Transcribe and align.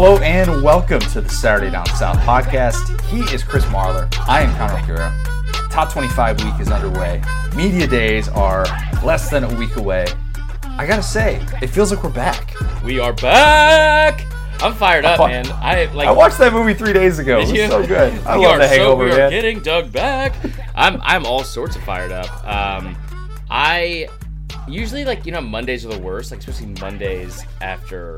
Hello 0.00 0.16
and 0.18 0.62
welcome 0.62 1.00
to 1.00 1.20
the 1.20 1.28
Saturday 1.28 1.72
Down 1.72 1.84
South 1.86 2.18
podcast. 2.18 3.00
He 3.06 3.22
is 3.34 3.42
Chris 3.42 3.64
Marler. 3.64 4.08
I 4.28 4.42
am 4.42 4.54
Connor 4.54 4.80
O'Gara. 4.80 5.12
Top 5.72 5.92
25 5.92 6.44
week 6.44 6.60
is 6.60 6.70
underway. 6.70 7.20
Media 7.56 7.84
days 7.84 8.28
are 8.28 8.62
less 9.04 9.28
than 9.28 9.42
a 9.42 9.52
week 9.56 9.74
away. 9.74 10.06
I 10.62 10.86
gotta 10.86 11.02
say, 11.02 11.44
it 11.60 11.66
feels 11.66 11.90
like 11.90 12.04
we're 12.04 12.10
back. 12.10 12.54
We 12.84 13.00
are 13.00 13.12
back. 13.12 14.24
I'm 14.62 14.72
fired 14.72 15.04
up, 15.04 15.18
man. 15.18 15.50
I 15.50 15.86
like. 15.86 16.06
I 16.06 16.12
watched 16.12 16.38
that 16.38 16.52
movie 16.52 16.74
three 16.74 16.92
days 16.92 17.18
ago. 17.18 17.38
It 17.38 17.40
was 17.40 17.52
you? 17.52 17.66
so 17.66 17.84
good. 17.84 18.12
I 18.24 18.38
we 18.38 18.46
love 18.46 18.54
are 18.54 18.58
the 18.60 18.68
Hangover, 18.68 19.10
so, 19.10 19.16
we 19.16 19.20
are 19.20 19.30
man. 19.30 19.30
getting 19.32 19.58
Doug 19.62 19.90
back. 19.90 20.36
I'm 20.76 21.00
I'm 21.02 21.26
all 21.26 21.42
sorts 21.42 21.74
of 21.74 21.82
fired 21.82 22.12
up. 22.12 22.30
Um, 22.46 22.96
I 23.50 24.08
usually 24.68 25.04
like 25.04 25.26
you 25.26 25.32
know 25.32 25.40
Mondays 25.40 25.84
are 25.84 25.92
the 25.92 25.98
worst, 25.98 26.30
like 26.30 26.38
especially 26.38 26.66
Mondays 26.80 27.44
after 27.60 28.16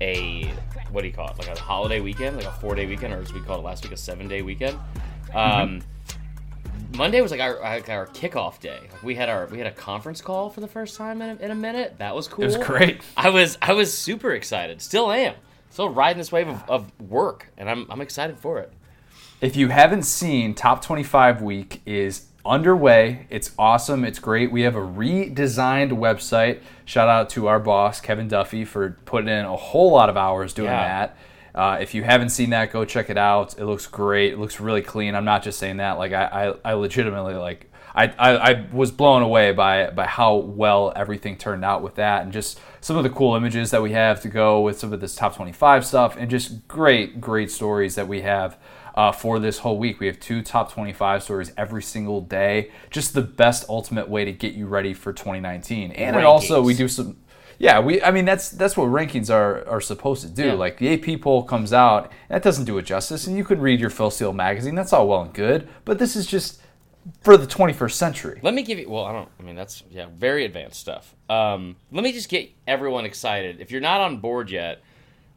a 0.00 0.52
what 0.90 1.02
do 1.02 1.06
you 1.06 1.12
call 1.12 1.28
it, 1.28 1.38
like 1.38 1.48
a 1.48 1.60
holiday 1.60 2.00
weekend, 2.00 2.36
like 2.36 2.46
a 2.46 2.52
four 2.52 2.74
day 2.74 2.86
weekend, 2.86 3.12
or 3.12 3.18
as 3.18 3.32
we 3.32 3.40
called 3.40 3.60
it 3.60 3.66
last 3.66 3.84
week, 3.84 3.92
a 3.92 3.96
seven 3.96 4.28
day 4.28 4.42
weekend. 4.42 4.78
Um, 5.34 5.82
Monday 6.96 7.20
was 7.20 7.30
like 7.30 7.40
our 7.40 7.60
like 7.60 7.88
our 7.88 8.06
kickoff 8.08 8.60
day. 8.60 8.80
Like 8.92 9.02
we 9.02 9.14
had 9.14 9.28
our 9.28 9.46
we 9.46 9.58
had 9.58 9.66
a 9.66 9.72
conference 9.72 10.20
call 10.20 10.50
for 10.50 10.60
the 10.60 10.68
first 10.68 10.96
time 10.96 11.22
in 11.22 11.38
a, 11.38 11.42
in 11.42 11.50
a 11.50 11.54
minute. 11.54 11.96
That 11.98 12.14
was 12.14 12.26
cool. 12.26 12.44
It 12.44 12.46
was 12.46 12.56
great. 12.56 13.00
I 13.16 13.30
was 13.30 13.58
I 13.62 13.72
was 13.74 13.96
super 13.96 14.32
excited. 14.32 14.82
Still 14.82 15.10
am. 15.12 15.34
Still 15.70 15.90
riding 15.90 16.18
this 16.18 16.32
wave 16.32 16.48
of, 16.48 16.68
of 16.68 17.00
work, 17.00 17.52
and 17.56 17.70
I'm 17.70 17.86
I'm 17.90 18.00
excited 18.00 18.38
for 18.38 18.58
it. 18.58 18.72
If 19.40 19.56
you 19.56 19.68
haven't 19.68 20.02
seen 20.02 20.54
Top 20.54 20.84
25 20.84 21.40
Week 21.40 21.80
is 21.86 22.26
underway. 22.44 23.26
It's 23.30 23.52
awesome. 23.58 24.04
It's 24.04 24.18
great. 24.18 24.50
We 24.50 24.62
have 24.62 24.76
a 24.76 24.80
redesigned 24.80 25.92
website. 25.92 26.60
Shout 26.84 27.08
out 27.08 27.30
to 27.30 27.46
our 27.48 27.60
boss 27.60 28.00
Kevin 28.00 28.28
Duffy 28.28 28.64
for 28.64 28.96
putting 29.04 29.28
in 29.28 29.44
a 29.44 29.56
whole 29.56 29.92
lot 29.92 30.08
of 30.08 30.16
hours 30.16 30.52
doing 30.52 30.68
Yeah. 30.70 30.88
that. 31.08 31.16
Uh, 31.52 31.78
if 31.80 31.94
you 31.94 32.02
haven't 32.04 32.28
seen 32.30 32.50
that, 32.50 32.72
go 32.72 32.84
check 32.84 33.10
it 33.10 33.18
out. 33.18 33.58
It 33.58 33.64
looks 33.64 33.86
great. 33.86 34.32
It 34.32 34.38
looks 34.38 34.60
really 34.60 34.82
clean. 34.82 35.14
I'm 35.14 35.24
not 35.24 35.42
just 35.42 35.58
saying 35.58 35.78
that. 35.78 35.98
Like 35.98 36.12
I, 36.12 36.52
I, 36.64 36.70
I 36.70 36.72
legitimately 36.74 37.34
like. 37.34 37.66
I, 37.92 38.04
I, 38.06 38.50
I 38.52 38.66
was 38.72 38.92
blown 38.92 39.22
away 39.22 39.50
by 39.50 39.90
by 39.90 40.06
how 40.06 40.36
well 40.36 40.92
everything 40.94 41.36
turned 41.36 41.64
out 41.64 41.82
with 41.82 41.96
that, 41.96 42.22
and 42.22 42.32
just 42.32 42.60
some 42.80 42.96
of 42.96 43.02
the 43.02 43.10
cool 43.10 43.34
images 43.34 43.72
that 43.72 43.82
we 43.82 43.90
have 43.90 44.20
to 44.22 44.28
go 44.28 44.60
with 44.60 44.78
some 44.78 44.92
of 44.92 45.00
this 45.00 45.16
top 45.16 45.34
25 45.34 45.84
stuff, 45.84 46.16
and 46.16 46.30
just 46.30 46.68
great 46.68 47.20
great 47.20 47.50
stories 47.50 47.96
that 47.96 48.06
we 48.06 48.20
have 48.20 48.56
uh, 48.94 49.12
for 49.12 49.38
this 49.38 49.58
whole 49.58 49.78
week. 49.78 50.00
We 50.00 50.06
have 50.06 50.20
two 50.20 50.42
top 50.42 50.72
25 50.72 51.22
stories 51.22 51.52
every 51.56 51.82
single 51.82 52.20
day. 52.20 52.70
Just 52.90 53.14
the 53.14 53.22
best 53.22 53.68
ultimate 53.68 54.08
way 54.08 54.24
to 54.24 54.32
get 54.32 54.54
you 54.54 54.66
ready 54.66 54.94
for 54.94 55.12
2019. 55.12 55.92
And 55.92 56.16
it 56.16 56.24
also 56.24 56.62
we 56.62 56.74
do 56.74 56.88
some 56.88 57.16
yeah, 57.58 57.78
we 57.78 58.02
I 58.02 58.10
mean 58.10 58.24
that's 58.24 58.48
that's 58.48 58.74
what 58.74 58.86
rankings 58.86 59.32
are 59.32 59.68
are 59.68 59.82
supposed 59.82 60.22
to 60.22 60.28
do. 60.28 60.46
Yeah. 60.46 60.52
Like 60.54 60.78
the 60.78 60.94
AP 60.94 61.20
poll 61.20 61.42
comes 61.42 61.74
out, 61.74 62.10
that 62.28 62.42
doesn't 62.42 62.64
do 62.64 62.78
it 62.78 62.82
justice 62.82 63.26
and 63.26 63.36
you 63.36 63.44
could 63.44 63.60
read 63.60 63.80
your 63.80 63.90
Phil 63.90 64.10
Steele 64.10 64.32
magazine. 64.32 64.74
That's 64.74 64.94
all 64.94 65.06
well 65.06 65.22
and 65.22 65.34
good, 65.34 65.68
but 65.84 65.98
this 65.98 66.16
is 66.16 66.26
just 66.26 66.62
for 67.22 67.36
the 67.36 67.46
21st 67.46 67.92
century. 67.92 68.40
Let 68.42 68.54
me 68.54 68.62
give 68.62 68.78
you. 68.78 68.88
Well, 68.88 69.04
I 69.04 69.12
don't. 69.12 69.28
I 69.38 69.42
mean, 69.42 69.56
that's 69.56 69.82
yeah, 69.90 70.06
very 70.16 70.46
advanced 70.46 70.80
stuff. 70.80 71.14
Um, 71.28 71.76
let 71.92 72.02
me 72.02 72.12
just 72.12 72.30
get 72.30 72.50
everyone 72.66 73.04
excited. 73.04 73.60
If 73.60 73.70
you're 73.70 73.80
not 73.82 74.00
on 74.00 74.18
board 74.18 74.50
yet, 74.50 74.82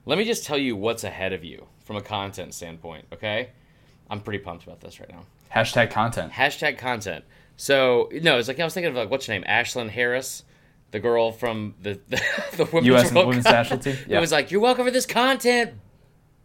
let 0.05 0.17
me 0.17 0.23
just 0.23 0.45
tell 0.45 0.57
you 0.57 0.77
what's 0.77 1.03
ahead 1.03 1.33
of 1.33 1.43
you 1.43 1.67
from 1.83 1.97
a 1.97 2.01
content 2.01 2.53
standpoint. 2.53 3.05
Okay, 3.13 3.49
I'm 4.09 4.21
pretty 4.21 4.39
pumped 4.39 4.63
about 4.63 4.81
this 4.81 4.99
right 4.99 5.09
now. 5.09 5.23
Hashtag 5.53 5.91
content. 5.91 6.31
Hashtag 6.31 6.77
content. 6.77 7.25
So 7.57 8.09
no, 8.11 8.37
it's 8.37 8.47
like 8.47 8.59
I 8.59 8.63
was 8.63 8.73
thinking 8.73 8.89
of 8.89 8.95
like 8.95 9.09
what's 9.09 9.27
your 9.27 9.37
name, 9.37 9.45
Ashlyn 9.47 9.89
Harris, 9.89 10.43
the 10.91 10.99
girl 10.99 11.31
from 11.31 11.75
the 11.81 11.99
the, 12.07 12.21
the 12.57 12.65
women's, 12.65 12.87
U.S. 12.87 13.13
World 13.13 13.27
women's 13.27 13.45
Cup. 13.45 13.53
national 13.53 13.79
team? 13.79 13.97
Yeah. 14.07 14.17
It 14.17 14.21
was 14.21 14.31
like 14.31 14.51
you're 14.51 14.61
welcome 14.61 14.85
for 14.85 14.91
this 14.91 15.05
content, 15.05 15.73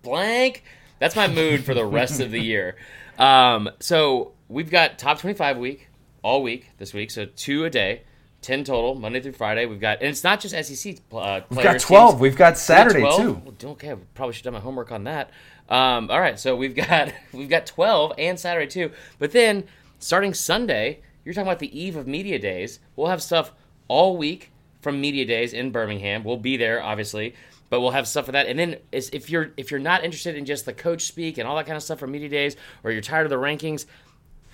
blank. 0.02 0.64
That's 0.98 1.14
my 1.16 1.28
mood 1.28 1.64
for 1.64 1.74
the 1.74 1.84
rest 1.84 2.20
of 2.20 2.30
the 2.30 2.40
year. 2.40 2.76
Um, 3.18 3.70
so 3.80 4.32
we've 4.48 4.70
got 4.70 4.98
top 4.98 5.20
25 5.20 5.58
week 5.58 5.88
all 6.22 6.42
week 6.42 6.70
this 6.78 6.92
week, 6.92 7.10
so 7.10 7.24
two 7.24 7.64
a 7.64 7.70
day, 7.70 8.02
10 8.43 8.65
total, 8.65 8.94
Monday 8.94 9.21
through 9.21 9.32
Friday. 9.32 9.66
We've 9.66 9.81
got, 9.81 9.99
and 10.00 10.09
it's 10.09 10.22
not 10.25 10.41
just 10.41 10.54
SEC 10.54 10.97
uh, 11.12 11.41
We've 11.50 11.62
got 11.62 11.81
12. 11.81 12.10
teams. 12.12 12.21
We've 12.21 12.37
got 12.37 12.56
Saturday 12.56 13.00
12? 13.00 13.16
too. 13.21 13.43
Well, 13.44 13.72
okay, 13.72 13.94
we 13.94 14.03
probably 14.15 14.32
should 14.34 14.44
have 14.44 14.54
done 14.54 14.60
my 14.60 14.65
homework 14.65 14.93
on 14.93 15.04
that. 15.04 15.31
Um, 15.69 16.10
all 16.10 16.21
right, 16.21 16.38
so 16.38 16.56
we've 16.56 16.75
got 16.75 17.12
we've 17.32 17.49
got 17.49 17.66
twelve 17.66 18.12
and 18.16 18.41
Saturday 18.41 18.66
too. 18.66 18.91
But 19.19 19.32
then 19.32 19.65
starting 19.99 20.32
Sunday, 20.32 21.00
you're 21.25 21.34
talking 21.34 21.47
about 21.47 21.59
the 21.59 21.78
eve 21.78 21.97
of 21.97 22.06
media 22.06 22.38
days. 22.38 22.81
We'll 22.97 23.09
have 23.09 23.22
stuff 23.22 23.53
all 23.87 24.16
week 24.16 24.50
from 24.81 25.00
media 25.00 25.26
days 25.26 25.53
in 25.53 25.70
Birmingham. 25.70 26.25
We'll 26.25 26.38
be 26.38 26.56
there, 26.56 26.82
obviously, 26.82 27.34
but 27.69 27.81
we'll 27.81 27.91
have 27.91 28.09
stuff 28.09 28.26
for 28.26 28.32
that. 28.32 28.47
And 28.47 28.59
then 28.59 28.76
if 28.93 29.28
you're 29.28 29.50
if 29.59 29.70
you're 29.70 29.81
not 29.81 30.05
interested 30.05 30.37
in 30.37 30.47
just 30.47 30.65
the 30.65 30.72
coach 30.72 31.03
speak 31.03 31.37
and 31.37 31.47
all 31.47 31.56
that 31.56 31.66
kind 31.66 31.76
of 31.76 31.82
stuff 31.82 31.99
for 31.99 32.06
media 32.06 32.31
days, 32.31 32.56
or 32.82 32.91
you're 32.91 33.03
tired 33.03 33.25
of 33.26 33.31
the 33.31 33.37
rankings, 33.37 33.84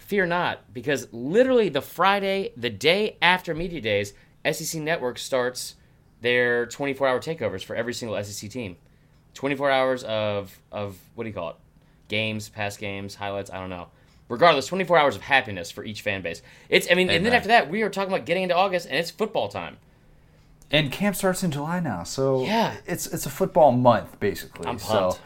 fear 0.05 0.27
not, 0.27 0.73
because 0.73 1.09
literally 1.13 1.69
the 1.69 1.81
Friday, 1.83 2.53
the 2.57 2.71
day 2.71 3.17
after 3.23 3.55
media 3.55 3.81
days, 3.81 4.13
SEC 4.51 4.81
Network 4.81 5.19
starts 5.19 5.75
their 6.21 6.67
24-hour 6.67 7.21
takeovers 7.21 7.65
for 7.65 7.75
every 7.75 7.95
single 7.95 8.23
SEC 8.23 8.51
team. 8.51 8.77
24 9.35 9.71
hours 9.71 10.05
of 10.05 10.59
of 10.71 10.97
what 11.15 11.25
do 11.25 11.29
you 11.29 11.35
call 11.35 11.51
it? 11.51 11.57
Games, 12.09 12.49
past 12.49 12.79
games, 12.79 13.17
highlights. 13.17 13.51
I 13.51 13.59
don't 13.59 13.71
know. 13.71 13.89
Regardless, 14.29 14.67
24 14.67 14.97
hours 14.97 15.17
of 15.17 15.23
happiness 15.23 15.71
for 15.71 15.85
each 15.85 16.03
fan 16.03 16.23
base. 16.23 16.41
It's. 16.69 16.87
I 16.91 16.95
mean, 16.95 17.11
and 17.11 17.25
then 17.25 17.33
Amen. 17.33 17.37
after 17.37 17.49
that, 17.49 17.69
we 17.69 17.83
are 17.83 17.91
talking 17.91 18.13
about 18.13 18.27
getting 18.27 18.45
into 18.45 18.55
August, 18.57 18.87
and 18.87 18.97
it's 18.97 19.11
football 19.11 19.49
time. 19.49 19.79
And 20.71 20.91
camp 20.93 21.17
starts 21.17 21.43
in 21.43 21.51
July 21.51 21.81
now, 21.81 22.05
so 22.05 22.45
Yeah. 22.45 22.77
it's 22.87 23.07
it's 23.07 23.27
a 23.27 23.31
football 23.31 23.73
month 23.73 24.19
basically. 24.21 24.67
I'm 24.67 24.79
so 24.79 24.87
pumped. 25.11 25.21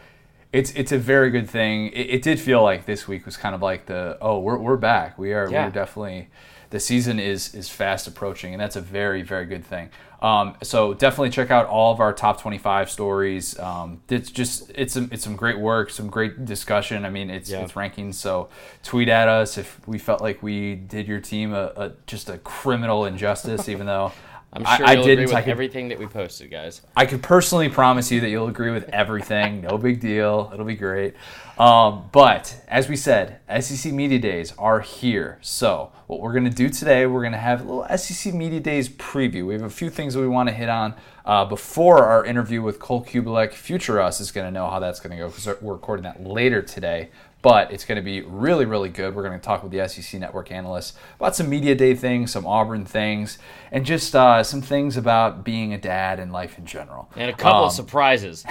It's 0.53 0.71
it's 0.73 0.93
a 0.93 0.99
very 0.99 1.31
good 1.31 1.49
thing. 1.49 1.89
It, 1.89 2.11
it 2.11 2.23
did 2.23 2.41
feel 2.41 2.63
like 2.63 2.87
this 2.87 3.07
week 3.07 3.27
was 3.27 3.37
kind 3.37 3.55
of 3.55 3.63
like 3.63 3.87
the 3.87 4.17
oh 4.21 4.39
we're 4.39 4.59
we're 4.59 4.77
back. 4.77 5.19
We 5.19 5.33
are 5.35 5.51
Yeah. 5.51 5.67
we're 5.67 5.71
definitely 5.73 6.29
the 6.71 6.81
season 6.81 7.19
is 7.19 7.55
is 7.55 7.69
fast 7.69 8.07
approaching, 8.07 8.53
and 8.55 8.61
that's 8.61 8.77
a 8.77 8.81
very 8.81 9.23
very 9.23 9.47
good 9.47 9.65
thing. 9.65 9.91
Um, 10.21 10.57
so 10.65 10.95
definitely 10.95 11.31
check 11.31 11.53
out 11.53 11.67
all 11.67 11.93
of 11.93 12.01
our 12.01 12.13
top 12.13 12.41
25 12.41 12.91
stories. 12.91 13.57
Um, 13.61 14.01
it's 14.09 14.31
just 14.33 14.71
it's 14.75 14.95
some 14.95 15.09
it's 15.13 15.23
some 15.23 15.37
great 15.37 15.59
work, 15.59 15.91
some 15.91 16.09
great 16.09 16.45
discussion. 16.45 17.05
I 17.05 17.11
mean 17.11 17.31
it's 17.31 17.51
Yeah. 17.51 17.61
it's 17.61 17.73
rankings. 17.73 18.15
So 18.15 18.49
tweet 18.83 19.09
at 19.09 19.29
us 19.29 19.59
if 19.59 19.79
we 19.87 19.99
felt 19.99 20.21
like 20.21 20.43
we 20.43 20.75
did 20.75 21.07
your 21.07 21.21
team 21.21 21.53
a, 21.55 21.73
a 21.77 21.93
just 22.07 22.29
a 22.31 22.39
criminal 22.39 23.05
injustice, 23.05 23.69
even 23.69 23.87
though. 23.87 24.13
I'm 24.53 24.65
sure 24.65 24.87
I 24.87 24.93
you'll 24.93 25.03
agree 25.03 25.17
didn't. 25.17 25.25
with 25.27 25.35
I 25.35 25.43
could- 25.43 25.51
everything 25.51 25.89
that 25.89 25.99
we 25.99 26.07
posted, 26.07 26.51
guys. 26.51 26.81
I 26.97 27.05
could 27.07 27.23
personally 27.23 27.69
promise 27.69 28.11
you 28.11 28.21
that 28.21 28.31
you'll 28.31 28.49
agree 28.49 28.71
with 28.71 28.89
everything. 28.89 29.61
No 29.61 29.77
big 29.77 30.01
deal. 30.01 30.51
It'll 30.55 30.65
be 30.65 30.75
great. 30.75 31.15
Um, 31.59 32.09
but 32.13 32.57
as 32.69 32.89
we 32.89 32.97
said, 32.97 33.41
SEC 33.61 33.93
Media 33.93 34.19
Days 34.19 34.55
are 34.59 34.81
here. 34.81 35.39
So 35.43 35.93
what 36.07 36.21
we're 36.21 36.33
going 36.33 36.45
to 36.45 36.51
do 36.51 36.69
today, 36.71 37.05
we're 37.07 37.21
going 37.21 37.33
to 37.33 37.39
have 37.39 37.61
a 37.61 37.65
little 37.65 37.99
SEC 37.99 38.33
Media 38.33 38.61
Days 38.61 38.89
preview. 38.89 39.47
We 39.47 39.55
have 39.55 39.65
a 39.65 39.71
few 39.71 39.91
things 39.91 40.15
that 40.15 40.21
we 40.21 40.29
want 40.29 40.49
to 40.49 40.55
hit 40.55 40.69
on 40.69 40.95
uh, 41.27 41.45
before 41.45 42.05
our 42.07 42.25
interview 42.25 42.63
with 42.63 42.79
Cole 42.79 43.05
Cubelic. 43.05 43.53
Future 43.53 44.01
Us 44.01 44.19
is 44.21 44.31
going 44.31 44.47
to 44.47 44.51
know 44.53 44.71
how 44.71 44.79
that's 44.79 44.99
going 45.01 45.11
to 45.11 45.17
go 45.23 45.29
because 45.29 45.47
we're 45.61 45.75
recording 45.75 46.05
that 46.05 46.23
later 46.25 46.63
today. 46.63 47.11
But 47.49 47.73
it's 47.73 47.87
going 47.87 47.97
to 47.97 48.03
be 48.03 48.21
really, 48.21 48.67
really 48.67 48.91
good. 48.91 49.15
We're 49.15 49.23
going 49.23 49.39
to 49.41 49.43
talk 49.43 49.63
with 49.63 49.73
the 49.73 49.89
SEC 49.89 50.21
Network 50.21 50.53
analysts 50.53 50.99
about 51.17 51.35
some 51.35 51.49
Media 51.49 51.75
Day 51.75 51.95
things, 51.95 52.31
some 52.31 52.47
Auburn 52.47 52.85
things, 52.85 53.39
and 53.73 53.87
just 53.87 54.15
uh, 54.15 54.43
some 54.43 54.61
things 54.61 54.99
about 54.99 55.45
being 55.45 55.73
a 55.73 55.79
dad 55.79 56.21
and 56.21 56.31
life 56.31 56.59
in 56.59 56.67
general. 56.67 57.09
And 57.17 57.31
a 57.31 57.33
couple 57.33 57.61
Um, 57.61 57.65
of 57.69 57.73
surprises. 57.73 58.45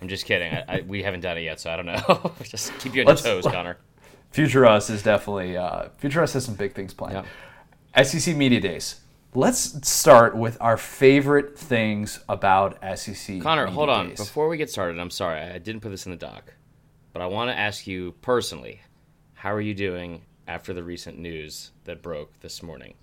I'm 0.00 0.06
just 0.08 0.24
kidding. 0.24 0.52
I, 0.54 0.64
I, 0.68 0.80
we 0.86 1.02
haven't 1.02 1.22
done 1.22 1.36
it 1.36 1.40
yet, 1.42 1.58
so 1.58 1.68
I 1.68 1.74
don't 1.74 1.86
know. 1.86 2.32
just 2.44 2.72
keep 2.78 2.94
you 2.94 3.02
on 3.02 3.08
your 3.08 3.16
toes, 3.16 3.42
Connor. 3.50 3.76
Future 4.30 4.66
Us 4.66 4.88
is 4.88 5.02
definitely 5.02 5.56
uh, 5.56 5.88
Future 5.98 6.22
Us 6.22 6.34
has 6.34 6.44
some 6.44 6.54
big 6.54 6.74
things 6.74 6.94
planned. 6.94 7.26
SEC 8.00 8.36
Media 8.36 8.60
Days. 8.60 9.00
Let's 9.34 9.88
start 9.88 10.36
with 10.36 10.56
our 10.60 10.76
favorite 10.76 11.58
things 11.58 12.20
about 12.28 12.78
SEC. 12.98 13.40
Connor, 13.40 13.66
hold 13.66 13.88
on. 13.88 14.10
Days. 14.10 14.18
Before 14.18 14.46
we 14.48 14.56
get 14.58 14.70
started, 14.70 15.00
I'm 15.00 15.10
sorry. 15.10 15.40
I 15.40 15.58
didn't 15.58 15.80
put 15.80 15.88
this 15.88 16.06
in 16.06 16.12
the 16.12 16.18
doc. 16.18 16.52
But 17.14 17.22
I 17.22 17.26
want 17.26 17.48
to 17.48 17.56
ask 17.56 17.86
you 17.86 18.12
personally, 18.22 18.80
how 19.34 19.52
are 19.54 19.60
you 19.60 19.72
doing 19.72 20.22
after 20.48 20.74
the 20.74 20.82
recent 20.82 21.16
news 21.16 21.70
that 21.84 22.02
broke 22.02 22.40
this 22.40 22.60
morning 22.60 22.94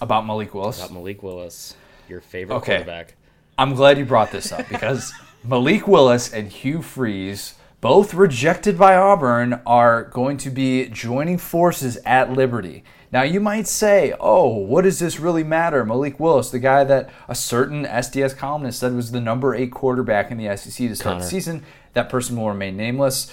about 0.00 0.24
Malik 0.24 0.54
Willis. 0.54 0.78
about 0.78 0.92
Malik 0.92 1.20
Willis, 1.20 1.74
your 2.08 2.20
favorite 2.20 2.56
Okay. 2.58 2.76
quarterback? 2.76 3.16
I'm 3.58 3.74
glad 3.74 3.98
you 3.98 4.04
brought 4.04 4.30
this 4.30 4.52
up 4.52 4.68
because 4.68 5.12
Malik 5.44 5.88
Willis 5.88 6.32
and 6.32 6.48
Hugh 6.48 6.80
Freeze, 6.80 7.54
both 7.80 8.14
rejected 8.14 8.78
by 8.78 8.94
Auburn, 8.94 9.60
are 9.66 10.04
going 10.04 10.36
to 10.36 10.48
be 10.50 10.86
joining 10.90 11.38
forces 11.38 11.98
at 12.06 12.32
Liberty. 12.32 12.84
Now, 13.12 13.22
you 13.22 13.40
might 13.40 13.66
say, 13.66 14.14
oh, 14.20 14.46
what 14.46 14.82
does 14.82 15.00
this 15.00 15.18
really 15.18 15.42
matter? 15.42 15.84
Malik 15.84 16.20
Willis, 16.20 16.50
the 16.50 16.60
guy 16.60 16.84
that 16.84 17.10
a 17.28 17.34
certain 17.34 17.84
SDS 17.84 18.36
columnist 18.36 18.78
said 18.78 18.94
was 18.94 19.10
the 19.10 19.20
number 19.20 19.52
eight 19.54 19.72
quarterback 19.72 20.30
in 20.30 20.38
the 20.38 20.56
SEC 20.56 20.88
to 20.88 20.94
start 20.94 21.14
Connor. 21.14 21.24
the 21.24 21.26
season. 21.26 21.64
That 21.94 22.08
person 22.08 22.36
will 22.36 22.48
remain 22.48 22.76
nameless. 22.76 23.32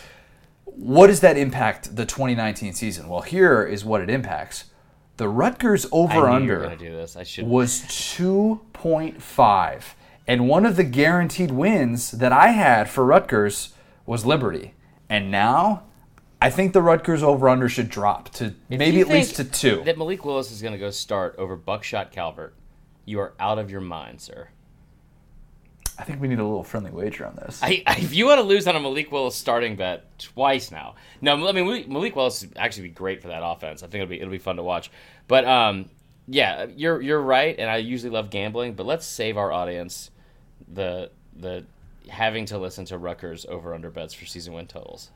What 0.66 1.08
does 1.08 1.20
that 1.20 1.38
impact 1.38 1.96
the 1.96 2.06
2019 2.06 2.74
season? 2.74 3.08
Well, 3.08 3.22
here 3.22 3.64
is 3.64 3.86
what 3.86 4.02
it 4.02 4.10
impacts. 4.10 4.66
The 5.18 5.30
Rutgers 5.30 5.86
over 5.92 6.14
knew 6.14 6.20
you 6.20 6.24
were 6.24 6.30
under 6.30 6.58
going 6.58 6.78
to 6.78 6.86
do 6.86 6.92
this. 6.96 7.16
I 7.16 7.24
should. 7.24 7.48
was 7.48 7.82
2.5 7.82 9.84
And 10.28 10.48
one 10.48 10.66
of 10.66 10.76
the 10.76 10.84
guaranteed 10.84 11.52
wins 11.52 12.12
that 12.12 12.32
I 12.32 12.50
had 12.50 12.90
for 12.90 13.06
Rutgers 13.06 13.74
was 14.06 14.26
Liberty. 14.26 14.74
And 15.10 15.32
now 15.32 15.84
I 16.42 16.50
think 16.50 16.74
the 16.74 16.82
Rutgers 16.82 17.24
over 17.24 17.50
under 17.50 17.68
should 17.68 17.90
drop 17.90 18.30
to 18.34 18.54
If 18.70 18.80
maybe 18.80 19.02
at 19.02 19.08
least 19.08 19.38
to 19.38 19.44
two. 19.44 19.84
That 19.86 19.98
Malik 19.98 20.24
Willis 20.24 20.52
is 20.52 20.62
going 20.62 20.74
to 20.74 20.80
go 20.80 20.92
start 20.92 21.36
over 21.38 21.56
Buckshot 21.56 22.12
Calvert. 22.12 22.54
You 23.06 23.20
are 23.20 23.34
out 23.40 23.58
of 23.58 23.72
your 23.72 23.82
mind, 23.82 24.22
sir. 24.22 24.50
I 26.00 26.04
think 26.04 26.22
we 26.22 26.28
need 26.28 26.38
a 26.38 26.44
little 26.44 26.64
friendly 26.64 26.92
wager 26.92 27.26
on 27.26 27.36
this. 27.36 27.60
I, 27.64 27.82
I, 27.88 27.98
if 27.98 28.14
you 28.14 28.28
want 28.28 28.38
to 28.38 28.44
lose 28.44 28.68
on 28.68 28.76
a 28.76 28.80
Malik 28.80 29.12
Willis 29.12 29.36
starting 29.36 29.76
bet 29.76 30.20
twice 30.20 30.70
now, 30.70 30.94
no, 31.22 31.48
I 31.48 31.52
mean 31.54 31.88
Malik, 31.88 32.16
Willis 32.16 32.44
would 32.44 32.56
actually 32.56 32.90
be 32.90 32.94
great 32.94 33.22
for 33.22 33.30
that 33.30 33.42
offense. 33.44 33.82
I 33.82 33.88
think 33.88 34.04
it'll 34.04 34.12
be 34.12 34.20
it'll 34.20 34.30
be 34.30 34.38
fun 34.38 34.58
to 34.58 34.64
watch. 34.64 34.92
But 35.28 35.46
um, 35.46 35.90
yeah, 36.28 36.68
you're 36.76 37.02
you're 37.02 37.22
right, 37.22 37.56
and 37.58 37.70
I 37.70 37.78
usually 37.78 38.12
love 38.12 38.30
gambling, 38.30 38.74
but 38.74 38.86
let's 38.86 39.08
save 39.08 39.38
our 39.38 39.52
audience 39.52 40.12
the 40.72 41.10
the 41.36 41.66
having 42.10 42.46
to 42.46 42.58
listen 42.60 42.86
to 42.86 42.98
Rutgers 42.98 43.46
over 43.48 43.74
under 43.74 43.90
bets 43.90 44.14
for 44.14 44.26
season 44.26 44.54
win 44.54 44.68
totals. 44.68 45.10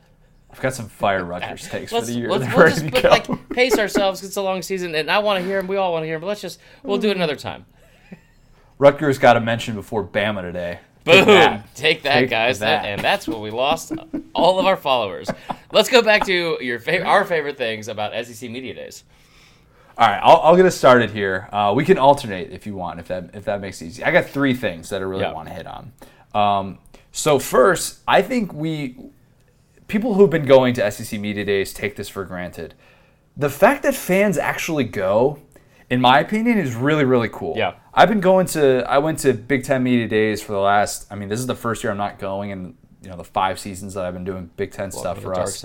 I've 0.52 0.60
got 0.60 0.74
some 0.74 0.88
fire 0.88 1.24
Rutgers 1.24 1.66
takes 1.68 1.90
for 1.90 1.96
Let's, 1.96 2.08
the 2.08 2.14
year. 2.14 2.28
let's, 2.30 2.44
we'll 2.56 2.68
just 2.68 2.86
put, 2.90 3.04
like 3.04 3.48
pace 3.50 3.78
ourselves. 3.78 4.22
It's 4.22 4.36
a 4.36 4.42
long 4.42 4.62
season, 4.62 4.94
and 4.94 5.10
I 5.10 5.18
want 5.20 5.40
to 5.40 5.46
hear 5.46 5.58
them. 5.58 5.66
We 5.66 5.76
all 5.76 5.92
want 5.92 6.02
to 6.02 6.06
hear 6.06 6.16
them. 6.16 6.22
But 6.22 6.26
let's 6.28 6.40
just 6.42 6.60
we'll 6.82 6.98
do 6.98 7.10
it 7.10 7.16
another 7.16 7.36
time. 7.36 7.64
Rutgers 8.78 9.18
got 9.18 9.36
a 9.36 9.40
mention 9.40 9.74
before 9.74 10.04
Bama 10.04 10.42
today. 10.42 10.78
Boom! 11.04 11.26
that. 11.26 11.74
Take 11.74 12.02
that, 12.02 12.20
Take 12.20 12.30
guys. 12.30 12.60
that. 12.60 12.84
and 12.84 13.00
that's 13.00 13.26
what 13.26 13.40
we 13.40 13.50
lost 13.50 13.92
all 14.34 14.60
of 14.60 14.66
our 14.66 14.76
followers. 14.76 15.28
Let's 15.72 15.88
go 15.88 16.00
back 16.02 16.24
to 16.26 16.58
your 16.60 16.78
favorite, 16.78 17.06
our 17.08 17.24
favorite 17.24 17.56
things 17.56 17.88
about 17.88 18.12
SEC 18.26 18.48
Media 18.50 18.74
Days. 18.74 19.02
All 19.98 20.06
right, 20.06 20.20
I'll, 20.22 20.38
I'll 20.38 20.56
get 20.56 20.64
us 20.64 20.76
started 20.76 21.10
here. 21.10 21.48
Uh, 21.52 21.72
we 21.76 21.84
can 21.84 21.98
alternate 21.98 22.50
if 22.50 22.66
you 22.66 22.74
want, 22.74 22.98
if 23.00 23.08
that 23.08 23.30
if 23.34 23.44
that 23.46 23.60
makes 23.60 23.82
it 23.82 23.86
easy. 23.86 24.04
I 24.04 24.10
got 24.12 24.26
three 24.26 24.54
things 24.54 24.88
that 24.90 25.00
I 25.02 25.04
really 25.04 25.22
Yeah. 25.22 25.32
want 25.32 25.48
to 25.48 25.54
hit 25.54 25.66
on. 25.66 25.92
Um, 26.34 26.78
so 27.10 27.38
first, 27.38 27.98
I 28.08 28.22
think 28.22 28.52
we 28.54 28.96
people 29.92 30.14
who've 30.14 30.30
been 30.30 30.46
going 30.46 30.72
to 30.72 30.90
SEC 30.90 31.20
media 31.20 31.44
days 31.44 31.74
take 31.74 31.96
this 31.96 32.08
for 32.08 32.24
granted. 32.24 32.74
The 33.36 33.50
fact 33.50 33.82
that 33.82 33.94
fans 33.94 34.38
actually 34.38 34.84
go, 34.84 35.38
in 35.90 36.00
my 36.00 36.18
opinion, 36.18 36.56
is 36.58 36.74
really 36.74 37.04
really 37.04 37.28
cool. 37.28 37.54
Yeah. 37.56 37.74
I've 37.92 38.08
been 38.08 38.20
going 38.20 38.46
to 38.48 38.84
I 38.88 38.98
went 38.98 39.18
to 39.20 39.34
Big 39.34 39.64
Ten 39.64 39.82
media 39.82 40.08
days 40.08 40.42
for 40.42 40.52
the 40.52 40.60
last. 40.60 41.06
I 41.10 41.14
mean, 41.14 41.28
this 41.28 41.38
is 41.38 41.46
the 41.46 41.54
first 41.54 41.84
year 41.84 41.90
I'm 41.90 41.98
not 41.98 42.18
going, 42.18 42.50
in 42.50 42.74
you 43.02 43.10
know 43.10 43.16
the 43.16 43.24
five 43.24 43.60
seasons 43.60 43.92
that 43.94 44.06
I've 44.06 44.14
been 44.14 44.24
doing 44.24 44.50
Big 44.56 44.72
Ten 44.72 44.90
stuff 44.90 45.20
for 45.20 45.34
us 45.34 45.64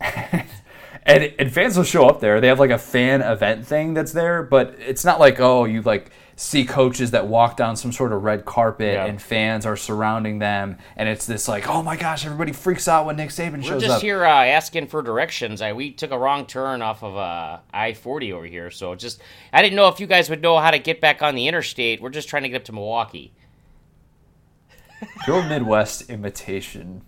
and, 0.00 1.32
and 1.38 1.52
fans 1.52 1.76
will 1.76 1.84
show 1.84 2.08
up 2.08 2.20
there. 2.20 2.40
They 2.40 2.48
have 2.48 2.58
like 2.58 2.70
a 2.70 2.78
fan 2.78 3.22
event 3.22 3.66
thing 3.66 3.94
that's 3.94 4.12
there, 4.12 4.42
but 4.42 4.74
it's 4.78 5.04
not 5.04 5.18
like 5.18 5.40
oh 5.40 5.64
you 5.64 5.80
like 5.82 6.10
see 6.42 6.64
coaches 6.64 7.10
that 7.10 7.26
walk 7.26 7.54
down 7.54 7.76
some 7.76 7.92
sort 7.92 8.14
of 8.14 8.22
red 8.22 8.46
carpet 8.46 8.94
Yeah. 8.94 9.04
and 9.04 9.20
fans 9.20 9.66
are 9.66 9.76
surrounding 9.76 10.38
them, 10.38 10.78
and 10.96 11.06
it's 11.06 11.26
this 11.26 11.46
like 11.46 11.68
oh 11.68 11.82
my 11.82 11.96
gosh 11.96 12.24
everybody 12.24 12.52
freaks 12.52 12.88
out 12.88 13.04
when 13.04 13.16
Nick 13.16 13.28
Saban 13.28 13.62
shows 13.62 13.70
up. 13.70 13.74
We're 13.74 13.80
just 13.80 14.02
here 14.02 14.24
uh, 14.24 14.46
asking 14.46 14.86
for 14.86 15.02
directions. 15.02 15.60
I, 15.60 15.74
we 15.74 15.90
took 15.90 16.12
a 16.12 16.18
wrong 16.18 16.46
turn 16.46 16.80
off 16.80 17.02
of 17.02 17.14
uh, 17.14 17.58
I 17.74 17.92
forty 17.92 18.32
over 18.32 18.46
here, 18.46 18.70
so 18.70 18.94
just 18.94 19.20
I 19.52 19.60
didn't 19.60 19.76
know 19.76 19.88
if 19.88 20.00
you 20.00 20.06
guys 20.06 20.30
would 20.30 20.40
know 20.40 20.58
how 20.58 20.70
to 20.70 20.78
get 20.78 21.00
back 21.02 21.20
on 21.20 21.34
the 21.34 21.46
interstate. 21.46 22.00
We're 22.00 22.08
just 22.08 22.28
trying 22.28 22.44
to 22.44 22.48
get 22.48 22.56
up 22.56 22.64
to 22.64 22.72
Milwaukee. 22.72 23.32
Your 25.26 25.42
Midwest 25.42 26.10
imitation. 26.10 27.02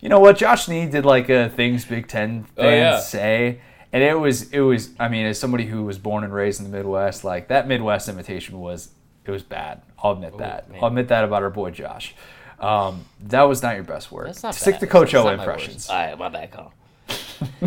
You 0.00 0.08
know 0.10 0.20
what? 0.20 0.36
Josh 0.36 0.68
Nee 0.68 0.86
did 0.86 1.04
like 1.04 1.28
a 1.28 1.48
things 1.48 1.84
Big 1.84 2.08
Ten 2.08 2.44
fans 2.44 2.50
Oh, 2.58 2.68
yeah. 2.68 2.98
say. 3.00 3.60
And 3.92 4.02
it 4.02 4.18
was, 4.18 4.50
it 4.50 4.60
was. 4.60 4.90
I 4.98 5.08
mean, 5.08 5.26
as 5.26 5.38
somebody 5.38 5.66
who 5.66 5.84
was 5.84 5.98
born 5.98 6.24
and 6.24 6.32
raised 6.32 6.60
in 6.60 6.70
the 6.70 6.76
Midwest, 6.76 7.24
like 7.24 7.48
that 7.48 7.68
Midwest 7.68 8.08
imitation 8.08 8.58
was, 8.60 8.90
it 9.24 9.30
was 9.30 9.42
bad. 9.42 9.82
I'll 10.02 10.12
admit 10.12 10.36
that. 10.38 10.68
man. 10.70 10.78
I'll 10.82 10.88
admit 10.88 11.08
that 11.08 11.24
about 11.24 11.42
our 11.42 11.50
boy 11.50 11.70
Josh. 11.70 12.14
Um, 12.58 13.04
that 13.20 13.42
was 13.42 13.62
not 13.62 13.74
your 13.74 13.84
best 13.84 14.10
work. 14.10 14.26
That's 14.26 14.42
not 14.42 14.54
Stick 14.54 14.74
bad. 14.74 14.80
to 14.80 14.86
Coach 14.86 15.14
O 15.14 15.28
impressions. 15.28 15.88
All 15.88 15.96
right, 15.96 16.18
my 16.18 16.28
bad, 16.28 16.50
call. 16.50 16.72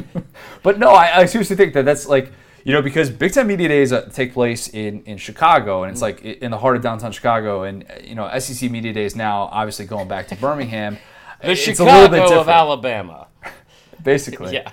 But 0.63 0.79
no, 0.79 0.89
I, 0.89 1.19
I 1.19 1.25
seriously 1.25 1.55
think 1.55 1.73
that 1.73 1.85
that's 1.85 2.07
like 2.07 2.31
you 2.63 2.73
know 2.73 2.81
because 2.81 3.09
Big 3.09 3.33
Ten 3.33 3.47
Media 3.47 3.67
Days 3.67 3.93
uh, 3.93 4.09
take 4.13 4.33
place 4.33 4.67
in 4.67 5.03
in 5.03 5.17
Chicago 5.17 5.83
and 5.83 5.91
it's 5.91 6.01
like 6.01 6.21
in 6.21 6.51
the 6.51 6.57
heart 6.57 6.75
of 6.75 6.83
downtown 6.83 7.11
Chicago 7.11 7.63
and 7.63 7.85
you 8.03 8.15
know 8.15 8.29
SEC 8.39 8.69
Media 8.69 8.93
Days 8.93 9.15
now 9.15 9.43
obviously 9.51 9.85
going 9.85 10.07
back 10.07 10.27
to 10.29 10.35
Birmingham. 10.35 10.97
The 11.41 11.51
it's 11.51 11.61
Chicago 11.61 11.89
a 11.89 11.93
little 12.09 12.27
bit 12.27 12.37
of 12.37 12.49
Alabama. 12.49 13.27
basically. 14.03 14.53
Yeah. 14.53 14.69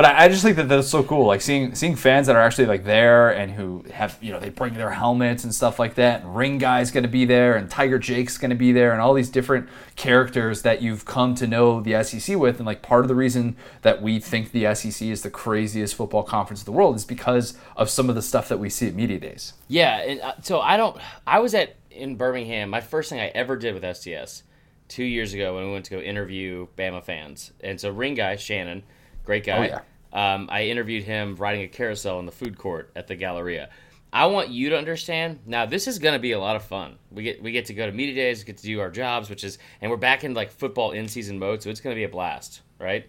But 0.00 0.14
I, 0.16 0.24
I 0.24 0.28
just 0.28 0.42
think 0.42 0.56
that 0.56 0.66
that's 0.66 0.88
so 0.88 1.02
cool, 1.04 1.26
like 1.26 1.42
seeing 1.42 1.74
seeing 1.74 1.94
fans 1.94 2.26
that 2.26 2.34
are 2.34 2.40
actually 2.40 2.64
like 2.64 2.84
there 2.84 3.32
and 3.32 3.52
who 3.52 3.84
have 3.92 4.16
you 4.22 4.32
know 4.32 4.40
they 4.40 4.48
bring 4.48 4.72
their 4.72 4.88
helmets 4.88 5.44
and 5.44 5.54
stuff 5.54 5.78
like 5.78 5.96
that. 5.96 6.22
And 6.22 6.34
Ring 6.34 6.56
Guy's 6.56 6.90
going 6.90 7.02
to 7.02 7.08
be 7.10 7.26
there, 7.26 7.54
and 7.54 7.68
Tiger 7.68 7.98
Jake's 7.98 8.38
going 8.38 8.48
to 8.48 8.56
be 8.56 8.72
there, 8.72 8.92
and 8.92 9.02
all 9.02 9.12
these 9.12 9.28
different 9.28 9.68
characters 9.96 10.62
that 10.62 10.80
you've 10.80 11.04
come 11.04 11.34
to 11.34 11.46
know 11.46 11.82
the 11.82 12.02
SEC 12.02 12.38
with. 12.38 12.56
And 12.56 12.64
like 12.64 12.80
part 12.80 13.04
of 13.04 13.08
the 13.08 13.14
reason 13.14 13.56
that 13.82 14.00
we 14.00 14.18
think 14.20 14.52
the 14.52 14.74
SEC 14.74 15.06
is 15.06 15.20
the 15.20 15.28
craziest 15.28 15.94
football 15.96 16.22
conference 16.22 16.62
in 16.62 16.64
the 16.64 16.72
world 16.72 16.96
is 16.96 17.04
because 17.04 17.58
of 17.76 17.90
some 17.90 18.08
of 18.08 18.14
the 18.14 18.22
stuff 18.22 18.48
that 18.48 18.58
we 18.58 18.70
see 18.70 18.88
at 18.88 18.94
media 18.94 19.18
days. 19.18 19.52
Yeah, 19.68 19.98
and 19.98 20.20
uh, 20.22 20.32
so 20.40 20.60
I 20.60 20.78
don't. 20.78 20.96
I 21.26 21.40
was 21.40 21.52
at 21.52 21.76
in 21.90 22.16
Birmingham. 22.16 22.70
My 22.70 22.80
first 22.80 23.10
thing 23.10 23.20
I 23.20 23.26
ever 23.26 23.54
did 23.54 23.74
with 23.74 23.82
SDS 23.82 24.44
two 24.88 25.04
years 25.04 25.34
ago 25.34 25.56
when 25.56 25.66
we 25.66 25.72
went 25.72 25.84
to 25.84 25.90
go 25.90 26.00
interview 26.00 26.68
Bama 26.78 27.04
fans, 27.04 27.52
and 27.60 27.78
so 27.78 27.90
ring 27.90 28.14
guy 28.14 28.36
Shannon, 28.36 28.82
great 29.26 29.44
guy. 29.44 29.58
Oh, 29.58 29.62
yeah. 29.62 29.80
Um, 30.12 30.48
I 30.50 30.64
interviewed 30.64 31.04
him 31.04 31.36
riding 31.36 31.62
a 31.62 31.68
carousel 31.68 32.18
in 32.18 32.26
the 32.26 32.32
food 32.32 32.58
court 32.58 32.90
at 32.96 33.06
the 33.06 33.14
Galleria. 33.14 33.70
I 34.12 34.26
want 34.26 34.48
you 34.48 34.70
to 34.70 34.78
understand. 34.78 35.38
Now, 35.46 35.66
this 35.66 35.86
is 35.86 36.00
going 36.00 36.14
to 36.14 36.18
be 36.18 36.32
a 36.32 36.40
lot 36.40 36.56
of 36.56 36.64
fun. 36.64 36.98
We 37.12 37.22
get 37.22 37.42
we 37.42 37.52
get 37.52 37.66
to 37.66 37.74
go 37.74 37.86
to 37.86 37.92
media 37.92 38.14
days, 38.14 38.42
get 38.42 38.56
to 38.58 38.64
do 38.64 38.80
our 38.80 38.90
jobs, 38.90 39.30
which 39.30 39.44
is, 39.44 39.58
and 39.80 39.90
we're 39.90 39.96
back 39.96 40.24
in 40.24 40.34
like 40.34 40.50
football 40.50 40.90
in 40.90 41.06
season 41.06 41.38
mode, 41.38 41.62
so 41.62 41.70
it's 41.70 41.80
going 41.80 41.94
to 41.94 41.98
be 41.98 42.04
a 42.04 42.08
blast, 42.08 42.62
right? 42.78 43.08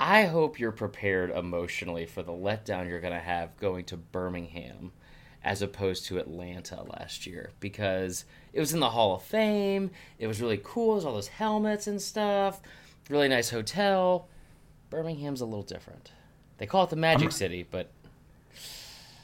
I 0.00 0.24
hope 0.24 0.58
you're 0.58 0.72
prepared 0.72 1.30
emotionally 1.30 2.06
for 2.06 2.22
the 2.22 2.32
letdown 2.32 2.88
you're 2.88 3.00
going 3.00 3.14
to 3.14 3.20
have 3.20 3.56
going 3.56 3.84
to 3.86 3.96
Birmingham 3.96 4.92
as 5.42 5.62
opposed 5.62 6.06
to 6.06 6.18
Atlanta 6.18 6.82
last 6.82 7.26
year 7.26 7.50
because 7.58 8.24
it 8.52 8.60
was 8.60 8.72
in 8.72 8.80
the 8.80 8.90
Hall 8.90 9.14
of 9.14 9.22
Fame. 9.22 9.90
It 10.18 10.26
was 10.26 10.40
really 10.40 10.60
cool. 10.62 10.94
There's 10.94 11.04
all 11.04 11.14
those 11.14 11.28
helmets 11.28 11.86
and 11.86 12.00
stuff. 12.00 12.60
Really 13.08 13.28
nice 13.28 13.50
hotel. 13.50 14.28
Birmingham's 14.90 15.40
a 15.40 15.44
little 15.44 15.62
different. 15.62 16.12
They 16.58 16.66
call 16.66 16.84
it 16.84 16.90
the 16.90 16.96
Magic 16.96 17.32
City, 17.32 17.66
but 17.68 17.90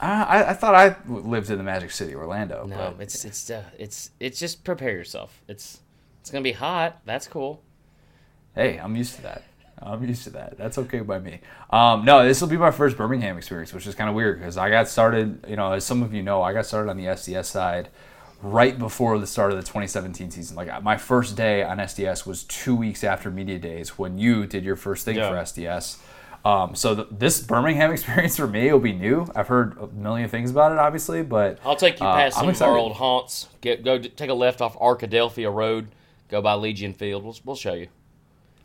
I, 0.00 0.44
I 0.49 0.54
thought 0.54 0.75
I 0.75 0.97
lived 1.09 1.50
in 1.50 1.59
the 1.59 1.64
Magic 1.64 1.90
City, 1.90 2.14
Orlando. 2.14 2.66
no, 2.66 2.94
but 2.97 3.02
it's 3.04 3.25
it's 3.25 3.50
uh, 3.50 3.64
it's 3.78 4.11
it's 4.21 4.38
just 4.38 4.64
prepare 4.64 4.90
yourself. 4.90 5.42
It's 5.49 5.80
it's 6.21 6.30
gonna 6.30 6.42
be 6.42 6.52
hot. 6.52 7.00
That's 7.04 7.26
cool. 7.26 7.62
hey, 8.54 8.78
I'm 8.78 8.97
used 8.97 9.16
to 9.16 9.23
that. 9.23 9.42
I'm 9.83 10.02
used 10.06 10.25
to 10.25 10.30
that. 10.30 10.56
That's 10.56 10.78
okay 10.78 11.00
by 11.00 11.18
me. 11.18 11.40
Um, 11.71 12.04
no, 12.04 12.25
this 12.25 12.40
will 12.40 12.49
be 12.49 12.56
my 12.56 12.71
first 12.71 12.97
Birmingham 12.97 13.37
experience, 13.37 13.73
which 13.75 13.87
is 13.87 13.94
kind 13.94 14.09
of 14.09 14.14
weird 14.14 14.38
because 14.38 14.56
I 14.56 14.71
got 14.71 14.88
started, 14.88 15.44
you 15.49 15.56
know, 15.56 15.73
as 15.73 15.85
some 15.85 16.02
of 16.02 16.14
you 16.14 16.23
know, 16.23 16.42
I 16.42 16.52
got 16.52 16.64
started 16.64 16.88
on 16.90 16.97
the 16.97 17.06
SDS 17.06 17.47
side 17.47 17.88
right 18.44 18.78
before 18.78 19.18
the 19.18 19.26
start 19.26 19.50
of 19.52 19.56
the 19.56 19.62
2017 19.62 20.30
season. 20.30 20.54
Like 20.56 20.82
my 20.82 20.96
first 20.98 21.34
day 21.36 21.62
on 21.62 21.78
SDS 21.78 22.26
was 22.26 22.44
two 22.44 22.76
weeks 22.76 23.02
after 23.02 23.30
media 23.30 23.58
days 23.58 23.98
when 23.98 24.18
you 24.18 24.46
did 24.46 24.64
your 24.64 24.76
first 24.76 25.04
thing 25.04 25.16
Yeah. 25.16 25.30
for 25.30 25.36
SDS. 25.36 25.98
Um, 26.44 26.74
so 26.74 26.94
th- 26.94 27.08
this 27.10 27.40
Birmingham 27.40 27.90
experience 27.96 28.36
for 28.36 28.46
me 28.46 28.70
will 28.70 28.78
be 28.78 28.92
new. 28.92 29.26
I've 29.34 29.48
heard 29.48 29.78
a 29.78 29.86
million 29.86 30.28
things 30.28 30.50
about 30.50 30.72
it, 30.72 30.78
obviously, 30.78 31.22
but 31.22 31.58
I'll 31.64 31.74
take 31.74 31.98
you 31.98 32.06
uh, 32.06 32.14
past 32.16 32.36
I'm 32.36 32.54
some 32.54 32.68
of 32.68 32.72
our 32.74 32.76
old 32.78 32.92
haunts. 32.96 33.48
Get 33.62 33.82
go 33.82 33.96
d- 33.96 34.10
take 34.10 34.28
a 34.28 34.34
left 34.34 34.60
off 34.60 34.78
Arkadelphia 34.78 35.52
Road. 35.52 35.88
Go 36.28 36.42
by 36.42 36.52
Legion 36.54 36.92
Field. 36.92 37.24
We'll, 37.24 37.36
we'll 37.46 37.56
show 37.56 37.72
you. 37.72 37.88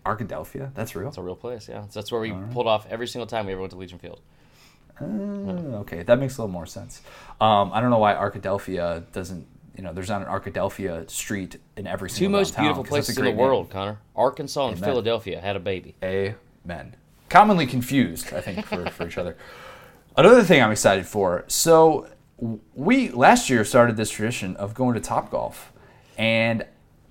Arkadelphia. 0.05 0.73
That's 0.73 0.93
real. 0.95 1.07
It's 1.07 1.17
a 1.17 1.21
real 1.21 1.35
place. 1.37 1.69
Yeah, 1.69 1.85
that's 1.93 2.11
where 2.11 2.19
we 2.19 2.33
pulled 2.51 2.67
off 2.67 2.85
every 2.89 3.07
single 3.07 3.27
time 3.27 3.45
we 3.45 3.53
ever 3.53 3.61
went 3.61 3.71
to 3.71 3.77
Legion 3.77 3.99
Field. 3.99 4.19
Uh, 4.99 5.05
okay, 5.79 6.03
that 6.03 6.19
makes 6.19 6.37
a 6.37 6.41
little 6.41 6.51
more 6.51 6.65
sense. 6.65 7.01
Um, 7.39 7.71
I 7.73 7.79
don't 7.79 7.89
know 7.91 7.99
why 7.99 8.13
Arkadelphia 8.15 9.09
doesn't. 9.13 9.47
You 9.79 9.85
know, 9.85 9.93
there's 9.93 10.09
not 10.09 10.21
an 10.21 10.27
Arkadelphia 10.27 11.09
street 11.09 11.55
in 11.77 11.87
every 11.87 12.09
Two 12.09 12.15
single 12.15 12.41
most 12.41 12.49
downtown, 12.49 12.65
beautiful 12.65 12.83
places 12.83 13.11
in 13.11 13.15
the 13.15 13.21
great 13.21 13.37
name. 13.37 13.45
world, 13.45 13.69
Connor. 13.69 13.99
Arkansas 14.13 14.67
and 14.67 14.77
Amen. 14.77 14.89
Philadelphia 14.89 15.39
had 15.39 15.55
a 15.55 15.59
baby. 15.61 15.95
Amen. 16.03 16.97
Commonly 17.29 17.65
confused, 17.65 18.33
I 18.33 18.41
think, 18.41 18.65
for, 18.65 18.89
for 18.89 19.07
each 19.07 19.17
other. 19.17 19.37
Another 20.17 20.43
thing 20.43 20.61
I'm 20.61 20.71
excited 20.73 21.07
for. 21.07 21.45
So 21.47 22.09
we 22.75 23.09
last 23.11 23.49
year 23.49 23.63
started 23.63 23.95
this 23.95 24.09
tradition 24.09 24.57
of 24.57 24.73
going 24.73 24.95
to 24.95 24.99
Top 24.99 25.31
Golf, 25.31 25.71
and 26.17 26.65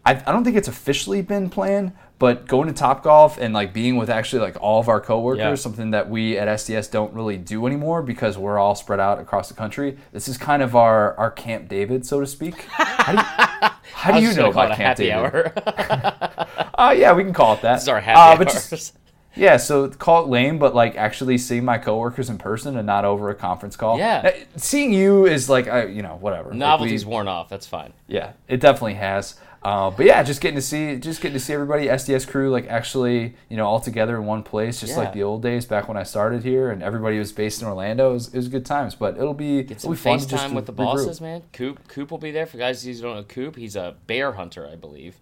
I, 0.09 0.23
I 0.27 0.33
don't 0.33 0.45
think 0.45 0.57
it's 0.57 0.69
officially 0.69 1.23
been 1.23 1.51
planned, 1.51 1.93
but 2.19 2.47
going 2.47 2.67
to 2.69 2.75
Top 2.75 3.03
Golf 3.05 3.39
and 3.39 3.55
like 3.55 3.73
being 3.73 3.97
with 3.97 4.11
actually 4.11 4.43
like 4.43 4.57
all 4.61 4.81
of 4.81 4.89
our 4.89 5.01
coworkers, 5.01 5.39
Yeah. 5.41 5.55
something 5.55 5.91
that 5.93 6.09
we 6.11 6.37
at 6.39 6.49
SDS 6.49 6.91
don't 6.91 7.13
really 7.15 7.37
do 7.37 7.67
anymore 7.67 8.03
because 8.03 8.37
we're 8.39 8.59
all 8.59 8.75
spread 8.75 9.01
out 9.01 9.21
across 9.21 9.49
the 9.49 9.55
country. 9.55 9.97
This 10.13 10.27
is 10.29 10.37
kind 10.37 10.63
of 10.63 10.75
our 10.75 11.17
our 11.17 11.31
Camp 11.31 11.69
David, 11.69 12.05
so 12.07 12.21
to 12.21 12.27
speak. 12.27 12.63
How 12.71 13.13
do 13.13 13.19
you, 13.19 13.69
how 13.95 14.19
do 14.19 14.25
you 14.27 14.35
know 14.35 14.51
about 14.51 14.69
Camp 14.77 14.99
happy 14.99 15.05
David? 15.07 15.53
hour? 15.57 16.55
Uh, 16.79 16.93
yeah, 16.97 17.13
we 17.13 17.25
can 17.25 17.33
call 17.33 17.55
it 17.55 17.63
that. 17.63 17.75
this 17.75 17.83
is 17.83 17.89
our 17.89 17.99
happy 18.01 18.45
uh, 18.45 18.47
hours. 18.47 18.71
just, 18.71 18.97
Yeah, 19.35 19.57
so 19.57 19.89
call 19.89 20.23
it 20.25 20.29
lame, 20.29 20.59
but 20.61 20.77
like 20.77 20.95
actually 20.97 21.37
seeing 21.39 21.65
my 21.65 21.77
coworkers 21.77 22.31
in 22.31 22.39
person 22.39 22.77
and 22.77 22.87
not 22.87 23.05
over 23.05 23.31
a 23.31 23.35
conference 23.35 23.75
call. 23.77 23.99
Yeah. 23.99 24.23
Uh, 24.25 24.31
seeing 24.57 24.93
you 24.93 25.27
is 25.27 25.49
like, 25.49 25.67
uh, 25.67 25.87
you 25.87 26.03
know, 26.03 26.17
whatever. 26.21 26.51
Like, 26.51 26.53
we- 26.53 26.59
Novelty's 26.59 27.05
worn 27.05 27.27
off. 27.27 27.49
That's 27.49 27.67
fine. 27.67 27.93
yeah, 28.07 28.33
it 28.47 28.61
definitely 28.61 28.95
has. 28.95 29.35
Uh, 29.63 29.91
but 29.91 30.07
yeah, 30.07 30.23
just 30.23 30.41
getting 30.41 30.55
to 30.55 30.63
see, 30.63 30.97
just 30.99 31.21
getting 31.21 31.35
to 31.35 31.41
see 31.41 31.53
everybody, 31.53 31.87
SDS 31.87 32.29
crew, 32.29 32.49
like 32.51 32.69
actually, 32.69 33.35
you 33.49 33.57
know, 33.57 33.67
all 33.67 33.81
together 33.81 34.17
in 34.17 34.25
one 34.25 34.43
place, 34.45 34.79
just 34.81 34.93
Yeah. 34.93 34.99
like 34.99 35.13
the 35.13 35.25
old 35.25 35.43
days 35.43 35.67
back 35.67 35.89
when 35.89 35.97
I 35.97 36.05
started 36.05 36.45
here, 36.45 36.71
and 36.71 36.81
everybody 36.83 37.19
was 37.19 37.33
based 37.33 37.61
in 37.61 37.67
Orlando. 37.67 38.11
It 38.11 38.15
was, 38.15 38.29
it 38.29 38.37
was 38.37 38.49
good 38.49 38.65
times, 38.65 38.95
but 38.95 39.17
it'll 39.17 39.35
be 39.35 39.65
Get 39.65 39.79
it'll 39.79 39.91
be 39.91 39.97
fun 39.97 40.21
to 40.21 40.29
just 40.29 40.45
FaceTime 40.45 40.53
with 40.55 40.67
the 40.67 40.73
regroup. 40.73 40.77
bosses, 40.77 41.21
man. 41.21 41.43
Coop, 41.53 41.89
Coop 41.89 42.11
will 42.13 42.19
be 42.19 42.31
there. 42.31 42.47
For 42.47 42.57
guys 42.57 42.85
who 42.85 42.95
don't 42.95 43.17
know 43.17 43.23
Coop, 43.25 43.57
he's 43.57 43.75
a 43.75 43.97
bear 44.07 44.33
hunter, 44.33 44.69
I 44.71 44.77
believe, 44.77 45.17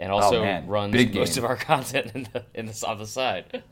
and 0.00 0.10
also 0.10 0.42
Oh, 0.44 0.62
runs 0.66 0.92
Big 0.92 1.14
most 1.14 1.36
game. 1.36 1.44
of 1.44 1.50
our 1.50 1.56
content 1.72 2.10
in 2.14 2.28
the 2.32 2.44
in 2.54 2.66
the 2.66 2.84
on 2.88 2.98
the 2.98 3.06
side. 3.06 3.62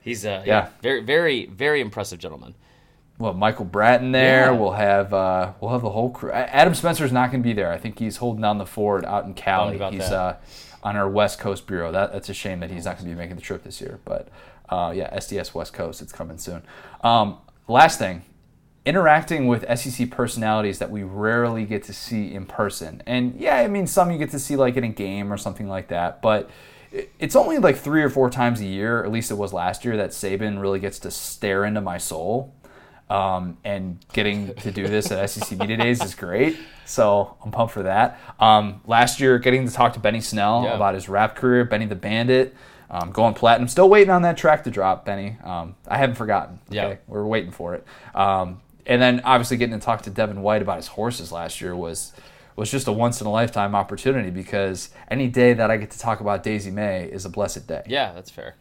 He's 0.00 0.24
uh, 0.24 0.42
yeah, 0.46 0.64
Yeah. 0.64 0.68
very 0.80 1.02
very 1.02 1.44
very 1.44 1.82
impressive 1.82 2.18
gentleman. 2.18 2.54
Well, 3.18 3.34
Michael 3.34 3.64
Bratton 3.64 4.12
there. 4.12 4.46
Yeah. 4.46 4.50
We'll 4.52 4.72
have 4.72 5.12
uh, 5.12 5.52
we'll 5.60 5.72
have 5.72 5.82
the 5.82 5.90
whole 5.90 6.10
crew. 6.10 6.30
Adam 6.30 6.74
Spencer's 6.74 7.12
not 7.12 7.30
going 7.30 7.42
to 7.42 7.46
be 7.46 7.52
there. 7.52 7.72
I 7.72 7.78
think 7.78 7.98
he's 7.98 8.18
holding 8.18 8.42
down 8.42 8.58
the 8.58 8.66
fort 8.66 9.04
out 9.04 9.24
in 9.24 9.34
Cali. 9.34 9.78
He's 9.90 10.02
uh, 10.02 10.36
on 10.82 10.96
our 10.96 11.08
West 11.08 11.38
Coast 11.40 11.66
bureau. 11.66 11.90
That, 11.90 12.12
that's 12.12 12.28
a 12.28 12.34
shame 12.34 12.60
that 12.60 12.70
he's 12.70 12.84
not 12.84 12.96
going 12.96 13.08
to 13.08 13.14
be 13.14 13.18
making 13.18 13.36
the 13.36 13.42
trip 13.42 13.64
this 13.64 13.80
year. 13.80 13.98
But 14.04 14.28
uh, 14.68 14.92
yeah, 14.94 15.14
SDS 15.16 15.52
West 15.52 15.72
Coast, 15.72 16.00
it's 16.00 16.12
coming 16.12 16.38
soon. 16.38 16.62
Um, 17.02 17.38
last 17.66 17.98
thing, 17.98 18.22
interacting 18.86 19.48
with 19.48 19.64
SEC 19.78 20.10
personalities 20.10 20.78
that 20.78 20.90
we 20.90 21.02
rarely 21.02 21.64
get 21.64 21.82
to 21.84 21.92
see 21.92 22.32
in 22.32 22.46
person. 22.46 23.02
And 23.04 23.38
yeah, 23.38 23.56
I 23.56 23.66
mean, 23.66 23.88
some 23.88 24.12
you 24.12 24.18
get 24.18 24.30
to 24.30 24.38
see 24.38 24.54
like 24.54 24.76
in 24.76 24.84
a 24.84 24.88
game 24.88 25.32
or 25.32 25.36
something 25.36 25.68
like 25.68 25.88
that, 25.88 26.22
but 26.22 26.48
it's 27.18 27.36
only 27.36 27.58
like 27.58 27.76
three 27.76 28.02
or 28.02 28.08
four 28.08 28.30
times 28.30 28.60
a 28.60 28.64
year, 28.64 29.04
at 29.04 29.12
least 29.12 29.30
it 29.30 29.34
was 29.34 29.52
last 29.52 29.84
year, 29.84 29.96
that 29.98 30.10
Saban 30.10 30.60
really 30.60 30.78
gets 30.78 30.98
to 31.00 31.10
stare 31.10 31.64
into 31.64 31.80
my 31.80 31.98
soul. 31.98 32.54
Um, 33.10 33.56
and 33.64 33.98
getting 34.12 34.54
to 34.56 34.70
do 34.70 34.86
this 34.86 35.10
at 35.10 35.30
SEC 35.30 35.58
Media 35.58 35.76
Days 35.78 36.02
is 36.04 36.14
great. 36.14 36.58
So 36.84 37.36
I'm 37.44 37.50
pumped 37.50 37.72
for 37.72 37.84
that. 37.84 38.18
Um, 38.38 38.80
last 38.86 39.18
year, 39.20 39.38
getting 39.38 39.66
to 39.66 39.72
talk 39.72 39.94
to 39.94 40.00
Benny 40.00 40.20
Snell 40.20 40.64
Yeah. 40.64 40.74
about 40.74 40.94
his 40.94 41.08
rap 41.08 41.34
career, 41.36 41.64
Benny 41.64 41.86
the 41.86 41.94
Bandit, 41.94 42.54
um, 42.90 43.10
going 43.10 43.34
platinum. 43.34 43.68
Still 43.68 43.88
waiting 43.88 44.10
on 44.10 44.22
that 44.22 44.36
track 44.36 44.64
to 44.64 44.70
drop, 44.70 45.04
Benny. 45.04 45.36
Um, 45.42 45.74
I 45.86 45.96
haven't 45.98 46.16
forgotten. 46.16 46.58
Okay? 46.68 46.76
Yeah. 46.76 46.94
We're 47.06 47.24
waiting 47.26 47.50
for 47.50 47.74
it. 47.74 47.86
Um, 48.14 48.60
and 48.86 49.00
then 49.00 49.20
obviously 49.24 49.56
getting 49.58 49.78
to 49.78 49.84
talk 49.84 50.02
to 50.02 50.10
Devin 50.10 50.40
White 50.42 50.62
about 50.62 50.76
his 50.76 50.88
horses 50.88 51.30
last 51.32 51.60
year 51.60 51.74
was 51.76 52.12
was 52.56 52.70
just 52.72 52.88
a 52.88 52.92
once 52.92 53.20
in 53.20 53.26
a 53.28 53.30
lifetime 53.30 53.76
opportunity 53.76 54.30
because 54.30 54.90
any 55.10 55.28
day 55.28 55.52
that 55.52 55.70
I 55.70 55.76
get 55.76 55.92
to 55.92 55.98
talk 55.98 56.18
about 56.20 56.42
Daisy 56.42 56.72
May 56.72 57.04
is 57.04 57.24
a 57.24 57.28
blessed 57.28 57.68
day. 57.68 57.82
Yeah, 57.86 58.12
that's 58.14 58.30
fair. 58.32 58.56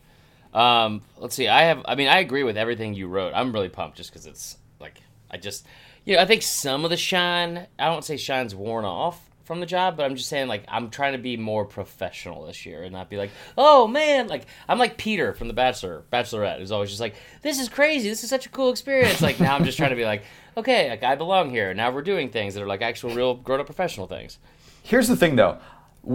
Um, 0.54 1.02
let's 1.18 1.36
see. 1.36 1.48
I 1.48 1.64
have. 1.64 1.84
I 1.86 1.96
mean, 1.96 2.08
I 2.08 2.20
agree 2.20 2.44
with 2.44 2.58
everything 2.58 2.94
you 2.94 3.08
wrote. 3.08 3.34
I'm 3.36 3.52
really 3.52 3.70
pumped 3.70 3.98
just 3.98 4.12
because 4.12 4.26
it's 4.26 4.58
like 4.80 5.02
I 5.30 5.38
just, 5.38 5.66
you 6.06 6.16
know, 6.16 6.22
I 6.22 6.26
think 6.26 6.42
some 6.42 6.84
of 6.84 6.90
the 6.90 6.98
shine. 6.98 7.68
I 7.78 7.86
don't 7.86 8.04
say 8.04 8.18
shine's 8.18 8.56
worn 8.56 8.86
off 8.86 9.22
from 9.44 9.60
the 9.62 9.66
job, 9.66 9.96
but 9.96 10.04
I'm 10.04 10.16
just 10.16 10.30
saying 10.30 10.48
like 10.48 10.66
I'm 10.68 10.90
trying 10.90 11.14
to 11.14 11.20
be 11.20 11.38
more 11.38 11.64
professional 11.66 12.46
this 12.46 12.66
year 12.66 12.84
and 12.84 12.92
not 12.92 13.10
be 13.10 13.18
like, 13.18 13.32
oh 13.58 13.88
man, 13.88 14.28
like 14.28 14.46
I'm 14.68 14.80
like 14.80 14.98
Peter 14.98 15.34
from 15.34 15.48
The 15.48 15.54
Bachelor, 15.54 16.04
Bachelorette, 16.12 16.60
who's 16.60 16.72
always 16.72 16.90
just 16.90 17.02
like, 17.02 17.16
this 17.42 17.60
is 17.60 17.70
crazy. 17.70 18.10
This 18.10 18.24
is 18.24 18.30
such 18.30 18.46
a 18.46 18.50
cool 18.50 18.72
experience. 18.72 19.22
Like 19.22 19.40
now 19.40 19.56
I'm 19.56 19.64
just 19.64 19.78
trying 19.78 19.92
to 19.92 19.96
be 19.96 20.06
like, 20.06 20.24
okay, 20.58 20.90
like 20.90 21.04
I 21.04 21.16
belong 21.16 21.50
here. 21.50 21.74
Now 21.74 21.92
we're 21.92 22.02
doing 22.02 22.30
things 22.30 22.56
that 22.56 22.64
are 22.64 22.68
like 22.68 22.82
actual, 22.82 23.14
real, 23.16 23.36
grown 23.36 23.60
up 23.60 23.66
professional 23.66 24.08
things. 24.08 24.38
Here's 24.84 25.10
the 25.10 25.18
thing, 25.18 25.36
though. 25.36 25.58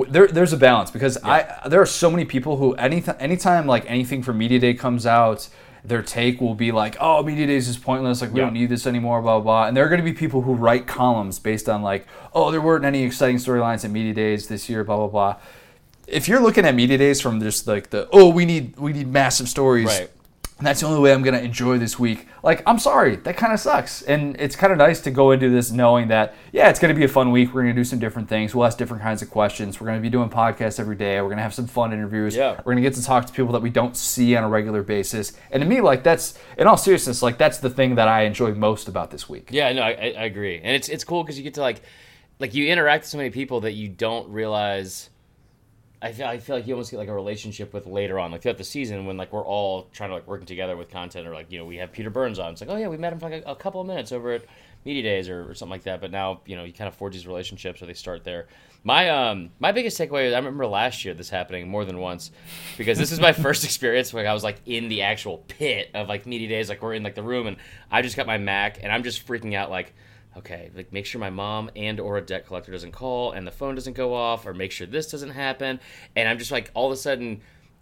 There, 0.08 0.26
there's 0.26 0.52
a 0.54 0.56
balance 0.56 0.90
because 0.90 1.18
I 1.22 1.68
there 1.68 1.80
are 1.82 1.86
so 1.86 2.10
many 2.10 2.24
people 2.24 2.56
who 2.56 2.72
any 2.74 3.04
anytime 3.20 3.66
like 3.66 3.84
anything 3.90 4.22
for 4.22 4.32
media 4.32 4.58
day 4.58 4.72
comes 4.72 5.04
out, 5.04 5.48
their 5.84 6.02
take 6.02 6.40
will 6.40 6.54
be 6.54 6.72
like, 6.72 6.96
"Oh, 6.98 7.22
media 7.22 7.46
days 7.46 7.68
is 7.68 7.76
pointless. 7.76 8.22
Like 8.22 8.32
we 8.32 8.38
Yeah. 8.40 8.46
don't 8.46 8.54
need 8.54 8.70
this 8.70 8.86
anymore." 8.86 9.20
Blah 9.20 9.40
blah. 9.40 9.42
blah. 9.42 9.66
And 9.68 9.76
there 9.76 9.84
are 9.84 9.88
going 9.90 10.00
to 10.00 10.04
be 10.04 10.14
people 10.14 10.42
who 10.42 10.54
write 10.54 10.86
columns 10.86 11.38
based 11.38 11.68
on 11.68 11.82
like, 11.82 12.06
"Oh, 12.34 12.50
there 12.50 12.60
weren't 12.62 12.86
any 12.86 13.02
exciting 13.02 13.36
storylines 13.36 13.84
at 13.84 13.90
media 13.90 14.14
days 14.14 14.48
this 14.48 14.68
year." 14.70 14.82
Blah 14.82 14.96
blah 14.96 15.08
blah. 15.08 15.36
If 16.06 16.26
you're 16.26 16.40
looking 16.40 16.64
at 16.64 16.74
media 16.74 16.96
days 16.96 17.20
from 17.20 17.40
just 17.40 17.66
like 17.66 17.90
the, 17.90 18.08
"Oh, 18.12 18.28
we 18.30 18.46
need 18.46 18.78
we 18.78 18.94
need 18.94 19.08
massive 19.12 19.48
stories," 19.48 19.86
Right. 19.88 20.10
And 20.62 20.66
that's 20.68 20.78
the 20.78 20.86
only 20.86 21.00
way 21.00 21.12
I'm 21.12 21.22
going 21.22 21.34
to 21.34 21.42
enjoy 21.42 21.78
this 21.78 21.98
week. 21.98 22.28
Like, 22.44 22.62
I'm 22.68 22.78
sorry, 22.78 23.16
that 23.16 23.36
kind 23.36 23.52
of 23.52 23.58
sucks. 23.58 24.00
And 24.02 24.36
it's 24.38 24.54
kind 24.54 24.72
of 24.72 24.78
nice 24.78 25.00
to 25.00 25.10
go 25.10 25.32
into 25.32 25.50
this 25.50 25.72
knowing 25.72 26.06
that, 26.06 26.36
yeah, 26.52 26.68
it's 26.68 26.78
going 26.78 26.94
to 26.94 26.96
be 26.96 27.04
a 27.04 27.08
fun 27.08 27.32
week. 27.32 27.52
We're 27.52 27.62
going 27.62 27.74
to 27.74 27.80
do 27.80 27.82
some 27.82 27.98
different 27.98 28.28
things. 28.28 28.54
We'll 28.54 28.64
ask 28.64 28.78
different 28.78 29.02
kinds 29.02 29.22
of 29.22 29.28
questions. 29.28 29.80
We're 29.80 29.88
going 29.88 29.98
to 29.98 30.02
be 30.02 30.08
doing 30.08 30.30
podcasts 30.30 30.78
every 30.78 30.94
day. 30.94 31.20
We're 31.20 31.26
going 31.26 31.38
to 31.38 31.42
have 31.42 31.52
some 31.52 31.66
fun 31.66 31.92
interviews. 31.92 32.36
Yeah. 32.36 32.52
We're 32.58 32.74
going 32.74 32.76
to 32.76 32.82
get 32.82 32.94
to 32.94 33.02
talk 33.02 33.26
to 33.26 33.32
people 33.32 33.50
that 33.54 33.62
we 33.62 33.70
don't 33.70 33.96
see 33.96 34.36
on 34.36 34.44
a 34.44 34.48
regular 34.48 34.84
basis. 34.84 35.32
And 35.50 35.60
to 35.64 35.68
me, 35.68 35.80
like, 35.80 36.04
that's, 36.04 36.38
in 36.56 36.68
all 36.68 36.76
seriousness, 36.76 37.22
like, 37.22 37.38
that's 37.38 37.58
the 37.58 37.68
thing 37.68 37.96
that 37.96 38.06
I 38.06 38.22
enjoy 38.22 38.54
most 38.54 38.86
about 38.86 39.10
this 39.10 39.28
week. 39.28 39.48
Yeah, 39.50 39.72
no, 39.72 39.82
I, 39.82 39.90
I 39.90 40.14
I 40.18 40.24
agree, 40.26 40.60
and 40.62 40.76
it's 40.76 40.88
it's 40.88 41.02
cool 41.02 41.24
because 41.24 41.36
you 41.36 41.42
get 41.42 41.54
to 41.54 41.60
like, 41.60 41.82
like 42.38 42.54
you 42.54 42.68
interact 42.68 43.02
with 43.02 43.08
so 43.08 43.18
many 43.18 43.30
people 43.30 43.62
that 43.62 43.72
you 43.72 43.88
don't 43.88 44.28
realize. 44.28 45.10
I 46.02 46.10
feel 46.10 46.26
I 46.26 46.38
feel 46.38 46.56
like 46.56 46.66
you 46.66 46.74
almost 46.74 46.90
get 46.90 46.96
like 46.96 47.08
a 47.08 47.14
relationship 47.14 47.72
with 47.72 47.86
later 47.86 48.18
on, 48.18 48.32
like 48.32 48.42
throughout 48.42 48.58
the 48.58 48.64
season 48.64 49.06
when 49.06 49.16
like 49.16 49.32
we're 49.32 49.44
all 49.44 49.84
trying 49.92 50.10
to 50.10 50.14
like 50.14 50.26
working 50.26 50.46
together 50.46 50.76
with 50.76 50.90
content, 50.90 51.28
or 51.28 51.32
like 51.32 51.52
you 51.52 51.58
know 51.58 51.64
we 51.64 51.76
have 51.76 51.92
Peter 51.92 52.10
Burns 52.10 52.40
on. 52.40 52.52
It's 52.52 52.60
like 52.60 52.70
oh 52.70 52.76
yeah, 52.76 52.88
we 52.88 52.96
met 52.96 53.12
him 53.12 53.20
for 53.20 53.30
like 53.30 53.44
a, 53.46 53.52
a 53.52 53.54
couple 53.54 53.80
of 53.80 53.86
minutes 53.86 54.10
over 54.10 54.32
at 54.32 54.44
media 54.84 55.04
days 55.04 55.28
or, 55.28 55.48
or 55.48 55.54
something 55.54 55.70
like 55.70 55.84
that. 55.84 56.00
But 56.00 56.10
now 56.10 56.40
you 56.44 56.56
know 56.56 56.64
you 56.64 56.72
kind 56.72 56.88
of 56.88 56.94
forge 56.96 57.12
these 57.14 57.26
relationships, 57.26 57.80
or 57.80 57.86
they 57.86 57.94
start 57.94 58.24
there. 58.24 58.48
My 58.82 59.10
um 59.10 59.50
my 59.60 59.70
biggest 59.70 59.96
takeaway 59.96 60.26
is 60.26 60.34
I 60.34 60.38
remember 60.38 60.66
last 60.66 61.04
year 61.04 61.14
this 61.14 61.30
happening 61.30 61.68
more 61.68 61.84
than 61.84 61.98
once 61.98 62.32
because 62.76 62.98
this 62.98 63.12
is 63.12 63.20
my 63.20 63.32
first 63.44 63.62
experience 63.62 64.12
where 64.12 64.28
I 64.28 64.34
was 64.34 64.42
like 64.42 64.56
in 64.66 64.88
the 64.88 65.02
actual 65.02 65.38
pit 65.46 65.88
of 65.94 66.08
like 66.08 66.26
media 66.26 66.48
days, 66.48 66.68
like 66.68 66.82
we're 66.82 66.94
in 66.94 67.04
like 67.04 67.14
the 67.14 67.22
room 67.22 67.46
and 67.46 67.58
I 67.92 68.02
just 68.02 68.16
got 68.16 68.26
my 68.26 68.38
Mac 68.38 68.80
and 68.82 68.90
I'm 68.90 69.04
just 69.04 69.24
freaking 69.24 69.54
out 69.54 69.70
like 69.70 69.94
okay, 70.36 70.70
like 70.74 70.92
make 70.92 71.06
sure 71.06 71.20
my 71.20 71.30
mom 71.30 71.70
and 71.76 72.00
or 72.00 72.16
a 72.18 72.22
debt 72.22 72.46
collector 72.46 72.72
doesn't 72.72 72.92
call 72.92 73.32
and 73.32 73.46
the 73.46 73.50
phone 73.50 73.74
doesn't 73.74 73.94
go 73.94 74.14
off, 74.14 74.46
or 74.46 74.54
make 74.54 74.72
sure 74.72 74.86
this 74.86 75.10
doesn't 75.10 75.30
happen. 75.30 75.80
And 76.16 76.28
I'm 76.28 76.38
just 76.38 76.50
like, 76.50 76.70
all 76.74 76.86
of 76.86 76.92
a 76.92 76.96
sudden, 76.96 77.40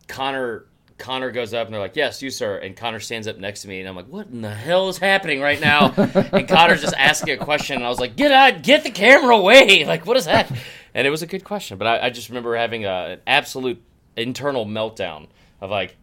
Connor 0.09 0.66
Connor 0.99 1.30
goes 1.30 1.54
up 1.54 1.66
and 1.66 1.75
they're 1.75 1.80
like, 1.80 1.97
"Yes, 1.97 2.23
you 2.23 2.30
sir." 2.30 2.59
And 2.59 2.76
Connor 2.76 3.00
stands 3.00 3.26
up 3.26 3.38
next 3.38 3.62
to 3.62 3.69
me, 3.69 3.80
and 3.80 3.88
I'm 3.88 3.97
like, 3.97 4.07
"What 4.09 4.26
in 4.26 4.42
the 4.42 4.54
hell 4.54 4.88
is 4.90 4.99
happening 4.99 5.40
right 5.40 5.61
now?" 5.61 5.92
and 5.97 6.47
Connor's 6.47 6.83
just 6.83 6.95
asking 6.97 7.40
a 7.40 7.45
question, 7.45 7.76
and 7.76 7.85
I 7.87 7.88
was 7.88 7.99
like, 7.99 8.16
"Get 8.16 8.30
out! 8.30 8.62
Get 8.62 8.85
the 8.85 8.90
camera 8.90 9.35
away! 9.35 9.85
Like, 9.90 10.07
what 10.07 10.16
is 10.16 10.26
that?" 10.26 10.52
And 10.95 11.07
it 11.07 11.11
was 11.11 11.23
a 11.23 11.26
good 11.26 11.42
question, 11.42 11.78
but 11.78 11.87
I, 11.87 12.07
I 12.07 12.11
just 12.11 12.28
remember 12.28 12.54
having 12.54 12.85
a, 12.85 13.12
an 13.12 13.21
absolute 13.26 13.83
internal 14.16 14.66
meltdown 14.66 15.28
of 15.61 15.71
like, 15.71 15.97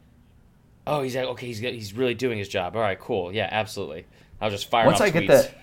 "Oh, 0.88 1.04
he's 1.04 1.16
like, 1.16 1.26
okay, 1.26 1.48
he's 1.48 1.60
he's 1.60 1.94
really 1.94 2.16
doing 2.16 2.40
his 2.40 2.50
job. 2.50 2.76
All 2.76 2.82
right, 2.82 3.00
cool, 3.00 3.32
yeah, 3.32 3.48
absolutely." 3.52 4.06
I 4.42 4.46
was 4.46 4.54
just 4.54 4.70
firing 4.70 4.88
Once 4.88 5.02
I 5.02 5.10
get 5.12 5.24
tweets. 5.24 5.28
that, 5.28 5.58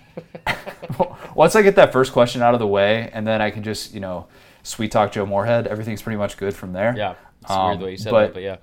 once 1.34 1.56
I 1.56 1.62
get 1.62 1.76
that 1.76 1.92
first 1.92 2.12
question 2.12 2.42
out 2.42 2.54
of 2.54 2.60
the 2.60 2.66
way, 2.66 3.10
and 3.12 3.26
then 3.26 3.40
I 3.42 3.50
can 3.50 3.62
just, 3.62 3.94
you 3.94 4.00
know, 4.00 4.26
sweet 4.62 4.90
talk 4.92 5.12
Joe 5.12 5.26
Moorhead, 5.26 5.66
everything's 5.66 6.02
pretty 6.02 6.16
much 6.18 6.36
good 6.36 6.54
from 6.54 6.72
there. 6.72 6.94
Yeah, 6.96 7.14
it's 7.42 7.50
Um, 7.50 7.66
weird 7.68 7.80
the 7.80 7.84
way 7.84 7.90
you 7.92 7.96
said 7.98 8.10
but- 8.10 8.34
that, 8.34 8.34
but 8.34 8.42
yeah. 8.42 8.56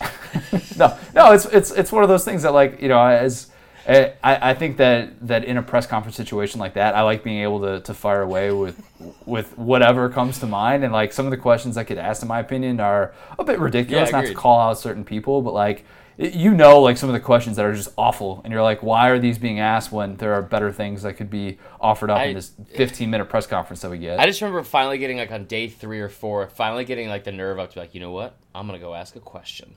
no, 0.76 0.96
no, 1.12 1.32
it's 1.32 1.44
it's 1.46 1.72
it's 1.72 1.90
one 1.90 2.04
of 2.04 2.08
those 2.08 2.24
things 2.24 2.42
that 2.42 2.52
like 2.54 2.80
you 2.80 2.86
know 2.88 3.00
as 3.04 3.48
I, 3.88 4.14
I 4.22 4.54
think 4.54 4.76
that 4.76 5.26
that 5.26 5.44
in 5.44 5.56
a 5.56 5.62
press 5.62 5.86
conference 5.86 6.14
situation 6.16 6.60
like 6.60 6.74
that, 6.74 6.94
I 6.94 7.00
like 7.02 7.24
being 7.24 7.42
able 7.42 7.60
to, 7.62 7.80
to 7.80 7.94
fire 7.94 8.22
away 8.22 8.52
with 8.52 8.80
with 9.24 9.56
whatever 9.56 10.08
comes 10.10 10.38
to 10.40 10.46
mind, 10.46 10.84
and 10.84 10.92
like 10.92 11.12
some 11.12 11.24
of 11.26 11.30
the 11.30 11.36
questions 11.38 11.76
I 11.76 11.84
get 11.84 11.96
asked, 11.98 12.22
in 12.22 12.28
my 12.28 12.38
opinion, 12.38 12.80
are 12.80 13.14
a 13.38 13.44
bit 13.44 13.58
ridiculous. 13.58 14.10
Yeah, 14.10 14.20
not 14.20 14.26
to 14.26 14.34
call 14.34 14.60
out 14.60 14.78
certain 14.78 15.04
people, 15.04 15.40
but 15.42 15.54
like 15.54 15.84
you 16.18 16.52
know, 16.52 16.80
like 16.80 16.96
some 16.96 17.08
of 17.08 17.12
the 17.12 17.20
questions 17.20 17.56
that 17.56 17.64
are 17.64 17.72
just 17.72 17.90
awful, 17.96 18.40
and 18.42 18.52
you're 18.52 18.62
like, 18.62 18.82
why 18.82 19.08
are 19.08 19.20
these 19.20 19.38
being 19.38 19.60
asked 19.60 19.92
when 19.92 20.16
there 20.16 20.34
are 20.34 20.42
better 20.42 20.72
things 20.72 21.02
that 21.02 21.14
could 21.14 21.30
be 21.30 21.58
offered 21.80 22.10
up 22.10 22.18
I- 22.18 22.24
in 22.24 22.34
this 22.34 22.52
15 22.74 23.08
minute 23.08 23.26
press 23.26 23.46
conference 23.46 23.82
that 23.82 23.90
we 23.90 23.98
get? 23.98 24.18
I 24.18 24.26
just 24.26 24.40
remember 24.40 24.64
finally 24.64 24.98
getting 24.98 25.18
like 25.18 25.30
on 25.30 25.44
day 25.44 25.68
three 25.68 26.00
or 26.00 26.08
four, 26.08 26.48
finally 26.48 26.84
getting 26.84 27.08
like 27.08 27.22
the 27.22 27.30
nerve 27.32 27.60
up 27.60 27.70
to 27.70 27.74
be 27.76 27.80
like, 27.80 27.94
you 27.94 28.00
know 28.00 28.10
what? 28.10 28.36
I'm 28.54 28.66
gonna 28.66 28.80
go 28.80 28.94
ask 28.94 29.14
a 29.14 29.20
question 29.20 29.76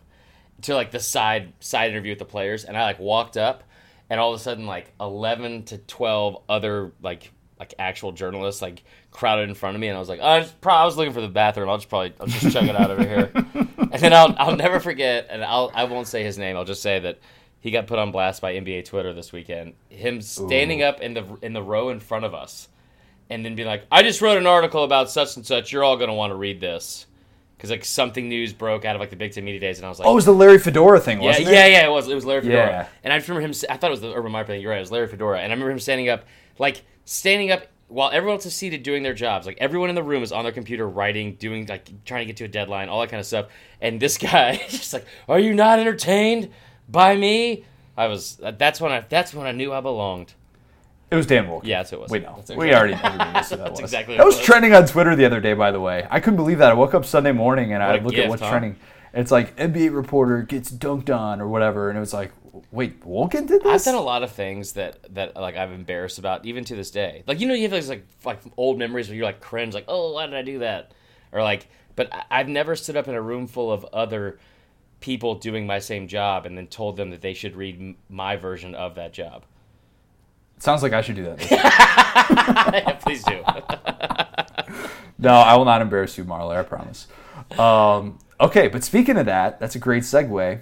to 0.64 0.74
like 0.74 0.90
the 0.92 1.00
side 1.00 1.54
side 1.60 1.92
interview 1.92 2.12
with 2.12 2.20
the 2.20 2.26
players, 2.26 2.64
and 2.66 2.76
I 2.76 2.84
like 2.84 3.00
walked 3.00 3.38
up, 3.38 3.64
and 4.10 4.20
all 4.20 4.34
of 4.34 4.40
a 4.40 4.44
sudden 4.44 4.66
like 4.66 4.92
11 5.00 5.64
to 5.66 5.78
12 5.78 6.38
other 6.50 6.92
like 7.04 7.32
like 7.62 7.76
actual 7.78 8.12
journalists 8.12 8.60
like 8.60 8.82
crowded 9.12 9.48
in 9.48 9.54
front 9.54 9.76
of 9.76 9.82
me, 9.82 9.88
and 9.88 9.96
I 9.96 10.00
was 10.00 10.10
like, 10.10 10.20
I, 10.20 10.40
just, 10.40 10.60
pro- 10.62 10.74
I 10.74 10.84
was 10.84 10.98
looking 10.98 11.14
for 11.14 11.22
the 11.22 11.28
bathroom. 11.28 11.70
I'll 11.70 11.78
just 11.78 11.90
probably 11.90 12.12
I'll 12.20 12.26
just 12.26 12.52
check 12.52 12.68
it 12.68 12.76
out 12.76 12.90
over 12.90 13.04
here, 13.04 13.32
and 13.54 14.02
then 14.02 14.14
I'll 14.14 14.36
I'll 14.40 14.56
never 14.56 14.80
forget, 14.80 15.28
and 15.30 15.44
I'll 15.44 15.72
I 15.76 15.84
won't 15.84 16.08
say 16.08 16.24
his 16.24 16.40
name. 16.40 16.58
I'll 16.58 16.66
just 16.66 16.82
say 16.82 17.00
that. 17.00 17.20
He 17.60 17.70
got 17.70 17.86
put 17.86 18.00
on 18.00 18.12
blast 18.12 18.42
by 18.42 18.56
NBA 18.56 18.86
Twitter 18.86 19.14
this 19.14 19.32
weekend. 19.32 19.74
Him 19.90 20.20
standing 20.22 20.82
up 20.82 21.00
in 21.00 21.14
the 21.14 21.24
in 21.44 21.54
the 21.54 21.62
row 21.62 21.90
in 21.90 22.00
front 22.00 22.26
of 22.26 22.34
us, 22.34 22.68
and 23.30 23.46
then 23.46 23.54
being 23.54 23.68
like, 23.68 23.86
"I 23.92 24.02
just 24.02 24.20
wrote 24.20 24.40
an 24.40 24.48
article 24.48 24.84
about 24.84 25.12
such 25.12 25.36
and 25.36 25.46
such. 25.46 25.72
You're 25.72 25.84
all 25.84 25.98
gonna 25.98 26.16
want 26.16 26.32
to 26.32 26.36
read 26.36 26.60
this." 26.60 27.06
Because 27.62 27.70
like 27.70 27.86
something 27.86 28.28
news 28.28 28.54
broke 28.54 28.86
out 28.86 28.96
of 28.96 29.00
like 29.00 29.12
the 29.12 29.16
Big 29.16 29.34
Ten 29.34 29.46
media 29.46 29.60
days, 29.60 29.78
and 29.78 29.86
I 29.86 29.90
was 29.90 30.00
like, 30.00 30.08
oh, 30.08 30.14
it 30.14 30.16
was 30.16 30.26
the 30.26 30.34
Larry 30.34 30.58
Fedora 30.58 31.00
thing, 31.00 31.22
yeah, 31.22 31.28
wasn't 31.28 31.50
yeah, 31.50 31.66
it? 31.68 31.72
yeah, 31.74 31.86
it 31.86 31.92
was. 31.92 32.10
It 32.10 32.16
was 32.16 32.26
Larry 32.26 32.42
Fedora. 32.42 32.68
Yeah. 32.68 32.88
And 33.04 33.14
I 33.14 33.20
just 33.20 33.30
remember 33.30 33.48
him. 33.48 33.54
I 33.70 33.78
thought 33.78 33.90
it 33.90 33.92
was 33.92 34.02
the 34.02 34.12
Urban 34.12 34.32
Meyer 34.32 34.46
thing. 34.46 34.62
You're 34.62 34.72
right. 34.72 34.78
It 34.78 34.80
was 34.80 34.92
Larry 34.92 35.06
Fedora. 35.06 35.42
And 35.42 35.52
I 35.52 35.54
remember 35.54 35.70
him 35.70 35.80
standing 35.80 36.10
up, 36.10 36.26
like 36.58 36.82
standing 37.06 37.52
up 37.52 37.68
while 37.88 38.10
everyone 38.10 38.38
else 38.38 38.48
is 38.48 38.56
seated 38.56 38.82
doing 38.82 39.04
their 39.04 39.14
jobs, 39.14 39.46
like 39.46 39.60
everyone 39.60 39.90
in 39.90 39.96
the 39.96 40.02
room 40.02 40.24
is 40.24 40.32
on 40.32 40.44
their 40.44 40.52
computer 40.52 40.90
writing, 40.90 41.36
doing 41.36 41.68
like 41.68 42.04
trying 42.04 42.22
to 42.22 42.26
get 42.26 42.38
to 42.38 42.46
a 42.46 42.48
deadline, 42.48 42.90
all 42.90 43.02
that 43.02 43.12
kind 43.12 43.20
of 43.20 43.28
stuff. 43.28 43.48
And 43.80 44.00
this 44.00 44.18
guy 44.18 44.54
is 44.66 44.72
just 44.72 44.94
like, 44.94 45.06
"Are 45.30 45.40
you 45.40 45.54
not 45.54 45.78
entertained 45.78 46.50
by 46.90 47.16
me?" 47.16 47.66
I 47.96 48.08
was. 48.08 48.40
That's 48.42 48.82
when 48.82 48.92
I. 48.92 49.02
That's 49.02 49.36
when 49.36 49.46
I 49.46 49.52
knew 49.52 49.72
I 49.72 49.82
belonged. 49.82 50.34
It 51.12 51.16
was 51.16 51.26
Dan 51.28 51.46
Wolken. 51.48 51.66
Yeah, 51.66 51.80
that's 51.80 51.90
who 51.90 51.98
it 51.98 52.02
was. 52.04 52.12
Wait, 52.12 52.24
no. 52.24 52.36
That's 52.38 52.50
We 52.52 52.68
exactly- 52.68 52.74
already 52.74 52.94
everybody 52.94 53.34
knows 53.34 53.50
who 53.50 53.56
that 53.58 53.64
That's 53.66 53.72
was. 53.72 53.80
exactly 53.82 54.16
That 54.16 54.22
what 54.24 54.26
was 54.28 54.36
it 54.36 54.40
was. 54.40 54.46
trending 54.46 54.74
on 54.74 54.86
Twitter 54.88 55.16
the 55.16 55.26
other 55.26 55.42
day, 55.42 55.54
by 55.54 55.72
the 55.72 55.80
way. 55.82 56.08
I 56.10 56.20
couldn't 56.22 56.38
believe 56.38 56.60
that. 56.60 56.72
I 56.72 56.74
woke 56.74 56.94
up 56.94 57.04
Sunday 57.06 57.34
morning 57.34 57.74
and 57.74 57.84
I 57.84 57.98
a 57.98 58.02
look 58.02 58.14
at 58.14 58.16
gift, 58.16 58.30
what's 58.30 58.42
huh? 58.42 58.50
trending. 58.50 58.78
It's 59.14 59.30
like 59.30 59.56
NBA 59.58 59.94
reporter 59.94 60.42
gets 60.44 60.72
dunked 60.72 61.14
on 61.14 61.42
or 61.42 61.48
whatever, 61.50 61.90
and 61.90 61.98
it 61.98 62.00
was 62.00 62.14
like, 62.14 62.32
wait, 62.72 63.02
Wolken 63.04 63.46
did 63.46 63.62
this? 63.62 63.66
I've 63.66 63.74
this? 63.74 63.84
done 63.86 63.96
a 63.96 64.00
lot 64.02 64.24
of 64.24 64.32
things 64.32 64.72
that 64.74 65.14
that 65.16 65.36
like 65.36 65.58
I'm 65.58 65.74
embarrassed 65.74 66.18
about, 66.18 66.46
even 66.46 66.64
to 66.64 66.78
this 66.78 66.92
day. 66.92 67.24
Like 67.28 67.42
you 67.42 67.48
know, 67.48 67.54
you 67.54 67.64
have 67.64 67.72
those 67.72 67.90
like 67.90 68.06
like 68.24 68.40
old 68.56 68.80
memories 68.80 69.10
where 69.10 69.18
you're 69.18 69.26
like 69.26 69.42
cringe, 69.42 69.74
like 69.74 69.84
oh, 69.90 70.14
why 70.14 70.28
did 70.28 70.36
I 70.36 70.44
do 70.44 70.60
that? 70.60 70.94
Or 71.34 71.44
like, 71.44 71.68
but 71.98 72.08
I- 72.14 72.24
I've 72.32 72.48
never 72.48 72.74
stood 72.78 72.96
up 72.96 73.10
in 73.10 73.16
a 73.16 73.22
room 73.22 73.48
full 73.48 73.70
of 73.70 73.84
other 73.92 74.40
people 75.02 75.36
doing 75.36 75.68
my 75.68 75.80
same 75.80 76.08
job 76.08 76.46
and 76.46 76.58
then 76.58 76.68
told 76.68 76.96
them 76.96 77.10
that 77.10 77.20
they 77.22 77.34
should 77.34 77.58
read 77.58 77.76
m- 77.82 77.98
my 78.08 78.38
version 78.38 78.74
of 78.76 78.96
that 78.96 79.12
job. 79.12 79.44
Sounds 80.62 80.84
like 80.84 80.94
I 80.94 81.02
should 81.02 81.16
do 81.16 81.24
that. 81.24 83.00
Please 83.04 83.24
do. 83.24 83.42
no, 85.18 85.32
I 85.34 85.56
will 85.56 85.66
not 85.66 85.82
embarrass 85.82 86.16
you, 86.20 86.24
Marla. 86.24 86.56
I 86.56 86.62
promise. 86.62 87.08
Um, 87.58 88.20
okay, 88.40 88.68
but 88.68 88.84
speaking 88.84 89.18
of 89.18 89.26
that, 89.26 89.60
that's 89.60 89.74
a 89.74 89.80
great 89.80 90.04
segue. 90.04 90.62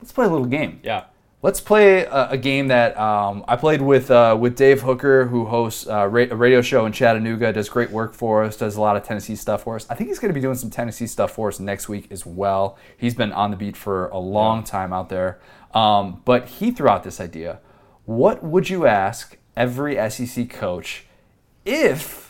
Let's 0.00 0.12
play 0.12 0.24
a 0.24 0.30
little 0.30 0.46
game. 0.46 0.80
yeah. 0.82 1.04
Let's 1.42 1.60
play 1.60 2.06
a, 2.06 2.30
a 2.30 2.38
game 2.38 2.68
that 2.68 2.98
um, 2.98 3.44
I 3.46 3.56
played 3.56 3.82
with 3.82 4.10
uh, 4.10 4.34
with 4.40 4.56
Dave 4.56 4.80
Hooker, 4.80 5.26
who 5.26 5.44
hosts 5.44 5.86
uh, 5.86 6.06
ra- 6.08 6.24
a 6.30 6.34
radio 6.34 6.62
show 6.62 6.86
in 6.86 6.92
Chattanooga, 6.92 7.52
does 7.52 7.68
great 7.68 7.90
work 7.90 8.14
for 8.14 8.44
us, 8.44 8.56
does 8.56 8.76
a 8.76 8.80
lot 8.80 8.96
of 8.96 9.02
Tennessee 9.02 9.36
stuff 9.36 9.64
for 9.64 9.76
us. 9.76 9.86
I 9.90 9.94
think 9.94 10.08
he's 10.08 10.18
going 10.18 10.30
to 10.30 10.34
be 10.34 10.40
doing 10.40 10.54
some 10.54 10.70
Tennessee 10.70 11.06
stuff 11.06 11.32
for 11.32 11.48
us 11.48 11.60
next 11.60 11.86
week 11.86 12.06
as 12.10 12.24
well. 12.24 12.78
He's 12.96 13.14
been 13.14 13.30
on 13.30 13.50
the 13.50 13.58
beat 13.58 13.76
for 13.76 14.08
a 14.08 14.16
long 14.16 14.64
time 14.64 14.94
out 14.94 15.10
there. 15.10 15.38
Um, 15.74 16.22
but 16.24 16.48
he 16.48 16.70
threw 16.70 16.88
out 16.88 17.04
this 17.04 17.20
idea: 17.20 17.58
What 18.04 18.42
would 18.42 18.68
you 18.68 18.86
ask 18.86 19.36
every 19.56 19.96
SEC 20.10 20.50
coach 20.50 21.06
if 21.64 22.24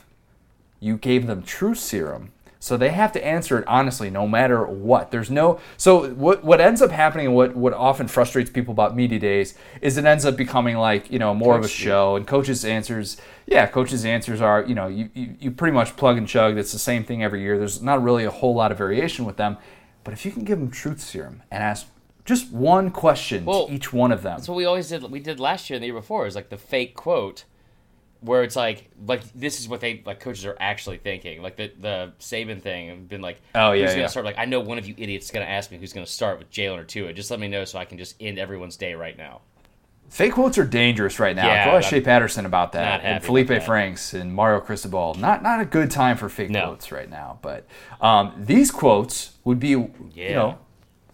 you 0.84 0.98
gave 0.98 1.26
them 1.26 1.42
true 1.42 1.74
serum. 1.74 2.30
So 2.60 2.78
they 2.78 2.90
have 2.90 3.12
to 3.12 3.24
answer 3.24 3.58
it 3.58 3.66
honestly, 3.66 4.08
no 4.08 4.26
matter 4.26 4.64
what. 4.64 5.10
There's 5.10 5.30
no 5.30 5.60
so 5.76 6.10
what 6.10 6.44
what 6.44 6.60
ends 6.60 6.80
up 6.80 6.90
happening 6.90 7.26
and 7.26 7.34
what, 7.34 7.54
what 7.54 7.74
often 7.74 8.08
frustrates 8.08 8.50
people 8.50 8.72
about 8.72 8.96
media 8.96 9.18
days 9.18 9.54
is 9.82 9.98
it 9.98 10.04
ends 10.06 10.24
up 10.24 10.36
becoming 10.36 10.76
like, 10.76 11.10
you 11.10 11.18
know, 11.18 11.34
more 11.34 11.56
of 11.56 11.60
a 11.60 11.64
Coach 11.64 11.72
show 11.72 12.16
and 12.16 12.26
coaches' 12.26 12.64
answers 12.64 13.18
yeah, 13.46 13.66
coaches' 13.66 14.06
answers 14.06 14.40
are, 14.40 14.64
you 14.64 14.74
know, 14.74 14.86
you, 14.88 15.10
you, 15.12 15.36
you 15.38 15.50
pretty 15.50 15.74
much 15.74 15.96
plug 15.96 16.16
and 16.16 16.26
chug. 16.26 16.54
That's 16.54 16.72
the 16.72 16.78
same 16.78 17.04
thing 17.04 17.22
every 17.22 17.42
year. 17.42 17.58
There's 17.58 17.82
not 17.82 18.02
really 18.02 18.24
a 18.24 18.30
whole 18.30 18.54
lot 18.54 18.72
of 18.72 18.78
variation 18.78 19.26
with 19.26 19.36
them. 19.36 19.58
But 20.02 20.14
if 20.14 20.24
you 20.24 20.32
can 20.32 20.44
give 20.44 20.58
them 20.58 20.70
truth 20.70 21.00
serum 21.00 21.42
and 21.50 21.62
ask 21.62 21.86
just 22.24 22.50
one 22.52 22.90
question 22.90 23.44
Well, 23.44 23.66
to 23.66 23.72
each 23.72 23.92
one 23.92 24.12
of 24.12 24.22
them. 24.22 24.36
That's 24.36 24.48
what 24.48 24.56
we 24.56 24.64
always 24.64 24.88
did. 24.88 25.02
We 25.10 25.20
did 25.20 25.40
last 25.40 25.68
year 25.68 25.76
and 25.76 25.82
the 25.82 25.86
year 25.88 25.94
before. 25.94 26.26
Is 26.26 26.34
like 26.34 26.48
the 26.48 26.56
fake 26.56 26.94
quote, 26.94 27.44
where 28.20 28.42
it's 28.42 28.56
like, 28.56 28.90
like 29.06 29.22
this 29.34 29.60
is 29.60 29.68
what 29.68 29.80
they 29.80 30.02
like 30.06 30.20
coaches 30.20 30.46
are 30.46 30.56
actually 30.58 30.96
thinking. 30.98 31.42
Like 31.42 31.56
the 31.56 31.70
the 31.78 32.12
Saban 32.20 32.62
thing, 32.62 33.04
been 33.06 33.20
like, 33.20 33.40
Oh, 33.54 33.72
yeah, 33.72 33.82
who's 33.82 33.90
gonna 33.92 34.02
yeah. 34.02 34.06
start? 34.08 34.24
Like 34.26 34.38
I 34.38 34.46
know 34.46 34.60
one 34.60 34.78
of 34.78 34.86
you 34.86 34.94
idiots 34.96 35.26
is 35.26 35.30
gonna 35.32 35.44
ask 35.44 35.70
me 35.70 35.78
who's 35.78 35.92
gonna 35.92 36.06
start 36.06 36.38
with 36.38 36.50
Jalen 36.50 36.78
or 36.78 36.84
Tua. 36.84 37.12
Just 37.12 37.30
let 37.30 37.40
me 37.40 37.48
know 37.48 37.64
so 37.64 37.78
I 37.78 37.84
can 37.84 37.98
just 37.98 38.16
end 38.20 38.38
everyone's 38.38 38.76
day 38.76 38.94
right 38.94 39.16
now. 39.18 39.40
Fake 40.10 40.32
quotes 40.34 40.58
are 40.58 40.64
dangerous 40.66 41.18
right 41.18 41.34
now. 41.34 41.46
Yeah, 41.46 41.64
Go 41.70 41.76
ask 41.78 41.88
Shea 41.88 42.00
Patterson 42.00 42.46
about 42.46 42.72
that. 42.72 43.00
And 43.02 43.24
Feleipe 43.24 43.48
that. 43.48 43.64
Franks 43.66 44.12
and 44.14 44.32
Mario 44.32 44.60
Cristobal. 44.60 45.14
Not 45.14 45.42
not 45.42 45.60
a 45.60 45.64
good 45.64 45.90
time 45.90 46.16
for 46.16 46.28
fake 46.28 46.50
No. 46.50 46.66
quotes 46.66 46.92
right 46.92 47.10
now. 47.10 47.38
But 47.42 47.66
um, 48.00 48.32
these 48.38 48.70
quotes 48.70 49.32
would 49.44 49.58
be, 49.58 49.70
you 49.70 49.90
Yeah. 50.14 50.34
know, 50.34 50.58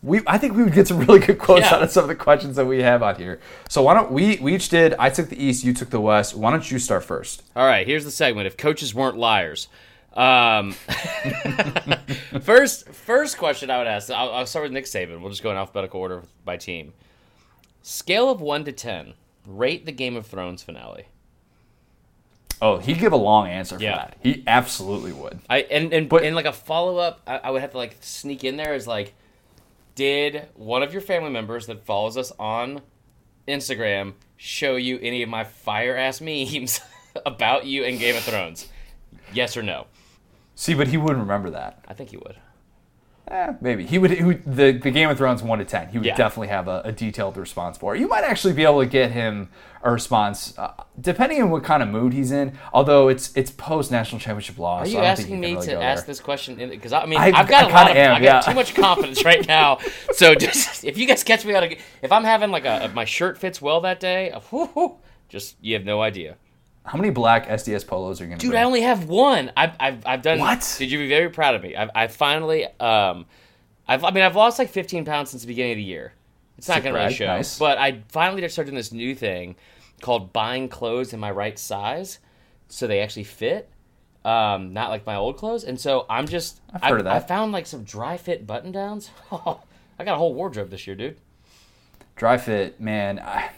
we 0.02 0.20
I 0.26 0.38
think 0.38 0.54
we 0.54 0.62
would 0.62 0.72
get 0.72 0.88
some 0.88 0.98
really 1.00 1.18
good 1.20 1.38
quotes 1.38 1.62
Yeah. 1.62 1.74
out 1.76 1.82
of 1.82 1.90
some 1.90 2.04
of 2.04 2.08
the 2.08 2.14
questions 2.14 2.56
that 2.56 2.64
we 2.66 2.82
have 2.82 3.02
on 3.02 3.16
here. 3.16 3.40
So 3.68 3.82
why 3.82 3.94
don't 3.94 4.10
we 4.10 4.38
we 4.38 4.54
each 4.54 4.68
did? 4.68 4.94
I 4.98 5.10
took 5.10 5.28
the 5.28 5.42
East, 5.42 5.62
you 5.64 5.74
took 5.74 5.90
the 5.90 6.00
West. 6.00 6.34
Why 6.34 6.50
don't 6.50 6.70
you 6.70 6.78
start 6.78 7.04
first? 7.04 7.42
All 7.54 7.66
right, 7.66 7.86
here's 7.86 8.04
the 8.04 8.10
segment. 8.10 8.46
If 8.46 8.56
coaches 8.56 8.94
weren't 8.94 9.16
liars. 9.18 9.68
Um, 10.14 10.72
first, 12.42 12.88
first 12.88 13.38
question 13.38 13.70
I 13.70 13.78
would 13.78 13.86
ask. 13.86 14.10
I'll, 14.10 14.30
I'll 14.30 14.46
start 14.46 14.64
with 14.64 14.72
Nick 14.72 14.84
Saban. 14.86 15.20
We'll 15.20 15.30
just 15.30 15.42
go 15.42 15.50
in 15.50 15.56
alphabetical 15.56 16.00
order 16.00 16.22
by 16.44 16.56
team. 16.56 16.92
Scale 17.82 18.28
of 18.30 18.40
one 18.40 18.64
to 18.64 18.72
ten. 18.72 19.14
Rate 19.46 19.86
the 19.86 19.92
Game 19.92 20.16
of 20.16 20.26
Thrones 20.26 20.62
finale. 20.62 21.04
Oh, 22.62 22.78
he'd 22.78 22.98
give 22.98 23.12
a 23.12 23.16
long 23.16 23.48
answer 23.48 23.76
for 23.78 23.82
Yeah. 23.82 23.96
that. 23.96 24.16
He 24.22 24.42
absolutely 24.46 25.12
would. 25.12 25.38
I 25.48 25.60
and 25.62 25.92
and, 25.94 26.08
But- 26.08 26.24
and 26.24 26.34
like 26.36 26.44
a 26.44 26.52
follow 26.52 26.98
up, 26.98 27.20
I, 27.26 27.38
I 27.38 27.50
would 27.50 27.62
have 27.62 27.70
to 27.72 27.78
like 27.78 27.96
sneak 28.00 28.44
in 28.44 28.56
there 28.56 28.74
is 28.74 28.86
like, 28.86 29.14
did 30.00 30.48
one 30.54 30.82
of 30.82 30.94
your 30.94 31.02
family 31.02 31.28
members 31.28 31.66
that 31.66 31.84
follows 31.84 32.16
us 32.16 32.32
on 32.38 32.80
Instagram 33.46 34.14
show 34.34 34.76
you 34.76 34.98
any 35.02 35.22
of 35.22 35.28
my 35.28 35.44
fire 35.44 35.94
ass 35.94 36.20
memes 36.22 36.80
about 37.26 37.66
you 37.66 37.84
and 37.84 37.98
Game 37.98 38.16
of 38.16 38.22
Thrones? 38.22 38.66
Yes 39.34 39.58
or 39.58 39.62
no? 39.62 39.88
See, 40.54 40.72
but 40.72 40.88
he 40.88 40.96
wouldn't 40.96 41.20
remember 41.20 41.50
that. 41.50 41.84
I 41.86 41.92
think 41.92 42.08
he 42.08 42.16
would. 42.16 42.36
Eh, 43.30 43.52
maybe 43.60 43.86
he 43.86 43.96
would. 43.96 44.10
He 44.10 44.24
would 44.24 44.42
the, 44.44 44.72
the 44.72 44.90
Game 44.90 45.08
of 45.08 45.16
Thrones 45.16 45.40
one 45.40 45.60
to 45.60 45.64
ten. 45.64 45.88
He 45.88 45.98
would 45.98 46.06
Yeah. 46.06 46.16
definitely 46.16 46.48
have 46.48 46.66
a, 46.66 46.82
a 46.84 46.90
detailed 46.92 47.36
response 47.36 47.78
for 47.78 47.94
it. 47.94 48.00
You 48.00 48.08
might 48.08 48.24
actually 48.24 48.54
be 48.54 48.64
able 48.64 48.80
to 48.80 48.86
get 48.86 49.12
him 49.12 49.50
a 49.84 49.90
response, 49.92 50.52
uh, 50.58 50.72
depending 51.00 51.40
on 51.40 51.48
what 51.48 51.62
kind 51.62 51.80
of 51.80 51.88
mood 51.88 52.12
he's 52.12 52.32
in. 52.32 52.58
Although 52.72 53.06
it's 53.06 53.30
it's 53.36 53.52
post 53.52 53.92
national 53.92 54.18
championship 54.20 54.58
loss. 54.58 54.82
Are 54.82 54.86
so 54.86 54.92
you 54.92 54.98
I 54.98 55.02
don't 55.06 55.16
think 55.16 55.26
asking 55.28 55.40
me 55.40 55.54
really 55.54 55.66
to 55.68 55.80
ask 55.80 56.06
there. 56.06 56.12
this 56.12 56.18
question? 56.20 56.56
Because 56.56 56.92
I 56.92 57.06
mean, 57.06 57.20
I- 57.20 57.30
have 57.36 57.48
got 57.48 57.66
I 57.66 57.70
a 57.70 57.72
lot 57.72 57.90
of, 57.92 57.96
am, 57.96 58.16
I 58.16 58.18
got 58.18 58.24
yeah. 58.24 58.40
too 58.40 58.54
much 58.54 58.74
confidence 58.74 59.24
right 59.24 59.46
now. 59.46 59.78
So 60.12 60.34
just 60.46 60.82
if 60.84 60.98
you 60.98 61.06
guys 61.06 61.22
catch 61.22 61.44
me 61.44 61.54
out, 61.54 61.62
of, 61.62 61.72
if 62.02 62.10
I'm 62.10 62.24
having 62.24 62.50
like 62.50 62.64
a 62.64 62.90
my 62.94 63.04
shirt 63.04 63.38
fits 63.38 63.62
well 63.62 63.80
that 63.82 64.00
day, 64.00 64.34
whoo, 64.50 64.66
whoo, 64.74 64.96
just 65.28 65.54
you 65.60 65.74
have 65.74 65.84
no 65.84 66.02
idea. 66.02 66.36
How 66.90 66.98
many 66.98 67.10
black 67.10 67.46
SDS 67.46 67.86
polos 67.86 68.20
are 68.20 68.24
you 68.24 68.30
gonna? 68.30 68.40
Dude, 68.40 68.50
bring? 68.50 68.60
I 68.60 68.64
only 68.64 68.80
have 68.80 69.08
one. 69.08 69.52
I've, 69.56 69.76
I've, 69.78 70.04
I've 70.04 70.22
done. 70.22 70.40
What? 70.40 70.74
Did 70.76 70.90
you 70.90 70.98
be 70.98 71.08
very 71.08 71.30
proud 71.30 71.54
of 71.54 71.62
me? 71.62 71.76
I've, 71.76 71.88
I 71.94 72.08
finally, 72.08 72.64
um, 72.80 73.26
I've, 73.86 74.02
I 74.02 74.10
mean, 74.10 74.24
I've 74.24 74.34
lost 74.34 74.58
like 74.58 74.70
15 74.70 75.04
pounds 75.04 75.30
since 75.30 75.42
the 75.42 75.46
beginning 75.46 75.70
of 75.70 75.76
the 75.76 75.84
year. 75.84 76.14
It's 76.58 76.66
not 76.66 76.82
going 76.82 76.96
to 76.96 77.00
really 77.00 77.14
show. 77.14 77.28
nice. 77.28 77.60
But 77.60 77.78
I 77.78 78.02
finally 78.08 78.42
just 78.42 78.56
started 78.56 78.72
doing 78.72 78.76
this 78.76 78.90
new 78.90 79.14
thing 79.14 79.54
called 80.00 80.32
buying 80.32 80.68
clothes 80.68 81.12
in 81.12 81.20
my 81.20 81.30
right 81.30 81.56
size 81.56 82.18
so 82.66 82.88
they 82.88 82.98
actually 82.98 83.22
fit. 83.22 83.70
Um, 84.24 84.72
not 84.72 84.90
like 84.90 85.06
my 85.06 85.14
old 85.14 85.36
clothes. 85.36 85.62
And 85.62 85.78
so 85.78 86.06
I'm 86.10 86.26
just, 86.26 86.60
I've 86.74 86.82
I, 86.82 86.88
heard 86.88 86.98
of 86.98 87.04
that. 87.04 87.14
I 87.14 87.20
found 87.20 87.52
like 87.52 87.66
some 87.66 87.84
dry 87.84 88.16
fit 88.16 88.48
button 88.48 88.72
downs. 88.72 89.10
I 89.30 90.04
got 90.04 90.14
a 90.14 90.18
whole 90.18 90.34
wardrobe 90.34 90.70
this 90.70 90.88
year, 90.88 90.96
dude. 90.96 91.18
dry 92.16 92.36
fit, 92.36 92.80
man. 92.80 93.20
I, 93.20 93.50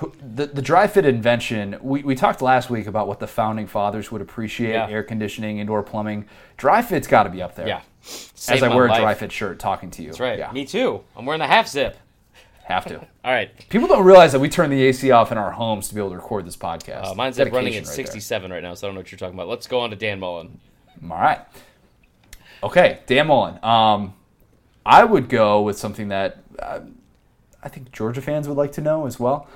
the 0.00 0.46
the 0.46 0.62
dry 0.62 0.86
fit 0.86 1.04
invention. 1.04 1.76
We, 1.80 2.02
we 2.02 2.14
talked 2.14 2.42
last 2.42 2.68
week 2.68 2.86
about 2.86 3.06
what 3.06 3.20
the 3.20 3.26
founding 3.26 3.66
fathers 3.66 4.10
would 4.10 4.20
appreciate: 4.20 4.72
Yeah. 4.72 4.88
air 4.88 5.02
conditioning, 5.02 5.58
indoor 5.58 5.82
plumbing. 5.82 6.26
Dry 6.56 6.82
fit's 6.82 7.06
got 7.06 7.24
to 7.24 7.30
be 7.30 7.40
up 7.42 7.54
there. 7.54 7.68
Yeah. 7.68 7.82
As 8.48 8.62
I 8.62 8.74
wear 8.74 8.86
a 8.86 8.88
life. 8.88 9.00
dry 9.00 9.14
fit 9.14 9.32
shirt, 9.32 9.58
talking 9.58 9.90
to 9.92 10.02
you. 10.02 10.08
That's 10.08 10.20
right. 10.20 10.38
Yeah. 10.38 10.52
Me 10.52 10.64
too. 10.64 11.02
I'm 11.16 11.24
wearing 11.26 11.38
the 11.38 11.46
half 11.46 11.68
zip. 11.68 11.96
Have 12.64 12.86
to. 12.86 12.98
All 13.24 13.32
right. 13.32 13.50
People 13.68 13.88
don't 13.88 14.04
realize 14.04 14.32
that 14.32 14.40
we 14.40 14.48
turn 14.48 14.70
the 14.70 14.82
AC 14.82 15.10
off 15.10 15.30
in 15.30 15.38
our 15.38 15.52
homes 15.52 15.88
to 15.88 15.94
be 15.94 16.00
able 16.00 16.10
to 16.10 16.16
record 16.16 16.46
this 16.46 16.56
podcast. 16.56 17.06
Uh, 17.06 17.14
mine's 17.14 17.38
up 17.38 17.52
running 17.52 17.74
at 17.74 17.78
right 17.78 17.86
there. 17.86 17.94
67 17.94 18.50
right 18.50 18.62
now, 18.62 18.74
so 18.74 18.86
I 18.86 18.88
don't 18.88 18.94
know 18.94 19.00
what 19.00 19.12
you're 19.12 19.18
talking 19.18 19.34
about. 19.34 19.48
Let's 19.48 19.66
go 19.66 19.80
on 19.80 19.90
to 19.90 19.96
Dan 19.96 20.18
Mullen. 20.18 20.58
All 21.02 21.16
right. 21.16 21.40
Okay, 22.62 23.00
Dan 23.06 23.26
Mullen. 23.26 23.62
Um, 23.62 24.14
I 24.86 25.04
would 25.04 25.28
go 25.28 25.62
with 25.62 25.78
something 25.78 26.08
that 26.08 26.42
uh, 26.58 26.80
I 27.62 27.68
think 27.68 27.92
Georgia 27.92 28.22
fans 28.22 28.48
would 28.48 28.56
like 28.56 28.72
to 28.72 28.80
know 28.80 29.06
as 29.06 29.20
well. 29.20 29.48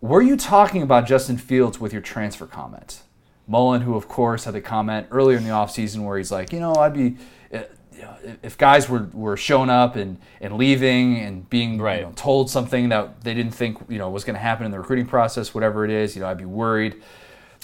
Were 0.00 0.22
you 0.22 0.36
talking 0.36 0.82
about 0.82 1.06
Justin 1.06 1.36
Fields 1.36 1.78
with 1.78 1.92
your 1.92 2.02
transfer 2.02 2.46
comment? 2.46 3.02
Mullen, 3.46 3.82
who 3.82 3.94
of 3.96 4.08
course 4.08 4.44
had 4.44 4.54
the 4.54 4.60
comment 4.60 5.08
earlier 5.10 5.36
in 5.36 5.44
the 5.44 5.50
offseason 5.50 6.04
where 6.04 6.16
he's 6.16 6.30
like, 6.30 6.52
you 6.52 6.60
know, 6.60 6.74
I'd 6.74 6.94
be, 6.94 7.16
uh, 7.52 7.62
you 7.92 8.02
know, 8.02 8.16
if 8.42 8.56
guys 8.56 8.88
were, 8.88 9.08
were 9.12 9.36
showing 9.36 9.68
up 9.68 9.96
and, 9.96 10.18
and 10.40 10.56
leaving 10.56 11.18
and 11.18 11.48
being 11.50 11.74
you 11.74 11.78
know, 11.78 12.12
told 12.16 12.48
something 12.48 12.88
that 12.90 13.22
they 13.22 13.34
didn't 13.34 13.52
think 13.52 13.78
you 13.88 13.98
know 13.98 14.08
was 14.08 14.24
going 14.24 14.34
to 14.34 14.40
happen 14.40 14.64
in 14.64 14.72
the 14.72 14.78
recruiting 14.78 15.06
process, 15.06 15.52
whatever 15.54 15.84
it 15.84 15.90
is, 15.90 16.14
you 16.14 16.22
know, 16.22 16.28
I'd 16.28 16.38
be 16.38 16.44
worried 16.44 17.02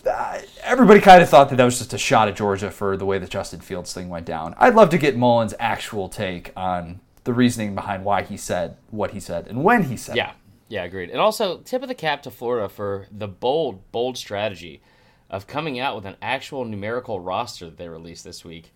uh, 0.07 0.41
everybody 0.63 1.01
kind 1.01 1.23
of 1.23 1.29
thought 1.29 1.49
that 1.51 1.57
that 1.57 1.65
was 1.65 1.79
just 1.79 1.93
a 1.93 1.99
shot 1.99 2.29
at 2.29 2.37
Georgia 2.37 2.71
for 2.71 2.97
the 2.97 3.05
way 3.05 3.19
the 3.19 3.27
Justin 3.27 3.61
Fields 3.61 3.93
thing 3.93 4.09
went 4.09 4.27
down. 4.27 4.55
I'd 4.59 4.75
love 4.75 4.91
to 4.91 4.99
get 4.99 5.17
Mullen's 5.17 5.55
actual 5.59 6.09
take 6.09 6.53
on 6.57 7.01
the 7.25 7.33
reasoning 7.33 7.75
behind 7.75 8.05
why 8.05 8.23
he 8.23 8.37
said 8.37 8.77
what 8.91 9.11
he 9.11 9.21
said 9.21 9.47
and 9.49 9.65
when 9.65 9.85
he 9.85 9.97
said 9.97 10.17
it. 10.31 10.35
Yeah, 10.69 10.85
agreed. 10.85 11.11
And 11.11 11.21
also, 11.21 11.59
tip 11.59 11.83
of 11.83 11.89
the 11.89 11.95
cap 11.95 12.23
to 12.23 12.31
Florida 12.31 12.69
for 12.69 13.07
the 13.11 13.29
bold, 13.29 13.91
bold 13.93 14.19
strategy 14.19 14.81
of 15.31 15.47
coming 15.47 15.79
out 15.79 15.95
with 15.95 16.07
an 16.07 16.17
actual 16.21 16.65
numerical 16.65 17.21
roster 17.21 17.67
that 17.67 17.77
they 17.77 17.89
released 17.89 18.25
this 18.25 18.45
week. 18.45 18.73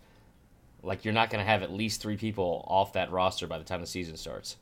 Like, 0.83 1.05
you're 1.05 1.15
not 1.15 1.31
going 1.31 1.45
to 1.45 1.51
have 1.51 1.63
at 1.63 1.73
least 1.73 2.01
three 2.01 2.17
people 2.17 2.65
off 2.69 2.93
that 2.95 3.11
roster 3.11 3.47
by 3.47 3.59
the 3.59 3.65
time 3.65 3.81
the 3.81 3.87
season 3.87 4.17
starts. 4.17 4.57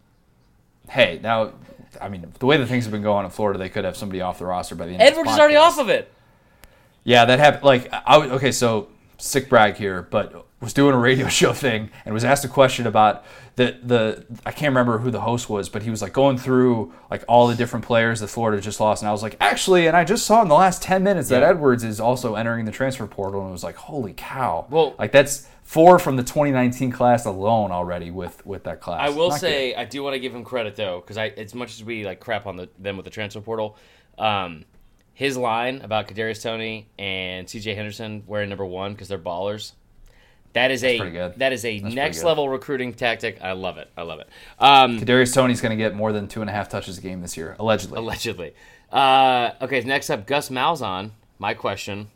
Hey, 0.89 1.21
now, 1.23 1.53
I 2.01 2.09
mean, 2.09 2.33
the 2.39 2.47
way 2.47 2.57
that 2.57 2.67
things 2.67 2.85
have 2.85 2.93
been 2.93 3.03
going 3.03 3.25
in 3.25 3.31
Florida, 3.31 3.59
they 3.59 3.69
could 3.69 3.85
have 3.85 3.97
somebody 3.97 4.21
off 4.23 4.39
the 4.39 4.47
roster 4.47 4.75
by 4.75 4.87
the 4.87 4.93
end. 4.93 5.03
of 5.03 5.07
the. 5.07 5.13
Edwards 5.13 5.33
is 5.33 5.39
already 5.39 5.57
off 5.57 5.79
of 5.79 5.89
it. 5.91 6.11
Yeah, 7.05 7.25
that 7.27 7.39
happened. 7.39 7.65
Like 7.65 7.93
I 7.93 8.19
was 8.19 8.31
okay. 8.33 8.53
So 8.53 8.89
sick 9.17 9.49
brag 9.49 9.77
here, 9.77 10.03
but 10.03 10.47
was 10.61 10.73
doing 10.73 10.95
a 10.95 10.99
radio 10.99 11.29
show 11.29 11.53
thing 11.53 11.91
and 12.05 12.13
was 12.13 12.25
asked 12.25 12.45
a 12.45 12.49
question 12.49 12.87
about 12.87 13.25
the 13.59 13.77
the 13.83 14.25
I 14.47 14.53
can't 14.53 14.71
remember 14.71 14.99
who 14.99 15.11
the 15.11 15.21
host 15.21 15.51
was, 15.51 15.69
but 15.69 15.83
he 15.83 15.91
was 15.91 16.01
like 16.01 16.13
going 16.13 16.39
through 16.39 16.93
like 17.11 17.25
all 17.27 17.49
the 17.49 17.57
different 17.57 17.85
players 17.85 18.21
that 18.21 18.29
Florida 18.29 18.63
just 18.63 18.79
lost, 18.79 19.03
and 19.03 19.09
I 19.09 19.13
was 19.13 19.23
like, 19.23 19.37
actually, 19.41 19.89
and 19.89 19.97
I 19.97 20.05
just 20.05 20.25
saw 20.25 20.41
in 20.43 20.49
the 20.49 20.55
last 20.55 20.81
ten 20.81 21.03
minutes 21.03 21.29
that 21.31 21.43
Yeah. 21.43 21.49
Edwards 21.51 21.83
is 21.83 21.99
also 21.99 22.37
entering 22.37 22.67
the 22.67 22.71
transfer 22.73 23.07
portal, 23.09 23.41
and 23.41 23.49
it 23.51 23.53
was 23.53 23.65
like, 23.65 23.75
holy 23.77 24.15
cow! 24.15 24.67
Well- 24.71 24.95
like 24.99 25.11
that's 25.11 25.49
four 25.65 25.99
from 25.99 26.17
the 26.17 26.23
2019 26.23 26.91
class 26.93 27.27
alone 27.27 27.73
already 27.73 28.11
with 28.13 28.47
with 28.47 28.63
that 28.65 28.81
class. 28.81 29.01
I 29.03 29.11
will 29.11 29.31
Not 29.31 29.41
say 29.41 29.75
I 29.75 29.85
do 29.85 30.03
want 30.05 30.15
to 30.15 30.21
give 30.21 30.33
him 30.35 30.45
credit 30.45 30.77
though, 30.77 31.01
because 31.01 31.19
I 31.19 31.29
as 31.31 31.53
much 31.55 31.75
as 31.75 31.83
we 31.83 32.05
like 32.07 32.21
crap 32.21 32.47
on 32.47 32.57
the, 32.57 32.69
them 32.79 32.97
with 32.97 33.05
the 33.05 33.11
transfer 33.11 33.41
portal, 33.41 33.77
um, 34.19 34.65
his 35.15 35.37
line 35.37 35.81
about 35.83 36.07
Kadarius 36.07 36.41
Toney 36.41 36.89
and 36.97 37.51
C.J. 37.51 37.75
Henderson 37.75 38.23
wearing 38.29 38.49
number 38.51 38.65
one 38.65 38.93
because 38.93 39.09
they're 39.09 39.19
ballers. 39.19 39.73
That 40.55 40.71
is 40.71 40.81
pretty 40.81 40.99
a 40.99 41.11
good. 41.11 41.39
that 41.39 41.53
is 41.53 41.65
a 41.65 41.81
pretty 41.81 41.95
next 41.95 42.23
level 42.25 42.49
recruiting 42.49 42.95
tactic. 42.95 43.39
I 43.41 43.53
love 43.53 43.79
it. 43.79 43.91
I 43.97 44.03
love 44.03 44.21
it. 44.21 44.29
Um, 44.59 44.99
good. 44.99 45.07
Darius 45.07 45.33
Toney's 45.33 45.61
going 45.61 45.77
to 45.77 45.83
get 45.83 45.95
more 45.95 46.13
than 46.13 46.27
two 46.27 46.41
and 46.41 46.51
a 46.51 46.53
half 46.53 46.69
touches 46.69 46.99
a 46.99 47.01
game 47.01 47.21
this 47.21 47.37
year, 47.37 47.55
allegedly. 47.59 47.99
allegedly. 47.99 48.55
Uh, 48.91 49.51
okay, 49.61 49.81
next 49.83 50.11
up, 50.11 50.27
Gus 50.27 50.49
Malzahn. 50.49 51.11
My 51.39 51.55
question. 51.55 52.11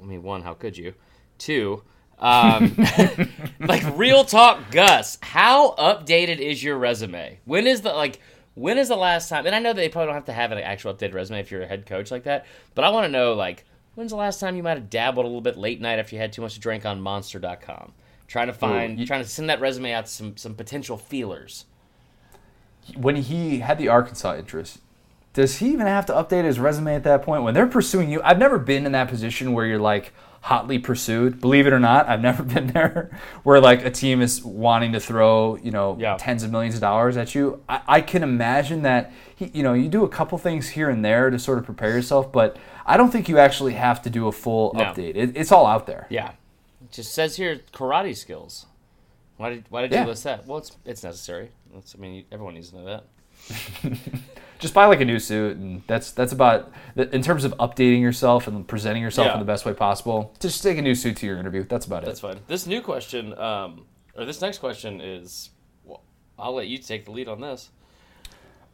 I 0.00 0.06
mean, 0.06 0.22
one, 0.22 0.42
how 0.42 0.54
could 0.54 0.76
you? 0.76 0.94
Two, 1.38 1.82
um, 2.18 2.76
like 3.60 3.82
real 3.96 4.24
talk, 4.24 4.70
Gus. 4.70 5.18
How 5.20 5.72
updated 5.72 6.38
is 6.38 6.62
your 6.62 6.78
resume? 6.78 7.40
When 7.44 7.66
is 7.66 7.82
the 7.82 7.92
like? 7.92 8.20
When 8.54 8.78
is 8.78 8.88
the 8.88 8.96
last 8.96 9.28
time? 9.28 9.46
And 9.46 9.54
I 9.54 9.58
know 9.58 9.72
they 9.72 9.88
probably 9.88 10.06
don't 10.06 10.14
have 10.14 10.26
to 10.26 10.32
have 10.32 10.52
an 10.52 10.58
actual 10.58 10.94
updated 10.94 11.14
resume 11.14 11.40
if 11.40 11.50
you're 11.50 11.62
a 11.62 11.66
head 11.66 11.86
coach 11.86 12.12
like 12.12 12.22
that. 12.24 12.46
But 12.74 12.84
I 12.84 12.90
want 12.90 13.04
to 13.04 13.10
know 13.10 13.34
like 13.34 13.64
when's 13.94 14.10
the 14.10 14.16
last 14.16 14.40
time 14.40 14.56
you 14.56 14.62
might 14.62 14.76
have 14.78 14.90
dabbled 14.90 15.24
a 15.24 15.28
little 15.28 15.40
bit 15.40 15.56
late 15.56 15.80
night 15.80 15.98
after 15.98 16.14
you 16.16 16.20
had 16.20 16.32
too 16.32 16.42
much 16.42 16.54
to 16.54 16.60
drink 16.60 16.84
on 16.86 17.00
Monster.com, 17.00 17.92
trying 18.26 18.46
to 18.48 18.52
find, 18.52 18.98
you- 18.98 19.06
trying 19.06 19.22
to 19.22 19.28
send 19.28 19.48
that 19.50 19.60
resume 19.60 19.92
out 19.92 20.06
to 20.06 20.12
some 20.12 20.36
some 20.36 20.54
potential 20.54 20.96
feelers. 20.96 21.64
when 22.96 23.16
he 23.16 23.60
had 23.60 23.78
the 23.78 23.88
Arkansas 23.88 24.36
interest, 24.36 24.78
does 25.32 25.56
he 25.58 25.68
even 25.72 25.86
have 25.86 26.06
to 26.06 26.12
update 26.12 26.44
his 26.44 26.60
resume 26.60 26.94
at 26.94 27.02
that 27.04 27.22
point 27.22 27.42
when 27.42 27.54
they're 27.54 27.66
pursuing 27.66 28.10
you? 28.10 28.20
I've 28.22 28.38
never 28.38 28.58
been 28.58 28.86
in 28.86 28.92
that 28.92 29.08
position 29.08 29.52
where 29.52 29.64
you're 29.66 29.78
like 29.78 30.12
hotly 30.42 30.78
pursued. 30.78 31.40
Believe 31.40 31.66
it 31.66 31.72
or 31.72 31.80
not, 31.80 32.06
I've 32.08 32.20
never 32.30 32.42
been 32.42 32.66
there 32.68 33.18
where 33.42 33.58
like 33.60 33.84
a 33.84 33.90
team 33.90 34.20
is 34.20 34.44
wanting 34.44 34.92
to 34.92 35.00
throw 35.00 35.56
you 35.56 35.70
know 35.70 35.96
Yeah. 35.98 36.16
tens 36.18 36.42
of 36.42 36.52
millions 36.52 36.74
of 36.74 36.82
dollars 36.82 37.16
at 37.16 37.34
you. 37.34 37.62
I, 37.68 37.80
I 37.88 38.00
can 38.02 38.22
imagine 38.22 38.82
that 38.82 39.12
he, 39.34 39.50
you 39.54 39.62
know 39.62 39.72
you 39.72 39.88
do 39.88 40.04
a 40.04 40.08
couple 40.08 40.36
things 40.38 40.68
here 40.68 40.90
and 40.90 41.02
there 41.04 41.30
to 41.30 41.38
sort 41.38 41.58
of 41.58 41.64
prepare 41.64 41.90
yourself, 41.90 42.30
but 42.30 42.56
I 42.86 42.96
don't 42.96 43.10
think 43.10 43.28
you 43.28 43.38
actually 43.38 43.74
have 43.74 44.02
to 44.02 44.10
do 44.10 44.28
a 44.28 44.32
full 44.32 44.72
No. 44.74 44.84
update. 44.84 45.16
It, 45.16 45.36
it's 45.36 45.52
all 45.52 45.66
out 45.66 45.86
there. 45.86 46.06
Yeah, 46.10 46.30
it 46.82 46.92
just 46.92 47.12
says 47.14 47.36
here 47.36 47.60
karate 47.72 48.16
skills. 48.16 48.66
Why 49.36 49.50
did 49.50 49.64
Why 49.68 49.82
did 49.82 49.92
Yeah. 49.92 50.02
you 50.02 50.08
list 50.08 50.24
that? 50.24 50.46
Well, 50.46 50.58
it's 50.58 50.76
it's 50.84 51.02
necessary. 51.02 51.50
I 51.74 51.98
mean, 51.98 52.24
everyone 52.30 52.54
needs 52.54 52.70
to 52.70 52.76
know 52.76 52.84
that. 52.84 53.04
just 54.60 54.72
buy 54.72 54.86
like 54.86 55.00
a 55.00 55.04
new 55.04 55.18
suit 55.18 55.56
and 55.56 55.82
that's 55.88 56.12
that's 56.12 56.32
about 56.32 56.72
in 56.96 57.20
terms 57.20 57.44
of 57.44 57.52
updating 57.58 58.00
yourself 58.00 58.46
and 58.46 58.66
presenting 58.66 59.02
yourself 59.02 59.26
Yeah. 59.26 59.32
in 59.34 59.38
the 59.40 59.44
best 59.44 59.66
way 59.66 59.74
possible 59.74 60.32
just 60.38 60.62
take 60.62 60.78
a 60.78 60.82
new 60.82 60.94
suit 60.94 61.16
to 61.18 61.26
your 61.26 61.36
interview 61.38 61.64
that's 61.64 61.84
about 61.84 62.04
That's 62.04 62.20
it 62.20 62.22
that's 62.22 62.34
fine. 62.36 62.42
This 62.46 62.66
new 62.66 62.80
question, 62.80 63.36
um, 63.38 63.84
or 64.16 64.24
this 64.24 64.40
next 64.40 64.58
question 64.58 65.00
is, 65.00 65.50
well, 65.84 66.02
I'll 66.38 66.54
let 66.54 66.68
you 66.68 66.78
take 66.78 67.04
the 67.04 67.10
lead 67.10 67.28
on 67.28 67.40
this. 67.40 67.70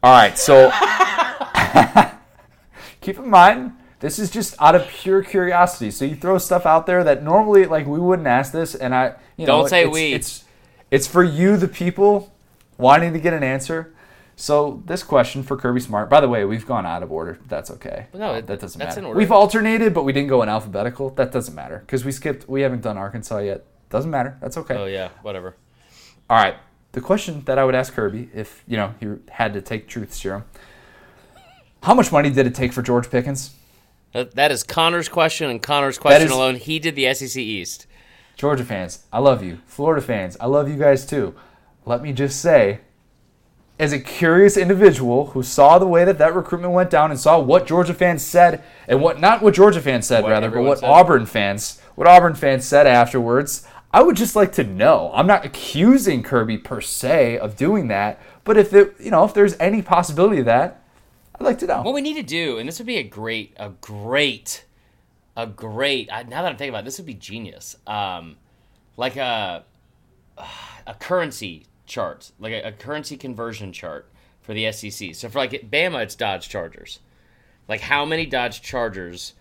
all 0.03 0.13
right 0.13 0.37
so 0.37 0.69
keep 3.01 3.17
in 3.17 3.29
mind 3.29 3.73
this 4.01 4.19
is 4.19 4.29
just 4.29 4.55
out 4.59 4.75
of 4.75 4.85
pure 4.87 5.23
curiosity 5.23 5.89
so 5.91 6.03
you 6.05 6.15
throw 6.15 6.37
stuff 6.37 6.65
out 6.65 6.85
there 6.85 7.03
that 7.03 7.23
normally 7.23 7.65
like 7.65 7.87
we 7.87 7.99
wouldn't 7.99 8.27
ask 8.27 8.51
this 8.51 8.75
and 8.75 8.93
i 8.93 9.13
you 9.37 9.45
know 9.45 9.59
Don't 9.59 9.69
say 9.69 9.83
it's, 9.85 9.93
we. 9.93 10.13
it's 10.13 10.43
it's 10.91 11.07
for 11.07 11.23
you 11.23 11.55
the 11.57 11.67
people 11.69 12.33
wanting 12.77 13.13
to 13.13 13.19
get 13.19 13.33
an 13.33 13.43
answer 13.43 13.93
so 14.35 14.81
this 14.87 15.03
question 15.03 15.43
for 15.43 15.55
Kirby 15.55 15.81
Smart. 15.81 16.09
By 16.09 16.19
the 16.19 16.27
way, 16.27 16.45
we've 16.45 16.65
gone 16.65 16.83
out 16.83 17.03
of 17.03 17.11
order. 17.11 17.37
That's 17.47 17.69
okay. 17.69 18.07
No, 18.11 18.33
it- 18.35 18.47
that 18.47 18.59
doesn't 18.59 18.79
matter. 18.79 19.09
We've 19.13 19.31
alternated, 19.31 19.93
but 19.93 20.03
we 20.03 20.13
didn't 20.13 20.29
go 20.29 20.41
in 20.41 20.49
alphabetical. 20.49 21.11
That 21.11 21.31
doesn't 21.31 21.53
matter 21.53 21.83
because 21.85 22.03
we 22.03 22.11
skipped. 22.11 22.49
We 22.49 22.61
haven't 22.61 22.81
done 22.81 22.97
Arkansas 22.97 23.37
yet. 23.39 23.65
Doesn't 23.91 24.09
matter. 24.09 24.37
That's 24.41 24.57
okay. 24.57 24.75
Oh 24.75 24.85
yeah, 24.85 25.09
whatever. 25.21 25.57
All 26.27 26.41
right. 26.41 26.55
The 26.93 27.01
question 27.01 27.43
that 27.45 27.59
I 27.59 27.65
would 27.65 27.75
ask 27.75 27.93
Kirby, 27.93 28.29
if 28.33 28.63
you 28.67 28.77
know 28.77 28.95
he 28.99 29.09
had 29.29 29.53
to 29.53 29.61
take 29.61 29.87
truth 29.87 30.11
serum, 30.11 30.45
how 31.83 31.93
much 31.93 32.11
money 32.11 32.31
did 32.31 32.47
it 32.47 32.55
take 32.55 32.73
for 32.73 32.81
George 32.81 33.11
Pickens? 33.11 33.53
That, 34.13 34.35
that 34.35 34.51
is 34.51 34.63
Connor's 34.63 35.09
question 35.09 35.49
and 35.49 35.61
Connor's 35.61 35.97
question 35.97 36.27
is- 36.27 36.31
alone. 36.33 36.55
He 36.55 36.79
did 36.79 36.95
the 36.95 37.13
SEC 37.13 37.41
East. 37.41 37.87
Georgia 38.35 38.63
fans, 38.65 39.05
I 39.13 39.19
love 39.19 39.43
you. 39.43 39.59
Florida 39.67 40.01
fans, 40.01 40.35
I 40.39 40.47
love 40.47 40.67
you 40.67 40.75
guys 40.75 41.05
too. 41.05 41.35
Let 41.85 42.01
me 42.01 42.11
just 42.11 42.41
say, 42.41 42.79
as 43.77 43.93
a 43.93 43.99
curious 43.99 44.57
individual 44.57 45.27
who 45.27 45.43
saw 45.43 45.77
the 45.77 45.87
way 45.87 46.05
that 46.05 46.17
that 46.17 46.33
recruitment 46.33 46.73
went 46.73 46.89
down 46.89 47.11
and 47.11 47.19
saw 47.19 47.39
what 47.39 47.67
Georgia 47.67 47.93
fans 47.93 48.23
said 48.23 48.63
and 48.87 49.01
what 49.01 49.19
not 49.19 49.41
what 49.41 49.53
Georgia 49.53 49.81
fans 49.81 50.07
said 50.07 50.23
What 50.23 50.29
rather, 50.31 50.49
but 50.49 50.63
what 50.63 50.79
said. 50.79 50.89
Auburn 50.89 51.25
fans, 51.25 51.79
what 51.95 52.07
Auburn 52.07 52.35
fans 52.35 52.65
said 52.65 52.87
afterwards, 52.87 53.67
I 53.93 54.01
would 54.01 54.15
just 54.15 54.35
like 54.35 54.51
to 54.53 54.63
know. 54.63 55.11
I'm 55.13 55.27
not 55.27 55.45
accusing 55.45 56.23
Kirby 56.23 56.57
per 56.57 56.79
se 56.81 57.37
of 57.37 57.55
doing 57.55 57.89
that, 57.89 58.21
but 58.43 58.57
if 58.57 58.73
it, 58.73 58.95
you 58.99 59.11
know, 59.11 59.23
if 59.23 59.33
there's 59.33 59.57
any 59.59 59.81
possibility 59.81 60.39
of 60.39 60.45
that, 60.45 60.80
I'd 61.41 61.47
like 61.47 61.59
to 61.59 61.67
know. 61.67 61.81
What 61.81 61.95
we 61.95 62.01
need 62.01 62.15
to 62.15 62.23
do, 62.23 62.59
and 62.59 62.67
this 62.67 62.77
would 62.79 62.85
be 62.85 62.97
a 62.97 63.03
great, 63.03 63.53
a 63.57 63.69
great, 63.69 64.65
a 65.35 65.47
great. 65.47 66.07
I, 66.11 66.21
now 66.23 66.43
that 66.43 66.49
I'm 66.49 66.57
thinking 66.57 66.69
about 66.69 66.83
it, 66.83 66.85
this 66.85 66.99
would 66.99 67.07
be 67.07 67.15
genius. 67.15 67.75
Um, 67.87 68.37
like 68.95 69.15
a 69.15 69.65
a 70.87 70.93
currency 70.93 71.65
chart, 71.87 72.31
like 72.39 72.53
a, 72.53 72.67
a 72.67 72.71
currency 72.71 73.17
conversion 73.17 73.73
chart 73.73 74.07
for 74.41 74.53
the 74.53 74.71
SEC. 74.71 75.15
So 75.15 75.29
for 75.29 75.39
like 75.39 75.51
Bama, 75.69 76.03
it's 76.03 76.15
Dodge 76.15 76.47
Chargers. 76.47 76.99
Like 77.67 77.81
how 77.81 78.05
many 78.05 78.25
Dodge 78.27 78.61
Chargers 78.61 79.33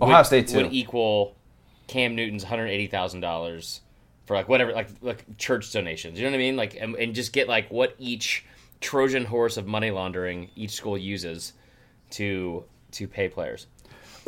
Ohio 0.00 0.18
would, 0.18 0.26
State 0.26 0.48
too. 0.48 0.58
would 0.58 0.72
equal 0.72 1.34
Cam 1.86 2.14
Newton's 2.14 2.44
hundred 2.44 2.66
eighty 2.66 2.88
thousand 2.88 3.20
dollars 3.20 3.80
for 4.26 4.36
like 4.36 4.48
whatever, 4.48 4.72
like 4.72 4.88
like 5.00 5.38
church 5.38 5.72
donations. 5.72 6.18
You 6.18 6.24
know 6.24 6.30
what 6.30 6.36
I 6.36 6.38
mean? 6.38 6.56
Like 6.56 6.76
and, 6.78 6.94
and 6.96 7.14
just 7.14 7.32
get 7.32 7.48
like 7.48 7.70
what 7.70 7.94
each 7.98 8.44
Trojan 8.82 9.24
horse 9.24 9.56
of 9.56 9.66
money 9.66 9.90
laundering 9.90 10.50
each 10.56 10.72
school 10.72 10.98
uses 10.98 11.54
to 12.10 12.64
to 12.92 13.08
pay 13.08 13.28
players. 13.28 13.66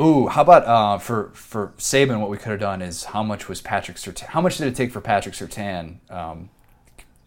Ooh, 0.00 0.26
how 0.26 0.42
about 0.42 0.64
uh, 0.64 0.98
for 0.98 1.30
for 1.34 1.72
Saban? 1.78 2.20
What 2.20 2.30
we 2.30 2.36
could 2.36 2.50
have 2.50 2.60
done 2.60 2.82
is 2.82 3.04
how 3.04 3.22
much 3.22 3.48
was 3.48 3.60
Patrick 3.60 3.96
Surtain? 3.96 4.26
How 4.26 4.40
much 4.40 4.58
did 4.58 4.66
it 4.66 4.74
take 4.74 4.90
for 4.90 5.00
Patrick 5.00 5.34
Surtain 5.34 5.98
um, 6.10 6.50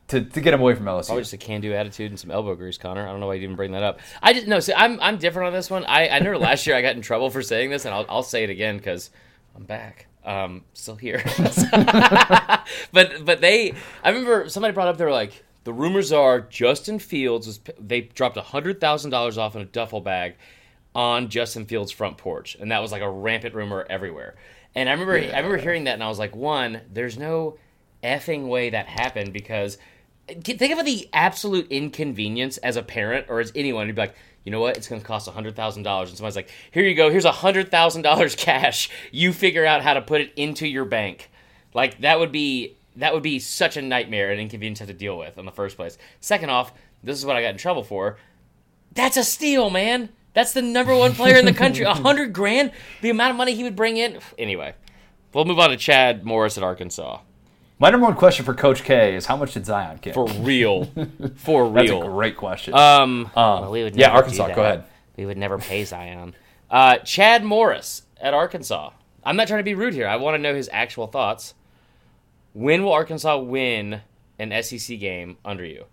to, 0.09 0.21
to 0.21 0.41
get 0.41 0.53
him 0.53 0.59
away 0.59 0.75
from 0.75 0.85
LSU? 0.85 1.05
Probably 1.05 1.21
just 1.21 1.33
a 1.33 1.37
can-do 1.37 1.73
attitude 1.73 2.11
and 2.11 2.19
some 2.19 2.29
elbow 2.29 2.55
grease, 2.55 2.77
Connor. 2.77 3.07
I 3.07 3.11
don't 3.11 3.21
know 3.21 3.27
why 3.27 3.35
you 3.35 3.41
didn't 3.41 3.55
bring 3.55 3.71
that 3.71 3.83
up. 3.83 3.99
I 4.21 4.33
just 4.33 4.47
no. 4.47 4.59
See, 4.59 4.73
I'm 4.73 4.99
I'm 4.99 5.17
different 5.17 5.47
on 5.47 5.53
this 5.53 5.69
one. 5.69 5.85
I 5.85 6.07
I 6.07 6.17
remember 6.17 6.39
last 6.39 6.67
year 6.67 6.75
I 6.75 6.81
got 6.81 6.95
in 6.95 7.01
trouble 7.01 7.29
for 7.29 7.41
saying 7.41 7.69
this, 7.69 7.85
and 7.85 7.93
I'll 7.93 8.05
I'll 8.09 8.23
say 8.23 8.43
it 8.43 8.49
again 8.49 8.77
because 8.77 9.11
I'm 9.55 9.63
back. 9.63 10.07
Um, 10.25 10.65
still 10.73 10.97
here. 10.97 11.23
but 12.91 13.23
but 13.23 13.39
they, 13.39 13.73
I 14.03 14.09
remember 14.09 14.49
somebody 14.49 14.73
brought 14.73 14.89
up. 14.89 14.97
They 14.97 15.05
were 15.05 15.11
like, 15.11 15.45
the 15.67 15.73
rumors 15.73 16.13
are 16.13 16.39
Justin 16.39 16.97
Fields 16.97 17.45
was 17.45 17.59
they 17.77 17.99
dropped 17.99 18.37
hundred 18.37 18.79
thousand 18.79 19.11
dollars 19.11 19.37
off 19.37 19.53
in 19.53 19.61
a 19.61 19.65
duffel 19.65 19.99
bag 19.99 20.35
on 20.95 21.27
Justin 21.27 21.65
Fields' 21.65 21.91
front 21.91 22.17
porch, 22.17 22.55
and 22.57 22.71
that 22.71 22.81
was 22.81 22.93
like 22.93 23.01
a 23.01 23.09
rampant 23.09 23.53
rumor 23.53 23.85
everywhere. 23.89 24.35
And 24.75 24.87
I 24.87 24.93
remember 24.93 25.15
I 25.15 25.25
remember 25.35 25.57
hearing 25.57 25.83
that, 25.83 25.95
and 25.95 26.03
I 26.05 26.07
was 26.07 26.19
like, 26.19 26.33
one, 26.37 26.79
there's 26.93 27.17
no 27.17 27.57
effing 28.01 28.47
way 28.47 28.69
that 28.69 28.85
happened 28.85 29.33
because 29.33 29.77
think 30.29 30.71
about 30.71 30.85
the 30.85 31.09
absolute 31.11 31.69
inconvenience 31.69 32.57
as 32.59 32.77
a 32.77 32.81
parent 32.81 33.25
or 33.27 33.41
as 33.41 33.51
anyone 33.53 33.87
to 33.87 33.93
be 33.93 33.99
like, 33.99 34.15
you 34.45 34.53
know 34.53 34.61
what, 34.61 34.77
it's 34.77 34.87
going 34.87 35.01
to 35.01 35.05
cost 35.05 35.27
hundred 35.27 35.57
thousand 35.57 35.83
dollars, 35.83 36.07
and 36.07 36.17
somebody's 36.17 36.37
like, 36.37 36.49
here 36.71 36.83
you 36.83 36.95
go, 36.95 37.09
here's 37.09 37.25
hundred 37.25 37.71
thousand 37.71 38.03
dollars 38.03 38.37
cash. 38.37 38.89
You 39.11 39.33
figure 39.33 39.65
out 39.65 39.81
how 39.81 39.95
to 39.95 40.01
put 40.01 40.21
it 40.21 40.31
into 40.37 40.65
your 40.65 40.85
bank. 40.85 41.29
Like 41.73 41.99
that 41.99 42.21
would 42.21 42.31
be 42.31 42.76
that 42.97 43.13
would 43.13 43.23
be 43.23 43.39
such 43.39 43.77
a 43.77 43.81
nightmare 43.81 44.31
and 44.31 44.39
inconvenience 44.39 44.79
to 44.79 44.83
have 44.83 44.89
to 44.89 44.93
deal 44.97 45.17
with 45.17 45.37
in 45.37 45.45
the 45.45 45.51
first 45.51 45.75
place. 45.77 45.97
Second 46.19 46.49
off, 46.49 46.73
this 47.03 47.17
is 47.17 47.25
what 47.25 47.35
I 47.35 47.41
got 47.41 47.49
in 47.51 47.57
trouble 47.57 47.83
for. 47.83 48.17
That's 48.93 49.17
a 49.17 49.23
steal, 49.23 49.69
man. 49.69 50.09
That's 50.33 50.53
the 50.53 50.61
number 50.61 50.95
one 50.95 51.13
player 51.13 51.37
in 51.37 51.45
the 51.45 51.53
country. 51.53 51.83
A 51.85 51.93
hundred 51.93 52.33
grand, 52.33 52.71
the 53.01 53.09
amount 53.09 53.31
of 53.31 53.37
money 53.37 53.55
he 53.55 53.63
would 53.63 53.75
bring 53.75 53.97
in. 53.97 54.19
Anyway, 54.37 54.75
we'll 55.33 55.45
move 55.45 55.59
on 55.59 55.69
to 55.71 55.77
Chad 55.77 56.25
Morris 56.25 56.57
at 56.57 56.63
Arkansas. 56.63 57.19
My 57.79 57.89
number 57.91 58.05
one 58.07 58.15
question 58.15 58.43
for 58.45 58.53
Coach 58.55 58.83
K 58.83 59.15
is 59.15 59.25
how 59.27 59.35
much 59.37 59.53
did 59.53 59.65
Zion 59.65 59.99
get? 60.01 60.15
For 60.15 60.27
real, 60.27 60.85
for 61.35 61.65
real. 61.65 61.73
That's 61.73 61.89
real. 61.91 62.03
a 62.03 62.05
great 62.09 62.35
question. 62.37 62.73
Um, 62.73 63.27
Uh, 63.35 63.59
well, 63.61 63.71
we 63.71 63.83
would 63.83 63.95
yeah, 63.95 64.07
never 64.07 64.17
Arkansas. 64.17 64.43
do 64.43 64.47
that. 64.49 64.55
Go 64.55 64.63
ahead. 64.63 64.83
We 65.15 65.25
would 65.27 65.37
never 65.37 65.57
pay 65.59 65.83
Zion. 65.85 66.35
Uh, 66.71 66.97
Chad 66.99 67.43
Morris 67.43 68.03
at 68.19 68.33
Arkansas. 68.33 68.91
I'm 69.23 69.35
not 69.35 69.47
trying 69.47 69.59
to 69.59 69.63
be 69.63 69.75
rude 69.75 69.93
here. 69.93 70.07
I 70.07 70.15
want 70.15 70.35
to 70.35 70.39
know 70.39 70.55
his 70.55 70.69
actual 70.71 71.05
thoughts. 71.07 71.53
When 72.57 72.83
will 72.83 72.91
Arkansas 72.91 73.37
win 73.37 74.01
an 74.39 74.63
SEC 74.63 74.99
game 74.99 75.37
under 75.45 75.63
you? 75.63 75.85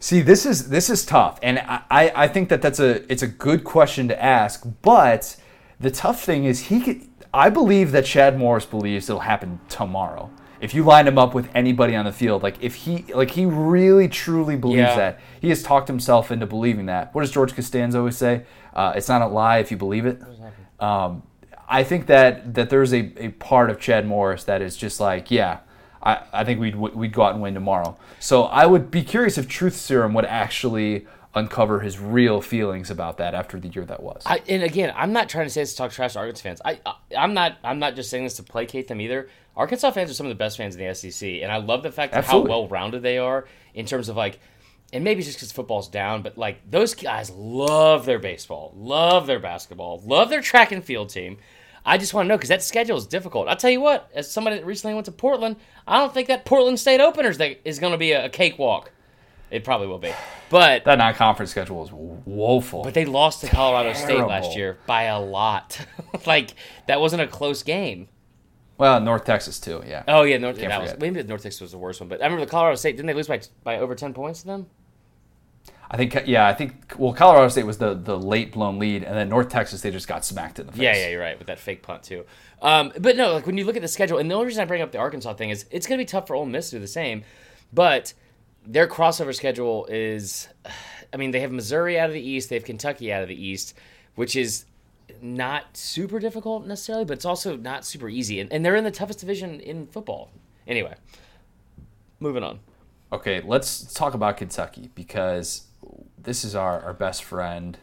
See, 0.00 0.20
this 0.20 0.44
is 0.44 0.70
this 0.70 0.90
is 0.90 1.06
tough, 1.06 1.38
and 1.40 1.60
I, 1.60 2.10
I 2.16 2.26
think 2.26 2.48
that 2.48 2.60
that's 2.60 2.80
a 2.80 3.10
it's 3.12 3.22
a 3.22 3.28
good 3.28 3.62
question 3.62 4.08
to 4.08 4.20
ask, 4.20 4.66
but 4.82 5.36
The 5.78 5.90
tough 5.92 6.20
thing 6.24 6.44
is 6.46 6.66
he 6.66 6.80
could. 6.80 7.02
I 7.32 7.48
believe 7.48 7.92
that 7.92 8.04
Chad 8.04 8.36
Morris 8.38 8.66
believes 8.66 9.08
it'll 9.08 9.20
happen 9.20 9.60
tomorrow. 9.68 10.30
If 10.60 10.74
you 10.74 10.82
line 10.84 11.06
him 11.06 11.16
up 11.18 11.32
with 11.32 11.48
anybody 11.54 11.94
on 11.94 12.04
the 12.06 12.12
field, 12.12 12.42
like 12.42 12.56
if 12.60 12.74
he, 12.74 13.04
like 13.14 13.30
he 13.32 13.46
really 13.46 14.08
truly 14.08 14.56
believes 14.56 14.78
Yeah. 14.90 14.96
that, 14.96 15.20
he 15.40 15.48
has 15.48 15.62
talked 15.62 15.88
himself 15.88 16.30
into 16.32 16.46
believing 16.46 16.86
that. 16.86 17.14
What 17.14 17.22
does 17.22 17.30
George 17.32 17.54
Costanza 17.54 17.98
always 17.98 18.16
say? 18.16 18.44
Uh, 18.74 18.92
it's 18.96 19.08
not 19.08 19.22
a 19.22 19.26
lie 19.26 19.58
if 19.58 19.70
you 19.70 19.76
believe 19.76 20.06
it. 20.06 20.20
Um, 20.78 21.22
I 21.72 21.84
think 21.84 22.06
that 22.06 22.54
that 22.54 22.68
there's 22.68 22.92
a, 22.92 23.12
a 23.16 23.28
part 23.30 23.70
of 23.70 23.80
Chad 23.80 24.06
Morris 24.06 24.44
that 24.44 24.60
is 24.60 24.76
just 24.76 25.00
like, 25.00 25.30
yeah, 25.30 25.60
I, 26.02 26.20
I 26.30 26.44
think 26.44 26.60
we'd 26.60 26.76
we'd 26.76 27.12
go 27.14 27.22
out 27.22 27.32
and 27.32 27.42
win 27.42 27.54
tomorrow. 27.54 27.96
So 28.20 28.44
I 28.44 28.66
would 28.66 28.90
be 28.90 29.02
curious 29.02 29.38
if 29.38 29.48
Truth 29.48 29.76
Serum 29.76 30.12
would 30.12 30.26
actually 30.26 31.06
uncover 31.34 31.80
his 31.80 31.98
real 31.98 32.42
feelings 32.42 32.90
about 32.90 33.16
that 33.16 33.34
after 33.34 33.58
the 33.58 33.68
year 33.68 33.86
that 33.86 34.02
was. 34.02 34.22
I, 34.26 34.42
and 34.48 34.62
again, 34.62 34.92
I'm 34.94 35.14
not 35.14 35.30
trying 35.30 35.46
to 35.46 35.50
say 35.50 35.62
this 35.62 35.70
to 35.72 35.78
talk 35.78 35.92
trash 35.92 36.12
to 36.12 36.18
Arkansas 36.18 36.42
fans. 36.42 36.60
I, 36.62 36.78
I 36.84 36.94
I'm 37.16 37.32
not 37.32 37.56
I'm 37.64 37.78
not 37.78 37.96
just 37.96 38.10
saying 38.10 38.24
this 38.24 38.36
to 38.36 38.42
placate 38.42 38.88
them 38.88 39.00
either. 39.00 39.30
Arkansas 39.56 39.92
fans 39.92 40.10
are 40.10 40.14
some 40.14 40.26
of 40.26 40.30
the 40.30 40.36
best 40.36 40.58
fans 40.58 40.76
in 40.76 40.86
the 40.86 40.94
SEC, 40.94 41.26
and 41.26 41.50
I 41.50 41.56
love 41.56 41.82
the 41.82 41.90
fact 41.90 42.12
that 42.12 42.24
Absolutely. 42.24 42.50
how 42.50 42.58
well 42.58 42.68
rounded 42.68 43.02
they 43.02 43.16
are 43.16 43.46
in 43.72 43.86
terms 43.86 44.10
of 44.10 44.16
like, 44.16 44.40
and 44.92 45.04
maybe 45.04 45.22
just 45.22 45.38
because 45.38 45.52
football's 45.52 45.88
down, 45.88 46.20
but 46.20 46.36
like 46.36 46.70
those 46.70 46.94
guys 46.94 47.30
love 47.30 48.04
their 48.04 48.18
baseball, 48.18 48.74
love 48.76 49.26
their 49.26 49.40
basketball, 49.40 50.02
love 50.04 50.28
their 50.28 50.42
track 50.42 50.70
and 50.70 50.84
field 50.84 51.08
team. 51.08 51.38
I 51.84 51.98
just 51.98 52.14
want 52.14 52.26
to 52.26 52.28
know 52.28 52.36
because 52.36 52.48
that 52.48 52.62
schedule 52.62 52.96
is 52.96 53.06
difficult. 53.06 53.48
I'll 53.48 53.56
tell 53.56 53.70
you 53.70 53.80
what, 53.80 54.10
as 54.14 54.30
somebody 54.30 54.56
that 54.56 54.64
recently 54.64 54.94
went 54.94 55.06
to 55.06 55.12
Portland, 55.12 55.56
I 55.86 55.98
don't 55.98 56.14
think 56.14 56.28
that 56.28 56.44
Portland 56.44 56.78
State 56.78 57.00
openers 57.00 57.38
that 57.38 57.60
is 57.64 57.78
going 57.78 57.92
to 57.92 57.98
be 57.98 58.12
a, 58.12 58.26
a 58.26 58.28
cakewalk. 58.28 58.92
It 59.50 59.64
probably 59.64 59.86
will 59.86 59.98
be, 59.98 60.12
but 60.48 60.84
that 60.86 60.96
non-conference 60.96 61.50
schedule 61.50 61.84
is 61.84 61.90
woeful. 61.92 62.84
but 62.84 62.94
they 62.94 63.04
lost 63.04 63.42
to 63.42 63.48
Colorado 63.48 63.92
State 63.92 64.24
last 64.26 64.56
year 64.56 64.78
by 64.86 65.02
a 65.04 65.20
lot. 65.20 65.84
like 66.26 66.54
that 66.88 67.00
wasn't 67.02 67.20
a 67.20 67.26
close 67.26 67.62
game. 67.62 68.08
well, 68.78 68.98
North 68.98 69.24
Texas 69.24 69.60
too. 69.60 69.82
Yeah. 69.86 70.04
Oh 70.08 70.22
yeah, 70.22 70.38
North, 70.38 70.56
was, 70.58 70.94
maybe 70.98 71.22
North 71.24 71.42
Texas 71.42 71.60
was 71.60 71.72
the 71.72 71.78
worst 71.78 72.00
one. 72.00 72.08
But 72.08 72.22
I 72.22 72.24
remember 72.24 72.46
the 72.46 72.50
Colorado 72.50 72.76
State 72.76 72.96
didn't 72.96 73.08
they 73.08 73.14
lose 73.14 73.28
by 73.28 73.42
by 73.62 73.76
over 73.78 73.94
ten 73.94 74.14
points 74.14 74.40
to 74.40 74.46
them? 74.46 74.66
I 75.92 75.98
think 75.98 76.22
yeah, 76.26 76.48
I 76.48 76.54
think 76.54 76.94
well, 76.96 77.12
Colorado 77.12 77.48
State 77.48 77.66
was 77.66 77.76
the 77.76 77.92
the 77.92 78.18
late 78.18 78.50
blown 78.50 78.78
lead, 78.78 79.04
and 79.04 79.14
then 79.14 79.28
North 79.28 79.50
Texas 79.50 79.82
they 79.82 79.90
just 79.90 80.08
got 80.08 80.24
smacked 80.24 80.58
in 80.58 80.64
the 80.64 80.72
face. 80.72 80.80
Yeah, 80.80 80.96
yeah, 80.96 81.08
you're 81.10 81.20
right 81.20 81.38
with 81.38 81.48
that 81.48 81.58
fake 81.58 81.82
punt 81.82 82.02
too. 82.02 82.24
Um, 82.62 82.94
but 82.98 83.14
no, 83.14 83.34
like 83.34 83.46
when 83.46 83.58
you 83.58 83.66
look 83.66 83.76
at 83.76 83.82
the 83.82 83.88
schedule, 83.88 84.16
and 84.16 84.30
the 84.30 84.34
only 84.34 84.46
reason 84.46 84.62
I 84.62 84.64
bring 84.64 84.80
up 84.80 84.90
the 84.90 84.98
Arkansas 84.98 85.34
thing 85.34 85.50
is 85.50 85.66
it's 85.70 85.86
going 85.86 85.98
to 85.98 86.02
be 86.02 86.06
tough 86.06 86.26
for 86.26 86.34
Ole 86.34 86.46
Miss 86.46 86.70
to 86.70 86.76
do 86.76 86.80
the 86.80 86.86
same. 86.86 87.24
But 87.74 88.14
their 88.66 88.86
crossover 88.86 89.34
schedule 89.34 89.86
is, 89.86 90.48
I 91.12 91.16
mean, 91.18 91.30
they 91.30 91.40
have 91.40 91.52
Missouri 91.52 91.98
out 91.98 92.08
of 92.08 92.14
the 92.14 92.26
East, 92.26 92.48
they 92.48 92.56
have 92.56 92.64
Kentucky 92.64 93.12
out 93.12 93.22
of 93.22 93.28
the 93.28 93.46
East, 93.46 93.74
which 94.14 94.34
is 94.34 94.64
not 95.20 95.76
super 95.76 96.18
difficult 96.18 96.66
necessarily, 96.66 97.04
but 97.04 97.14
it's 97.14 97.24
also 97.24 97.56
not 97.56 97.84
super 97.84 98.08
easy. 98.08 98.40
And, 98.40 98.52
and 98.52 98.64
they're 98.64 98.76
in 98.76 98.84
the 98.84 98.90
toughest 98.90 99.20
division 99.20 99.60
in 99.60 99.86
football. 99.86 100.30
Anyway, 100.66 100.94
moving 102.20 102.42
on. 102.42 102.60
Okay, 103.12 103.42
let's 103.44 103.92
talk 103.92 104.14
about 104.14 104.38
Kentucky 104.38 104.90
because 104.94 105.66
this 106.22 106.44
is 106.44 106.54
our, 106.54 106.80
our 106.82 106.92
best 106.92 107.24
friend, 107.24 107.78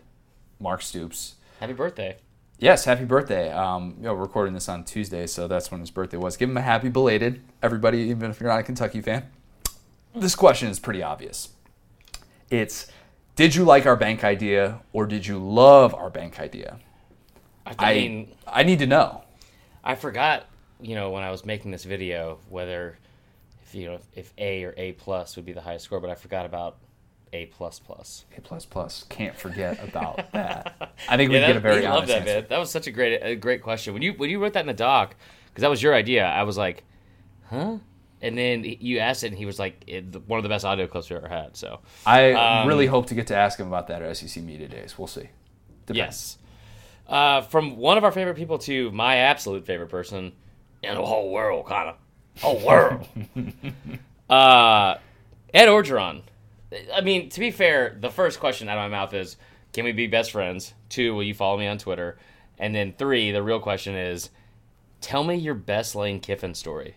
Mark 0.59 0.81
Stoops. 0.81 1.35
Happy 1.59 1.73
birthday. 1.73 2.17
Yes, 2.57 2.85
happy 2.85 3.05
birthday. 3.05 3.51
Um, 3.51 3.95
you 3.97 4.03
know, 4.03 4.13
we're 4.13 4.21
recording 4.21 4.53
this 4.53 4.67
on 4.67 4.83
Tuesday, 4.83 5.27
so 5.27 5.47
that's 5.47 5.71
when 5.71 5.79
his 5.79 5.91
birthday 5.91 6.17
was. 6.17 6.35
Give 6.35 6.49
him 6.49 6.57
a 6.57 6.61
happy 6.61 6.89
belated, 6.89 7.41
everybody, 7.63 7.99
even 7.99 8.29
if 8.29 8.39
you're 8.39 8.49
not 8.49 8.59
a 8.59 8.63
Kentucky 8.63 9.01
fan. 9.01 9.29
This 10.15 10.35
question 10.35 10.69
is 10.69 10.79
pretty 10.79 11.01
obvious. 11.01 11.49
It's 12.49 12.87
did 13.35 13.55
you 13.55 13.63
like 13.63 13.85
our 13.85 13.95
bank 13.95 14.23
idea 14.23 14.81
or 14.91 15.05
did 15.05 15.25
you 15.25 15.37
love 15.37 15.93
our 15.93 16.09
bank 16.09 16.39
idea? 16.39 16.79
I, 17.65 17.75
I 17.77 17.93
mean, 17.93 18.35
I 18.47 18.63
need 18.63 18.79
to 18.79 18.87
know. 18.87 19.23
I 19.83 19.95
forgot, 19.95 20.47
you 20.81 20.95
know, 20.95 21.11
when 21.11 21.23
I 21.23 21.31
was 21.31 21.45
making 21.45 21.71
this 21.71 21.85
video 21.85 22.39
whether 22.49 22.97
if 23.63 23.75
you 23.75 23.85
know 23.85 23.99
if 24.15 24.33
A 24.37 24.63
or 24.63 24.73
A 24.75 24.93
plus 24.93 25.35
would 25.35 25.45
be 25.45 25.53
the 25.53 25.61
highest 25.61 25.85
score, 25.85 26.01
but 26.01 26.09
I 26.09 26.15
forgot 26.15 26.45
about 26.45 26.79
A 27.33 27.45
plus 27.47 27.79
plus. 27.79 28.25
A 28.37 28.41
plus 28.41 28.65
plus. 28.65 29.05
Can't 29.09 29.35
forget 29.35 29.83
about 29.83 30.31
that. 30.33 30.91
I 31.07 31.15
think 31.17 31.31
we 31.31 31.39
get 31.39 31.55
a 31.55 31.59
very 31.59 31.85
honest 31.85 32.07
that, 32.07 32.21
answer. 32.21 32.33
man. 32.41 32.45
That 32.49 32.59
was 32.59 32.71
such 32.71 32.87
a 32.87 32.91
great 32.91 33.19
a 33.21 33.35
great 33.35 33.61
question. 33.61 33.93
When 33.93 34.01
you 34.01 34.13
when 34.13 34.29
you 34.29 34.41
wrote 34.41 34.53
that 34.53 34.61
in 34.61 34.67
the 34.67 34.73
doc, 34.73 35.15
because 35.47 35.61
that 35.61 35.69
was 35.69 35.81
your 35.83 35.93
idea, 35.93 36.25
I 36.25 36.43
was 36.43 36.57
like, 36.57 36.83
huh? 37.49 37.77
And 38.21 38.37
then 38.37 38.65
you 38.65 38.99
asked 38.99 39.23
it, 39.23 39.27
and 39.27 39.37
he 39.37 39.45
was 39.45 39.59
like, 39.59 39.89
one 40.27 40.37
of 40.39 40.43
the 40.43 40.49
best 40.49 40.65
audio 40.65 40.87
clips 40.87 41.09
we 41.09 41.15
ever 41.15 41.29
had. 41.29 41.55
So 41.55 41.79
I 42.05 42.33
Um, 42.33 42.67
really 42.67 42.85
hope 42.85 43.05
to 43.07 43.15
get 43.15 43.27
to 43.27 43.35
ask 43.35 43.57
him 43.57 43.67
about 43.67 43.87
that 43.87 44.01
at 44.01 44.17
SEC 44.17 44.43
Media 44.43 44.67
Days. 44.67 44.97
We'll 44.97 45.07
see. 45.07 45.29
Depends. 45.85 45.97
yes, 45.97 46.37
uh, 47.07 47.41
from 47.41 47.77
one 47.77 47.97
of 47.97 48.03
our 48.03 48.11
favorite 48.11 48.35
people 48.35 48.57
to 48.59 48.91
my 48.91 49.15
absolute 49.17 49.65
favorite 49.65 49.87
person 49.89 50.33
in 50.83 50.95
the 50.95 51.05
whole 51.05 51.31
world, 51.31 51.65
kind 51.67 51.89
of 51.89 51.95
whole 52.41 52.59
world. 52.65 53.07
uh, 54.29 54.95
Ed 55.53 55.67
Orgeron. 55.67 56.21
I 56.93 57.01
mean, 57.01 57.29
to 57.29 57.39
be 57.39 57.51
fair, 57.51 57.97
the 57.99 58.09
first 58.09 58.39
question 58.39 58.69
out 58.69 58.77
of 58.77 58.91
my 58.91 58.97
mouth 58.97 59.13
is, 59.13 59.37
"Can 59.73 59.85
we 59.85 59.91
be 59.91 60.07
best 60.07 60.31
friends?" 60.31 60.73
Two, 60.89 61.15
will 61.15 61.23
you 61.23 61.33
follow 61.33 61.57
me 61.57 61.67
on 61.67 61.77
Twitter? 61.77 62.17
And 62.57 62.75
then 62.75 62.93
three, 62.97 63.31
the 63.31 63.41
real 63.41 63.59
question 63.59 63.95
is, 63.95 64.29
tell 65.01 65.23
me 65.23 65.35
your 65.35 65.53
best 65.53 65.95
Lane 65.95 66.19
Kiffin 66.19 66.53
story 66.53 66.95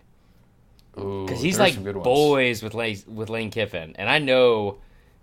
Ooh, 0.99 1.25
because 1.25 1.41
he's 1.41 1.57
like 1.57 1.73
some 1.73 1.83
good 1.83 1.95
ones. 1.95 2.03
boys 2.03 2.63
with 2.63 2.73
Lane 2.73 2.97
with 3.07 3.29
Lane 3.29 3.49
Kiffin, 3.49 3.95
and 3.97 4.09
I 4.09 4.19
know 4.19 4.79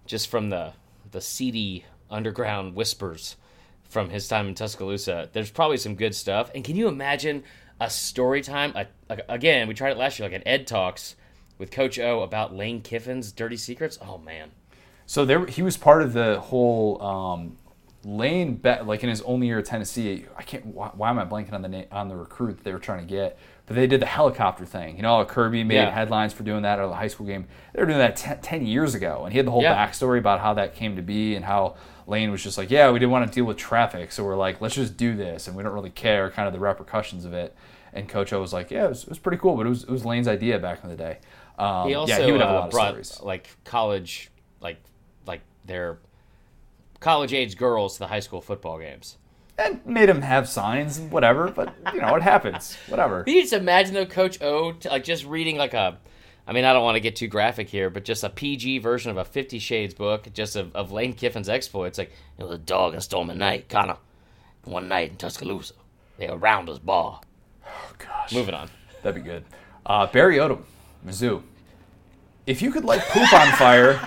just 0.07 0.29
from 0.29 0.51
the 0.51 0.73
the 1.11 1.21
seedy 1.21 1.85
underground 2.11 2.75
whispers 2.75 3.37
from 3.89 4.11
his 4.11 4.29
time 4.29 4.49
in 4.49 4.55
Tuscaloosa, 4.55 5.29
there's 5.33 5.51
probably 5.51 5.77
some 5.77 5.95
good 5.95 6.15
stuff. 6.15 6.51
And 6.55 6.65
can 6.65 6.77
you 6.77 6.89
imagine 6.89 7.43
a 7.81 7.91
story 7.91 8.41
time? 8.41 8.73
A, 8.77 8.87
like, 9.09 9.23
again, 9.29 9.69
we 9.69 9.75
tried 9.75 9.91
it 9.91 9.99
last 9.99 10.19
year, 10.19 10.29
like 10.29 10.37
an 10.37 10.47
Ed 10.47 10.67
talks 10.67 11.17
with 11.61 11.71
Coach 11.71 11.99
O 12.01 12.23
about 12.23 12.53
Lane 12.57 12.81
Kiffin's 12.83 13.31
dirty 13.31 13.57
secrets. 13.57 13.99
Oh 14.03 14.19
man, 14.19 14.51
So 15.07 15.25
there, 15.25 15.47
he 15.47 15.63
was 15.63 15.77
part 15.77 16.03
of 16.03 16.13
the 16.15 16.41
whole 16.41 17.01
um, 17.03 17.57
Lane 18.05 18.55
bet, 18.57 18.87
like 18.87 19.03
in 19.05 19.11
his 19.11 19.21
only 19.23 19.47
year 19.47 19.59
at 19.59 19.67
Tennessee. 19.67 20.25
I 20.37 20.43
can't. 20.43 20.67
Why, 20.67 20.89
why 20.95 21.11
am 21.11 21.19
I 21.19 21.25
blanking 21.27 21.53
on 21.53 21.61
the 21.63 21.69
na- 21.69 21.85
on 21.93 22.09
the 22.09 22.17
recruit 22.17 22.57
that 22.57 22.65
they 22.65 22.73
were 22.73 22.79
trying 22.79 23.07
to 23.07 23.15
get? 23.15 23.39
But 23.67 23.77
they 23.77 23.87
did 23.87 24.01
the 24.01 24.07
helicopter 24.07 24.65
thing. 24.65 24.97
You 24.97 25.03
know, 25.03 25.25
Kirby 25.25 25.63
made 25.63 25.75
Yeah. 25.77 25.91
headlines 25.93 26.33
for 26.33 26.43
doing 26.43 26.63
that 26.63 26.81
at 26.81 26.87
the 26.89 26.95
high 26.95 27.07
school 27.09 27.27
game. 27.27 27.47
They 27.75 27.81
were 27.81 27.87
doing 27.87 27.99
that 27.99 28.17
te- 28.17 28.41
ten 28.43 28.67
years 28.67 28.95
ago, 28.95 29.23
and 29.25 29.33
he 29.33 29.37
had 29.37 29.47
the 29.47 29.51
whole 29.53 29.63
Yeah. 29.63 29.77
backstory 29.77 30.19
about 30.19 30.41
how 30.41 30.55
that 30.55 30.75
came 30.75 30.97
to 30.97 31.03
be 31.03 31.37
and 31.37 31.45
how 31.45 31.77
Lane 32.07 32.31
was 32.33 32.43
just 32.43 32.57
like, 32.59 32.71
yeah, 32.71 32.91
we 32.91 32.99
didn't 32.99 33.13
want 33.13 33.29
to 33.31 33.33
deal 33.33 33.45
with 33.45 33.59
traffic, 33.59 34.11
so 34.11 34.25
we're 34.25 34.35
like, 34.35 34.61
let's 34.61 34.75
just 34.75 34.97
do 34.97 35.15
this, 35.15 35.47
and 35.47 35.55
we 35.57 35.63
don't 35.63 35.73
really 35.73 35.91
care 35.91 36.29
kind 36.31 36.49
of 36.49 36.53
the 36.55 36.59
repercussions 36.59 37.25
of 37.25 37.33
it. 37.35 37.55
And 37.93 38.09
Coach 38.09 38.33
O 38.33 38.41
was 38.41 38.53
like, 38.53 38.71
yeah, 38.73 38.87
it 38.87 38.89
was, 38.89 39.03
it 39.05 39.09
was 39.11 39.19
pretty 39.19 39.39
cool, 39.39 39.57
but 39.57 39.67
it 39.67 39.69
was, 39.69 39.83
it 39.85 39.91
was 39.91 40.05
Lane's 40.05 40.27
idea 40.27 40.59
back 40.59 40.83
in 40.83 40.89
the 40.91 40.97
day. 40.97 41.19
Um, 41.61 41.89
he 41.89 41.95
also 41.95 42.13
yeah, 42.17 42.25
he 42.25 42.33
would 42.33 42.41
have 42.41 42.51
a 42.51 42.53
uh, 42.53 42.57
lot 42.61 42.65
of 42.67 42.71
brought 42.71 43.05
stories. 43.05 43.21
like 43.23 43.49
college, 43.65 44.31
like 44.61 44.79
like 45.27 45.43
their 45.65 45.99
college 47.01 47.33
age 47.33 47.57
girls 47.57 47.95
to 47.95 47.99
the 48.01 48.07
high 48.07 48.21
school 48.21 48.41
football 48.41 48.79
games. 48.79 49.17
and 49.59 49.85
made 49.85 50.09
him 50.09 50.23
have 50.23 50.49
signs 50.49 50.99
and 50.99 51.11
whatever. 51.13 51.51
But 51.51 51.75
you 51.95 52.01
know, 52.01 52.15
it 52.17 52.23
happens. 52.23 52.77
Whatever. 52.89 53.25
Can 53.25 53.35
you 53.35 53.43
just 53.43 53.53
imagine 53.53 53.95
though, 53.95 54.07
Coach 54.07 54.41
O, 54.43 54.73
t- 54.73 54.89
like 54.89 55.05
just 55.05 55.25
reading 55.27 55.57
like 55.57 55.75
a, 55.75 55.99
I 56.47 56.53
mean, 56.53 56.65
I 56.65 56.73
don't 56.73 56.83
want 56.83 56.97
to 56.97 57.01
get 57.01 57.17
too 57.17 57.29
graphic 57.29 57.69
here, 57.69 57.91
but 57.91 58.05
just 58.05 58.25
a 58.25 58.31
PG 58.31 58.79
version 58.79 59.11
of 59.11 59.17
a 59.19 59.25
Fifty 59.25 59.59
Shades 59.59 59.93
book, 59.95 60.33
just 60.33 60.57
of, 60.57 60.75
of 60.75 60.93
Lane 60.93 61.13
Kiffin's 61.13 61.49
exploits. 61.49 61.99
Like 61.99 62.11
it 62.39 62.43
was 62.43 62.53
a 62.53 62.59
dog 62.59 62.95
and 62.95 63.03
stormy 63.03 63.35
night, 63.35 63.69
kind 63.69 63.91
of 63.91 63.99
one 64.65 64.89
night 64.89 65.11
in 65.11 65.17
Tuscaloosa. 65.17 65.75
They 66.17 66.29
were 66.29 66.39
around 66.39 66.69
us 66.71 66.79
bar. 66.79 67.21
Oh 67.67 67.93
gosh, 67.99 68.33
Moving 68.33 68.55
on. 68.55 68.71
that'd 69.03 69.23
be 69.23 69.29
good. 69.29 69.45
Uh, 69.87 70.07
Barry 70.07 70.37
Odom, 70.39 70.63
Mizzou. 71.07 71.43
If 72.51 72.61
you 72.63 72.73
could 72.73 72.85
light 72.85 73.03
poop 73.03 73.33
on 73.33 73.53
fire 73.53 74.01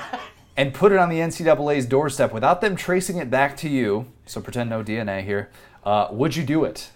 and 0.58 0.73
put 0.73 0.91
it 0.91 0.97
on 0.97 1.08
the 1.08 1.15
NCAA's 1.15 1.86
doorstep 1.86 2.34
without 2.34 2.60
them 2.60 2.75
tracing 2.75 3.15
it 3.15 3.29
back 3.29 3.56
to 3.56 3.69
you, 3.69 4.08
so 4.25 4.41
pretend 4.41 4.69
no 4.69 4.84
DNA 4.84 5.23
here, 5.23 5.49
uh, 5.86 6.10
would 6.12 6.36
you 6.36 6.43
do 6.43 6.65
it? 6.65 6.89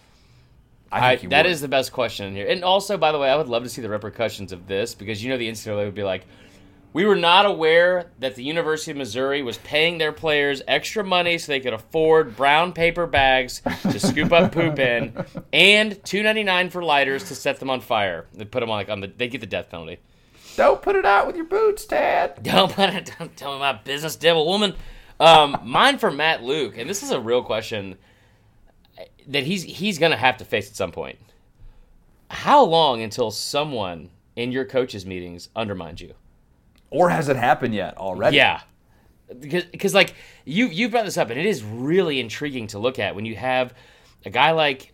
I, 0.91 1.13
you 1.13 1.29
that 1.29 1.45
is 1.45 1.61
the 1.61 1.69
best 1.69 1.93
question 1.93 2.27
in 2.27 2.35
here. 2.35 2.47
And 2.49 2.65
also, 2.65 2.97
by 2.97 3.13
the 3.13 3.17
way, 3.17 3.29
I 3.29 3.37
would 3.37 3.47
love 3.47 3.63
to 3.63 3.69
see 3.69 3.81
the 3.81 3.87
repercussions 3.87 4.51
of 4.51 4.67
this 4.67 4.93
because 4.93 5.23
you 5.23 5.29
know 5.29 5.37
the 5.37 5.49
NCAA 5.49 5.85
would 5.85 5.95
be 5.95 6.03
like, 6.03 6.25
we 6.91 7.05
were 7.05 7.15
not 7.15 7.45
aware 7.45 8.11
that 8.19 8.35
the 8.35 8.43
University 8.43 8.91
of 8.91 8.97
Missouri 8.97 9.41
was 9.41 9.57
paying 9.59 9.99
their 9.99 10.11
players 10.11 10.61
extra 10.67 11.01
money 11.01 11.37
so 11.37 11.53
they 11.53 11.61
could 11.61 11.71
afford 11.71 12.35
brown 12.35 12.73
paper 12.73 13.07
bags 13.07 13.61
to 13.83 14.01
scoop 14.01 14.33
up 14.33 14.51
poop 14.51 14.79
in, 14.79 15.13
and 15.53 16.03
two 16.03 16.23
ninety 16.23 16.43
nine 16.43 16.69
for 16.69 16.83
lighters 16.83 17.23
to 17.29 17.35
set 17.35 17.61
them 17.61 17.69
on 17.69 17.79
fire. 17.79 18.25
They 18.33 18.43
put 18.43 18.59
them 18.59 18.69
on 18.69 18.75
like 18.75 18.89
on 18.89 18.99
the 18.99 19.07
they 19.07 19.29
get 19.29 19.39
the 19.39 19.47
death 19.47 19.69
penalty. 19.69 19.99
Don't 20.57 20.81
put 20.81 20.95
it 20.95 21.05
out 21.05 21.27
with 21.27 21.35
your 21.35 21.45
boots, 21.45 21.85
Ted. 21.85 22.39
Don't 22.41 22.71
put 22.73 22.89
it. 22.89 23.11
Don't 23.19 23.37
tell 23.37 23.53
me 23.53 23.59
my 23.59 23.73
business, 23.73 24.15
devil 24.15 24.43
woman. 24.43 24.73
Um, 25.19 25.57
mine 25.63 25.99
for 25.99 26.09
Matt 26.09 26.41
Luke, 26.41 26.79
and 26.79 26.89
this 26.89 27.03
is 27.03 27.11
a 27.11 27.19
real 27.19 27.43
question 27.43 27.95
that 29.27 29.43
he's 29.43 29.61
he's 29.61 29.99
gonna 29.99 30.17
have 30.17 30.37
to 30.37 30.45
face 30.45 30.67
at 30.67 30.75
some 30.75 30.91
point. 30.91 31.19
How 32.31 32.63
long 32.63 33.03
until 33.03 33.29
someone 33.29 34.09
in 34.35 34.51
your 34.51 34.65
coaches 34.65 35.05
meetings 35.05 35.49
undermines 35.55 36.01
you? 36.01 36.15
Or 36.89 37.09
has 37.11 37.29
it 37.29 37.35
happened 37.35 37.75
yet 37.75 37.95
already? 37.95 38.37
Yeah, 38.37 38.61
because 39.39 39.65
because 39.65 39.93
like 39.93 40.15
you 40.43 40.69
you 40.69 40.89
brought 40.89 41.05
this 41.05 41.17
up, 41.17 41.29
and 41.29 41.39
it 41.39 41.45
is 41.45 41.63
really 41.63 42.19
intriguing 42.19 42.65
to 42.67 42.79
look 42.79 42.97
at 42.97 43.13
when 43.13 43.25
you 43.25 43.35
have 43.35 43.75
a 44.25 44.31
guy 44.31 44.51
like 44.51 44.91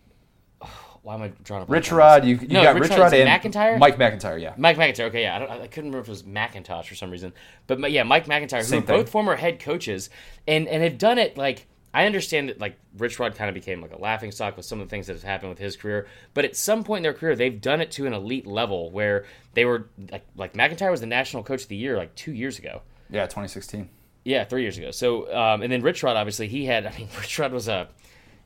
why 1.04 1.14
am 1.14 1.22
I 1.22 1.28
drawing 1.44 1.62
a 1.62 1.66
blank 1.66 1.84
Rich 1.84 1.92
Rod, 1.92 2.24
you, 2.24 2.36
you 2.36 2.48
No, 2.48 2.62
got 2.62 2.80
Rich 2.80 2.90
Rod, 2.90 2.98
Rod 2.98 3.14
and 3.14 3.28
MacIntyre? 3.28 3.78
Mike 3.78 3.98
MacIntyre, 3.98 4.38
yeah. 4.38 4.54
Mike 4.56 4.78
MacIntyre. 4.78 5.06
Okay, 5.06 5.22
yeah, 5.22 5.36
I, 5.36 5.38
don't, 5.38 5.50
I 5.50 5.66
couldn't 5.66 5.90
remember 5.90 6.00
if 6.00 6.08
it 6.08 6.10
was 6.10 6.22
McIntosh 6.22 6.86
for 6.86 6.94
some 6.94 7.10
reason, 7.10 7.34
but 7.66 7.90
yeah, 7.92 8.02
Mike 8.02 8.26
MacIntyre, 8.26 8.60
who 8.60 8.64
Same 8.64 8.82
are 8.82 8.86
thing. 8.86 8.96
both 8.96 9.10
former 9.10 9.36
head 9.36 9.60
coaches, 9.60 10.08
and 10.48 10.66
and 10.66 10.82
have 10.82 10.96
done 10.96 11.18
it 11.18 11.36
like 11.36 11.66
I 11.92 12.06
understand 12.06 12.48
that 12.48 12.58
like 12.58 12.76
Rich 12.96 13.18
Rod 13.20 13.34
kind 13.34 13.48
of 13.48 13.54
became 13.54 13.82
like 13.82 13.92
a 13.92 14.00
laughing 14.00 14.32
stock 14.32 14.56
with 14.56 14.64
some 14.66 14.80
of 14.80 14.86
the 14.86 14.90
things 14.90 15.06
that 15.06 15.12
have 15.12 15.22
happened 15.22 15.50
with 15.50 15.58
his 15.58 15.76
career, 15.76 16.08
but 16.32 16.44
at 16.46 16.56
some 16.56 16.82
point 16.82 16.98
in 16.98 17.02
their 17.02 17.12
career, 17.12 17.36
they've 17.36 17.60
done 17.60 17.80
it 17.82 17.90
to 17.92 18.06
an 18.06 18.14
elite 18.14 18.46
level 18.46 18.90
where 18.90 19.26
they 19.52 19.66
were 19.66 19.88
like 20.10 20.24
like 20.36 20.56
MacIntyre 20.56 20.90
was 20.90 21.00
the 21.00 21.06
national 21.06 21.42
coach 21.42 21.62
of 21.64 21.68
the 21.68 21.76
year 21.76 21.98
like 21.98 22.14
two 22.14 22.32
years 22.32 22.58
ago. 22.58 22.80
Yeah, 23.10 23.24
2016. 23.24 23.90
Yeah, 24.24 24.44
three 24.44 24.62
years 24.62 24.78
ago. 24.78 24.90
So, 24.90 25.32
um, 25.36 25.60
and 25.60 25.70
then 25.70 25.82
Rich 25.82 26.02
Rod, 26.02 26.16
obviously, 26.16 26.48
he 26.48 26.64
had. 26.64 26.86
I 26.86 26.96
mean, 26.96 27.08
Rich 27.20 27.38
Rod 27.38 27.52
was 27.52 27.68
a, 27.68 27.88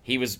he 0.02 0.18
was 0.18 0.38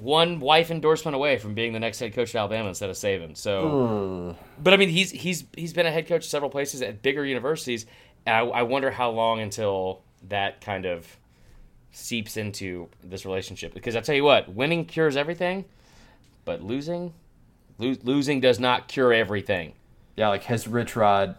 one 0.00 0.40
wife 0.40 0.70
endorsement 0.70 1.14
away 1.14 1.38
from 1.38 1.54
being 1.54 1.72
the 1.72 1.80
next 1.80 1.98
head 1.98 2.14
coach 2.14 2.30
of 2.30 2.36
Alabama 2.36 2.68
instead 2.68 2.90
of 2.90 2.96
Saban. 2.96 3.36
So, 3.36 4.36
hmm. 4.36 4.62
but 4.62 4.74
I 4.74 4.76
mean, 4.76 4.88
he's 4.88 5.10
he's 5.10 5.44
he's 5.56 5.72
been 5.72 5.86
a 5.86 5.90
head 5.90 6.06
coach 6.06 6.28
several 6.28 6.50
places 6.50 6.82
at 6.82 7.02
bigger 7.02 7.24
universities. 7.24 7.86
And 8.24 8.34
I, 8.34 8.40
I 8.40 8.62
wonder 8.62 8.90
how 8.90 9.10
long 9.10 9.40
until 9.40 10.02
that 10.28 10.60
kind 10.60 10.84
of 10.84 11.06
seeps 11.92 12.36
into 12.36 12.88
this 13.02 13.24
relationship. 13.24 13.72
Because 13.72 13.96
I 13.96 14.00
tell 14.00 14.14
you 14.14 14.24
what, 14.24 14.52
winning 14.52 14.84
cures 14.84 15.16
everything, 15.16 15.64
but 16.44 16.62
losing, 16.62 17.14
lo- 17.78 17.96
losing 18.02 18.40
does 18.40 18.60
not 18.60 18.88
cure 18.88 19.12
everything. 19.12 19.72
Yeah, 20.16 20.28
like 20.28 20.44
has 20.44 20.66
Rich 20.66 20.96
Rod 20.96 21.36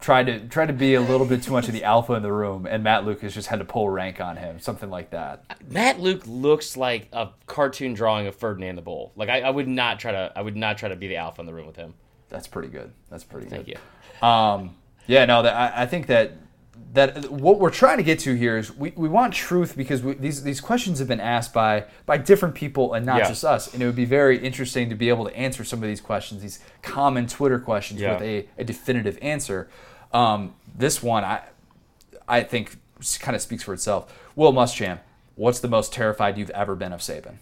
tried 0.00 0.26
to 0.26 0.40
tried 0.48 0.66
to 0.66 0.72
be 0.72 0.94
a 0.94 1.00
little 1.00 1.26
bit 1.26 1.42
too 1.42 1.52
much 1.52 1.66
of 1.66 1.72
the 1.74 1.84
alpha 1.84 2.12
in 2.14 2.22
the 2.22 2.32
room, 2.32 2.66
and 2.66 2.82
Matt 2.84 3.04
Luke 3.04 3.20
just 3.22 3.48
had 3.48 3.58
to 3.58 3.64
pull 3.64 3.88
rank 3.90 4.20
on 4.20 4.36
him, 4.36 4.60
something 4.60 4.90
like 4.90 5.10
that. 5.10 5.44
Matt 5.68 6.00
Luke 6.00 6.22
looks 6.26 6.76
like 6.76 7.08
a 7.12 7.30
cartoon 7.46 7.94
drawing 7.94 8.26
of 8.26 8.36
Ferdinand 8.36 8.76
the 8.76 8.82
Bull. 8.82 9.12
Like 9.16 9.28
I, 9.28 9.40
I 9.40 9.50
would 9.50 9.68
not 9.68 9.98
try 9.98 10.12
to 10.12 10.32
I 10.36 10.42
would 10.42 10.56
not 10.56 10.78
try 10.78 10.88
to 10.88 10.96
be 10.96 11.08
the 11.08 11.16
alpha 11.16 11.40
in 11.40 11.46
the 11.46 11.54
room 11.54 11.66
with 11.66 11.76
him. 11.76 11.94
That's 12.28 12.46
pretty 12.46 12.68
good. 12.68 12.92
That's 13.10 13.24
pretty 13.24 13.48
good. 13.48 13.64
Thank 13.66 13.68
you. 13.68 14.26
Um, 14.26 14.76
yeah, 15.06 15.24
no, 15.24 15.42
that, 15.42 15.54
I, 15.54 15.82
I 15.82 15.86
think 15.86 16.06
that 16.08 16.32
that 16.94 17.30
what 17.30 17.58
we're 17.58 17.70
trying 17.70 17.98
to 17.98 18.02
get 18.02 18.18
to 18.20 18.34
here 18.34 18.56
is 18.56 18.74
we, 18.74 18.92
we 18.96 19.08
want 19.08 19.34
truth 19.34 19.76
because 19.76 20.02
we, 20.02 20.14
these 20.14 20.42
these 20.42 20.60
questions 20.60 20.98
have 21.00 21.08
been 21.08 21.20
asked 21.20 21.52
by 21.52 21.84
by 22.06 22.16
different 22.16 22.54
people 22.54 22.94
and 22.94 23.04
not 23.04 23.18
Yeah. 23.18 23.28
just 23.28 23.44
us, 23.44 23.72
and 23.74 23.82
it 23.82 23.86
would 23.86 23.96
be 23.96 24.04
very 24.04 24.38
interesting 24.38 24.88
to 24.88 24.94
be 24.94 25.08
able 25.08 25.24
to 25.26 25.36
answer 25.36 25.64
some 25.64 25.82
of 25.82 25.88
these 25.88 26.00
questions, 26.00 26.40
these 26.42 26.60
common 26.82 27.26
Twitter 27.26 27.58
questions 27.58 28.00
Yeah. 28.00 28.14
with 28.14 28.22
a, 28.22 28.48
a 28.58 28.64
definitive 28.64 29.18
answer. 29.20 29.68
Um, 30.12 30.54
this 30.76 31.02
one, 31.02 31.24
I 31.24 31.42
I 32.26 32.42
think 32.42 32.76
kind 33.20 33.34
of 33.34 33.42
speaks 33.42 33.62
for 33.62 33.72
itself. 33.72 34.12
Will 34.36 34.52
Muschamp, 34.52 35.00
what's 35.34 35.60
the 35.60 35.68
most 35.68 35.92
terrified 35.92 36.36
you've 36.36 36.50
ever 36.50 36.74
been 36.74 36.92
of 36.92 37.00
Saban? 37.00 37.36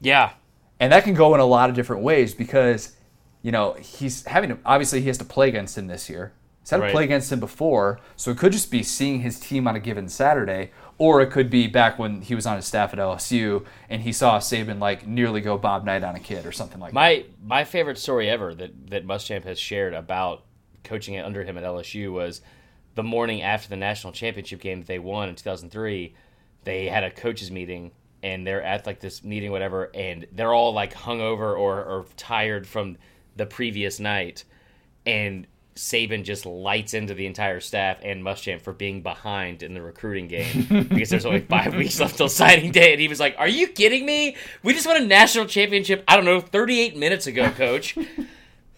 Yeah. 0.00 0.32
And 0.80 0.92
that 0.92 1.04
can 1.04 1.14
go 1.14 1.34
in 1.34 1.40
a 1.40 1.46
lot 1.46 1.70
of 1.70 1.76
different 1.76 2.02
ways 2.02 2.34
because, 2.34 2.96
you 3.42 3.52
know, 3.52 3.74
he's 3.74 4.24
having 4.26 4.50
to, 4.50 4.58
obviously 4.64 5.00
he 5.00 5.06
has 5.08 5.18
to 5.18 5.24
play 5.24 5.48
against 5.48 5.78
him 5.78 5.86
this 5.86 6.08
year. 6.08 6.32
He's 6.60 6.70
had 6.70 6.80
to 6.80 6.90
play 6.90 7.02
against 7.02 7.32
him 7.32 7.40
before, 7.40 7.98
so 8.14 8.30
it 8.30 8.38
could 8.38 8.52
just 8.52 8.70
be 8.70 8.84
seeing 8.84 9.20
his 9.20 9.40
team 9.40 9.66
on 9.66 9.74
a 9.74 9.80
given 9.80 10.08
Saturday, 10.08 10.70
or 10.96 11.20
it 11.20 11.32
could 11.32 11.50
be 11.50 11.66
back 11.66 11.98
when 11.98 12.22
he 12.22 12.36
was 12.36 12.46
on 12.46 12.54
his 12.54 12.66
staff 12.66 12.92
at 12.92 13.00
LSU 13.00 13.64
and 13.90 14.02
he 14.02 14.12
saw 14.12 14.38
Saban 14.38 14.78
like 14.78 15.04
nearly 15.04 15.40
go 15.40 15.58
Bob 15.58 15.84
Knight 15.84 16.04
on 16.04 16.14
a 16.14 16.20
kid 16.20 16.46
or 16.46 16.52
something 16.52 16.78
like 16.78 16.92
that. 16.92 16.94
My 16.94 17.24
my 17.44 17.64
favorite 17.64 17.98
story 17.98 18.30
ever 18.30 18.54
that 18.54 18.90
that 18.90 19.04
Muschamp 19.04 19.42
has 19.42 19.58
shared 19.58 19.92
about 19.92 20.44
coaching 20.84 21.14
it 21.14 21.24
under 21.24 21.44
him 21.44 21.56
at 21.56 21.64
LSU 21.64 22.12
was 22.12 22.40
the 22.94 23.02
morning 23.02 23.42
after 23.42 23.68
the 23.68 23.76
national 23.76 24.12
championship 24.12 24.60
game 24.60 24.80
that 24.80 24.86
they 24.86 24.98
won 24.98 25.28
in 25.28 25.34
2003. 25.34 26.14
They 26.64 26.86
had 26.86 27.04
a 27.04 27.10
coaches 27.10 27.50
meeting 27.50 27.92
and 28.22 28.46
they're 28.46 28.62
at 28.62 28.86
like 28.86 29.00
this 29.00 29.24
meeting 29.24 29.50
whatever 29.50 29.90
and 29.94 30.26
they're 30.32 30.52
all 30.52 30.72
like 30.72 30.94
hungover 30.94 31.58
or 31.58 31.82
or 31.82 32.06
tired 32.16 32.66
from 32.66 32.96
the 33.36 33.46
previous 33.46 33.98
night 33.98 34.44
and 35.06 35.46
Saban 35.74 36.22
just 36.22 36.44
lights 36.44 36.92
into 36.92 37.14
the 37.14 37.26
entire 37.26 37.60
staff 37.60 37.98
and 38.02 38.22
Muschamp 38.22 38.60
for 38.60 38.72
being 38.72 39.02
behind 39.02 39.62
in 39.62 39.72
the 39.72 39.80
recruiting 39.80 40.28
game 40.28 40.86
because 40.88 41.08
there's 41.08 41.24
only 41.24 41.40
five 41.40 41.74
weeks 41.74 41.98
left 41.98 42.18
till 42.18 42.28
signing 42.28 42.72
day, 42.72 42.92
and 42.92 43.00
he 43.00 43.08
was 43.08 43.18
like, 43.18 43.34
"Are 43.38 43.48
you 43.48 43.68
kidding 43.68 44.04
me? 44.04 44.36
We 44.62 44.74
just 44.74 44.86
won 44.86 45.02
a 45.02 45.06
national 45.06 45.46
championship. 45.46 46.04
I 46.06 46.16
don't 46.16 46.26
know, 46.26 46.40
38 46.40 46.96
minutes 46.96 47.26
ago, 47.26 47.50
Coach. 47.50 47.96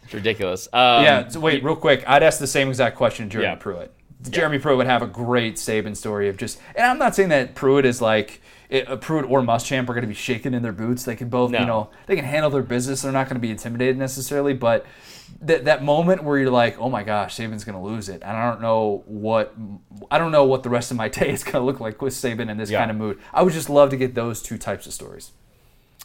It's 0.04 0.14
ridiculous." 0.14 0.68
Um, 0.72 1.04
yeah, 1.04 1.28
so 1.28 1.40
wait, 1.40 1.62
real 1.64 1.76
quick. 1.76 2.04
I'd 2.06 2.22
ask 2.22 2.38
the 2.38 2.46
same 2.46 2.68
exact 2.68 2.96
question 2.96 3.28
to 3.28 3.32
Jeremy 3.32 3.48
Yeah. 3.50 3.54
Pruitt. 3.56 3.92
Jeremy 4.30 4.58
Pruitt 4.58 4.78
would 4.78 4.86
have 4.86 5.02
a 5.02 5.06
great 5.06 5.56
Saban 5.56 5.94
story 5.94 6.28
of 6.30 6.38
just, 6.38 6.58
and 6.74 6.86
I'm 6.86 6.98
not 6.98 7.14
saying 7.14 7.28
that 7.28 7.54
Pruitt 7.54 7.84
is 7.84 8.00
like, 8.00 8.40
it, 8.70 8.86
Pruitt 9.02 9.26
or 9.26 9.42
Muschamp 9.42 9.82
are 9.82 9.92
going 9.92 10.00
to 10.00 10.06
be 10.08 10.14
shaking 10.14 10.54
in 10.54 10.62
their 10.62 10.72
boots. 10.72 11.04
They 11.04 11.14
can 11.14 11.28
both, 11.28 11.50
No. 11.50 11.58
you 11.60 11.66
know, 11.66 11.90
they 12.06 12.16
can 12.16 12.24
handle 12.24 12.50
their 12.50 12.62
business. 12.62 13.02
They're 13.02 13.12
not 13.12 13.26
going 13.26 13.34
to 13.34 13.40
be 13.40 13.50
intimidated 13.50 13.98
necessarily, 13.98 14.54
but 14.54 14.86
that 15.42 15.66
that 15.66 15.84
moment 15.84 16.24
where 16.24 16.38
you're 16.38 16.50
like, 16.50 16.78
oh 16.80 16.88
my 16.88 17.02
gosh, 17.02 17.36
Saban's 17.36 17.64
going 17.64 17.76
to 17.78 17.84
lose 17.84 18.08
it, 18.08 18.22
and 18.24 18.34
I 18.34 18.48
don't 18.50 18.62
know 18.62 19.02
what, 19.06 19.54
I 20.10 20.16
don't 20.16 20.32
know 20.32 20.44
what 20.44 20.62
the 20.62 20.70
rest 20.70 20.90
of 20.90 20.96
my 20.96 21.08
day 21.20 21.28
is 21.30 21.44
going 21.44 21.54
to 21.60 21.60
look 21.60 21.78
like 21.80 22.00
with 22.00 22.14
Saban 22.14 22.48
in 22.50 22.56
this 22.56 22.70
Yeah. 22.70 22.78
kind 22.78 22.90
of 22.90 22.96
mood. 22.96 23.18
I 23.34 23.42
would 23.42 23.52
just 23.52 23.68
love 23.68 23.90
to 23.90 23.96
get 23.98 24.14
those 24.14 24.40
two 24.40 24.56
types 24.56 24.86
of 24.86 24.94
stories. 24.94 25.32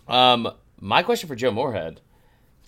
Um, 0.09 0.51
my 0.81 1.03
question 1.03 1.29
for 1.29 1.35
Joe 1.35 1.51
Moorhead, 1.51 2.01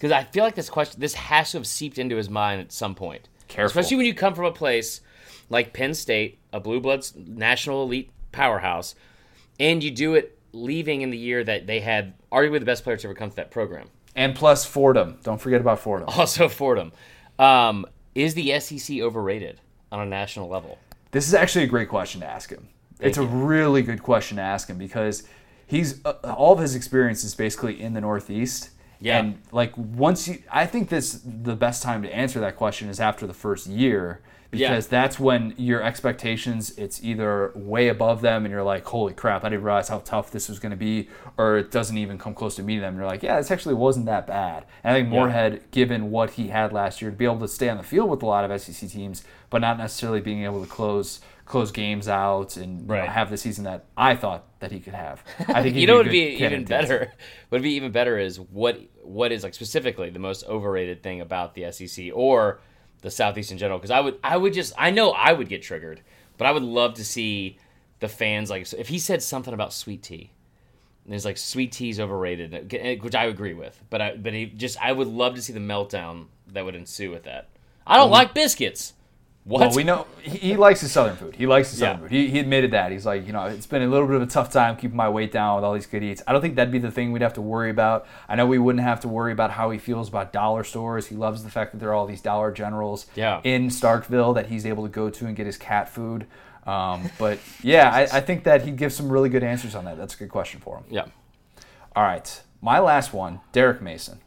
because 0.01 0.11
I 0.11 0.23
feel 0.23 0.43
like 0.43 0.55
this 0.55 0.67
question, 0.67 0.99
this 0.99 1.13
has 1.13 1.51
to 1.51 1.59
have 1.59 1.67
seeped 1.67 1.99
into 1.99 2.15
his 2.15 2.27
mind 2.27 2.59
at 2.59 2.71
some 2.71 2.95
point. 2.95 3.29
Careful. 3.47 3.67
Especially 3.67 3.97
when 3.97 4.07
you 4.07 4.15
come 4.15 4.33
from 4.33 4.45
a 4.45 4.51
place 4.51 5.01
like 5.51 5.73
Penn 5.73 5.93
State, 5.93 6.39
a 6.51 6.59
blue 6.59 6.79
bloods 6.79 7.13
national 7.15 7.83
elite 7.83 8.09
powerhouse, 8.31 8.95
and 9.59 9.83
you 9.83 9.91
do 9.91 10.15
it 10.15 10.39
leaving 10.53 11.03
in 11.03 11.11
the 11.11 11.19
year 11.19 11.43
that 11.43 11.67
they 11.67 11.81
had 11.81 12.15
arguably 12.31 12.57
the 12.57 12.65
best 12.65 12.83
player 12.83 12.97
to 12.97 13.07
ever 13.09 13.13
come 13.13 13.29
to 13.29 13.35
that 13.35 13.51
program. 13.51 13.89
And 14.15 14.33
plus 14.33 14.65
Fordham, 14.65 15.19
don't 15.21 15.39
forget 15.39 15.61
about 15.61 15.77
Fordham. 15.79 16.09
Also 16.17 16.49
Fordham. 16.49 16.93
Um, 17.37 17.85
is 18.15 18.33
the 18.33 18.59
SEC 18.59 19.01
overrated 19.01 19.61
on 19.91 19.99
a 19.99 20.05
national 20.07 20.49
level? 20.49 20.79
This 21.11 21.27
is 21.27 21.35
actually 21.35 21.65
a 21.65 21.67
great 21.67 21.89
question 21.89 22.21
to 22.21 22.27
ask 22.27 22.49
him. 22.49 22.69
it's 22.99 23.19
a 23.19 23.23
really 23.23 23.83
good 23.83 24.01
question 24.01 24.37
to 24.37 24.43
ask 24.43 24.67
him 24.67 24.79
because 24.79 25.27
he's 25.67 26.03
uh, 26.03 26.13
all 26.35 26.53
of 26.53 26.59
his 26.59 26.73
experience 26.73 27.23
is 27.23 27.35
basically 27.35 27.79
in 27.79 27.93
the 27.93 28.01
Northeast. 28.01 28.71
Yeah. 29.01 29.19
And 29.19 29.41
like 29.51 29.75
once 29.77 30.27
you, 30.27 30.43
I 30.51 30.65
think 30.65 30.89
this 30.89 31.21
the 31.25 31.55
best 31.55 31.83
time 31.83 32.03
to 32.03 32.15
answer 32.15 32.39
that 32.41 32.55
question 32.55 32.87
is 32.89 32.99
after 32.99 33.25
the 33.27 33.33
first 33.33 33.67
year 33.67 34.21
because 34.51 34.87
that's 34.87 35.17
when 35.17 35.53
your 35.55 35.81
expectations 35.81 36.77
it's 36.77 37.01
either 37.05 37.53
way 37.55 37.87
above 37.87 38.19
them 38.19 38.43
and 38.43 38.51
you're 38.51 38.61
like 38.63 38.83
holy 38.83 39.13
crap 39.13 39.45
I 39.45 39.49
didn't 39.49 39.63
realize 39.63 39.87
how 39.87 39.99
tough 39.99 40.29
this 40.31 40.49
was 40.49 40.59
going 40.59 40.71
to 40.71 40.75
be 40.75 41.07
or 41.37 41.57
it 41.57 41.71
doesn't 41.71 41.97
even 41.97 42.17
come 42.17 42.33
close 42.33 42.55
to 42.57 42.63
meeting 42.63 42.81
them 42.81 42.95
and 42.95 42.97
you're 42.97 43.07
like 43.07 43.23
yeah 43.23 43.37
this 43.37 43.49
actually 43.49 43.75
wasn't 43.75 44.07
that 44.07 44.27
bad 44.27 44.65
and 44.83 44.93
I 44.93 44.99
think 44.99 45.09
Moorhead 45.09 45.71
given 45.71 46.11
what 46.11 46.31
he 46.31 46.49
had 46.49 46.73
last 46.73 47.01
year 47.01 47.11
to 47.11 47.15
be 47.15 47.23
able 47.23 47.39
to 47.39 47.47
stay 47.47 47.69
on 47.69 47.77
the 47.77 47.83
field 47.83 48.09
with 48.09 48.23
a 48.23 48.25
lot 48.25 48.43
of 48.49 48.61
SEC 48.61 48.89
teams 48.89 49.23
but 49.49 49.61
not 49.61 49.77
necessarily 49.77 50.19
being 50.19 50.43
able 50.43 50.61
to 50.61 50.69
close 50.69 51.21
close 51.45 51.71
games 51.71 52.09
out 52.09 52.57
and 52.57 52.89
Right. 52.89 53.07
have 53.07 53.29
the 53.29 53.37
season 53.37 53.63
that 53.63 53.85
I 53.95 54.17
thought 54.17 54.59
that 54.59 54.73
he 54.73 54.81
could 54.81 54.93
have 54.95 55.23
I 55.47 55.63
think 55.63 55.75
you 55.77 55.87
know 55.87 55.95
what 55.95 56.05
would 56.07 56.11
be 56.11 56.19
even 56.23 56.37
candidate 56.39 56.67
to 56.67 56.75
answer. 56.75 56.99
better? 56.99 57.13
Would 57.51 57.61
be 57.61 57.71
even 57.75 57.93
better 57.93 58.17
is 58.17 58.37
what 58.37 58.81
what 59.03 59.31
is 59.31 59.43
like 59.43 59.53
specifically 59.53 60.09
the 60.09 60.19
most 60.19 60.45
overrated 60.45 61.03
thing 61.03 61.21
about 61.21 61.53
the 61.53 61.71
SEC 61.71 62.07
or 62.13 62.59
the 63.01 63.11
Southeast 63.11 63.51
in 63.51 63.57
general? 63.57 63.79
Because 63.79 63.91
I 63.91 63.99
would 63.99 64.19
I 64.23 64.37
would 64.37 64.53
just 64.53 64.73
I 64.77 64.91
know 64.91 65.11
I 65.11 65.33
would 65.33 65.49
get 65.49 65.61
triggered, 65.61 66.01
but 66.37 66.47
I 66.47 66.51
would 66.51 66.63
love 66.63 66.95
to 66.95 67.05
see 67.05 67.57
the 67.99 68.07
fans 68.07 68.49
like 68.49 68.71
if 68.73 68.87
he 68.87 68.99
said 68.99 69.21
something 69.21 69.53
about 69.53 69.73
sweet 69.73 70.03
tea. 70.03 70.31
And 71.03 71.11
there's 71.11 71.25
like 71.25 71.37
sweet 71.37 71.71
tea's 71.71 71.99
overrated, 71.99 73.01
which 73.01 73.15
I 73.15 73.25
agree 73.25 73.55
with. 73.55 73.81
But 73.89 74.01
I 74.01 74.15
but 74.15 74.33
he 74.33 74.45
just 74.45 74.81
I 74.81 74.91
would 74.91 75.07
love 75.07 75.35
to 75.35 75.41
see 75.41 75.53
the 75.53 75.59
meltdown 75.59 76.25
that 76.53 76.63
would 76.63 76.75
ensue 76.75 77.09
with 77.09 77.23
that. 77.23 77.49
I 77.87 77.97
don't 77.97 78.05
mm-hmm. 78.05 78.13
like 78.13 78.33
biscuits. 78.33 78.93
What? 79.43 79.59
Well, 79.61 79.71
we 79.75 79.83
know 79.83 80.05
he, 80.21 80.37
he 80.37 80.55
likes 80.55 80.81
his 80.81 80.91
southern 80.91 81.15
food. 81.15 81.35
He 81.35 81.47
likes 81.47 81.71
his 81.71 81.79
southern 81.79 81.95
Yeah. 81.97 82.01
food. 82.03 82.11
He, 82.11 82.29
he 82.29 82.39
admitted 82.39 82.71
that. 82.71 82.91
He's 82.91 83.07
like, 83.07 83.25
you 83.25 83.33
know, 83.33 83.45
it's 83.45 83.65
been 83.65 83.81
a 83.81 83.87
little 83.87 84.05
bit 84.05 84.17
of 84.17 84.21
a 84.21 84.27
tough 84.27 84.51
time 84.51 84.75
keeping 84.77 84.95
my 84.95 85.09
weight 85.09 85.31
down 85.31 85.55
with 85.55 85.63
all 85.65 85.73
these 85.73 85.87
good 85.87 86.03
eats. 86.03 86.21
I 86.27 86.31
don't 86.31 86.41
think 86.41 86.55
that'd 86.55 86.71
be 86.71 86.77
the 86.77 86.91
thing 86.91 87.11
we'd 87.11 87.23
have 87.23 87.33
to 87.33 87.41
worry 87.41 87.71
about. 87.71 88.05
I 88.29 88.35
know 88.35 88.45
we 88.45 88.59
wouldn't 88.59 88.83
have 88.83 88.99
to 88.99 89.07
worry 89.07 89.31
about 89.31 89.49
how 89.51 89.71
he 89.71 89.79
feels 89.79 90.09
about 90.09 90.31
dollar 90.31 90.63
stores. 90.63 91.07
He 91.07 91.15
loves 91.15 91.43
the 91.43 91.49
fact 91.49 91.71
that 91.71 91.79
there 91.79 91.89
are 91.89 91.93
all 91.95 92.05
these 92.05 92.21
Dollar 92.21 92.51
Generals 92.51 93.07
Yeah. 93.15 93.41
in 93.43 93.69
Starkville 93.69 94.35
that 94.35 94.45
he's 94.47 94.65
able 94.67 94.83
to 94.83 94.89
go 94.89 95.09
to 95.09 95.25
and 95.25 95.35
get 95.35 95.47
his 95.47 95.57
cat 95.57 95.89
food. 95.89 96.27
Um, 96.67 97.09
but 97.17 97.39
yeah, 97.63 97.89
I, 97.89 98.01
I 98.03 98.21
think 98.21 98.43
that 98.43 98.63
he'd 98.63 98.77
give 98.77 98.93
some 98.93 99.11
really 99.11 99.29
good 99.29 99.43
answers 99.43 99.73
on 99.73 99.85
that. 99.85 99.97
That's 99.97 100.13
a 100.13 100.17
good 100.17 100.29
question 100.29 100.59
for 100.61 100.77
him. 100.77 100.83
yeah. 100.91 101.05
All 101.95 102.03
right. 102.03 102.41
My 102.61 102.77
last 102.79 103.11
one, 103.11 103.39
Derek 103.53 103.81
Mason. 103.81 104.19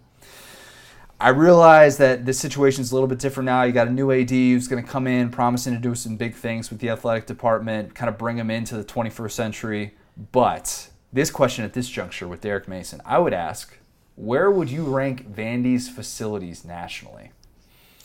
I 1.21 1.29
realize 1.29 1.97
that 1.99 2.27
this 2.27 2.39
situation 2.39 2.83
is 2.83 2.91
a 2.91 2.95
little 2.95 3.09
bit 3.09 3.19
different 3.19 3.47
now. 3.47 3.63
You 3.63 3.73
got 3.73 3.89
a 3.89 3.93
new 3.93 4.11
AD 4.11 4.31
who's 4.31 4.69
going 4.69 4.85
to 4.85 4.89
come 4.89 5.07
in, 5.07 5.31
promising 5.31 5.75
to 5.75 5.81
do 5.81 5.95
some 5.95 6.17
big 6.17 6.35
things 6.35 6.71
with 6.71 6.81
the 6.81 6.91
athletic 6.91 7.27
department, 7.27 7.95
kind 7.95 8.09
of 8.09 8.19
bring 8.19 8.37
him 8.37 8.51
into 8.51 8.77
the 8.77 8.85
21st 8.85 9.31
century. 9.33 9.95
But 10.33 10.91
this 11.13 11.31
question 11.31 11.65
at 11.65 11.73
this 11.73 11.89
juncture 11.89 12.27
with 12.27 12.41
Derek 12.41 12.69
Mason, 12.69 13.01
I 13.05 13.19
would 13.19 13.33
ask, 13.33 13.79
where 14.17 14.51
would 14.51 14.71
you 14.71 14.85
rank 14.85 15.33
Vandy's 15.33 15.89
facilities 15.89 16.65
nationally? 16.65 17.31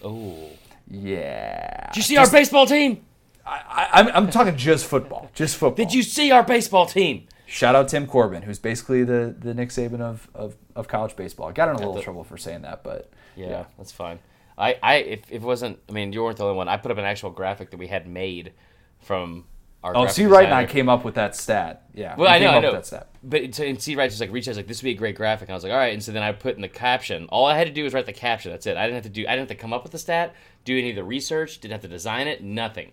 Oh. 0.03 0.49
Yeah. 0.89 1.88
Did 1.88 1.97
you 1.97 2.03
see 2.03 2.18
our 2.18 2.30
baseball 2.30 2.66
team? 2.66 3.05
I, 3.45 3.89
I'm, 3.93 4.07
I'm 4.10 4.30
talking 4.30 4.55
just 4.55 4.86
football. 4.86 5.32
Just 5.34 5.57
football. 5.57 5.84
Did 5.84 5.93
you 5.93 6.03
see 6.03 6.32
our 6.32 6.43
baseball 6.43 6.86
team? 6.86 7.28
Shout 7.50 7.76
out 7.76 7.88
Tim 7.88 8.06
Corbin, 8.06 8.43
who's 8.43 8.60
basically 8.60 9.04
the, 9.04 9.36
the 9.38 9.54
Nick 9.56 9.70
Saban 9.70 10.02
of, 10.02 10.30
of, 10.36 10.56
of 10.76 10.88
college 10.88 11.16
baseball. 11.16 11.50
I 11.50 11.52
got 11.52 11.68
in 11.70 11.76
a 11.76 11.78
little 11.80 11.95
the- 11.95 12.02
trouble 12.02 12.24
for 12.24 12.38
saying 12.38 12.62
that, 12.62 12.84
but 12.84 13.10
Yeah, 13.36 13.66
that's 13.78 13.91
fine. 13.91 14.20
I, 14.58 14.78
I 14.84 14.95
if, 14.95 15.20
if 15.32 15.41
it 15.41 15.41
wasn't, 15.41 15.80
I 15.88 15.93
mean, 15.93 16.14
you 16.14 16.22
weren't 16.22 16.38
the 16.38 16.43
only 16.43 16.56
one. 16.58 16.68
I 16.68 16.78
put 16.78 16.91
up 16.91 16.97
an 16.97 17.06
actual 17.06 17.30
graphic 17.32 17.72
that 17.72 17.78
we 17.78 17.88
had 17.88 18.08
made 18.08 18.52
from 19.00 19.45
our. 19.84 19.95
Oh, 19.95 20.06
C. 20.08 20.26
Wright 20.26 20.43
and 20.45 20.54
I 20.54 20.66
came 20.66 20.89
up 20.89 21.06
with 21.06 21.16
that 21.16 21.34
stat. 21.36 21.84
Yeah. 21.93 22.16
Well, 22.18 22.30
we 22.30 22.36
I 22.36 22.39
know, 22.39 22.47
came 22.47 22.54
I 22.54 22.58
up 22.58 22.64
know. 22.64 22.72
with 22.74 22.80
that 22.82 22.86
stat. 22.86 23.08
But 23.24 23.56
so, 23.56 23.64
and 23.64 23.82
C. 23.82 23.95
Wright 23.95 24.10
just 24.10 24.20
like 24.20 24.32
reached 24.34 24.50
out, 24.50 24.58
like, 24.58 24.68
"This 24.68 24.82
would 24.82 24.88
be 24.88 24.91
a 24.91 24.95
great 24.95 25.16
graphic." 25.16 25.47
And 25.47 25.54
I 25.54 25.56
was 25.56 25.64
like, 25.64 25.72
"All 25.72 25.78
right." 25.80 25.93
And 25.93 26.04
so 26.04 26.12
then 26.12 26.24
I 26.24 26.34
put 26.34 26.56
in 26.58 26.62
the 26.62 26.68
caption. 26.68 27.28
All 27.30 27.45
I 27.45 27.58
had 27.58 27.68
to 27.68 27.74
do 27.74 27.86
was 27.86 27.93
write 27.93 28.06
the 28.06 28.12
caption. 28.12 28.52
That's 28.52 28.68
it. 28.68 28.76
I 28.76 28.84
didn't 28.84 28.95
have 28.95 29.04
to 29.04 29.10
do. 29.10 29.22
I 29.22 29.32
didn't 29.32 29.50
have 29.50 29.58
to 29.58 29.62
come 29.62 29.72
up 29.72 29.84
with 29.84 29.93
the 29.93 29.97
stat, 29.97 30.36
do 30.66 30.78
any 30.78 30.89
of 30.89 30.97
the 30.97 31.06
research. 31.06 31.60
Didn't 31.62 31.72
have 31.72 31.82
to 31.84 31.88
design 31.88 32.28
it. 32.28 32.43
Nothing. 32.43 32.91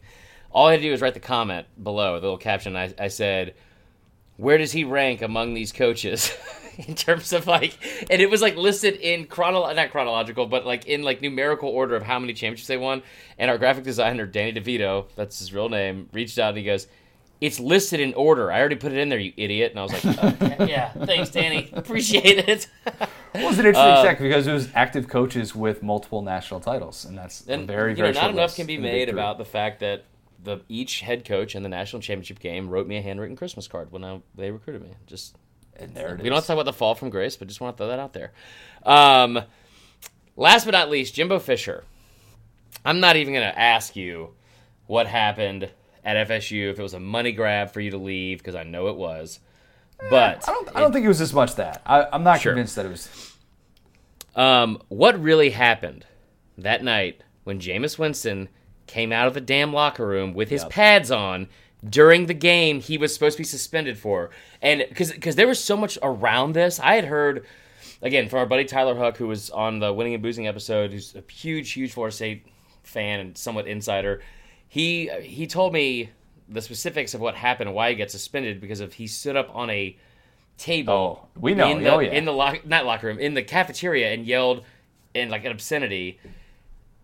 All 0.53 0.69
I 0.69 0.71
had 0.71 0.77
to 0.79 0.83
do 0.85 0.93
was 0.93 1.01
write 1.03 1.15
the 1.15 1.21
comment 1.21 1.67
below, 1.83 2.15
the 2.21 2.27
little 2.27 2.39
caption. 2.39 2.77
I, 2.77 2.95
I 2.97 3.09
said, 3.09 3.55
"Where 4.37 4.59
does 4.59 4.72
he 4.72 4.84
rank 4.84 5.22
among 5.22 5.55
these 5.55 5.72
coaches?" 5.72 6.32
in 6.87 6.95
terms 6.95 7.32
of 7.32 7.47
like, 7.47 7.76
and 8.11 8.20
it 8.20 8.28
was 8.30 8.43
like 8.43 8.57
listed 8.57 8.97
in 8.97 9.26
chronolo- 9.26 9.74
not 9.74 9.91
chronological, 9.91 10.47
but 10.47 10.66
like 10.66 10.87
in 10.87 11.03
like 11.03 11.22
numerical 11.22 11.68
order 11.70 11.97
of 11.97 12.03
how 12.03 12.18
many 12.18 12.34
championships 12.34 12.66
they 12.68 12.76
won. 12.76 13.03
And 13.39 13.51
our 13.51 13.59
graphic 13.59 13.84
designer 13.84 14.26
Danny 14.26 14.53
DeVito, 14.53 15.07
that's 15.16 15.39
his 15.39 15.53
real 15.53 15.68
name, 15.68 16.09
reached 16.12 16.39
out 16.39 16.51
and 16.51 16.59
he 16.59 16.64
goes, 16.64 16.87
"It's 17.41 17.59
listed 17.59 18.01
in 18.01 18.12
order. 18.14 18.53
I 18.53 18.61
already 18.61 18.76
put 18.76 18.93
it 18.93 18.99
in 18.99 19.09
there, 19.09 19.18
you 19.18 19.32
idiot." 19.37 19.72
And 19.72 19.80
I 19.80 19.82
was 19.84 19.93
like, 20.05 20.18
okay, 20.43 20.57
"Yeah, 20.68 20.91
thanks, 20.93 21.30
Danny. 21.30 21.70
Appreciate 21.72 22.47
it." 22.49 22.66
It 23.34 23.45
was 23.45 23.59
an 23.59 23.66
interesting 23.66 23.93
Uh, 23.93 24.03
stat 24.03 24.18
because 24.18 24.47
it 24.47 24.53
was 24.53 24.68
active 24.74 25.09
coaches 25.09 25.55
with 25.55 25.82
multiple 25.82 26.22
national 26.22 26.61
titles, 26.61 27.05
and 27.05 27.16
that's 27.16 27.47
and 27.47 27.66
very, 27.66 27.93
you 27.93 27.97
very 27.97 28.12
know, 28.12 28.20
not 28.20 28.30
enough 28.30 28.57
can 28.57 28.66
be 28.66 28.74
in 28.74 28.82
the 28.82 28.89
Big 28.89 28.95
made 28.95 29.09
about 29.09 29.39
the 29.39 29.45
fact 29.45 29.80
that 29.80 30.05
the 30.47 30.62
each 30.68 31.01
head 31.01 31.24
coach 31.26 31.55
in 31.55 31.62
the 31.62 31.68
national 31.68 32.01
championship 32.01 32.38
game 32.38 32.68
wrote 32.70 32.86
me 32.86 32.97
a 32.97 33.03
handwritten 33.03 33.36
Christmas 33.36 33.68
card 33.68 33.92
when 33.92 34.03
I, 34.05 34.22
they 34.34 34.51
recruited 34.51 34.82
me. 34.82 34.92
Just 35.07 35.36
And 35.78 35.94
there 35.94 36.14
it 36.14 36.22
we 36.22 36.28
don't 36.30 36.36
have 36.36 36.44
to 36.44 36.47
talk 36.49 36.55
about 36.55 36.64
the 36.64 36.72
fall 36.72 36.94
from 36.94 37.11
grace, 37.11 37.36
but 37.36 37.49
just 37.49 37.61
want 37.61 37.76
to 37.76 37.78
throw 37.78 37.88
that 37.88 37.99
out 37.99 38.12
there. 38.14 38.32
Um, 38.84 39.42
last 40.36 40.64
but 40.64 40.70
not 40.72 40.88
least, 40.88 41.14
Jimbo 41.14 41.38
Fisher. 41.40 41.84
I'm 42.84 43.01
not 43.01 43.16
even 43.16 43.34
going 43.34 43.47
to 43.47 43.59
ask 43.59 43.97
you 43.97 44.30
what 44.86 45.07
happened 45.07 45.68
at 46.05 46.28
FSU 46.28 46.70
if 46.70 46.78
it 46.78 46.82
was 46.82 46.94
a 46.94 47.01
money 47.01 47.32
grab 47.32 47.72
for 47.72 47.80
you 47.80 47.90
to 47.90 47.99
leave 47.99 48.38
because 48.38 48.55
I 48.55 48.62
know 48.62 48.86
it 48.88 48.97
was. 48.97 49.40
But 50.11 50.49
I 50.49 50.53
don't. 50.53 50.76
I 50.76 50.80
don't 50.80 50.92
think 50.92 51.05
it 51.05 51.09
was 51.09 51.20
as 51.22 51.32
much 51.32 51.57
that. 51.57 51.82
I, 51.86 52.07
I'm 52.12 52.22
not 52.22 52.40
Sure. 52.40 52.53
convinced 52.53 52.76
that 52.76 52.86
it 52.86 52.90
was. 52.90 53.32
Um, 54.36 54.80
what 54.88 55.20
really 55.20 55.51
happened 55.51 56.05
that 56.59 56.84
night 56.84 57.22
when 57.44 57.59
Jameis 57.59 57.99
Winston 57.99 58.49
came 58.87 59.12
out 59.12 59.26
of 59.28 59.34
the 59.34 59.41
damn 59.41 59.72
locker 59.72 60.07
room 60.07 60.32
with 60.34 60.49
his 60.51 60.62
Yep. 60.62 60.70
pads 60.70 61.11
on 61.11 61.49
during 61.89 62.26
the 62.26 62.34
game 62.34 62.80
he 62.80 62.97
was 62.99 63.12
supposed 63.12 63.37
to 63.37 63.41
be 63.43 63.45
suspended 63.47 63.99
for? 63.99 64.30
And 64.62 64.84
because 64.89 65.37
there 65.37 65.47
was 65.49 65.62
so 65.62 65.76
much 65.76 65.99
around 66.03 66.53
this, 66.55 66.80
I 66.80 66.95
had 66.95 67.05
heard 67.07 67.45
again 68.03 68.28
from 68.28 68.39
our 68.41 68.47
buddy 68.47 68.64
Tyler 68.64 68.97
Huck, 68.97 69.16
who 69.16 69.26
was 69.26 69.51
on 69.51 69.78
the 69.78 69.93
Winning 69.93 70.14
and 70.14 70.22
Boozing 70.22 70.47
episode, 70.47 70.93
who's 70.93 71.14
a 71.14 71.22
huge, 71.32 71.72
huge 71.72 71.93
Florida 71.93 72.14
State 72.14 72.47
fan 72.82 73.20
and 73.20 73.37
somewhat 73.39 73.66
insider. 73.66 74.22
He 74.68 75.09
he 75.22 75.47
told 75.47 75.72
me 75.72 76.11
the 76.49 76.62
specifics 76.62 77.12
of 77.14 77.20
what 77.20 77.34
happened 77.34 77.68
and 77.68 77.74
why 77.74 77.91
he 77.91 77.97
got 77.97 78.11
suspended 78.11 78.61
because 78.61 78.80
of 78.80 78.93
he 78.95 79.07
stood 79.07 79.34
up 79.37 79.55
on 79.55 79.68
a 79.70 79.97
table. 80.59 81.28
Oh, 81.37 81.41
we 81.41 81.55
know. 81.55 81.68
In 81.70 81.78
oh, 81.78 81.80
the, 81.82 81.91
Oh, 81.91 81.99
yeah. 81.99 82.12
in 82.12 82.24
the 82.24 82.32
lock, 82.32 82.64
not 82.66 82.87
locker 82.87 83.09
room, 83.09 83.18
in 83.18 83.34
the 83.34 83.43
cafeteria, 83.43 84.12
and 84.12 84.24
yelled 84.24 84.64
in 85.14 85.28
like 85.28 85.45
an 85.45 85.53
obscenity. 85.53 86.18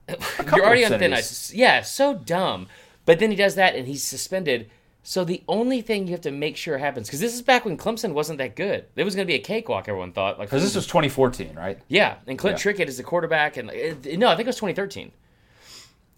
You're 0.09 0.65
already 0.67 0.85
on 0.85 0.99
thin 0.99 1.13
ice. 1.13 1.53
Yeah, 1.53 1.83
so 1.83 2.15
dumb. 2.15 2.69
But 3.05 3.19
then 3.19 3.31
he 3.31 3.37
does 3.37 3.55
that, 3.57 3.75
and 3.75 3.87
he's 3.87 4.03
suspended. 4.03 4.71
So 5.05 5.25
the 5.25 5.43
only 5.49 5.81
thing 5.81 6.07
you 6.07 6.13
have 6.13 6.21
to 6.23 6.31
make 6.31 6.57
sure 6.57 6.79
happens, 6.79 7.09
because 7.09 7.19
this 7.19 7.35
is 7.35 7.43
back 7.43 7.65
when 7.65 7.77
Clemson 7.77 8.13
wasn't 8.13 8.39
that 8.39 8.55
good. 8.55 8.85
It 8.95 9.03
was 9.03 9.17
going 9.17 9.27
to 9.27 9.31
be 9.31 9.35
a 9.37 9.43
cakewalk. 9.43 9.89
Everyone 9.89 10.13
thought. 10.13 10.39
Like 10.39 10.49
Because 10.49 10.63
this 10.63 10.77
was 10.77 10.87
2014, 10.87 11.55
right? 11.57 11.79
yeah, 11.89 12.17
and 12.29 12.39
Clint 12.39 12.65
Yeah. 12.65 12.73
Trickett 12.73 12.87
is 12.87 12.99
the 12.99 13.03
quarterback, 13.03 13.57
and 13.57 13.71
it, 13.71 14.17
no, 14.19 14.29
I 14.29 14.37
think 14.37 14.47
it 14.47 14.51
was 14.51 14.57
2013. 14.57 15.11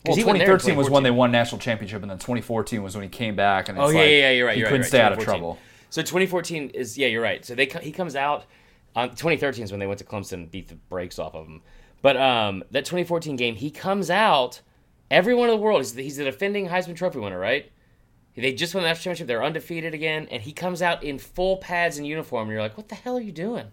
Well, 0.07 0.17
he 0.17 0.23
went 0.25 0.37
there 0.39 0.53
in 0.53 0.59
2013 0.59 0.77
was 0.77 0.91
when 0.91 1.03
they 1.03 1.11
won 1.11 1.33
national 1.33 1.61
championship, 1.61 2.03
and 2.03 2.11
then 2.11 2.19
2014 2.19 2.83
was 2.83 2.95
when 2.95 3.05
he 3.05 3.09
came 3.09 3.35
back, 3.37 3.71
and 3.71 3.79
it's 3.79 3.87
Oh 3.87 3.89
yeah, 3.89 3.99
like 4.01 4.09
yeah, 4.11 4.31
you're 4.33 4.47
right. 4.47 4.55
he 4.55 4.61
you're 4.61 4.69
couldn't 4.69 4.83
right, 4.83 4.89
stay 4.89 5.01
out 5.01 5.13
of 5.15 5.19
trouble. 5.21 5.59
So 5.89 6.03
2014 6.03 6.71
is 6.71 6.99
yeah, 6.99 7.07
you're 7.07 7.23
right. 7.23 7.43
So 7.43 7.55
they 7.55 7.65
he 7.81 7.91
comes 7.91 8.15
out. 8.17 8.45
Um, 8.97 9.09
2013 9.11 9.65
is 9.65 9.71
when 9.73 9.81
they 9.81 9.87
went 9.87 9.99
to 10.01 10.05
Clemson 10.05 10.33
and 10.35 10.51
beat 10.51 10.69
the 10.69 10.75
brakes 10.75 11.19
off 11.19 11.35
of 11.35 11.47
him. 11.47 11.63
But 12.05 12.19
um, 12.19 12.65
that 12.71 12.85
2014 12.85 13.35
game, 13.37 13.55
he 13.55 13.71
comes 13.71 14.11
out. 14.11 14.61
Everyone 15.11 15.49
in 15.49 15.55
the 15.57 15.61
world, 15.63 15.81
he's 15.81 15.95
the, 15.95 16.03
he's 16.03 16.19
the 16.19 16.25
defending 16.25 16.69
Heisman 16.69 16.95
Trophy 16.97 17.19
winner, 17.19 17.39
right? 17.39 17.73
They 18.37 18.53
just 18.53 18.75
won 18.75 18.83
the 18.83 18.89
national 18.91 19.05
championship. 19.05 19.27
They're 19.27 19.43
undefeated 19.43 19.95
again, 19.95 20.29
and 20.31 20.43
he 20.43 20.53
comes 20.53 20.83
out 20.83 21.03
in 21.03 21.19
full 21.19 21.57
pads 21.57 21.97
and 21.97 22.07
uniform. 22.07 22.43
And 22.43 22.53
you're 22.53 22.61
like, 22.61 22.77
what 22.77 22.91
the 22.91 22.95
hell 22.95 23.17
are 23.17 23.23
you 23.23 23.33
doing? 23.33 23.69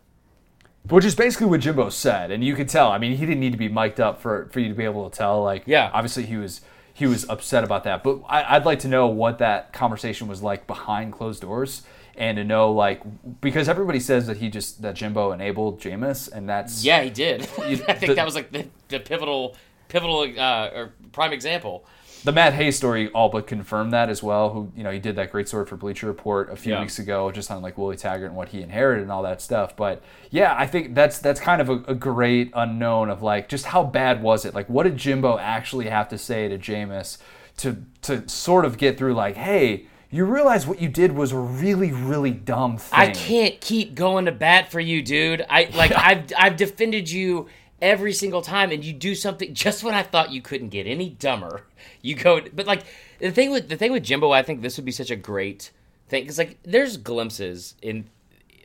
Which 0.87 1.03
is 1.03 1.13
basically 1.13 1.47
what 1.47 1.59
Jimbo 1.59 1.89
said, 1.89 2.31
and 2.31 2.41
you 2.41 2.55
could 2.55 2.69
tell. 2.69 2.89
I 2.89 2.99
mean, 2.99 3.17
he 3.17 3.25
didn't 3.25 3.41
need 3.41 3.51
to 3.51 3.57
be 3.57 3.67
mic'd 3.67 3.99
up 3.99 4.21
for 4.21 4.47
for 4.53 4.61
you 4.61 4.69
to 4.69 4.75
be 4.75 4.85
able 4.85 5.09
to 5.09 5.17
tell. 5.17 5.43
Like, 5.43 5.63
Yeah. 5.65 5.91
obviously 5.93 6.25
he 6.25 6.37
was 6.37 6.61
he 6.93 7.05
was 7.07 7.27
upset 7.29 7.65
about 7.65 7.83
that. 7.83 8.01
But 8.01 8.21
I, 8.29 8.55
I'd 8.55 8.65
like 8.65 8.79
to 8.79 8.87
know 8.87 9.07
what 9.07 9.39
that 9.39 9.73
conversation 9.73 10.29
was 10.29 10.41
like 10.41 10.67
behind 10.67 11.11
closed 11.11 11.41
doors, 11.41 11.81
and 12.17 12.37
to 12.37 12.43
know 12.43 12.71
like 12.71 13.01
because 13.41 13.67
everybody 13.69 13.99
says 13.99 14.27
that 14.27 14.37
he 14.37 14.49
just 14.49 14.81
that 14.81 14.95
Jimbo 14.95 15.31
enabled 15.31 15.79
Jameis, 15.79 16.31
and 16.31 16.47
that's 16.49 16.83
Yeah, 16.83 17.01
he 17.01 17.09
did. 17.09 17.41
I 17.59 17.75
think 17.75 17.99
the- 18.07 18.13
that 18.15 18.25
was 18.25 18.35
like 18.35 18.51
the, 18.51 18.67
the 18.89 18.99
pivotal, 18.99 19.55
pivotal 19.87 20.21
uh, 20.39 20.69
or 20.73 20.93
prime 21.11 21.33
example. 21.33 21.85
the 22.23 22.31
Matt 22.31 22.53
Hayes 22.53 22.77
story 22.77 23.09
all 23.13 23.29
but 23.29 23.47
confirmed 23.47 23.93
that 23.93 24.07
as 24.09 24.21
well. 24.21 24.51
Who 24.51 24.71
you 24.75 24.83
know 24.83 24.91
he 24.91 24.99
did 24.99 25.15
that 25.15 25.31
great 25.31 25.47
story 25.47 25.65
for 25.65 25.75
Bleacher 25.77 26.05
Report 26.07 26.51
a 26.51 26.55
few 26.55 26.73
Yeah. 26.73 26.81
weeks 26.81 26.99
ago, 26.99 27.31
just 27.31 27.49
on 27.49 27.61
like 27.63 27.77
Willie 27.77 27.97
Taggart 27.97 28.27
and 28.27 28.35
what 28.35 28.49
he 28.49 28.61
inherited 28.61 29.01
and 29.03 29.11
all 29.11 29.23
that 29.23 29.41
stuff. 29.41 29.75
But 29.75 30.03
yeah, 30.29 30.53
I 30.57 30.67
think 30.67 30.93
that's 30.93 31.17
that's 31.19 31.39
kind 31.39 31.61
of 31.61 31.69
a, 31.69 31.77
a 31.87 31.95
great 31.95 32.51
unknown 32.53 33.09
of 33.09 33.21
like 33.23 33.49
just 33.49 33.65
how 33.65 33.83
bad 33.83 34.21
was 34.21 34.45
it? 34.45 34.53
Like 34.53 34.69
what 34.69 34.83
did 34.83 34.97
Jimbo 34.97 35.39
actually 35.39 35.87
have 35.89 36.09
to 36.09 36.17
say 36.17 36.47
to 36.47 36.57
Jameis 36.59 37.17
to 37.57 37.77
to 38.03 38.27
sort 38.29 38.65
of 38.65 38.77
get 38.77 38.97
through? 38.99 39.13
Like, 39.15 39.35
hey, 39.35 39.87
you 40.11 40.25
realize 40.25 40.67
what 40.67 40.81
you 40.81 40.89
did 40.89 41.13
was 41.13 41.31
a 41.31 41.37
really 41.37 41.91
really 41.91 42.31
dumb 42.31 42.77
thing. 42.77 42.99
I 42.99 43.11
can't 43.11 43.59
keep 43.61 43.95
going 43.95 44.25
to 44.25 44.31
bat 44.31 44.69
for 44.69 44.79
you, 44.79 45.01
dude. 45.01 45.45
I 45.49 45.69
like 45.73 45.91
I've 45.95 46.31
I've 46.37 46.57
defended 46.57 47.09
you 47.09 47.47
every 47.81 48.13
single 48.13 48.41
time, 48.41 48.71
and 48.71 48.83
you 48.85 48.93
do 48.93 49.15
something 49.15 49.53
just 49.53 49.83
when 49.83 49.95
I 49.95 50.03
thought 50.03 50.31
you 50.31 50.41
couldn't 50.41 50.69
get 50.69 50.85
any 50.85 51.09
dumber. 51.09 51.65
You 52.01 52.15
go, 52.15 52.41
but 52.53 52.67
like 52.67 52.83
the 53.19 53.31
thing 53.31 53.51
with 53.51 53.69
the 53.69 53.77
thing 53.77 53.91
with 53.91 54.03
Jimbo, 54.03 54.31
I 54.31 54.43
think 54.43 54.61
this 54.61 54.77
would 54.77 54.85
be 54.85 54.91
such 54.91 55.09
a 55.09 55.15
great 55.15 55.71
thing 56.09 56.23
because 56.23 56.37
like 56.37 56.57
there's 56.63 56.97
glimpses 56.97 57.75
in 57.81 58.09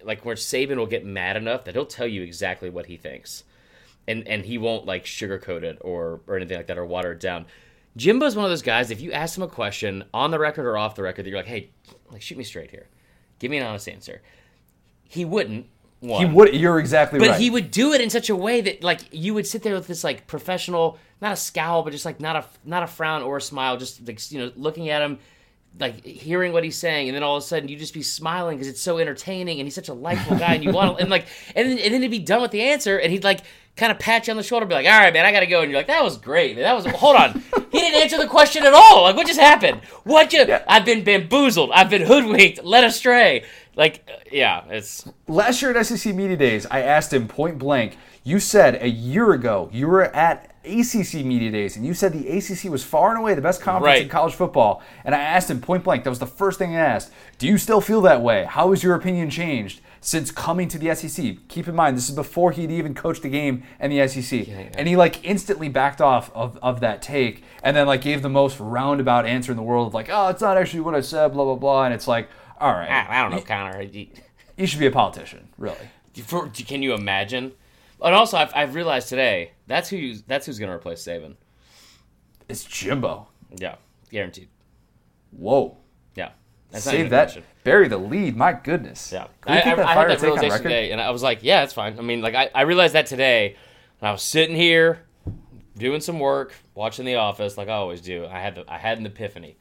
like 0.04 0.24
where 0.24 0.36
Saban 0.36 0.76
will 0.76 0.86
get 0.86 1.04
mad 1.04 1.36
enough 1.36 1.64
that 1.64 1.74
he'll 1.74 1.86
tell 1.86 2.06
you 2.06 2.22
exactly 2.22 2.68
what 2.68 2.86
he 2.86 2.96
thinks, 2.96 3.44
and 4.06 4.26
and 4.26 4.44
he 4.44 4.58
won't 4.58 4.84
like 4.84 5.04
sugarcoat 5.04 5.62
it 5.62 5.78
or 5.80 6.20
or 6.26 6.36
anything 6.36 6.56
like 6.56 6.66
that 6.66 6.78
or 6.78 6.84
water 6.84 7.12
it 7.12 7.20
down. 7.20 7.46
Jimbo's 7.96 8.36
one 8.36 8.44
of 8.44 8.50
those 8.50 8.62
guys. 8.62 8.90
If 8.90 9.00
you 9.00 9.12
ask 9.12 9.36
him 9.36 9.42
a 9.42 9.48
question 9.48 10.04
on 10.12 10.30
the 10.30 10.38
record 10.38 10.66
or 10.66 10.76
off 10.76 10.94
the 10.94 11.02
record, 11.02 11.24
that 11.24 11.30
you're 11.30 11.38
like, 11.38 11.46
hey, 11.46 11.70
like 12.12 12.22
shoot 12.22 12.36
me 12.36 12.44
straight 12.44 12.70
here, 12.70 12.88
give 13.38 13.50
me 13.50 13.56
an 13.56 13.66
honest 13.66 13.88
answer. 13.88 14.22
He 15.08 15.24
wouldn't. 15.24 15.66
One. 16.00 16.26
He 16.26 16.30
would. 16.30 16.54
You're 16.54 16.78
exactly 16.78 17.18
But 17.18 17.28
right. 17.28 17.34
But 17.34 17.40
he 17.40 17.48
would 17.48 17.70
do 17.70 17.94
it 17.94 18.02
in 18.02 18.10
such 18.10 18.28
a 18.28 18.36
way 18.36 18.60
that 18.60 18.82
like 18.82 19.00
you 19.12 19.32
would 19.34 19.46
sit 19.46 19.62
there 19.62 19.74
with 19.74 19.86
this 19.86 20.04
like 20.04 20.26
professional, 20.26 20.98
not 21.22 21.32
a 21.32 21.36
scowl, 21.36 21.82
but 21.82 21.90
just 21.90 22.04
like 22.04 22.20
not 22.20 22.36
a 22.36 22.44
not 22.64 22.82
a 22.82 22.86
frown 22.86 23.22
or 23.22 23.38
a 23.38 23.40
smile, 23.40 23.78
just 23.78 24.06
like 24.06 24.30
you 24.30 24.38
know 24.38 24.52
looking 24.56 24.90
at 24.90 25.00
him, 25.00 25.18
like 25.80 26.04
hearing 26.04 26.52
what 26.52 26.64
he's 26.64 26.76
saying, 26.76 27.08
and 27.08 27.16
then 27.16 27.22
all 27.22 27.36
of 27.36 27.42
a 27.42 27.46
sudden 27.46 27.68
you 27.68 27.78
just 27.78 27.94
be 27.94 28.02
smiling 28.02 28.58
because 28.58 28.68
it's 28.68 28.80
so 28.80 28.98
entertaining 28.98 29.58
and 29.58 29.66
he's 29.66 29.74
such 29.74 29.88
a 29.88 29.94
likable 29.94 30.36
guy, 30.38 30.54
and 30.54 30.62
you 30.62 30.70
want 30.70 30.98
to 30.98 31.00
and 31.00 31.10
like 31.10 31.26
and 31.54 31.66
then, 31.66 31.78
and 31.78 31.94
then 31.94 32.02
he'd 32.02 32.10
be 32.10 32.18
done 32.18 32.42
with 32.42 32.50
the 32.50 32.62
answer, 32.62 32.98
and 32.98 33.10
he'd 33.10 33.24
like 33.24 33.40
kind 33.76 33.92
of 33.92 33.98
pat 33.98 34.26
you 34.26 34.30
on 34.32 34.36
the 34.36 34.42
shoulder, 34.42 34.66
be 34.66 34.74
like, 34.74 34.86
"All 34.86 34.98
right, 34.98 35.12
man, 35.12 35.24
I 35.26 35.32
gotta 35.32 35.46
go," 35.46 35.60
and 35.60 35.70
you're 35.70 35.78
like, 35.78 35.86
"That 35.86 36.02
was 36.02 36.16
great, 36.16 36.56
man. 36.56 36.64
That 36.64 36.74
was 36.74 36.86
hold 36.86 37.16
on, 37.16 37.42
he 37.70 37.78
didn't 37.78 38.02
answer 38.02 38.18
the 38.18 38.26
question 38.26 38.64
at 38.64 38.72
all. 38.72 39.02
Like, 39.02 39.16
what 39.16 39.26
just 39.26 39.40
happened? 39.40 39.80
What 40.04 40.32
you? 40.32 40.46
I've 40.66 40.84
been 40.84 41.04
bamboozled. 41.04 41.70
I've 41.72 41.90
been 41.90 42.02
hoodwinked, 42.02 42.64
led 42.64 42.84
astray." 42.84 43.44
Like, 43.76 44.08
uh, 44.08 44.16
yeah, 44.32 44.64
it's 44.70 45.06
Last 45.28 45.60
year 45.60 45.76
at 45.76 45.84
SEC 45.86 46.14
Media 46.14 46.36
Days, 46.36 46.66
I 46.70 46.80
asked 46.80 47.12
him 47.12 47.28
point 47.28 47.58
blank. 47.58 47.98
You 48.24 48.40
said 48.40 48.82
a 48.82 48.88
year 48.88 49.32
ago 49.32 49.68
you 49.70 49.86
were 49.86 50.04
at 50.04 50.50
ACC 50.64 51.22
Media 51.24 51.50
Days, 51.52 51.76
and 51.76 51.84
you 51.84 51.92
said 51.92 52.12
the 52.14 52.26
ACC 52.38 52.70
was 52.70 52.82
far 52.82 53.10
and 53.10 53.18
away 53.18 53.34
the 53.34 53.42
best 53.42 53.60
conference 53.60 53.84
Right. 53.96 54.02
in 54.02 54.08
college 54.08 54.34
football. 54.34 54.82
And 55.04 55.14
I 55.14 55.20
asked 55.20 55.50
him 55.50 55.60
point 55.60 55.84
blank. 55.84 56.04
That 56.04 56.10
was 56.10 56.18
the 56.18 56.26
first 56.26 56.58
thing 56.58 56.74
I 56.74 56.80
asked. 56.80 57.12
Do 57.38 57.46
you 57.46 57.58
still 57.58 57.82
feel 57.82 58.00
that 58.02 58.22
way? 58.22 58.44
How 58.48 58.70
has 58.70 58.82
your 58.82 58.94
opinion 58.94 59.28
changed 59.30 59.80
since 60.06 60.30
coming 60.30 60.68
to 60.68 60.78
the 60.78 60.94
SEC? 60.94 61.36
Keep 61.48 61.66
in 61.66 61.74
mind, 61.74 61.96
this 61.96 62.08
is 62.08 62.14
before 62.14 62.52
he'd 62.52 62.70
even 62.70 62.94
coached 62.94 63.24
a 63.24 63.28
game 63.28 63.64
in 63.80 63.90
the 63.90 64.06
SEC, 64.06 64.46
and 64.78 64.86
he 64.86 64.94
like 64.94 65.24
instantly 65.24 65.68
backed 65.68 66.00
off 66.00 66.30
of, 66.32 66.56
of 66.62 66.78
that 66.80 67.02
take, 67.02 67.42
and 67.64 67.76
then 67.76 67.88
like 67.88 68.02
gave 68.02 68.22
the 68.22 68.28
most 68.28 68.60
roundabout 68.60 69.26
answer 69.26 69.50
in 69.50 69.56
the 69.56 69.64
world 69.64 69.88
of 69.88 69.94
like, 69.94 70.08
oh, 70.08 70.28
it's 70.28 70.40
not 70.40 70.56
actually 70.56 70.80
what 70.80 70.94
I 70.94 71.00
said, 71.00 71.32
blah 71.32 71.44
blah 71.44 71.56
blah. 71.56 71.84
And 71.86 71.92
it's 71.92 72.06
like, 72.06 72.28
all 72.60 72.72
right, 72.72 72.88
I, 72.88 73.18
I 73.18 73.22
don't 73.22 73.32
know, 73.32 73.40
Connor. 73.42 73.82
You- 73.82 74.06
you 74.56 74.66
should 74.66 74.78
be 74.80 74.86
a 74.86 74.90
politician, 74.92 75.48
really. 75.58 75.90
For, 76.24 76.48
can 76.48 76.82
you 76.82 76.94
imagine? 76.94 77.52
And 78.00 78.14
also, 78.14 78.36
I've, 78.36 78.52
I've 78.54 78.74
realized 78.74 79.08
today 79.08 79.52
that's 79.66 79.88
who 79.88 79.96
you, 79.96 80.18
that's 80.28 80.46
who's 80.46 80.58
going 80.58 80.70
to 80.70 80.76
replace 80.76 81.02
Saban. 81.02 81.34
It's 82.48 82.62
Jimbo. 82.64 83.28
Yeah, 83.56 83.74
guaranteed. 84.10 84.48
Whoa. 85.32 85.78
Yeah, 86.14 86.30
That's 86.70 86.84
Save 86.84 87.10
that. 87.10 87.36
Bury 87.66 87.88
the 87.88 87.98
lead. 87.98 88.36
My 88.36 88.52
goodness. 88.52 89.10
Yeah, 89.12 89.26
I, 89.44 89.54
I, 89.54 89.56
I 89.56 89.94
had 89.94 90.08
that 90.08 90.22
realization 90.22 90.62
today, 90.62 90.92
and 90.92 91.00
I 91.00 91.10
was 91.10 91.20
like, 91.20 91.40
"Yeah, 91.42 91.64
it's 91.64 91.72
fine." 91.72 91.98
I 91.98 92.02
mean, 92.02 92.20
like 92.22 92.36
I, 92.36 92.48
I 92.54 92.62
realized 92.62 92.94
that 92.94 93.06
today, 93.06 93.56
and 94.00 94.08
I 94.08 94.12
was 94.12 94.22
sitting 94.22 94.54
here 94.54 95.04
doing 95.76 96.00
some 96.00 96.20
work, 96.20 96.54
watching 96.76 97.04
The 97.04 97.16
Office, 97.16 97.58
like 97.58 97.66
I 97.68 97.72
always 97.72 98.00
do. 98.00 98.24
I 98.24 98.38
had 98.38 98.54
the, 98.54 98.64
I 98.72 98.78
had 98.78 98.98
an 98.98 99.06
epiphany. 99.06 99.56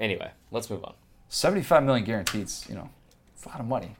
Anyway, 0.00 0.32
let's 0.50 0.68
move 0.68 0.82
on. 0.84 0.94
75 1.28 1.84
million 1.84 2.04
guaranteed. 2.04 2.50
You 2.68 2.74
know, 2.74 2.90
it's 3.36 3.44
a 3.44 3.50
lot 3.50 3.60
of 3.60 3.66
money. 3.66 3.94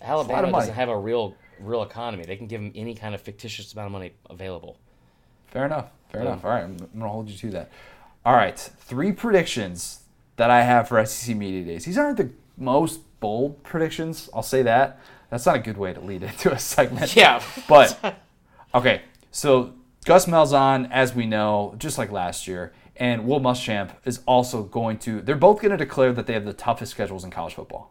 Alabama 0.00 0.42
money. 0.42 0.52
doesn't 0.52 0.74
have 0.76 0.88
a 0.88 0.96
real 0.96 1.34
real 1.58 1.82
economy. 1.82 2.24
They 2.24 2.36
can 2.36 2.46
give 2.46 2.60
them 2.60 2.70
any 2.76 2.94
kind 2.94 3.12
of 3.12 3.20
fictitious 3.20 3.72
amount 3.72 3.86
of 3.86 3.92
money 3.92 4.12
available. 4.30 4.78
Fair 5.48 5.66
enough. 5.66 5.86
Fair 6.12 6.22
Yeah. 6.22 6.28
enough. 6.28 6.44
All 6.44 6.52
right, 6.52 6.62
I'm, 6.62 6.76
I'm 6.94 7.00
gonna 7.00 7.10
hold 7.10 7.28
you 7.28 7.36
to 7.38 7.50
that. 7.50 7.72
All 8.24 8.36
right, 8.36 8.56
three 8.56 9.10
predictions 9.10 10.04
that 10.36 10.48
I 10.48 10.62
have 10.62 10.86
for 10.86 11.04
SEC 11.04 11.36
media 11.36 11.64
days. 11.64 11.86
These 11.86 11.98
aren't 11.98 12.18
the 12.18 12.30
most 12.56 13.00
bold 13.20 13.62
predictions. 13.62 14.28
I'll 14.34 14.42
say 14.42 14.62
that. 14.62 14.98
That's 15.30 15.46
not 15.46 15.56
a 15.56 15.60
good 15.60 15.78
way 15.78 15.92
to 15.92 16.00
lead 16.00 16.22
into 16.22 16.52
a 16.52 16.58
segment. 16.74 17.16
Yeah, 17.16 17.42
But 17.68 18.20
okay, 18.74 19.02
so 19.30 19.72
Gus 20.04 20.26
Malzahn, 20.26 20.90
as 20.90 21.14
we 21.14 21.26
know, 21.26 21.74
just 21.78 21.96
like 21.98 22.10
last 22.10 22.46
year, 22.46 22.72
and 22.96 23.26
Will 23.26 23.40
Muschamp 23.40 23.92
is 24.04 24.20
also 24.26 24.62
going 24.64 24.98
to. 24.98 25.20
They're 25.22 25.34
both 25.36 25.60
going 25.62 25.70
to 25.70 25.76
declare 25.78 26.12
that 26.12 26.26
they 26.26 26.34
have 26.34 26.44
the 26.44 26.52
toughest 26.52 26.92
schedules 26.92 27.24
in 27.24 27.30
college 27.30 27.54
football. 27.54 27.90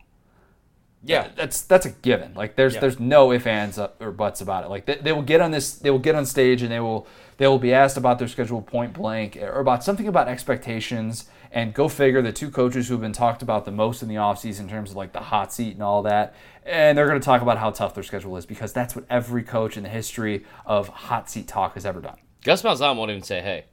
yeah, 1.03 1.30
That's 1.36 1.62
that's 1.64 1.88
a 1.88 1.89
given. 1.89 2.34
Like 2.36 2.55
there's 2.55 2.76
Yeah. 2.76 2.82
there's 2.82 2.99
no 2.99 3.32
ifs 3.32 3.47
ands 3.47 3.80
uh, 3.80 3.89
or 3.99 4.12
buts 4.12 4.41
about 4.41 4.64
it. 4.64 4.70
Like 4.70 4.86
they, 4.86 4.95
they 4.97 5.12
will 5.12 5.24
get 5.24 5.41
on 5.41 5.49
this, 5.49 5.74
they 5.74 5.89
will 5.89 5.97
get 5.99 6.14
on 6.14 6.26
stage 6.28 6.62
and 6.62 6.72
they 6.72 6.80
will 6.80 7.07
they 7.38 7.47
will 7.47 7.57
be 7.59 7.74
asked 7.74 7.97
about 7.97 8.20
their 8.20 8.28
schedule 8.28 8.62
point 8.62 8.93
blank 8.93 9.36
or 9.38 9.59
about 9.59 9.84
something 9.84 10.07
about 10.07 10.28
expectations. 10.28 11.26
And 11.54 11.74
go 11.74 11.89
figure, 11.89 12.22
the 12.22 12.32
two 12.32 12.49
coaches 12.49 12.88
who 12.88 12.93
have 12.93 13.02
been 13.02 13.12
talked 13.12 13.41
about 13.41 13.66
the 13.66 13.72
most 13.72 14.02
in 14.02 14.08
the 14.08 14.16
offseason 14.16 14.62
in 14.62 14.70
terms 14.70 14.91
of 14.91 14.95
like 14.95 15.12
the 15.12 15.20
hot 15.20 15.52
seat 15.52 15.74
and 15.74 15.84
all 15.84 16.04
that, 16.04 16.34
and 16.66 16.97
they're 16.97 17.08
going 17.08 17.20
to 17.20 17.26
talk 17.26 17.41
about 17.41 17.58
how 17.58 17.72
tough 17.72 17.93
their 17.93 18.04
schedule 18.04 18.38
is 18.38 18.45
because 18.45 18.72
that's 18.72 18.95
what 18.95 19.04
every 19.10 19.43
coach 19.43 19.76
in 19.76 19.84
the 19.84 19.89
history 19.89 20.45
of 20.66 20.88
hot 20.88 21.30
seat 21.30 21.49
talk 21.49 21.74
has 21.74 21.86
ever 21.86 21.99
done. 21.99 22.18
Gus 22.43 22.62
Malzahn 22.62 22.95
won't 22.95 23.12
even 23.12 23.24
say 23.24 23.41
hey. 23.41 23.66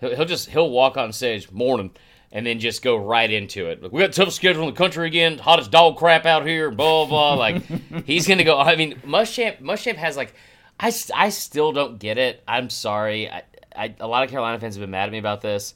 He'll, 0.00 0.14
he'll 0.16 0.24
just 0.26 0.50
he'll 0.50 0.70
walk 0.70 0.98
on 0.98 1.12
stage 1.12 1.50
morning 1.50 1.92
and 2.30 2.46
then 2.46 2.58
just 2.58 2.82
go 2.82 2.96
right 2.96 3.30
into 3.30 3.66
it. 3.66 3.82
Like, 3.82 3.92
we 3.92 4.00
got 4.00 4.12
toughest 4.12 4.36
schedule 4.36 4.62
in 4.68 4.74
the 4.74 4.76
country 4.76 5.06
again, 5.06 5.38
hottest 5.38 5.70
dog 5.70 5.96
crap 5.96 6.26
out 6.26 6.46
here, 6.46 6.70
blah 6.70 7.06
blah. 7.06 7.34
like 7.34 7.62
he's 8.04 8.26
gonna 8.26 8.44
go. 8.44 8.58
I 8.58 8.76
mean, 8.76 9.00
Muschamp 9.06 9.60
Muschamp 9.60 9.96
has 9.96 10.16
like, 10.16 10.34
I, 10.78 10.92
I 11.14 11.28
still 11.30 11.72
don't 11.72 11.98
get 11.98 12.18
it. 12.18 12.42
I'm 12.46 12.68
sorry. 12.68 13.30
I, 13.30 13.42
I 13.74 13.94
a 14.00 14.06
lot 14.06 14.24
of 14.24 14.30
Carolina 14.30 14.58
fans 14.58 14.74
have 14.74 14.82
been 14.82 14.90
mad 14.90 15.06
at 15.06 15.12
me 15.12 15.18
about 15.18 15.40
this. 15.40 15.74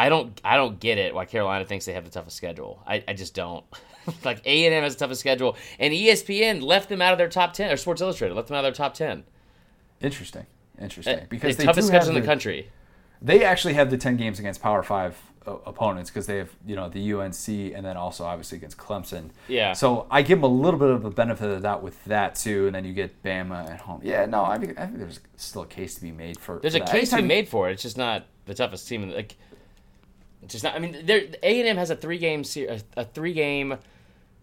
I 0.00 0.08
don't 0.08 0.40
I 0.42 0.56
don't 0.56 0.80
get 0.80 0.96
it 0.98 1.14
why 1.14 1.26
Carolina 1.26 1.64
thinks 1.66 1.84
they 1.84 1.92
have 1.92 2.04
the 2.04 2.10
toughest 2.10 2.36
schedule. 2.36 2.82
I, 2.86 3.04
I 3.06 3.12
just 3.12 3.34
don't. 3.34 3.64
like 4.24 4.40
A 4.46 4.64
and 4.66 4.74
M 4.74 4.82
has 4.82 4.94
the 4.96 5.00
toughest 5.00 5.20
schedule, 5.20 5.56
and 5.78 5.92
ESPN 5.92 6.62
left 6.62 6.88
them 6.88 7.02
out 7.02 7.12
of 7.12 7.18
their 7.18 7.28
top 7.28 7.52
ten, 7.52 7.70
or 7.70 7.76
Sports 7.76 8.00
Illustrated 8.00 8.34
left 8.34 8.48
them 8.48 8.56
out 8.56 8.64
of 8.64 8.74
their 8.74 8.86
top 8.86 8.94
ten. 8.94 9.24
Interesting, 10.00 10.46
interesting. 10.80 11.18
Uh, 11.18 11.26
Because 11.28 11.56
the 11.56 11.64
toughest 11.64 11.88
schedule 11.88 12.08
in 12.08 12.14
the 12.14 12.20
the- 12.20 12.26
country. 12.26 12.70
They 13.22 13.44
actually 13.44 13.74
have 13.74 13.90
the 13.90 13.98
ten 13.98 14.16
games 14.16 14.38
against 14.38 14.62
Power 14.62 14.82
Five 14.82 15.20
opponents 15.46 16.08
because 16.10 16.26
they 16.26 16.36
have 16.38 16.50
you 16.66 16.76
know 16.76 16.88
the 16.88 17.12
UNC 17.12 17.48
and 17.48 17.84
then 17.84 17.96
also 17.96 18.24
obviously 18.24 18.56
against 18.56 18.78
Clemson. 18.78 19.30
Yeah. 19.48 19.74
So 19.74 20.06
I 20.10 20.22
give 20.22 20.38
them 20.40 20.44
a 20.44 20.54
little 20.54 20.80
bit 20.80 20.88
of 20.88 21.04
a 21.04 21.10
benefit 21.10 21.44
of 21.50 21.56
the 21.56 21.60
doubt 21.60 21.82
with 21.82 22.02
that 22.06 22.34
too, 22.36 22.66
and 22.66 22.74
then 22.74 22.86
you 22.86 22.94
get 22.94 23.22
Bama 23.22 23.68
at 23.70 23.80
home. 23.82 24.00
Yeah, 24.02 24.24
no, 24.24 24.44
I 24.44 24.56
think, 24.58 24.78
I 24.80 24.86
think 24.86 24.98
there's 24.98 25.20
still 25.36 25.62
a 25.62 25.66
case 25.66 25.94
to 25.96 26.00
be 26.02 26.12
made 26.12 26.38
for. 26.38 26.58
There's 26.60 26.74
for 26.76 26.82
a 26.82 26.86
that. 26.86 26.90
case 26.92 27.10
to 27.10 27.16
be 27.16 27.22
made 27.22 27.48
for 27.48 27.68
it. 27.68 27.72
It's 27.74 27.82
just 27.82 27.98
not 27.98 28.24
the 28.46 28.54
toughest 28.54 28.88
team. 28.88 29.02
in 29.02 29.10
the- 29.10 29.16
Like, 29.16 29.36
it's 30.42 30.52
just 30.52 30.64
not. 30.64 30.74
I 30.74 30.78
mean, 30.78 30.94
A 31.08 31.60
and 31.60 31.68
M 31.68 31.76
has 31.76 31.90
a 31.90 31.96
three 31.96 32.18
game 32.18 32.44
a, 32.56 32.80
a 32.96 33.04
three 33.04 33.32
game. 33.32 33.76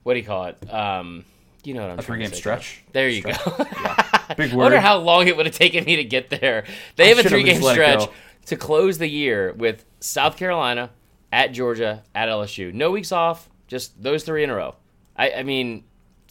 What 0.04 0.14
do 0.14 0.20
you 0.20 0.26
call 0.26 0.46
it? 0.46 0.74
Um, 0.74 1.26
you 1.64 1.74
know 1.74 1.82
what 1.82 1.92
I'm 1.92 2.00
A 2.00 2.02
three 2.02 2.20
game 2.20 2.32
stretch. 2.32 2.84
There 2.94 3.10
you 3.10 3.22
Stretch. 3.22 3.44
go. 3.44 3.58
Big 4.38 4.54
I 4.54 4.56
wonder 4.56 4.80
how 4.80 4.98
long 4.98 5.28
it 5.28 5.36
would 5.38 5.46
have 5.46 5.56
taken 5.56 5.84
me 5.84 5.98
to 5.98 6.04
get 6.04 6.30
there. 6.30 6.66
They 6.96 7.06
I 7.06 7.08
have 7.08 7.20
a 7.20 7.30
three 7.30 7.44
game 7.44 7.56
just 7.56 7.66
let 7.66 7.72
it 7.78 8.02
stretch 8.02 8.10
to 8.48 8.56
close 8.56 8.98
the 8.98 9.08
year 9.08 9.54
with 9.54 9.84
South 10.00 10.38
Carolina 10.38 10.92
at 11.32 11.52
Georgia 11.52 12.04
at 12.16 12.30
LSU. 12.30 12.74
No 12.74 12.92
weeks 12.92 13.12
off. 13.12 13.50
Just 13.68 14.02
those 14.02 14.24
three 14.24 14.44
in 14.44 14.50
a 14.50 14.56
row. 14.56 14.76
I, 15.18 15.32
I 15.32 15.44
mean, 15.44 15.84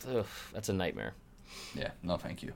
ugh, 0.08 0.24
that's 0.52 0.68
a 0.68 0.72
nightmare. 0.72 1.12
Yeah, 1.74 1.90
no, 2.02 2.16
thank 2.16 2.42
you. 2.42 2.54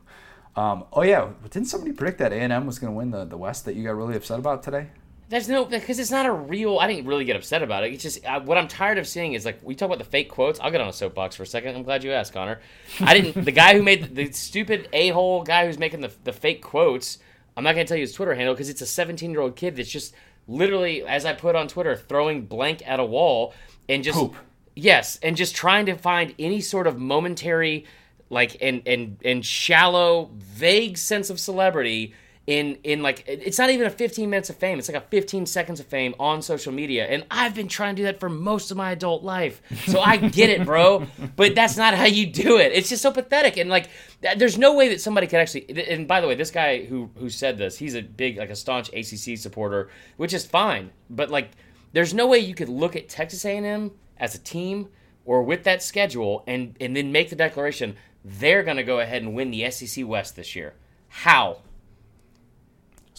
Um, 0.57 0.85
oh 0.93 1.03
yeah, 1.03 1.29
didn't 1.45 1.69
somebody 1.69 1.93
predict 1.93 2.19
that 2.19 2.33
A 2.33 2.37
and 2.37 2.53
M 2.53 2.67
was 2.67 2.79
going 2.79 2.93
to 2.93 2.97
win 2.97 3.11
the, 3.11 3.25
the 3.25 3.37
West 3.37 3.67
that 3.67 3.77
you 3.77 3.85
got 3.85 3.97
really 3.97 4.17
upset 4.17 4.39
about 4.39 4.63
today? 4.63 4.89
There's 5.31 5.49
no 5.49 5.65
because 5.65 6.01
it's 6.01 6.11
not 6.11 6.27
a 6.27 6.33
real. 6.33 6.81
I 6.81 6.89
didn't 6.89 7.07
really 7.07 7.25
get 7.25 7.37
upset 7.37 7.63
about 7.63 7.85
it. 7.85 7.93
It's 7.93 8.03
just 8.03 8.27
uh, 8.27 8.41
what 8.41 8.59
I'm 8.59 8.67
tired 8.67 8.99
of 8.99 9.07
seeing 9.07 9.35
is 9.35 9.45
like 9.45 9.61
we 9.63 9.77
talk 9.77 9.87
about 9.87 9.99
the 9.99 10.05
fake 10.05 10.29
quotes. 10.29 10.59
I'll 10.59 10.73
get 10.73 10.81
on 10.81 10.89
a 10.89 10.93
soapbox 10.93 11.37
for 11.37 11.45
a 11.45 11.47
second. 11.47 11.77
I'm 11.77 11.85
glad 11.85 12.03
you 12.03 12.11
asked, 12.11 12.33
Connor. 12.33 12.61
I 13.01 13.15
didn't. 13.17 13.45
the 13.45 13.53
guy 13.53 13.77
who 13.77 13.83
made 13.85 14.03
the, 14.03 14.25
the 14.25 14.33
stupid 14.33 14.89
a 14.93 15.11
hole 15.11 15.45
guy 15.45 15.67
who's 15.67 15.79
making 15.79 16.01
the 16.01 16.11
the 16.25 16.33
fake 16.33 16.63
quotes. 16.63 17.19
I'm 17.57 17.63
not 17.63 17.75
gonna 17.75 17.85
tell 17.85 17.97
you 17.97 18.03
his 18.03 18.13
Twitter 18.13 18.35
handle 18.35 18.55
because 18.55 18.69
it's 18.69 18.81
a 18.81 18.87
17 18.87 19.31
year 19.31 19.41
old 19.41 19.55
kid 19.55 19.77
that's 19.77 19.89
just 19.89 20.15
literally, 20.49 21.05
as 21.07 21.25
I 21.25 21.33
put 21.33 21.55
on 21.55 21.69
Twitter, 21.69 21.95
throwing 21.95 22.47
blank 22.47 22.83
at 22.85 22.99
a 22.99 23.05
wall 23.05 23.55
and 23.89 24.03
just 24.03 24.19
Poop. 24.19 24.35
yes, 24.75 25.17
and 25.23 25.37
just 25.37 25.55
trying 25.55 25.87
to 25.87 25.95
find 25.95 26.35
any 26.41 26.61
sort 26.61 26.89
of 26.89 26.99
momentary, 26.99 27.85
like 28.31 28.57
and 28.61 28.83
and 28.85 29.19
and 29.25 29.47
shallow, 29.47 30.31
vague 30.35 30.99
sense 30.99 31.31
of 31.31 31.39
celebrity 31.39 32.15
in 32.47 32.79
in 32.83 33.03
like 33.03 33.25
it's 33.27 33.59
not 33.59 33.71
even 33.71 33.87
a 33.87 33.91
15 33.91 34.29
minutes 34.29 34.51
of 34.51 34.57
fame. 34.57 34.79
It's 34.79 34.89
like 34.89 35.03
a 35.03 35.07
15 35.07 35.47
seconds 35.47 35.79
of 35.79 35.87
fame 35.87 36.15
on 36.19 36.43
social 36.43 36.73
media, 36.73 37.07
and 37.07 37.25
I've 37.31 37.55
been 37.55 37.69
trying 37.69 37.95
to 37.97 38.01
do 38.01 38.05
that 38.05 38.19
for 38.19 38.29
most 38.29 38.71
of 38.71 38.77
my 38.77 38.93
adult 38.93 39.23
life. 39.23 39.63
So 39.87 40.01
I 40.01 40.17
get 40.17 40.51
it, 40.51 40.65
bro. 40.65 41.07
but 41.37 41.55
that's 41.55 41.77
not 41.77 41.95
how 41.95 42.07
you 42.07 42.27
do 42.27 42.59
it. 42.59 42.73
It's 42.73 42.89
just 42.89 43.03
so 43.03 43.13
pathetic, 43.13 43.57
and 43.57 43.71
like 43.71 43.89
there's 44.37 44.59
no 44.59 44.75
way 44.75 44.89
that 44.89 45.01
somebody 45.01 45.27
could 45.27 45.39
actually. 45.39 45.87
And 45.89 46.09
by 46.09 46.21
the 46.21 46.27
way, 46.27 46.35
this 46.35 46.51
guy 46.51 46.85
who 46.85 47.11
who 47.17 47.31
said 47.31 47.59
this, 47.59 47.77
he's 47.79 47.95
a 47.95 48.03
big 48.03 48.39
like 48.39 48.51
a 48.51 48.57
staunch 48.57 48.89
ACC 48.89 49.39
supporter, 49.39 49.91
which 50.17 50.33
is 50.33 50.45
fine. 50.47 50.91
But 51.09 51.31
like, 51.31 51.51
there's 51.93 52.15
no 52.15 52.27
way 52.27 52.39
you 52.39 52.55
could 52.55 52.69
look 52.69 52.97
at 52.97 53.09
Texas 53.09 53.45
A&M 53.45 53.93
as 54.19 54.35
a 54.35 54.39
team 54.39 54.89
or 55.25 55.43
with 55.43 55.65
that 55.65 55.83
schedule 55.83 56.43
and 56.47 56.77
and 56.81 56.97
then 56.97 57.13
make 57.13 57.31
the 57.31 57.37
declaration 57.37 57.97
they're 58.25 58.63
going 58.63 58.77
to 58.77 58.83
go 58.83 59.01
ahead 59.01 59.23
and 59.23 59.35
win 59.35 59.51
the 59.51 59.71
SEC 59.71 60.07
West 60.07 60.37
this 60.37 60.55
year. 60.55 60.75
How? 61.09 61.63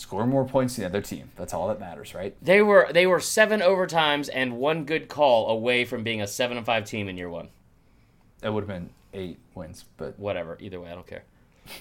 Score 0.01 0.25
more 0.25 0.45
points 0.45 0.75
than 0.75 0.81
the 0.81 0.89
other 0.89 1.01
team. 1.03 1.29
That's 1.37 1.53
all 1.53 1.67
that 1.67 1.79
matters, 1.79 2.15
right? 2.15 2.35
They 2.41 2.63
were 2.63 2.89
they 2.91 3.05
were 3.05 3.19
seven 3.19 3.59
overtimes 3.59 4.31
and 4.33 4.57
one 4.57 4.83
good 4.83 5.07
call 5.07 5.47
away 5.47 5.85
from 5.85 6.01
being 6.01 6.23
a 6.23 6.25
seven 6.25 6.57
and 6.57 6.65
five 6.65 6.85
team 6.85 7.07
in 7.07 7.17
year 7.17 7.29
one. 7.29 7.49
That 8.39 8.51
would 8.51 8.61
have 8.61 8.67
been 8.67 8.89
eight 9.13 9.37
wins, 9.53 9.85
but 9.97 10.17
Whatever. 10.17 10.57
Either 10.59 10.81
way, 10.81 10.89
I 10.89 10.95
don't 10.95 11.05
care. 11.05 11.23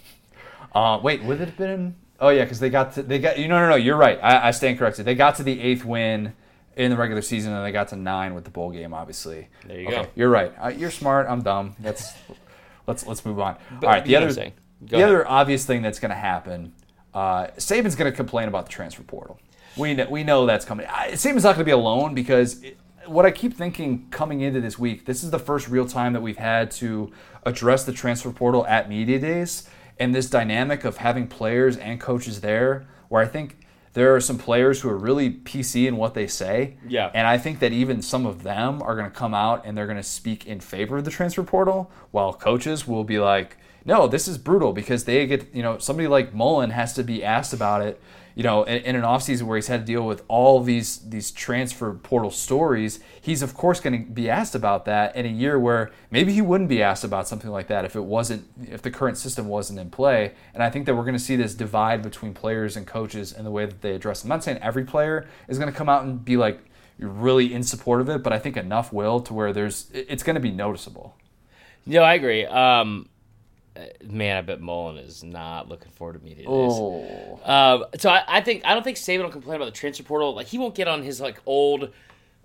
Uh, 0.74 1.00
wait, 1.02 1.22
would 1.22 1.40
it 1.40 1.48
have 1.48 1.56
been? 1.56 1.96
Oh 2.20 2.28
yeah, 2.28 2.44
because 2.44 2.60
they 2.60 2.68
got 2.68 2.92
to 2.92 3.02
they 3.02 3.18
got 3.18 3.38
you. 3.38 3.48
No, 3.48 3.58
no, 3.58 3.70
no. 3.70 3.74
You're 3.76 3.96
right. 3.96 4.20
I, 4.22 4.48
I 4.48 4.50
stand 4.50 4.78
corrected. 4.78 5.06
They 5.06 5.14
got 5.14 5.36
to 5.36 5.42
the 5.42 5.58
eighth 5.58 5.86
win 5.86 6.34
in 6.76 6.90
the 6.90 6.96
regular 6.96 7.22
season, 7.22 7.52
and 7.54 7.64
they 7.64 7.72
got 7.72 7.88
to 7.88 7.96
nine 7.96 8.34
with 8.34 8.44
the 8.44 8.50
bowl 8.50 8.70
game. 8.70 8.92
Obviously. 8.92 9.48
There 9.66 9.80
you 9.80 9.88
okay, 9.88 10.02
go. 10.02 10.08
You're 10.14 10.28
right. 10.28 10.52
Uh, 10.62 10.68
you're 10.68 10.90
smart. 10.90 11.26
I'm 11.28 11.42
dumb. 11.42 11.74
Let's 11.82 12.12
let's 12.86 13.06
let's 13.06 13.24
move 13.24 13.40
on. 13.40 13.56
But 13.80 13.86
All 13.86 13.92
right. 13.94 14.04
The 14.04 14.10
you 14.10 14.20
know 14.20 14.26
what 14.26 14.38
other 14.38 14.52
the 14.82 14.96
ahead. 14.96 15.08
other 15.08 15.26
obvious 15.26 15.64
thing 15.64 15.82
that's 15.82 15.98
going 15.98 16.10
to 16.10 16.14
happen. 16.14 16.74
Uh, 17.14 17.48
Saban's 17.56 17.94
going 17.94 18.10
to 18.10 18.16
complain 18.16 18.48
about 18.48 18.66
the 18.66 18.72
transfer 18.72 19.02
portal. 19.02 19.38
We 19.76 19.94
know, 19.94 20.06
we 20.10 20.24
know 20.24 20.46
that's 20.46 20.64
coming. 20.64 20.86
I, 20.86 21.12
Saban's 21.12 21.44
not 21.44 21.54
going 21.54 21.58
to 21.58 21.64
be 21.64 21.70
alone 21.70 22.14
because 22.14 22.62
it, 22.62 22.76
what 23.06 23.26
I 23.26 23.30
keep 23.30 23.54
thinking 23.54 24.06
coming 24.10 24.40
into 24.40 24.60
this 24.60 24.78
week, 24.78 25.06
this 25.06 25.24
is 25.24 25.30
the 25.30 25.38
first 25.38 25.68
real 25.68 25.86
time 25.86 26.12
that 26.12 26.20
we've 26.20 26.36
had 26.36 26.70
to 26.72 27.12
address 27.44 27.84
the 27.84 27.92
transfer 27.92 28.30
portal 28.30 28.66
at 28.66 28.88
media 28.88 29.18
days, 29.18 29.68
and 29.98 30.14
this 30.14 30.30
dynamic 30.30 30.84
of 30.84 30.98
having 30.98 31.26
players 31.26 31.76
and 31.76 32.00
coaches 32.00 32.40
there, 32.40 32.86
where 33.08 33.22
I 33.22 33.26
think 33.26 33.58
there 33.92 34.14
are 34.14 34.20
some 34.20 34.38
players 34.38 34.80
who 34.80 34.88
are 34.88 34.96
really 34.96 35.30
PC 35.30 35.88
in 35.88 35.96
what 35.96 36.14
they 36.14 36.26
say. 36.26 36.76
Yeah. 36.86 37.10
And 37.12 37.26
I 37.26 37.38
think 37.38 37.58
that 37.58 37.72
even 37.72 38.02
some 38.02 38.24
of 38.24 38.44
them 38.44 38.80
are 38.82 38.94
going 38.94 39.10
to 39.10 39.16
come 39.16 39.34
out 39.34 39.66
and 39.66 39.76
they're 39.76 39.86
going 39.86 39.96
to 39.96 40.02
speak 40.02 40.46
in 40.46 40.60
favor 40.60 40.98
of 40.98 41.04
the 41.04 41.10
transfer 41.10 41.42
portal, 41.42 41.90
while 42.12 42.32
coaches 42.32 42.86
will 42.86 43.04
be 43.04 43.18
like, 43.18 43.56
no, 43.84 44.06
this 44.06 44.28
is 44.28 44.38
brutal 44.38 44.72
because 44.72 45.04
they 45.04 45.26
get, 45.26 45.54
you 45.54 45.62
know, 45.62 45.78
somebody 45.78 46.08
like 46.08 46.34
Mullen 46.34 46.70
has 46.70 46.92
to 46.94 47.02
be 47.02 47.24
asked 47.24 47.52
about 47.52 47.82
it, 47.82 48.00
you 48.34 48.42
know, 48.42 48.62
in, 48.64 48.82
in 48.82 48.96
an 48.96 49.02
offseason 49.02 49.42
where 49.42 49.56
he's 49.56 49.66
had 49.66 49.80
to 49.80 49.86
deal 49.86 50.06
with 50.06 50.22
all 50.28 50.60
these 50.62 50.98
these 50.98 51.30
transfer 51.30 51.92
portal 51.92 52.30
stories. 52.30 53.00
He's 53.20 53.42
of 53.42 53.54
course 53.54 53.80
going 53.80 54.06
to 54.06 54.10
be 54.10 54.28
asked 54.28 54.54
about 54.54 54.84
that 54.84 55.16
in 55.16 55.26
a 55.26 55.30
year 55.30 55.58
where 55.58 55.90
maybe 56.10 56.32
he 56.32 56.42
wouldn't 56.42 56.68
be 56.68 56.82
asked 56.82 57.04
about 57.04 57.26
something 57.26 57.50
like 57.50 57.68
that 57.68 57.84
if 57.84 57.96
it 57.96 58.04
wasn't 58.04 58.46
if 58.70 58.82
the 58.82 58.90
current 58.90 59.16
system 59.16 59.48
wasn't 59.48 59.78
in 59.78 59.90
play. 59.90 60.32
And 60.54 60.62
I 60.62 60.70
think 60.70 60.86
that 60.86 60.94
we're 60.94 61.04
going 61.04 61.14
to 61.14 61.18
see 61.18 61.36
this 61.36 61.54
divide 61.54 62.02
between 62.02 62.34
players 62.34 62.76
and 62.76 62.86
coaches 62.86 63.32
and 63.32 63.46
the 63.46 63.50
way 63.50 63.66
that 63.66 63.80
they 63.80 63.94
address. 63.94 64.20
It. 64.20 64.24
I'm 64.24 64.28
not 64.30 64.44
saying 64.44 64.58
every 64.58 64.84
player 64.84 65.26
is 65.48 65.58
going 65.58 65.72
to 65.72 65.76
come 65.76 65.88
out 65.88 66.04
and 66.04 66.24
be 66.24 66.36
like 66.36 66.60
really 66.98 67.52
in 67.52 67.62
support 67.62 68.00
of 68.00 68.08
it, 68.08 68.22
but 68.22 68.32
I 68.32 68.38
think 68.38 68.56
enough 68.56 68.92
will 68.92 69.20
to 69.20 69.34
where 69.34 69.52
there's 69.52 69.90
it's 69.92 70.22
going 70.22 70.34
to 70.34 70.40
be 70.40 70.50
noticeable. 70.50 71.16
No, 71.86 72.02
I 72.02 72.14
agree. 72.14 72.44
Um, 72.44 73.08
man, 74.04 74.36
I 74.36 74.40
bet 74.42 74.60
Mullen 74.60 74.96
is 74.98 75.22
not 75.22 75.68
looking 75.68 75.90
forward 75.92 76.14
to 76.14 76.24
meeting 76.24 76.44
days. 76.44 76.72
Oh, 76.72 77.40
Um, 77.44 77.84
so 77.98 78.10
I, 78.10 78.22
I 78.26 78.40
think 78.40 78.64
I 78.64 78.74
don't 78.74 78.82
think 78.82 78.96
Saban 78.96 79.22
will 79.22 79.30
complain 79.30 79.56
about 79.56 79.66
the 79.66 79.70
transfer 79.78 80.02
portal. 80.02 80.34
Like 80.34 80.46
he 80.48 80.58
won't 80.58 80.74
get 80.74 80.88
on 80.88 81.02
his 81.02 81.20
like 81.20 81.40
old 81.46 81.90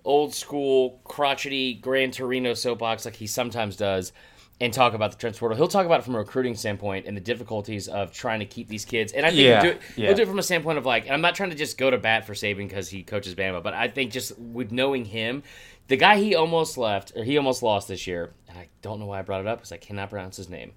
old 0.04 0.34
school 0.34 1.00
crotchety 1.04 1.74
Gran 1.74 2.10
Torino 2.12 2.54
soapbox 2.54 3.04
like 3.04 3.16
he 3.16 3.26
sometimes 3.26 3.76
does 3.76 4.12
and 4.60 4.72
talk 4.72 4.94
about 4.94 5.10
the 5.10 5.18
transfer 5.18 5.40
portal. 5.40 5.56
He'll 5.56 5.68
talk 5.68 5.84
about 5.84 6.00
it 6.00 6.04
from 6.04 6.14
a 6.14 6.18
recruiting 6.18 6.54
standpoint 6.54 7.06
and 7.06 7.16
the 7.16 7.20
difficulties 7.20 7.88
of 7.88 8.10
trying 8.12 8.38
to 8.40 8.46
keep 8.46 8.68
these 8.68 8.84
kids. 8.86 9.12
And 9.12 9.26
I 9.26 9.30
think 9.30 9.40
Yeah, 9.42 9.62
he'll, 9.62 9.72
do 9.72 9.76
it, 9.76 9.82
yeah. 9.96 10.06
he'll 10.06 10.16
do 10.16 10.22
it 10.22 10.28
from 10.28 10.38
a 10.38 10.42
standpoint 10.42 10.78
of 10.78 10.86
like, 10.86 11.04
and 11.04 11.12
I'm 11.12 11.20
not 11.20 11.34
trying 11.34 11.50
to 11.50 11.56
just 11.56 11.76
go 11.76 11.90
to 11.90 11.98
bat 11.98 12.26
for 12.26 12.32
Saban 12.32 12.68
because 12.68 12.88
he 12.88 13.02
coaches 13.02 13.34
Bama, 13.34 13.62
but 13.62 13.74
I 13.74 13.88
think 13.88 14.12
just 14.12 14.38
with 14.38 14.72
knowing 14.72 15.04
him, 15.04 15.42
the 15.88 15.96
guy 15.96 16.16
he 16.16 16.34
almost 16.34 16.78
left 16.78 17.12
or 17.14 17.22
he 17.22 17.36
almost 17.36 17.62
lost 17.62 17.88
this 17.88 18.06
year, 18.06 18.32
and 18.48 18.56
I 18.56 18.68
don't 18.80 18.98
know 18.98 19.06
why 19.06 19.18
I 19.18 19.22
brought 19.22 19.40
it 19.42 19.46
up 19.46 19.58
because 19.58 19.72
I 19.72 19.76
cannot 19.76 20.08
pronounce 20.08 20.36
his 20.36 20.48
name. 20.48 20.72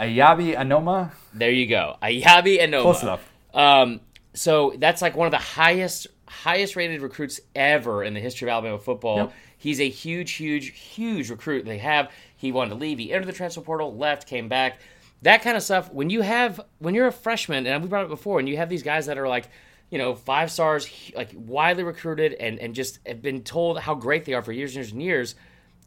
Eyabi 0.00 0.56
Anoma. 0.56 1.12
There 1.34 1.50
you 1.50 1.66
go, 1.66 1.96
Eyabi 2.02 2.60
Anoma. 2.60 2.82
Close 2.82 3.02
enough. 3.02 3.30
Um, 3.52 4.00
so 4.32 4.72
that's 4.78 5.02
like 5.02 5.16
one 5.16 5.26
of 5.26 5.32
the 5.32 5.38
highest 5.38 6.06
highest 6.26 6.76
rated 6.76 7.02
recruits 7.02 7.40
ever 7.54 8.02
in 8.04 8.14
the 8.14 8.20
history 8.20 8.48
of 8.48 8.52
Alabama 8.52 8.78
football. 8.78 9.16
Yep. 9.16 9.32
He's 9.58 9.80
a 9.80 9.88
huge, 9.88 10.32
huge, 10.32 10.68
huge 10.68 11.28
recruit. 11.28 11.66
They 11.66 11.78
have. 11.78 12.10
He 12.36 12.50
wanted 12.50 12.70
to 12.70 12.76
leave. 12.76 12.98
He 12.98 13.12
entered 13.12 13.26
the 13.26 13.32
transfer 13.32 13.60
portal, 13.60 13.94
left, 13.94 14.26
came 14.26 14.48
back. 14.48 14.80
That 15.22 15.42
kind 15.42 15.56
of 15.56 15.62
stuff. 15.62 15.92
When 15.92 16.08
you 16.08 16.22
have, 16.22 16.60
when 16.78 16.94
you're 16.94 17.08
a 17.08 17.12
freshman, 17.12 17.66
and 17.66 17.82
we 17.82 17.88
brought 17.88 18.06
it 18.06 18.08
before, 18.08 18.38
and 18.38 18.48
you 18.48 18.56
have 18.56 18.70
these 18.70 18.82
guys 18.82 19.04
that 19.06 19.18
are 19.18 19.28
like, 19.28 19.50
you 19.90 19.98
know, 19.98 20.14
five 20.14 20.50
stars, 20.50 20.88
like 21.14 21.30
widely 21.34 21.84
recruited, 21.84 22.32
and 22.34 22.58
and 22.58 22.74
just 22.74 23.00
have 23.06 23.20
been 23.20 23.42
told 23.42 23.78
how 23.80 23.94
great 23.94 24.24
they 24.24 24.32
are 24.32 24.40
for 24.40 24.52
years 24.52 24.70
and 24.70 24.76
years 24.76 24.92
and 24.92 25.02
years, 25.02 25.34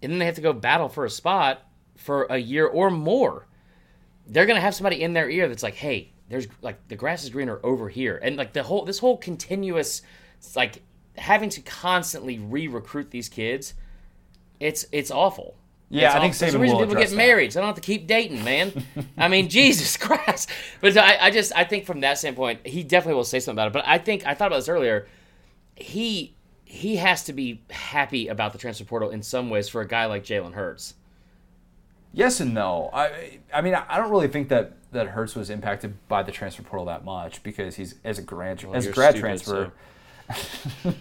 and 0.04 0.12
then 0.12 0.20
they 0.20 0.26
have 0.26 0.36
to 0.36 0.42
go 0.42 0.54
battle 0.54 0.90
for 0.90 1.06
a 1.06 1.10
spot 1.10 1.62
for 1.96 2.26
a 2.26 2.38
year 2.38 2.68
or 2.68 2.92
more 2.92 3.48
they're 4.28 4.46
gonna 4.46 4.62
have 4.62 4.76
somebody 4.76 5.02
in 5.02 5.14
their 5.14 5.30
ear 5.30 5.48
that's 5.48 5.64
like, 5.64 5.76
"Hey, 5.76 6.12
there's 6.30 6.48
like 6.62 6.88
the 6.88 6.96
grass 6.96 7.24
is 7.24 7.30
greener 7.30 7.60
over 7.64 7.90
here," 7.90 8.20
and 8.22 8.38
like 8.38 8.54
the 8.54 8.64
whole 8.64 8.86
this 8.86 9.00
whole 9.00 9.18
continuous 9.18 10.02
like 10.56 10.82
having 11.18 11.50
to 11.50 11.62
constantly 11.62 12.40
re-recruit 12.40 13.12
these 13.12 13.30
kids. 13.30 13.74
It's 14.60 14.86
it's 14.92 15.12
awful. 15.12 15.56
Yeah, 15.90 16.08
It's 16.08 16.16
I 16.16 16.20
think 16.22 16.34
awful. 16.34 16.40
There's 16.40 16.56
a 16.56 16.60
reason 16.60 16.78
people 16.80 16.96
get 16.96 17.10
that. 17.10 17.16
married, 17.16 17.54
so 17.54 17.60
I 17.60 17.62
don't 17.62 17.68
have 17.76 17.76
to 17.76 17.82
keep 17.82 18.08
dating, 18.08 18.44
man. 18.44 18.72
I 19.18 19.28
mean, 19.28 19.48
Jesus 19.50 19.96
Christ. 19.98 20.50
But 20.82 20.98
I, 20.98 21.18
I 21.28 21.32
just 21.32 21.52
I 21.56 21.66
think 21.66 21.86
from 21.86 22.00
that 22.00 22.18
standpoint, 22.18 22.66
he 22.66 22.84
definitely 22.84 23.16
will 23.16 23.24
say 23.26 23.40
something 23.40 23.60
about 23.60 23.68
it. 23.68 23.74
But 23.74 23.88
I 23.88 24.00
think 24.00 24.26
I 24.26 24.34
thought 24.34 24.48
about 24.48 24.58
this 24.58 24.70
earlier. 24.70 25.08
He 25.76 26.36
he 26.66 26.96
has 26.96 27.26
to 27.26 27.34
be 27.34 27.62
happy 27.70 28.28
about 28.30 28.54
the 28.54 28.58
transfer 28.58 28.86
portal 28.86 29.12
in 29.12 29.22
some 29.22 29.50
ways 29.52 29.70
for 29.70 29.82
a 29.82 29.88
guy 29.88 30.06
like 30.08 30.24
Jalen 30.24 30.54
Hurts. 30.54 30.96
Yes 32.14 32.40
and 32.40 32.54
no. 32.54 32.90
I 32.94 33.40
I 33.54 33.62
mean 33.62 33.74
I 33.76 33.98
don't 33.98 34.12
really 34.12 34.28
think 34.28 34.50
that 34.50 34.74
that 34.92 35.08
Hurts 35.08 35.36
was 35.36 35.50
impacted 35.50 35.96
by 36.08 36.22
the 36.24 36.32
transfer 36.32 36.62
portal 36.62 36.86
that 36.86 37.04
much 37.04 37.42
because 37.44 37.76
he's 37.76 37.96
as 38.04 38.20
a 38.20 38.22
grad 38.22 38.64
as 38.74 38.86
a 38.86 38.92
grad 38.92 39.16
stupid, 39.16 39.20
transfer. 39.20 39.72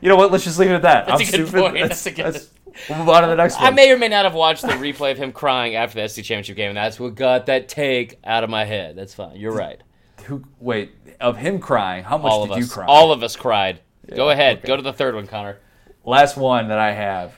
you 0.00 0.08
know 0.08 0.16
what? 0.16 0.30
Let's 0.30 0.44
just 0.44 0.58
leave 0.58 0.70
it 0.70 0.74
at 0.74 0.82
that. 0.82 1.06
That's 1.06 1.22
I'm 1.22 1.28
a 1.28 1.30
good 1.30 1.46
stupid. 1.48 1.60
point. 1.60 1.74
Let's- 1.74 1.88
That's 1.88 2.06
a 2.06 2.10
good- 2.12 2.24
let's- 2.34 2.50
We'll 2.88 2.98
move 2.98 3.08
on 3.08 3.22
to 3.22 3.28
the 3.28 3.36
next 3.36 3.54
one. 3.54 3.66
I 3.66 3.70
may 3.70 3.92
or 3.92 3.96
may 3.96 4.08
not 4.08 4.24
have 4.24 4.34
watched 4.34 4.62
the 4.62 4.72
replay 4.72 5.12
of 5.12 5.16
him 5.16 5.30
crying 5.30 5.76
after 5.76 6.00
the 6.02 6.08
SC 6.08 6.16
championship 6.24 6.56
game, 6.56 6.70
and 6.70 6.76
that's 6.76 6.98
what 6.98 7.14
got 7.14 7.46
that 7.46 7.68
take 7.68 8.18
out 8.24 8.42
of 8.42 8.50
my 8.50 8.64
head. 8.64 8.96
That's 8.96 9.14
fine. 9.14 9.36
You're 9.36 9.52
right. 9.52 9.80
Who? 10.24 10.42
Wait, 10.58 10.90
of 11.20 11.36
him 11.36 11.60
crying. 11.60 12.02
How 12.02 12.18
much 12.18 12.32
All 12.32 12.42
of 12.42 12.48
did 12.48 12.58
you 12.58 12.66
cry? 12.66 12.84
all 12.86 13.12
of 13.12 13.22
us 13.22 13.36
cried. 13.36 13.78
Go 14.12 14.30
ahead. 14.30 14.58
okay. 14.58 14.66
Go 14.66 14.74
to 14.76 14.82
the 14.82 14.92
third 14.92 15.14
one, 15.14 15.28
Connor. 15.28 15.58
Last 16.04 16.36
one 16.36 16.66
that 16.68 16.80
I 16.80 16.90
have. 16.90 17.32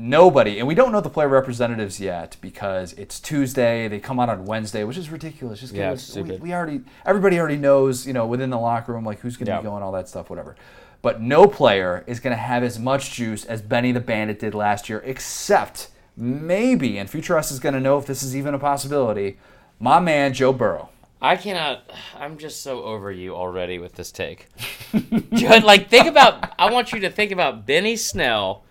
Nobody, 0.00 0.60
and 0.60 0.68
we 0.68 0.76
don't 0.76 0.92
know 0.92 1.00
the 1.00 1.10
player 1.10 1.26
representatives 1.26 1.98
yet 1.98 2.36
because 2.40 2.92
it's 2.92 3.18
Tuesday. 3.18 3.88
They 3.88 3.98
come 3.98 4.20
out 4.20 4.28
on 4.28 4.44
Wednesday, 4.44 4.84
which 4.84 4.96
is 4.96 5.10
ridiculous. 5.10 5.58
Just 5.58 5.74
Yeah, 5.74 5.90
us-. 5.90 6.14
We, 6.14 6.36
we 6.36 6.54
already, 6.54 6.82
everybody 7.04 7.36
already 7.36 7.56
knows, 7.56 8.06
you 8.06 8.12
know, 8.12 8.24
within 8.24 8.50
the 8.50 8.60
locker 8.60 8.92
room, 8.92 9.04
like 9.04 9.18
who's 9.18 9.36
going 9.36 9.46
to 9.46 9.52
Yeah. 9.52 9.58
be 9.58 9.64
going, 9.64 9.82
all 9.82 9.90
that 9.90 10.08
stuff, 10.08 10.30
whatever. 10.30 10.54
But 11.02 11.20
no 11.20 11.48
player 11.48 12.04
is 12.06 12.20
going 12.20 12.30
to 12.30 12.40
have 12.40 12.62
as 12.62 12.78
much 12.78 13.12
juice 13.12 13.44
as 13.44 13.60
Benny 13.60 13.90
the 13.90 13.98
Bandit 13.98 14.38
did 14.38 14.54
last 14.54 14.88
year, 14.88 15.02
except 15.04 15.88
maybe, 16.16 16.96
and 16.96 17.10
Future 17.10 17.36
Us 17.36 17.50
is 17.50 17.58
going 17.58 17.74
to 17.74 17.80
know 17.80 17.98
if 17.98 18.06
this 18.06 18.22
is 18.22 18.36
even 18.36 18.54
a 18.54 18.58
possibility. 18.60 19.38
My 19.80 19.98
man 19.98 20.32
Joe 20.32 20.52
Burrow. 20.52 20.90
I 21.20 21.34
cannot. 21.34 21.82
I'm 22.16 22.38
just 22.38 22.62
so 22.62 22.84
over 22.84 23.10
you 23.10 23.34
already 23.34 23.80
with 23.80 23.94
this 23.96 24.12
take. 24.12 24.46
Like, 25.32 25.88
think 25.90 26.06
about. 26.06 26.52
I 26.56 26.70
want 26.70 26.92
you 26.92 27.00
to 27.00 27.10
think 27.10 27.32
about 27.32 27.66
Benny 27.66 27.96
Snell. 27.96 28.62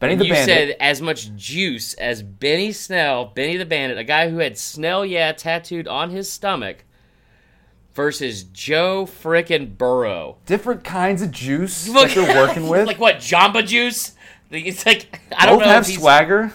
Benny 0.00 0.14
the 0.16 0.26
you 0.26 0.32
Bandit. 0.32 0.54
said 0.70 0.76
as 0.80 1.00
much 1.02 1.34
juice 1.36 1.94
as 1.94 2.22
Benny 2.22 2.72
Snell, 2.72 3.26
Benny 3.26 3.56
the 3.56 3.64
Bandit, 3.66 3.98
a 3.98 4.04
guy 4.04 4.28
who 4.30 4.38
had 4.38 4.58
Snell, 4.58 5.04
yeah, 5.06 5.32
tattooed 5.32 5.86
on 5.86 6.10
his 6.10 6.30
stomach, 6.30 6.84
versus 7.94 8.44
Joe 8.44 9.06
frickin' 9.06 9.76
Burrow. 9.76 10.38
different 10.46 10.84
kinds 10.84 11.22
of 11.22 11.30
juice 11.30 11.88
Look- 11.88 12.10
that 12.10 12.26
they're 12.26 12.46
working 12.46 12.68
with. 12.68 12.86
like 12.86 12.98
what 13.00 13.16
Jamba 13.16 13.66
Juice? 13.66 14.14
It's 14.50 14.84
like 14.86 15.20
I 15.36 15.46
don't 15.46 15.58
Both 15.58 15.66
know 15.66 15.72
have 15.74 15.86
swagger. 15.86 16.52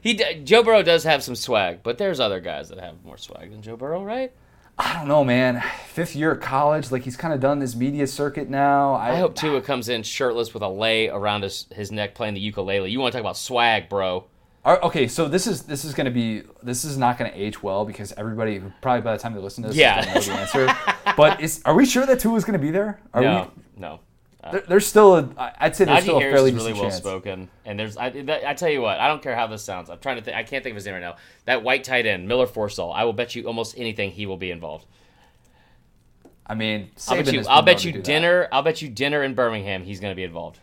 He 0.00 0.14
Joe 0.44 0.62
Burrow 0.62 0.82
does 0.82 1.04
have 1.04 1.22
some 1.22 1.36
swag, 1.36 1.80
but 1.82 1.98
there's 1.98 2.20
other 2.20 2.40
guys 2.40 2.68
that 2.70 2.80
have 2.80 3.04
more 3.04 3.16
swag 3.16 3.50
than 3.50 3.62
Joe 3.62 3.76
Burrow, 3.76 4.02
right? 4.02 4.32
I 4.78 4.92
don't 4.94 5.08
know, 5.08 5.24
man. 5.24 5.62
Fifth 5.88 6.14
year 6.14 6.32
at 6.32 6.40
college, 6.40 6.92
like 6.92 7.02
he's 7.02 7.16
kind 7.16 7.34
of 7.34 7.40
done 7.40 7.58
this 7.58 7.74
media 7.74 8.06
circuit 8.06 8.48
now. 8.48 8.94
I, 8.94 9.12
I 9.12 9.16
hope 9.16 9.34
Tua 9.34 9.60
comes 9.60 9.88
in 9.88 10.02
shirtless 10.04 10.54
with 10.54 10.62
a 10.62 10.68
lei 10.68 11.08
around 11.08 11.42
his, 11.42 11.66
his 11.74 11.90
neck 11.90 12.14
playing 12.14 12.34
the 12.34 12.40
ukulele. 12.40 12.90
You 12.90 13.00
want 13.00 13.12
to 13.12 13.18
talk 13.18 13.22
about 13.24 13.36
swag, 13.36 13.88
bro? 13.88 14.24
Are- 14.64 14.80
okay, 14.82 15.08
so 15.08 15.26
this 15.28 15.46
is 15.46 15.62
this 15.62 15.84
is 15.84 15.94
going 15.94 16.04
to 16.04 16.10
be 16.10 16.42
this 16.62 16.84
is 16.84 16.96
not 16.98 17.18
going 17.18 17.30
to 17.30 17.36
age 17.36 17.62
well 17.62 17.84
because 17.84 18.12
everybody 18.16 18.62
probably 18.82 19.00
by 19.02 19.12
the 19.16 19.18
time 19.22 19.34
they 19.34 19.40
listen 19.40 19.62
to 19.62 19.68
this, 19.68 19.76
Yeah. 19.78 20.04
gonna 20.04 20.14
know 20.14 20.20
the 20.20 20.32
answer. 20.32 20.68
but 21.16 21.40
is 21.40 21.62
are 21.64 21.74
we 21.74 21.86
sure 21.86 22.06
that 22.06 22.20
Tua 22.20 22.36
is 22.36 22.44
going 22.44 22.58
to 22.58 22.64
be 22.64 22.70
there? 22.70 23.00
Are 23.14 23.22
no, 23.22 23.50
we? 23.56 23.80
no. 23.80 24.00
Uh, 24.42 24.52
there, 24.52 24.60
there's 24.68 24.86
still 24.86 25.16
a, 25.16 25.54
I'd 25.58 25.74
say 25.74 25.84
there's 25.84 25.98
Najee 25.98 26.02
still 26.02 26.16
a 26.18 26.20
Harris 26.20 26.34
fairly 26.34 26.50
is 26.50 26.56
really 26.56 26.72
well 26.72 26.82
chance. 26.82 26.96
spoken, 26.96 27.48
and 27.64 27.78
there's 27.78 27.96
I, 27.96 28.10
that, 28.10 28.48
I 28.48 28.54
tell 28.54 28.68
you 28.68 28.80
what, 28.80 29.00
I 29.00 29.08
don't 29.08 29.20
care 29.20 29.34
how 29.34 29.48
this 29.48 29.64
sounds. 29.64 29.90
I'm 29.90 29.98
trying 29.98 30.16
to 30.16 30.22
think. 30.22 30.36
I 30.36 30.44
can't 30.44 30.62
think 30.62 30.72
of 30.72 30.76
his 30.76 30.84
name 30.84 30.94
right 30.94 31.00
now. 31.00 31.16
That 31.46 31.64
white 31.64 31.82
tight 31.82 32.06
end, 32.06 32.28
Miller 32.28 32.46
Forristall. 32.46 32.94
I 32.94 33.04
will 33.04 33.12
bet 33.12 33.34
you 33.34 33.46
almost 33.48 33.76
anything 33.76 34.12
he 34.12 34.26
will 34.26 34.36
be 34.36 34.52
involved. 34.52 34.86
I 36.46 36.54
mean, 36.54 36.90
I'll 37.08 37.16
bet 37.16 37.32
you. 37.32 37.44
I'll 37.48 37.62
bet 37.62 37.84
you 37.84 37.92
do 37.92 37.98
that. 37.98 38.04
dinner. 38.04 38.48
I'll 38.52 38.62
bet 38.62 38.80
you 38.80 38.88
dinner 38.88 39.22
in 39.24 39.34
Birmingham. 39.34 39.82
He's 39.82 39.98
going 39.98 40.12
to 40.12 40.16
be 40.16 40.22
involved. 40.22 40.58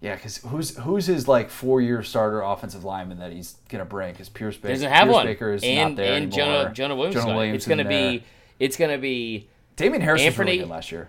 Yeah, 0.00 0.14
because 0.14 0.38
who's 0.38 0.76
who's 0.76 1.06
his 1.06 1.28
like 1.28 1.50
four 1.50 1.80
year 1.80 2.02
starter 2.02 2.40
offensive 2.40 2.84
lineman 2.84 3.18
that 3.18 3.32
he's 3.32 3.56
going 3.68 3.80
to 3.80 3.84
bring? 3.84 4.12
Because 4.12 4.28
Pierschbacher 4.30 4.68
doesn't 4.68 4.90
have 4.90 5.04
Pierce 5.04 5.14
one. 5.14 5.26
Baker 5.26 5.52
is 5.52 5.62
and 5.62 5.90
not 5.90 5.96
there 5.96 6.14
and 6.14 6.32
anymore. 6.32 6.62
Jonah 6.64 6.74
Jonah 6.74 6.96
Williams. 6.96 7.22
Jonah 7.22 7.36
Williams 7.36 7.56
it's 7.56 7.66
going 7.66 7.78
to 7.78 7.84
be. 7.84 8.24
It's 8.58 8.76
going 8.76 8.90
to 8.90 8.98
be. 8.98 9.48
Damien 9.76 10.02
Harris 10.02 10.24
was 10.24 10.38
really 10.38 10.52
Anthony- 10.52 10.58
good 10.58 10.68
last 10.68 10.90
year. 10.90 11.08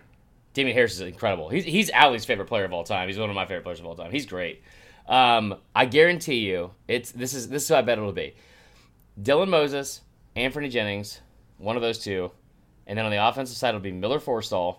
Damien 0.54 0.76
Harris 0.76 0.94
is 0.96 1.02
incredible. 1.02 1.50
He's 1.50 1.64
he's 1.64 1.90
Allie's 1.90 2.26
favorite 2.26 2.48
player 2.48 2.66
of 2.66 2.74
all 2.74 2.84
time. 2.84 3.08
He's 3.08 3.18
one 3.18 3.30
of 3.30 3.36
my 3.36 3.46
favorite 3.46 3.64
players 3.64 3.80
of 3.80 3.86
all 3.86 3.96
time. 3.96 4.12
He's 4.12 4.26
great. 4.26 4.62
Um, 5.08 5.56
I 5.76 5.86
guarantee 5.86 6.40
you, 6.40 6.72
it's 6.88 7.12
this 7.12 7.34
is 7.34 7.50
this 7.50 7.66
is 7.66 7.70
what 7.70 7.80
I 7.80 7.82
bet 7.82 7.98
it'll 7.98 8.12
be. 8.12 8.34
Dylan 9.22 9.50
Moses, 9.50 10.02
Anfernee 10.36 10.70
Jennings, 10.70 11.22
one 11.58 11.76
of 11.76 11.82
those 11.82 12.00
two, 12.00 12.32
and 12.88 12.98
then 12.98 13.06
on 13.06 13.12
the 13.12 13.26
offensive 13.26 13.58
side 13.58 13.70
it'll 13.70 13.82
be 13.82 13.92
Miller 13.92 14.20
Forristall. 14.20 14.78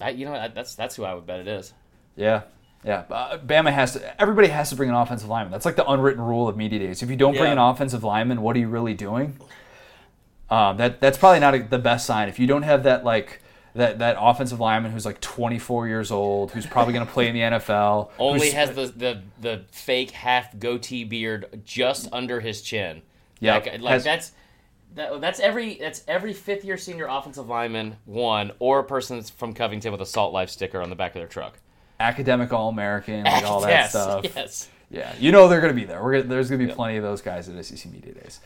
I, 0.00 0.10
you 0.10 0.24
know 0.24 0.48
that's 0.54 0.74
that's 0.74 0.96
who 0.96 1.04
I 1.04 1.14
would 1.14 1.26
bet 1.26 1.40
it 1.40 1.48
is. 1.48 1.72
Yeah. 2.16 2.42
Yeah, 2.82 3.04
uh, 3.10 3.36
Bama 3.36 3.70
has 3.70 3.92
to. 3.92 4.20
Everybody 4.22 4.48
has 4.48 4.70
to 4.70 4.76
bring 4.76 4.88
an 4.88 4.94
offensive 4.94 5.28
lineman. 5.28 5.52
That's 5.52 5.66
like 5.66 5.76
the 5.76 5.86
unwritten 5.86 6.22
rule 6.22 6.48
of 6.48 6.56
media 6.56 6.78
days. 6.78 7.02
If 7.02 7.10
you 7.10 7.16
don't 7.16 7.36
bring 7.36 7.52
an 7.52 7.58
offensive 7.58 8.02
lineman, 8.02 8.40
what 8.40 8.56
are 8.56 8.58
you 8.58 8.68
really 8.68 8.94
doing? 8.94 9.36
Um, 10.48 10.78
that 10.78 10.98
that's 10.98 11.18
probably 11.18 11.40
not 11.40 11.54
a, 11.54 11.62
the 11.62 11.78
best 11.78 12.06
sign. 12.06 12.30
If 12.30 12.38
you 12.38 12.46
don't 12.46 12.62
have 12.62 12.84
that 12.84 13.04
like 13.04 13.42
that 13.74 13.98
that 14.00 14.16
offensive 14.18 14.60
lineman 14.60 14.92
who's 14.92 15.06
like 15.06 15.20
24 15.20 15.88
years 15.88 16.10
old, 16.10 16.50
who's 16.52 16.66
probably 16.66 16.92
going 16.92 17.06
to 17.06 17.12
play 17.12 17.28
in 17.28 17.34
the 17.34 17.40
NFL, 17.40 18.10
Only 18.18 18.50
has 18.50 18.70
the, 18.72 18.86
the 18.86 19.22
the 19.40 19.64
fake 19.70 20.10
half 20.10 20.58
goatee 20.58 21.04
beard 21.04 21.62
just 21.64 22.08
under 22.12 22.40
his 22.40 22.62
chin. 22.62 23.02
Yeah, 23.38 23.54
like, 23.54 23.80
like 23.80 23.92
has- 23.92 24.04
that's 24.04 24.32
that, 24.94 25.20
that's 25.20 25.40
every 25.40 25.74
that's 25.74 26.02
every 26.08 26.32
fifth 26.32 26.64
year 26.64 26.76
senior 26.76 27.06
offensive 27.06 27.48
lineman 27.48 27.96
one 28.06 28.52
or 28.58 28.80
a 28.80 28.84
person 28.84 29.16
that's 29.16 29.30
from 29.30 29.54
Covington 29.54 29.92
with 29.92 30.00
a 30.00 30.06
Salt 30.06 30.32
Life 30.32 30.50
sticker 30.50 30.80
on 30.80 30.90
the 30.90 30.96
back 30.96 31.12
of 31.12 31.20
their 31.20 31.28
truck. 31.28 31.58
academic 32.00 32.52
All 32.52 32.68
American, 32.68 33.24
like 33.24 33.44
all 33.44 33.60
that 33.62 33.70
yes, 33.70 33.90
stuff. 33.90 34.24
Yes. 34.34 34.68
Yeah, 34.90 35.14
you 35.20 35.30
know 35.30 35.46
they're 35.46 35.60
going 35.60 35.72
to 35.72 35.80
be 35.80 35.86
there. 35.86 36.02
We're 36.02 36.14
gonna, 36.14 36.24
there's 36.24 36.50
going 36.50 36.60
to 36.60 36.66
be 36.66 36.72
plenty 36.72 36.96
of 36.96 37.04
those 37.04 37.22
guys 37.22 37.48
at 37.48 37.64
SEC 37.64 37.92
Media 37.92 38.12
Days. 38.12 38.40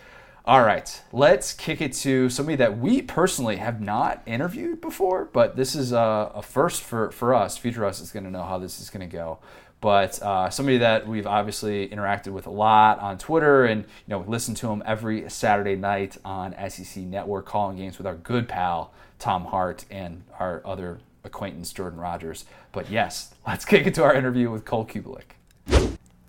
All 0.47 0.61
right, 0.61 1.01
let's 1.11 1.55
kick 1.55 1.80
it 1.80 1.95
to 1.95 2.28
somebody 2.28 2.57
that 2.57 2.76
we 2.76 3.01
personally 3.01 3.57
have 3.57 3.80
not 3.80 4.20
interviewed 4.26 4.82
before, 4.82 5.24
but 5.32 5.57
this 5.57 5.74
is 5.74 5.92
a, 5.92 6.32
a 6.34 6.42
first 6.42 6.82
for, 6.82 7.11
for 7.12 7.32
us. 7.32 7.57
Future 7.57 7.82
Us 7.86 7.99
is 7.99 8.12
going 8.12 8.24
to 8.24 8.30
know 8.30 8.42
how 8.42 8.59
this 8.59 8.78
is 8.78 8.90
going 8.90 9.09
to 9.09 9.16
go. 9.16 9.38
But 9.80 10.20
uh, 10.20 10.51
somebody 10.51 10.76
that 10.78 11.09
we've 11.09 11.26
obviously 11.26 11.88
interacted 11.88 12.32
with 12.32 12.47
a 12.47 12.51
lot 12.51 12.99
on 12.99 13.16
Twitter, 13.16 13.64
and 13.64 13.84
you 13.84 13.88
know, 14.09 14.22
listen 14.28 14.55
to 14.57 14.68
him 14.68 14.82
every 14.84 15.30
Saturday 15.30 15.76
night 15.76 16.18
on 16.26 16.55
SEC 16.68 17.05
Network, 17.05 17.47
calling 17.47 17.78
games 17.78 17.97
with 17.97 18.07
our 18.07 18.16
good 18.16 18.47
pal 18.47 18.92
Tom 19.18 19.47
Hart 19.47 19.86
and 19.90 20.24
our 20.38 20.61
other 20.66 20.99
acquaintance 21.24 21.72
Jordan 21.72 21.99
Rogers. 21.99 22.45
But 22.70 22.90
yes, 22.90 23.34
let's 23.47 23.64
kick 23.64 23.86
it 23.86 23.95
to 23.95 24.05
our 24.05 24.14
interview 24.14 24.51
with 24.51 24.66
Cole 24.66 24.84
Cubelic. 24.84 25.38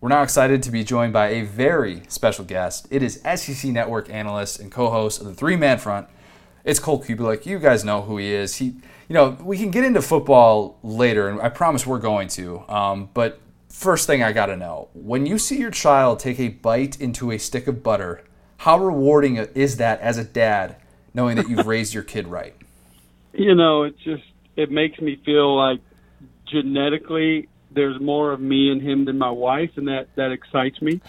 We're 0.06 0.10
now 0.10 0.22
excited 0.22 0.62
to 0.62 0.70
be 0.70 0.84
joined 0.84 1.14
by 1.14 1.30
a 1.30 1.42
very 1.42 2.04
special 2.10 2.46
guest. 2.46 2.88
It 2.92 3.02
is 3.02 3.20
SEC 3.24 3.72
Network 3.72 4.08
analyst 4.08 4.60
and 4.60 4.72
co-host 4.72 5.20
of 5.20 5.26
the 5.26 5.34
Three 5.34 5.56
Man 5.56 5.80
Front, 5.80 6.08
it's 6.64 6.78
Cole 6.78 7.02
Cubelic. 7.02 7.48
You 7.48 7.58
guys 7.58 7.84
know 7.84 8.04
who 8.04 8.18
he 8.18 8.32
is. 8.32 8.58
He, 8.58 8.66
you 8.66 9.14
know, 9.16 9.36
we 9.42 9.58
can 9.58 9.72
get 9.72 9.84
into 9.84 10.04
football 10.04 10.78
later, 10.84 11.28
and 11.28 11.42
I 11.42 11.50
promise 11.50 11.88
we're 11.88 11.98
going 11.98 12.28
to. 12.28 12.60
Um, 12.70 13.10
but 13.16 13.40
first 13.70 14.06
thing 14.06 14.22
I 14.22 14.32
got 14.32 14.46
to 14.46 14.56
know 14.56 14.90
when 14.94 15.26
you 15.26 15.40
see 15.40 15.58
your 15.58 15.72
child 15.72 16.20
take 16.20 16.40
a 16.40 16.50
bite 16.50 17.02
into 17.02 17.32
a 17.32 17.40
stick 17.40 17.66
of 17.66 17.82
butter, 17.82 18.24
how 18.58 18.78
rewarding 18.78 19.38
is 19.38 19.78
that 19.78 20.02
as 20.02 20.20
a 20.20 20.24
dad, 20.24 20.76
knowing 21.16 21.36
that 21.38 21.50
you've 21.50 21.66
raised 21.76 21.96
your 21.96 22.04
kid 22.04 22.28
right? 22.28 22.56
You 23.34 23.56
know, 23.56 23.82
it 23.82 23.98
just 24.04 24.26
it 24.56 24.70
makes 24.70 25.02
me 25.02 25.20
feel 25.26 25.58
like 25.58 25.80
genetically 26.46 27.50
there's 27.76 28.00
more 28.02 28.32
of 28.32 28.40
me 28.40 28.72
and 28.72 28.82
him 28.82 29.06
than 29.06 29.18
my 29.18 29.30
wife, 29.30 29.72
and 29.76 29.88
that 29.88 30.08
that 30.16 30.32
excites 30.32 30.82
me, 30.82 31.02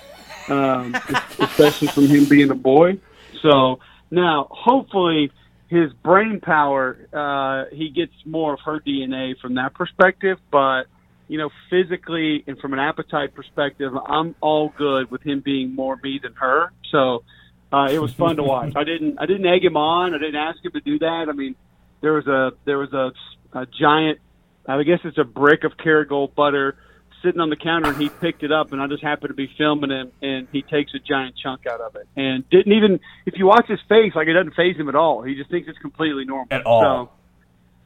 um, 0.48 0.94
especially 1.38 1.88
from 1.88 2.06
him 2.06 2.24
being 2.26 2.50
a 2.50 2.54
boy. 2.54 2.98
So 3.40 3.78
now, 4.10 4.48
hopefully, 4.50 5.30
his 5.68 5.92
brain 5.92 6.40
power, 6.40 6.98
uh, 7.12 7.74
he 7.74 7.90
gets 7.90 8.12
more 8.24 8.54
of 8.54 8.60
her 8.60 8.80
DNA 8.80 9.38
from 9.40 9.54
that 9.54 9.74
perspective. 9.74 10.38
But 10.50 10.84
you 11.28 11.38
know, 11.38 11.50
physically 11.70 12.44
and 12.46 12.58
from 12.58 12.72
an 12.72 12.78
appetite 12.78 13.34
perspective, 13.34 13.92
I'm 14.06 14.34
all 14.40 14.72
good 14.76 15.10
with 15.10 15.22
him 15.22 15.40
being 15.40 15.74
more 15.74 15.98
me 16.02 16.20
than 16.22 16.34
her. 16.34 16.72
So 16.90 17.24
uh, 17.72 17.88
it 17.90 17.98
was 17.98 18.12
fun 18.12 18.36
to 18.36 18.42
watch. 18.42 18.74
I 18.76 18.84
didn't 18.84 19.18
I 19.18 19.26
didn't 19.26 19.46
egg 19.46 19.64
him 19.64 19.76
on. 19.76 20.14
I 20.14 20.18
didn't 20.18 20.36
ask 20.36 20.64
him 20.64 20.72
to 20.72 20.80
do 20.80 20.98
that. 21.00 21.26
I 21.28 21.32
mean, 21.32 21.56
there 22.00 22.12
was 22.12 22.26
a 22.26 22.52
there 22.64 22.78
was 22.78 22.92
a, 22.92 23.12
a 23.58 23.66
giant 23.66 24.20
I 24.68 24.82
guess 24.82 25.00
it's 25.04 25.18
a 25.18 25.24
brick 25.24 25.64
of 25.64 25.76
Kerrygold 25.76 26.34
butter 26.34 26.76
sitting 27.22 27.40
on 27.40 27.50
the 27.50 27.56
counter, 27.56 27.88
and 27.90 28.00
he 28.00 28.08
picked 28.08 28.42
it 28.42 28.52
up, 28.52 28.72
and 28.72 28.80
I 28.82 28.86
just 28.88 29.02
happened 29.02 29.30
to 29.30 29.34
be 29.34 29.50
filming 29.56 29.90
him, 29.90 30.12
and 30.22 30.46
he 30.52 30.62
takes 30.62 30.92
a 30.94 30.98
giant 30.98 31.34
chunk 31.42 31.66
out 31.66 31.80
of 31.80 31.96
it, 31.96 32.06
and 32.16 32.48
didn't 32.50 32.72
even. 32.72 33.00
If 33.24 33.34
you 33.38 33.46
watch 33.46 33.66
his 33.68 33.80
face, 33.88 34.14
like 34.14 34.28
it 34.28 34.34
doesn't 34.34 34.54
phase 34.54 34.76
him 34.76 34.88
at 34.88 34.94
all. 34.94 35.22
He 35.22 35.34
just 35.34 35.50
thinks 35.50 35.68
it's 35.68 35.78
completely 35.78 36.24
normal. 36.24 36.48
At 36.50 36.66
all. 36.66 36.82
So, 36.82 37.10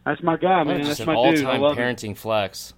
that's 0.04 0.22
my 0.22 0.36
guy, 0.36 0.64
man. 0.64 0.78
That's 0.78 0.88
That's 0.88 1.00
an 1.00 1.06
my 1.06 1.14
all 1.14 1.32
dude. 1.32 1.44
I 1.46 1.52
time 1.52 1.60
love 1.60 1.78
it. 1.78 1.80
parenting 1.80 2.16
flex. 2.16 2.74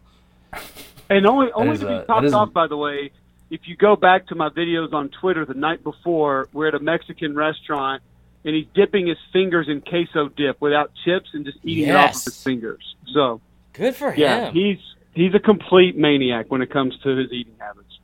And 1.09 1.27
only 1.27 1.51
only 1.53 1.79
to 1.79 1.87
be 1.87 1.93
topped 2.07 2.09
that 2.09 2.25
is 2.25 2.35
off, 2.35 2.53
by 2.53 2.67
the 2.67 2.77
way, 2.77 3.11
if 3.51 3.61
you 3.65 3.77
go 3.77 3.97
back 3.97 4.27
to 4.29 4.35
my 4.35 4.49
videos 4.49 4.93
on 4.93 5.09
Twitter 5.09 5.45
the 5.45 5.55
night 5.55 5.83
before, 5.83 6.49
we're 6.53 6.69
at 6.69 6.75
a 6.75 6.79
Mexican 6.81 7.35
restaurant, 7.35 8.03
and 8.45 8.55
he's 8.55 8.67
dipping 8.75 9.07
his 9.07 9.19
fingers 9.33 9.69
in 9.69 9.81
queso 9.81 10.29
dip 10.29 10.61
without 10.61 10.91
chips 11.05 11.31
and 11.33 11.45
just 11.45 11.59
eating 11.63 11.89
it 11.89 11.97
off 11.97 12.09
Yes. 12.11 12.27
of 12.27 12.33
his 12.35 12.43
fingers. 12.43 12.95
So 13.15 13.41
Good 13.73 13.95
for 13.95 14.13
him. 14.13 14.21
yeah, 14.21 14.47
him. 14.47 14.55
he's 14.55 14.79
he's 15.15 15.35
a 15.35 15.41
complete 15.41 15.97
maniac 15.97 16.47
when 16.49 16.63
it 16.63 16.71
comes 16.71 16.99
to 17.03 17.17
his 17.17 17.33
eating 17.33 17.55
habits. 17.59 17.99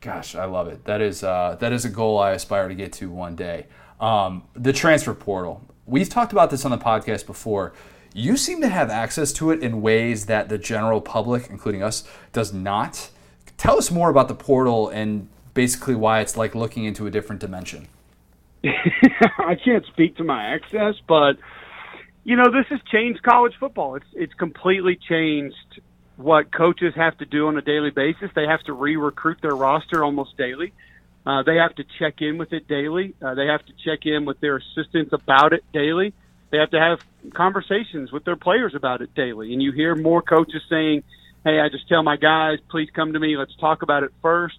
Gosh, 0.00 0.34
I 0.34 0.46
love 0.46 0.68
it. 0.68 0.84
That 0.84 1.00
is 1.00 1.22
uh, 1.22 1.56
that 1.60 1.72
is 1.72 1.84
a 1.84 1.90
goal 1.90 2.18
I 2.18 2.32
aspire 2.32 2.68
to 2.68 2.74
get 2.74 2.92
to 2.94 3.10
one 3.10 3.36
day. 3.36 3.66
Um, 4.00 4.44
the 4.54 4.72
transfer 4.72 5.14
portal. 5.14 5.62
We've 5.86 6.08
talked 6.08 6.32
about 6.32 6.50
this 6.50 6.64
on 6.64 6.70
the 6.70 6.78
podcast 6.78 7.26
before. 7.26 7.72
You 8.14 8.36
seem 8.36 8.60
to 8.62 8.68
have 8.68 8.90
access 8.90 9.32
to 9.34 9.50
it 9.50 9.62
in 9.62 9.82
ways 9.82 10.26
that 10.26 10.48
the 10.48 10.58
general 10.58 11.00
public, 11.00 11.48
including 11.48 11.82
us, 11.82 12.04
does 12.32 12.52
not. 12.52 13.10
Tell 13.56 13.76
us 13.76 13.90
more 13.90 14.08
about 14.08 14.28
the 14.28 14.34
portal 14.34 14.88
and 14.88 15.28
basically 15.54 15.94
why 15.94 16.20
it's 16.20 16.36
like 16.36 16.54
looking 16.54 16.84
into 16.84 17.06
a 17.06 17.10
different 17.10 17.40
dimension. 17.40 17.88
I 18.64 19.56
can't 19.62 19.84
speak 19.86 20.16
to 20.16 20.24
my 20.24 20.54
access, 20.54 20.94
but 21.06 21.36
you 22.24 22.36
know, 22.36 22.50
this 22.50 22.66
has 22.68 22.80
changed 22.90 23.22
college 23.22 23.54
football. 23.58 23.94
It's 23.94 24.06
it's 24.12 24.34
completely 24.34 24.98
changed 25.08 25.80
what 26.16 26.52
coaches 26.52 26.92
have 26.96 27.16
to 27.18 27.24
do 27.24 27.48
on 27.48 27.56
a 27.56 27.62
daily 27.62 27.90
basis. 27.90 28.30
They 28.34 28.46
have 28.46 28.62
to 28.64 28.74
re-recruit 28.74 29.38
their 29.40 29.54
roster 29.54 30.04
almost 30.04 30.36
daily. 30.36 30.72
Uh, 31.26 31.42
they 31.42 31.56
have 31.56 31.74
to 31.76 31.84
check 31.98 32.20
in 32.20 32.36
with 32.36 32.52
it 32.52 32.68
daily. 32.68 33.14
Uh, 33.22 33.34
they 33.34 33.46
have 33.46 33.64
to 33.66 33.72
check 33.84 34.04
in 34.04 34.26
with 34.26 34.40
their 34.40 34.56
assistants 34.56 35.12
about 35.12 35.52
it 35.52 35.64
daily. 35.72 36.12
They 36.50 36.58
have 36.58 36.70
to 36.70 36.80
have 36.80 37.00
conversations 37.32 38.12
with 38.12 38.24
their 38.24 38.36
players 38.36 38.74
about 38.74 39.00
it 39.00 39.14
daily. 39.14 39.52
And 39.52 39.62
you 39.62 39.72
hear 39.72 39.94
more 39.94 40.20
coaches 40.20 40.62
saying, 40.68 41.04
"Hey, 41.44 41.58
I 41.60 41.68
just 41.70 41.88
tell 41.88 42.02
my 42.02 42.16
guys, 42.16 42.58
please 42.68 42.90
come 42.90 43.14
to 43.14 43.18
me. 43.18 43.36
Let's 43.36 43.56
talk 43.56 43.82
about 43.82 44.02
it 44.02 44.12
first. 44.20 44.58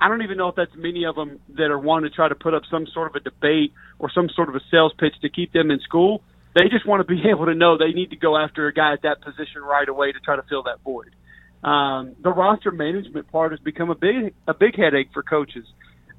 I 0.00 0.08
don't 0.08 0.22
even 0.22 0.36
know 0.36 0.48
if 0.48 0.56
that's 0.56 0.74
many 0.74 1.04
of 1.04 1.14
them 1.14 1.40
that 1.50 1.70
are 1.70 1.78
wanting 1.78 2.10
to 2.10 2.14
try 2.14 2.28
to 2.28 2.34
put 2.34 2.52
up 2.52 2.64
some 2.70 2.86
sort 2.88 3.08
of 3.08 3.14
a 3.16 3.20
debate 3.20 3.72
or 3.98 4.10
some 4.10 4.28
sort 4.28 4.48
of 4.48 4.56
a 4.56 4.60
sales 4.70 4.92
pitch 4.98 5.14
to 5.22 5.28
keep 5.28 5.52
them 5.52 5.70
in 5.70 5.80
school. 5.80 6.22
They 6.56 6.70
just 6.70 6.86
want 6.86 7.06
to 7.06 7.14
be 7.14 7.28
able 7.30 7.46
to 7.46 7.54
know 7.54 7.76
they 7.76 7.92
need 7.92 8.10
to 8.10 8.16
go 8.16 8.36
after 8.36 8.66
a 8.66 8.72
guy 8.72 8.94
at 8.94 9.02
that 9.02 9.20
position 9.20 9.62
right 9.62 9.88
away 9.88 10.10
to 10.10 10.18
try 10.20 10.36
to 10.36 10.42
fill 10.48 10.62
that 10.64 10.80
void. 10.82 11.14
Um, 11.62 12.16
the 12.22 12.30
roster 12.30 12.70
management 12.70 13.30
part 13.30 13.52
has 13.52 13.60
become 13.60 13.90
a 13.90 13.94
big 13.94 14.34
a 14.48 14.54
big 14.54 14.76
headache 14.76 15.08
for 15.12 15.22
coaches. 15.22 15.66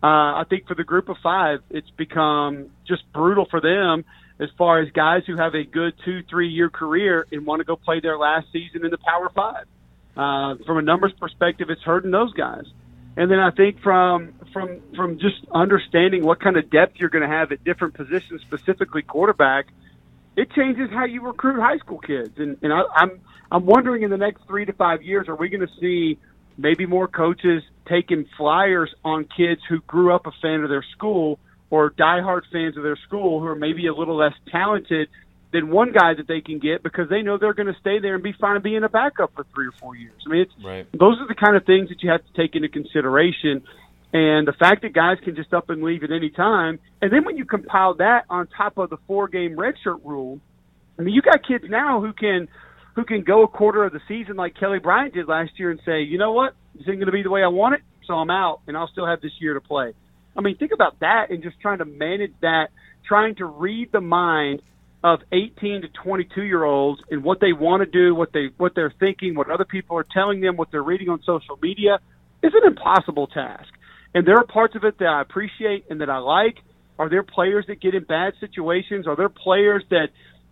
Uh, 0.03 0.41
I 0.41 0.43
think 0.47 0.67
for 0.67 0.75
the 0.75 0.83
group 0.83 1.09
of 1.09 1.17
five, 1.23 1.59
it's 1.71 1.89
become 1.91 2.69
just 2.87 3.01
brutal 3.13 3.47
for 3.49 3.59
them 3.59 4.05
as 4.39 4.49
far 4.57 4.79
as 4.79 4.91
guys 4.91 5.23
who 5.25 5.35
have 5.37 5.55
a 5.55 5.63
good 5.63 5.93
two 6.05 6.21
three 6.29 6.49
year 6.49 6.69
career 6.69 7.25
and 7.31 7.45
want 7.45 7.61
to 7.61 7.65
go 7.65 7.75
play 7.75 7.99
their 7.99 8.17
last 8.17 8.47
season 8.51 8.85
in 8.85 8.91
the 8.91 8.99
Power 8.99 9.31
Five. 9.33 9.65
Uh, 10.15 10.63
from 10.65 10.77
a 10.77 10.81
numbers 10.81 11.13
perspective, 11.19 11.69
it's 11.69 11.81
hurting 11.81 12.11
those 12.11 12.33
guys. 12.33 12.65
And 13.15 13.31
then 13.31 13.39
I 13.39 13.49
think 13.49 13.81
from 13.81 14.33
from 14.53 14.81
from 14.95 15.17
just 15.17 15.37
understanding 15.51 16.23
what 16.23 16.39
kind 16.39 16.57
of 16.57 16.69
depth 16.69 16.97
you're 16.97 17.09
going 17.09 17.27
to 17.27 17.35
have 17.35 17.51
at 17.51 17.63
different 17.63 17.95
positions, 17.95 18.41
specifically 18.41 19.01
quarterback, 19.01 19.67
it 20.37 20.51
changes 20.51 20.89
how 20.91 21.03
you 21.03 21.21
recruit 21.21 21.59
high 21.59 21.79
school 21.79 21.99
kids. 21.99 22.31
And 22.37 22.57
and 22.61 22.71
I, 22.71 22.83
I'm 22.95 23.19
I'm 23.51 23.65
wondering 23.65 24.03
in 24.03 24.11
the 24.11 24.17
next 24.17 24.45
three 24.47 24.65
to 24.65 24.73
five 24.73 25.01
years, 25.01 25.27
are 25.27 25.35
we 25.35 25.49
going 25.49 25.67
to 25.67 25.73
see 25.81 26.17
maybe 26.57 26.85
more 26.85 27.07
coaches 27.07 27.63
taking 27.89 28.25
flyers 28.37 28.93
on 29.03 29.25
kids 29.25 29.61
who 29.67 29.79
grew 29.81 30.13
up 30.13 30.27
a 30.27 30.31
fan 30.41 30.63
of 30.63 30.69
their 30.69 30.85
school 30.95 31.39
or 31.69 31.91
diehard 31.91 32.41
fans 32.51 32.77
of 32.77 32.83
their 32.83 32.97
school 33.07 33.39
who 33.39 33.45
are 33.45 33.55
maybe 33.55 33.87
a 33.87 33.93
little 33.93 34.15
less 34.15 34.33
talented 34.49 35.09
than 35.53 35.69
one 35.69 35.91
guy 35.93 36.13
that 36.13 36.27
they 36.27 36.41
can 36.41 36.59
get 36.59 36.83
because 36.83 37.09
they 37.09 37.21
know 37.21 37.37
they're 37.37 37.53
going 37.53 37.73
to 37.73 37.79
stay 37.79 37.99
there 37.99 38.15
and 38.15 38.23
be 38.23 38.33
fine 38.33 38.61
being 38.61 38.83
a 38.83 38.89
backup 38.89 39.33
for 39.33 39.45
three 39.55 39.67
or 39.67 39.71
four 39.79 39.95
years. 39.95 40.21
I 40.25 40.29
mean, 40.29 40.41
it's 40.41 40.53
Right. 40.63 40.85
those 40.91 41.19
are 41.21 41.27
the 41.27 41.35
kind 41.35 41.55
of 41.55 41.65
things 41.65 41.89
that 41.89 42.03
you 42.03 42.09
have 42.11 42.21
to 42.25 42.33
take 42.33 42.55
into 42.55 42.67
consideration. 42.67 43.63
And 44.13 44.47
the 44.47 44.53
fact 44.53 44.83
that 44.83 44.93
guys 44.93 45.17
can 45.23 45.35
just 45.35 45.53
up 45.53 45.69
and 45.69 45.83
leave 45.83 46.03
at 46.03 46.11
any 46.11 46.29
time, 46.29 46.79
and 47.01 47.11
then 47.11 47.25
when 47.25 47.35
you 47.35 47.45
compile 47.45 47.95
that 47.95 48.23
on 48.29 48.47
top 48.47 48.77
of 48.77 48.89
the 48.89 48.97
four 49.05 49.27
game 49.27 49.57
redshirt 49.57 49.99
rule, 50.03 50.39
I 50.97 51.01
mean, 51.01 51.13
you 51.13 51.21
got 51.21 51.45
kids 51.45 51.65
now 51.67 52.01
who 52.01 52.13
can 52.13 52.47
who 52.95 53.03
can 53.03 53.23
go 53.23 53.43
a 53.43 53.47
quarter 53.47 53.83
of 53.83 53.93
the 53.93 53.99
season 54.07 54.35
like 54.37 54.55
Kelly 54.59 54.79
Bryant 54.79 55.13
did 55.13 55.27
last 55.27 55.51
year 55.57 55.69
and 55.69 55.79
say, 55.85 56.01
you 56.01 56.17
know 56.17 56.31
what, 56.31 56.55
this 56.73 56.87
ain't 56.87 56.97
going 56.97 57.05
to 57.05 57.11
be 57.11 57.21
the 57.21 57.29
way 57.29 57.43
I 57.43 57.47
want 57.47 57.75
it, 57.75 57.81
so 58.07 58.15
I'm 58.15 58.31
out, 58.31 58.61
and 58.65 58.75
I'll 58.75 58.87
still 58.87 59.05
have 59.05 59.21
this 59.21 59.33
year 59.39 59.53
to 59.53 59.61
play. 59.61 59.93
I 60.35 60.41
mean, 60.41 60.57
think 60.57 60.71
about 60.71 60.99
that 61.01 61.29
and 61.29 61.43
just 61.43 61.59
trying 61.59 61.79
to 61.79 61.85
manage 61.85 62.33
that, 62.41 62.69
trying 63.07 63.35
to 63.35 63.45
read 63.45 63.91
the 63.91 64.01
mind 64.01 64.61
of 65.03 65.19
18 65.31 65.81
to 65.81 65.89
22 65.89 66.41
year 66.43 66.63
olds 66.63 67.01
and 67.11 67.23
what 67.23 67.39
they 67.39 67.53
want 67.53 67.81
to 67.81 67.85
do, 67.85 68.15
what 68.15 68.33
they 68.33 68.49
what 68.57 68.73
they're 68.73 68.93
thinking, 68.99 69.35
what 69.35 69.49
other 69.49 69.65
people 69.65 69.97
are 69.97 70.05
telling 70.11 70.41
them, 70.41 70.57
what 70.57 70.71
they're 70.71 70.83
reading 70.83 71.09
on 71.09 71.21
social 71.23 71.57
media 71.61 71.99
is 72.41 72.51
an 72.53 72.65
impossible 72.65 73.27
task. 73.27 73.69
And 74.17 74.25
there 74.25 74.37
are 74.37 74.47
parts 74.47 74.75
of 74.75 74.83
it 74.83 74.97
that 74.97 75.05
I 75.05 75.21
appreciate 75.21 75.85
and 75.91 76.01
that 76.01 76.09
I 76.09 76.17
like. 76.17 76.57
Are 76.97 77.07
there 77.07 77.21
players 77.21 77.65
that 77.67 77.79
get 77.79 77.93
in 77.93 78.03
bad 78.03 78.33
situations? 78.39 79.05
Are 79.05 79.15
there 79.15 79.29
players 79.29 79.83
that 79.91 80.07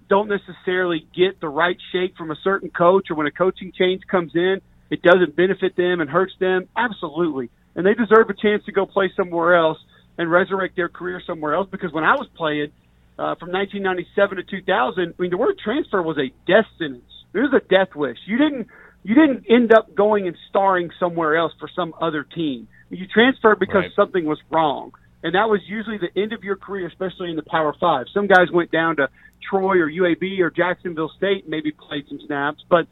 don't 0.07 0.29
necessarily 0.29 1.07
get 1.15 1.41
the 1.41 1.49
right 1.49 1.75
shake 1.91 2.15
from 2.15 2.29
a 2.29 2.35
certain 2.43 2.69
coach 2.69 3.07
or 3.09 3.15
when 3.15 3.25
a 3.25 3.31
coaching 3.31 3.71
change 3.75 4.03
comes 4.05 4.33
in, 4.35 4.61
it 4.91 5.01
doesn't 5.01 5.35
benefit 5.35 5.75
them 5.75 5.99
and 5.99 6.07
hurts 6.07 6.33
them? 6.39 6.67
Absolutely. 6.77 7.49
And 7.75 7.83
they 7.83 7.95
deserve 7.95 8.29
a 8.29 8.35
chance 8.39 8.63
to 8.65 8.71
go 8.71 8.85
play 8.85 9.11
somewhere 9.17 9.55
else 9.55 9.79
and 10.19 10.29
resurrect 10.29 10.75
their 10.75 10.87
career 10.87 11.19
somewhere 11.25 11.55
else 11.55 11.67
because 11.71 11.91
when 11.91 12.03
I 12.03 12.13
was 12.13 12.27
playing 12.37 12.67
uh, 13.17 13.33
from 13.33 13.49
1997 13.51 14.37
to 14.37 14.43
2000, 14.43 15.15
I 15.17 15.19
mean, 15.19 15.31
the 15.31 15.37
word 15.37 15.57
transfer 15.57 16.03
was 16.03 16.19
a 16.19 16.29
death 16.45 16.69
sentence. 16.77 17.09
It 17.33 17.39
was 17.39 17.51
a 17.51 17.67
death 17.67 17.95
wish. 17.95 18.19
You 18.27 18.37
didn't 18.37 18.67
you 19.01 19.15
didn't 19.15 19.45
end 19.49 19.73
up 19.73 19.95
going 19.95 20.27
and 20.27 20.37
starring 20.49 20.91
somewhere 20.99 21.35
else 21.35 21.53
for 21.59 21.67
some 21.75 21.95
other 21.99 22.23
team. 22.23 22.67
You 22.89 23.07
transferred 23.07 23.59
because 23.59 23.83
Right. 23.83 23.93
something 23.93 24.25
was 24.25 24.39
wrong. 24.49 24.93
And 25.23 25.33
that 25.33 25.49
was 25.49 25.59
usually 25.67 25.97
the 25.97 26.15
end 26.15 26.33
of 26.33 26.43
your 26.43 26.55
career, 26.55 26.85
especially 26.87 27.31
in 27.31 27.35
the 27.35 27.43
Power 27.43 27.73
Five. 27.79 28.07
Some 28.13 28.27
guys 28.27 28.51
went 28.51 28.71
down 28.71 28.97
to 28.97 29.09
Troy 29.41 29.79
or 29.79 29.89
UAB 29.89 30.39
or 30.41 30.51
Jacksonville 30.51 31.09
State 31.17 31.43
and 31.43 31.49
maybe 31.49 31.71
played 31.71 32.07
some 32.07 32.19
snaps, 32.27 32.63
but 32.69 32.87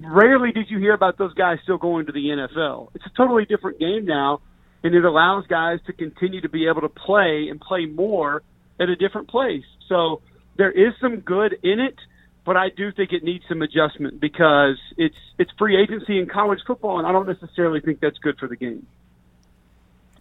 rarely 0.00 0.52
did 0.52 0.70
you 0.70 0.78
hear 0.78 0.94
about 0.94 1.18
those 1.18 1.34
guys 1.34 1.58
still 1.62 1.78
going 1.78 2.06
to 2.06 2.12
the 2.12 2.30
NFL. 2.30 2.90
It's 2.94 3.06
a 3.06 3.10
totally 3.16 3.44
different 3.44 3.78
game 3.78 4.04
now, 4.04 4.40
and 4.84 4.94
it 4.94 5.04
allows 5.04 5.46
guys 5.46 5.80
to 5.86 5.92
continue 5.92 6.40
to 6.40 6.48
be 6.48 6.68
able 6.68 6.82
to 6.82 6.88
play 6.88 7.48
and 7.50 7.60
play 7.60 7.86
more 7.86 8.42
at 8.80 8.88
a 8.88 8.96
different 8.96 9.28
place. 9.28 9.64
So 9.88 10.22
there 10.56 10.70
is 10.70 10.92
some 11.00 11.20
good 11.20 11.56
in 11.62 11.80
it, 11.80 11.96
but 12.44 12.56
I 12.56 12.68
do 12.70 12.90
think 12.92 13.12
it 13.12 13.22
needs 13.22 13.44
some 13.48 13.62
adjustment 13.62 14.20
because 14.20 14.76
it's 14.96 15.16
it's 15.38 15.50
free 15.58 15.80
agency 15.80 16.18
in 16.18 16.26
college 16.26 16.60
football, 16.66 16.98
and 16.98 17.06
I 17.06 17.12
don't 17.12 17.26
necessarily 17.26 17.80
think 17.80 18.00
that's 18.00 18.18
good 18.18 18.38
for 18.38 18.48
the 18.48 18.56
game. 18.56 18.86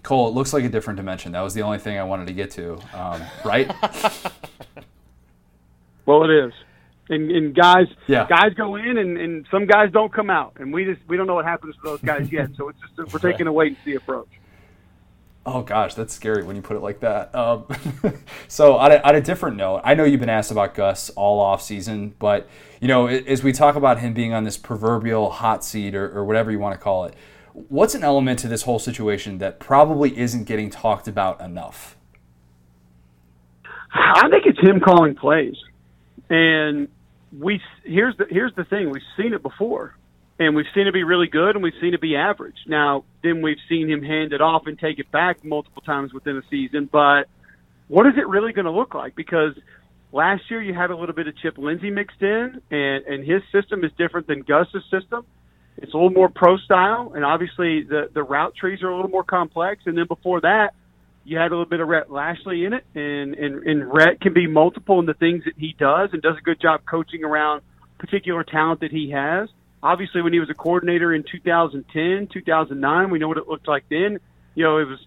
Cole, 0.04 0.28
it 0.28 0.32
looks 0.34 0.52
like 0.54 0.64
a 0.64 0.70
different 0.70 0.98
dimension. 0.98 1.32
That 1.32 1.42
was 1.42 1.54
the 1.54 1.62
only 1.62 1.78
thing 1.78 1.98
I 1.98 2.04
wanted 2.04 2.28
to 2.28 2.34
get 2.34 2.52
to, 2.52 2.80
um, 2.94 3.22
right? 3.46 3.72
Well, 6.06 6.24
it 6.24 6.32
is. 6.32 6.54
And, 7.10 7.30
and 7.32 7.56
guys, 7.56 7.88
Yeah. 8.08 8.26
guys 8.28 8.54
go 8.56 8.76
in, 8.76 8.98
and, 8.98 9.18
and 9.18 9.46
some 9.52 9.66
guys 9.66 9.92
don't 9.92 10.12
come 10.14 10.30
out, 10.30 10.54
and 10.60 10.74
we 10.74 10.86
just 10.86 11.00
we 11.08 11.18
don't 11.18 11.28
know 11.28 11.36
what 11.36 11.46
happens 11.46 11.76
to 11.76 11.82
those 11.84 12.02
guys 12.02 12.32
yet. 12.32 12.50
So 12.58 12.70
it's 12.70 12.80
just 12.98 13.14
we're 13.14 13.20
taking 13.20 13.48
a 13.48 13.54
wait 13.54 13.68
and 13.70 13.78
see 13.86 13.96
approach. 13.96 14.28
Oh 15.46 15.62
gosh, 15.64 15.96
that's 15.96 16.14
scary 16.14 16.44
when 16.44 16.56
you 16.56 16.62
put 16.62 16.78
it 16.78 16.82
like 16.82 17.00
that. 17.02 17.34
Um, 17.36 17.66
so 18.48 18.78
on 18.78 18.92
a, 18.92 18.98
on 18.98 19.16
a 19.16 19.22
different 19.22 19.58
note, 19.58 19.82
I 19.84 19.94
know 19.96 20.04
you've 20.04 20.20
been 20.20 20.30
asked 20.30 20.52
about 20.52 20.74
Gus 20.76 21.10
all 21.12 21.40
off 21.40 21.62
season, 21.62 22.14
but 22.20 22.48
you 22.80 22.88
know 22.88 23.08
as 23.08 23.44
we 23.44 23.52
talk 23.52 23.76
about 23.76 24.00
him 24.00 24.14
being 24.14 24.34
on 24.34 24.44
this 24.44 24.58
proverbial 24.58 25.32
hot 25.32 25.64
seat 25.66 25.96
or, 25.96 26.16
or 26.18 26.24
whatever 26.24 26.52
you 26.52 26.60
want 26.60 26.74
to 26.76 26.84
call 26.84 27.06
it, 27.06 27.16
what's 27.54 27.96
an 27.96 28.04
element 28.04 28.40
to 28.40 28.48
this 28.48 28.64
whole 28.64 28.80
situation 28.80 29.38
that 29.40 29.60
probably 29.60 30.18
isn't 30.18 30.46
getting 30.46 30.70
talked 30.70 31.08
about 31.08 31.42
enough? 31.42 31.98
I 33.94 34.30
think 34.30 34.46
it's 34.46 34.60
him 34.60 34.80
calling 34.80 35.16
plays, 35.16 35.56
and 36.30 36.88
we 37.38 37.60
here's 37.84 38.16
the 38.18 38.26
here's 38.30 38.56
the 38.56 38.64
thing: 38.64 38.90
we've 38.90 39.02
seen 39.18 39.34
it 39.34 39.42
before 39.42 39.98
and 40.42 40.56
we've 40.56 40.66
seen 40.74 40.88
it 40.88 40.94
be 40.94 41.04
really 41.04 41.28
good 41.28 41.56
and 41.56 41.64
we've 41.64 41.80
seen 41.80 41.94
it 41.94 42.02
be 42.02 42.16
average. 42.16 42.56
Now, 42.66 43.04
then 43.22 43.44
we've 43.44 43.60
seen 43.70 43.88
him 43.88 44.02
hand 44.02 44.34
it 44.34 44.42
off 44.42 44.64
and 44.66 44.78
take 44.78 44.98
it 44.98 45.12
back 45.12 45.44
multiple 45.46 45.84
times 45.84 46.14
within 46.14 46.36
a 46.36 46.42
season, 46.50 46.90
but 46.92 47.28
what 47.88 48.08
is 48.08 48.14
it 48.18 48.28
really 48.28 48.52
going 48.52 48.66
to 48.66 48.72
look 48.72 48.96
like? 48.96 49.16
Because 49.16 49.54
last 50.12 50.50
year 50.50 50.62
you 50.62 50.74
had 50.74 50.90
a 50.90 50.96
little 50.96 51.14
bit 51.14 51.28
of 51.28 51.38
Chip 51.38 51.58
Lindsey 51.60 51.92
mixed 51.92 52.22
in, 52.22 52.62
and 52.72 53.06
and 53.06 53.24
his 53.24 53.42
system 53.52 53.84
is 53.84 53.92
different 53.98 54.28
than 54.28 54.42
Gus's 54.42 54.84
system. 54.90 55.26
It's 55.78 55.94
a 55.94 55.98
little 55.98 56.12
more 56.12 56.30
pro 56.30 56.58
style, 56.58 57.14
and 57.16 57.26
obviously 57.26 57.84
the 57.84 58.10
the 58.14 58.24
route 58.24 58.56
trees 58.56 58.82
are 58.84 58.90
a 58.90 58.96
little 58.96 59.12
more 59.12 59.24
complex. 59.24 59.84
And 59.86 59.98
then 59.98 60.08
before 60.08 60.42
that, 60.42 60.74
you 61.24 61.38
had 61.38 61.48
a 61.48 61.56
little 61.56 61.66
bit 61.66 61.80
of 61.80 61.88
Rhett 61.88 62.12
Lashlee 62.12 62.66
in 62.66 62.74
it, 62.74 62.86
and 62.94 63.36
and 63.36 63.64
and 63.64 63.94
Rhett 63.94 64.22
can 64.22 64.34
be 64.34 64.48
multiple 64.48 65.00
in 65.00 65.06
the 65.06 65.14
things 65.14 65.44
that 65.46 65.54
he 65.58 65.76
does, 65.78 66.10
and 66.14 66.22
does 66.22 66.36
a 66.38 66.42
good 66.42 66.62
job 66.62 66.82
coaching 66.90 67.24
around 67.24 67.62
particular 67.98 68.44
talent 68.44 68.82
that 68.82 68.92
he 68.92 69.12
has 69.12 69.50
obviously 69.84 70.22
when 70.22 70.34
he 70.34 70.40
was 70.40 70.50
a 70.50 70.54
coordinator 70.54 71.14
in 71.14 71.24
2010, 71.30 72.28
2009, 72.32 73.10
we 73.10 73.20
know 73.20 73.28
what 73.28 73.38
it 73.38 73.48
looked 73.48 73.68
like 73.68 73.84
then. 73.90 74.20
You 74.56 74.64
know, 74.64 74.78
it 74.78 74.88
was, 74.88 75.00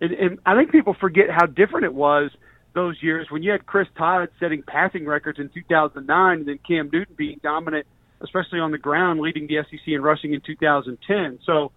and, 0.00 0.12
and 0.12 0.38
I 0.46 0.56
think 0.56 0.72
people 0.72 0.96
forget 0.98 1.30
how 1.30 1.46
different 1.46 1.84
it 1.84 1.94
was 1.94 2.30
those 2.74 2.96
years 3.02 3.26
when 3.30 3.42
you 3.42 3.50
had 3.50 3.66
Chris 3.66 3.88
Todd 3.98 4.28
setting 4.38 4.62
passing 4.62 5.04
records 5.04 5.40
in 5.40 5.48
2009 5.48 6.38
and 6.38 6.46
then 6.46 6.58
Cam 6.66 6.88
Newton 6.92 7.14
being 7.16 7.40
dominant, 7.42 7.86
especially 8.22 8.60
on 8.60 8.70
the 8.70 8.78
ground, 8.78 9.20
leading 9.20 9.46
the 9.46 9.56
SEC 9.70 9.80
in 9.86 10.02
rushing 10.02 10.34
in 10.34 10.40
2010. 10.40 11.38
So 11.44 11.72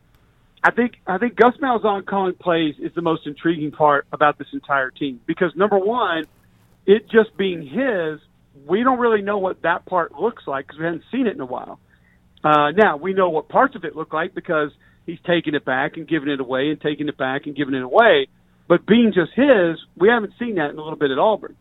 I 0.63 0.71
think 0.71 0.93
I 1.05 1.17
think 1.17 1.35
Gus 1.35 1.55
Malzahn 1.61 2.05
calling 2.05 2.35
plays 2.35 2.75
is 2.79 2.91
the 2.95 3.01
most 3.01 3.27
intriguing 3.27 3.71
part 3.71 4.07
about 4.13 4.37
this 4.37 4.47
entire 4.53 4.91
team 4.91 5.19
because 5.25 5.51
number 5.55 5.77
one, 5.77 6.25
it 6.85 7.09
just 7.09 7.35
being 7.37 7.61
his, 7.61 8.19
we 8.67 8.83
don't 8.83 8.99
really 8.99 9.21
know 9.21 9.39
what 9.39 9.61
that 9.63 9.85
part 9.85 10.13
looks 10.13 10.43
like 10.47 10.67
because 10.67 10.79
we 10.79 10.85
haven't 10.85 11.03
seen 11.11 11.27
it 11.27 11.33
in 11.33 11.41
a 11.41 11.45
while. 11.45 11.79
Uh, 12.43 12.71
now 12.71 12.97
we 12.97 13.13
know 13.13 13.29
what 13.29 13.49
parts 13.49 13.75
of 13.75 13.83
it 13.83 13.95
look 13.95 14.13
like 14.13 14.33
because 14.33 14.71
he's 15.05 15.19
taking 15.25 15.53
it 15.53 15.65
back 15.65 15.97
and 15.97 16.07
giving 16.07 16.29
it 16.29 16.39
away 16.39 16.69
and 16.69 16.79
taking 16.79 17.07
it 17.09 17.17
back 17.17 17.45
and 17.45 17.55
giving 17.55 17.73
it 17.73 17.83
away. 17.83 18.27
But 18.67 18.85
being 18.85 19.11
just 19.13 19.31
his, 19.35 19.77
we 19.97 20.07
haven't 20.09 20.33
seen 20.39 20.55
that 20.55 20.69
in 20.69 20.77
a 20.77 20.81
little 20.81 20.97
bit 20.97 21.11
at 21.11 21.19
Auburn. 21.19 21.55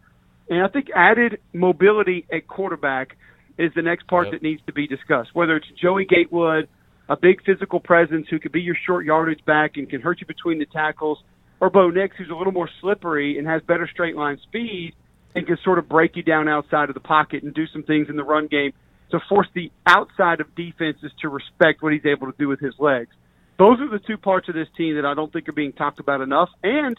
And 0.48 0.62
I 0.62 0.68
think 0.68 0.88
added 0.94 1.40
mobility 1.52 2.26
at 2.32 2.46
quarterback 2.46 3.16
is 3.58 3.72
the 3.74 3.82
next 3.82 4.06
part 4.06 4.26
yep. 4.26 4.34
that 4.34 4.42
needs 4.42 4.62
to 4.66 4.72
be 4.72 4.86
discussed. 4.86 5.30
Whether 5.34 5.56
it's 5.56 5.66
Joey 5.80 6.04
Gatewood, 6.04 6.68
a 7.08 7.16
big 7.16 7.44
physical 7.44 7.80
presence 7.80 8.26
who 8.30 8.38
could 8.38 8.52
be 8.52 8.60
your 8.60 8.76
short 8.86 9.04
yardage 9.04 9.44
back 9.44 9.76
and 9.76 9.88
can 9.88 10.00
hurt 10.00 10.20
you 10.20 10.26
between 10.26 10.58
the 10.58 10.66
tackles, 10.66 11.18
or 11.60 11.70
Bo 11.70 11.90
Nix, 11.90 12.16
who's 12.16 12.30
a 12.30 12.34
little 12.34 12.52
more 12.52 12.68
slippery 12.80 13.38
and 13.38 13.46
has 13.46 13.62
better 13.62 13.88
straight 13.92 14.16
line 14.16 14.38
speed 14.42 14.94
and 15.34 15.46
can 15.46 15.56
sort 15.64 15.78
of 15.78 15.88
break 15.88 16.16
you 16.16 16.22
down 16.22 16.48
outside 16.48 16.88
of 16.88 16.94
the 16.94 17.00
pocket 17.00 17.42
and 17.42 17.54
do 17.54 17.66
some 17.72 17.82
things 17.82 18.08
in 18.08 18.16
the 18.16 18.24
run 18.24 18.46
game 18.46 18.72
to 19.10 19.20
force 19.28 19.46
the 19.54 19.70
outside 19.86 20.40
of 20.40 20.54
defenses 20.54 21.12
to 21.20 21.28
respect 21.28 21.82
what 21.82 21.92
he's 21.92 22.04
able 22.06 22.30
to 22.30 22.38
do 22.38 22.48
with 22.48 22.60
his 22.60 22.74
legs. 22.78 23.10
Those 23.58 23.78
are 23.80 23.88
the 23.88 24.00
two 24.00 24.16
parts 24.16 24.48
of 24.48 24.54
this 24.54 24.68
team 24.76 24.96
that 24.96 25.04
I 25.04 25.14
don't 25.14 25.32
think 25.32 25.48
are 25.48 25.52
being 25.52 25.72
talked 25.72 26.00
about 26.00 26.20
enough. 26.20 26.48
And 26.62 26.98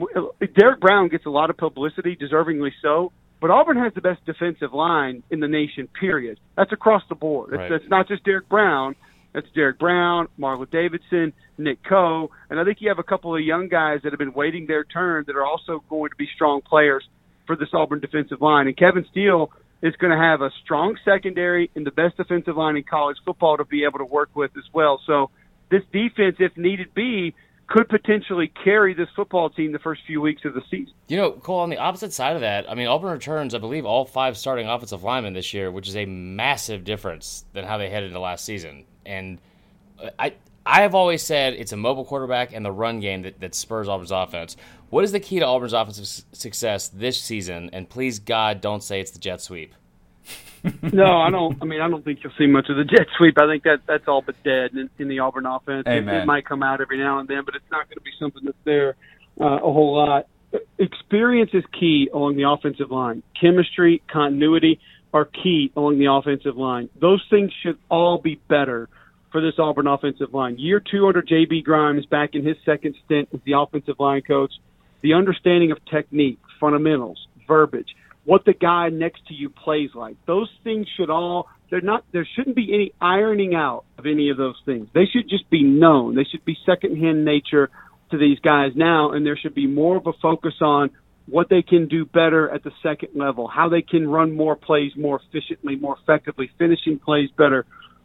uh, 0.00 0.20
Derrick 0.54 0.80
Brown 0.80 1.08
gets 1.08 1.26
a 1.26 1.30
lot 1.30 1.50
of 1.50 1.56
publicity, 1.56 2.16
deservingly 2.16 2.70
so. 2.82 3.12
But 3.40 3.50
Auburn 3.50 3.76
has 3.78 3.92
the 3.94 4.00
best 4.00 4.24
defensive 4.24 4.72
line 4.72 5.22
in 5.30 5.40
the 5.40 5.48
nation. 5.48 5.88
Period. 6.00 6.40
That's 6.56 6.72
across 6.72 7.02
the 7.08 7.14
board. 7.14 7.52
Right. 7.52 7.70
It's, 7.70 7.82
it's 7.82 7.90
not 7.90 8.08
just 8.08 8.24
Derrick 8.24 8.48
Brown. 8.48 8.96
That's 9.36 9.46
Derrick 9.54 9.78
Brown, 9.78 10.28
Marlon 10.40 10.70
Davidson, 10.70 11.34
Nick 11.58 11.84
Coe, 11.86 12.30
and 12.48 12.58
I 12.58 12.64
think 12.64 12.78
you 12.80 12.88
have 12.88 12.98
a 12.98 13.02
couple 13.02 13.36
of 13.36 13.42
young 13.42 13.68
guys 13.68 14.00
that 14.02 14.12
have 14.12 14.18
been 14.18 14.32
waiting 14.32 14.66
their 14.66 14.82
turn 14.82 15.24
that 15.26 15.36
are 15.36 15.44
also 15.44 15.84
going 15.90 16.08
to 16.08 16.16
be 16.16 16.26
strong 16.34 16.62
players 16.62 17.06
for 17.46 17.54
this 17.54 17.68
Auburn 17.74 18.00
defensive 18.00 18.40
line. 18.40 18.66
And 18.66 18.74
Kevin 18.74 19.04
Steele 19.10 19.50
is 19.82 19.94
going 19.96 20.10
to 20.10 20.18
have 20.18 20.40
a 20.40 20.50
strong 20.64 20.96
secondary 21.04 21.70
and 21.74 21.86
the 21.86 21.90
best 21.90 22.16
defensive 22.16 22.56
line 22.56 22.78
in 22.78 22.84
college 22.84 23.18
football 23.26 23.58
to 23.58 23.66
be 23.66 23.84
able 23.84 23.98
to 23.98 24.06
work 24.06 24.30
with 24.34 24.52
as 24.56 24.64
well. 24.72 25.02
So 25.06 25.30
this 25.70 25.82
defense, 25.92 26.36
if 26.38 26.56
needed 26.56 26.94
be, 26.94 27.34
could 27.68 27.88
potentially 27.88 28.52
carry 28.62 28.94
this 28.94 29.08
football 29.16 29.50
team 29.50 29.72
the 29.72 29.78
first 29.78 30.02
few 30.06 30.20
weeks 30.20 30.44
of 30.44 30.54
the 30.54 30.62
season. 30.70 30.94
You 31.08 31.16
know, 31.16 31.32
Cole, 31.32 31.60
on 31.60 31.70
the 31.70 31.78
opposite 31.78 32.12
side 32.12 32.36
of 32.36 32.40
that, 32.42 32.70
I 32.70 32.74
mean, 32.74 32.86
Auburn 32.86 33.12
returns, 33.12 33.54
I 33.54 33.58
believe, 33.58 33.84
all 33.84 34.04
five 34.04 34.36
starting 34.36 34.68
offensive 34.68 35.02
linemen 35.02 35.32
this 35.32 35.52
year, 35.52 35.70
which 35.70 35.88
is 35.88 35.96
a 35.96 36.06
massive 36.06 36.84
difference 36.84 37.44
than 37.54 37.64
how 37.64 37.76
they 37.78 37.90
headed 37.90 38.08
into 38.08 38.20
last 38.20 38.44
season. 38.44 38.84
And 39.04 39.38
I, 40.18 40.34
I 40.64 40.82
have 40.82 40.94
always 40.94 41.22
said 41.22 41.54
it's 41.54 41.72
a 41.72 41.76
mobile 41.76 42.04
quarterback 42.04 42.52
and 42.52 42.64
the 42.64 42.72
run 42.72 43.00
game 43.00 43.22
that, 43.22 43.40
that 43.40 43.54
spurs 43.54 43.88
Auburn's 43.88 44.10
offense. 44.10 44.56
What 44.90 45.04
is 45.04 45.12
the 45.12 45.20
key 45.20 45.40
to 45.40 45.46
Auburn's 45.46 45.72
offensive 45.72 46.24
success 46.32 46.88
this 46.88 47.20
season? 47.20 47.70
And 47.72 47.88
please, 47.88 48.18
God, 48.20 48.60
don't 48.60 48.82
say 48.82 49.00
it's 49.00 49.10
the 49.10 49.18
jet 49.18 49.40
sweep. 49.40 49.74
No, 50.92 51.20
I 51.20 51.30
don't. 51.30 51.58
I 51.60 51.64
mean, 51.64 51.80
I 51.80 51.88
don't 51.88 52.04
think 52.04 52.20
you'll 52.22 52.32
see 52.38 52.46
much 52.46 52.68
of 52.68 52.76
the 52.76 52.84
jet 52.84 53.06
sweep. 53.16 53.38
I 53.38 53.46
think 53.46 53.64
that 53.64 53.80
that's 53.86 54.08
all 54.08 54.22
but 54.22 54.42
dead 54.42 54.72
in, 54.72 54.90
in 54.98 55.08
the 55.08 55.20
Auburn 55.20 55.46
offense. 55.46 55.84
It, 55.86 56.06
it, 56.06 56.26
might 56.26 56.46
come 56.46 56.62
out 56.62 56.80
every 56.80 56.98
now 56.98 57.18
and 57.18 57.28
then, 57.28 57.42
but 57.44 57.54
it's 57.54 57.70
not 57.70 57.88
going 57.88 57.96
to 57.96 58.02
be 58.02 58.10
something 58.18 58.42
that's 58.44 58.56
there 58.64 58.96
uh, 59.40 59.56
a 59.56 59.72
whole 59.72 59.94
lot. 59.94 60.26
Experience 60.78 61.50
is 61.52 61.64
key 61.78 62.08
along 62.12 62.36
the 62.36 62.48
offensive 62.48 62.90
line. 62.90 63.22
Chemistry, 63.38 64.02
continuity 64.10 64.80
are 65.12 65.24
key 65.24 65.72
along 65.76 65.98
the 65.98 66.06
offensive 66.06 66.56
line. 66.56 66.88
Those 67.00 67.24
things 67.30 67.52
should 67.62 67.78
all 67.90 68.18
be 68.18 68.40
better 68.48 68.88
for 69.32 69.40
this 69.40 69.54
Auburn 69.58 69.86
offensive 69.86 70.32
line. 70.32 70.58
Year 70.58 70.80
two 70.80 71.06
under 71.06 71.22
J.B. 71.22 71.62
Grimes, 71.62 72.06
back 72.06 72.30
in 72.34 72.44
his 72.44 72.56
second 72.64 72.94
stint 73.04 73.28
as 73.34 73.40
the 73.44 73.52
offensive 73.52 73.96
line 73.98 74.22
coach, 74.22 74.52
the 75.02 75.14
understanding 75.14 75.72
of 75.72 75.78
technique, 75.86 76.38
fundamentals, 76.58 77.26
verbiage, 77.46 77.94
what 78.26 78.44
the 78.44 78.52
guy 78.52 78.90
next 78.90 79.26
to 79.28 79.34
you 79.34 79.48
plays 79.48 79.90
like. 79.94 80.16
Those 80.26 80.50
things 80.62 80.86
should 80.96 81.08
all 81.08 81.48
they're 81.70 81.80
not 81.80 82.04
there 82.12 82.28
shouldn't 82.36 82.56
be 82.56 82.74
any 82.74 82.92
ironing 83.00 83.54
out 83.54 83.84
of 83.98 84.04
any 84.04 84.30
of 84.30 84.36
those 84.36 84.60
things. 84.66 84.88
They 84.92 85.06
should 85.10 85.28
just 85.30 85.48
be 85.48 85.62
known. 85.62 86.14
They 86.14 86.24
should 86.24 86.44
be 86.44 86.56
secondhand 86.66 87.24
nature 87.24 87.70
to 88.10 88.18
these 88.18 88.38
guys 88.40 88.72
now 88.74 89.12
and 89.12 89.24
there 89.24 89.38
should 89.40 89.54
be 89.54 89.66
more 89.66 89.96
of 89.96 90.06
a 90.06 90.12
focus 90.20 90.54
on 90.60 90.90
what 91.26 91.48
they 91.48 91.62
can 91.62 91.88
do 91.88 92.04
better 92.04 92.50
at 92.50 92.62
the 92.62 92.70
second 92.82 93.10
level, 93.14 93.48
how 93.48 93.68
they 93.68 93.82
can 93.82 94.08
run 94.08 94.36
more 94.36 94.54
plays 94.54 94.92
more 94.96 95.20
efficiently, 95.20 95.74
more 95.76 95.96
effectively, 96.00 96.50
finishing 96.58 96.98
plays 96.98 97.30
better. 97.36 97.64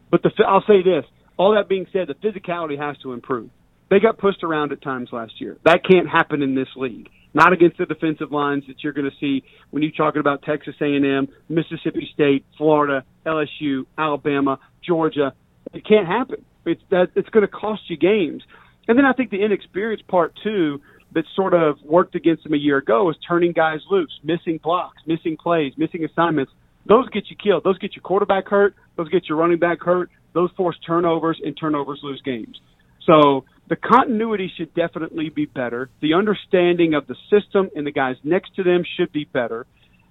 But 0.09 0.24
the 0.24 0.32
I'll 0.47 0.63
say 0.67 0.84
this, 0.84 1.05
all 1.38 1.55
that 1.55 1.69
being 1.69 1.88
said, 1.93 2.07
the 2.07 2.15
physicality 2.15 2.80
has 2.80 2.97
to 3.03 3.13
improve. 3.13 3.49
They 3.89 3.99
got 3.99 4.17
pushed 4.17 4.43
around 4.43 4.72
at 4.72 4.82
times 4.82 5.09
last 5.11 5.34
year. 5.39 5.57
That 5.65 5.82
can't 5.88 6.09
happen 6.09 6.41
in 6.41 6.55
this 6.55 6.69
league. 6.76 7.09
Not 7.34 7.53
against 7.53 7.77
the 7.77 7.86
defensive 7.86 8.32
lines 8.32 8.63
that 8.67 8.84
you're 8.84 8.93
going 8.93 9.09
to 9.09 9.15
see 9.19 9.43
when 9.69 9.84
you're 9.84 9.93
talking 9.93 10.19
about 10.19 10.43
Texas 10.43 10.75
A&M, 10.82 11.27
Mississippi 11.47 12.09
State, 12.13 12.45
Florida, 12.57 13.05
LSU, 13.25 13.86
Alabama, 13.97 14.59
Georgia. 14.86 15.34
It 15.73 15.86
can't 15.88 16.07
happen. 16.07 16.43
It's 16.65 16.82
that 16.89 17.07
it's 17.15 17.29
going 17.29 17.45
to 17.45 17.51
cost 17.51 17.84
you 17.88 17.97
games. 17.97 18.43
And 18.88 18.97
then 18.97 19.05
I 19.05 19.13
think 19.13 19.32
the 19.32 19.43
inexperienced 19.43 20.07
part 20.07 20.34
too 20.43 20.82
that 21.13 21.23
sort 21.36 21.53
of 21.53 21.77
worked 21.84 22.15
against 22.15 22.43
them 22.43 22.53
a 22.53 22.57
year 22.57 22.77
ago 22.77 23.09
is 23.09 23.15
turning 23.27 23.51
guys 23.51 23.79
loose, 23.89 24.11
missing 24.23 24.59
blocks, 24.61 25.01
missing 25.05 25.38
plays, 25.38 25.73
missing 25.77 26.05
assignments. 26.05 26.51
Those 26.86 27.07
get 27.09 27.25
you 27.29 27.36
killed. 27.41 27.63
Those 27.63 27.77
get 27.77 27.95
your 27.95 28.03
quarterback 28.03 28.47
hurt. 28.47 28.75
Those 28.97 29.09
get 29.09 29.27
your 29.27 29.38
running 29.38 29.59
back 29.59 29.82
hurt. 29.82 30.09
Those 30.34 30.49
force 30.55 30.77
turnovers, 30.86 31.39
and 31.43 31.55
turnovers 31.59 31.99
lose 32.03 32.21
games. 32.23 32.59
So 33.05 33.43
the 33.72 33.78
continuity 33.78 34.51
should 34.57 34.74
definitely 34.74 35.30
be 35.30 35.45
better. 35.45 35.89
The 36.01 36.15
understanding 36.15 36.93
of 36.93 37.07
the 37.07 37.15
system 37.30 37.69
and 37.74 37.88
the 37.88 37.91
guys 37.91 38.17
next 38.22 38.53
to 38.57 38.63
them 38.63 38.84
should 38.97 39.13
be 39.13 39.24
better. 39.24 39.65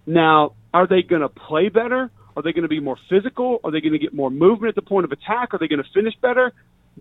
Now, 0.07 0.55
are 0.73 0.87
they 0.87 1.03
going 1.03 1.21
to 1.21 1.29
play 1.29 1.69
better? 1.69 2.11
Are 2.35 2.43
they 2.43 2.53
going 2.53 2.63
to 2.63 2.69
be 2.69 2.81
more 2.81 2.97
physical? 3.11 3.59
Are 3.63 3.71
they 3.71 3.83
going 3.83 3.93
to 3.93 3.99
get 3.99 4.15
more 4.15 4.31
movement 4.31 4.71
at 4.71 4.77
the 4.77 4.89
point 4.89 5.05
of 5.05 5.13
attack? 5.13 5.53
Are 5.53 5.59
they 5.59 5.69
going 5.69 5.83
to 5.83 5.89
finish 5.93 6.15
better? 6.23 6.53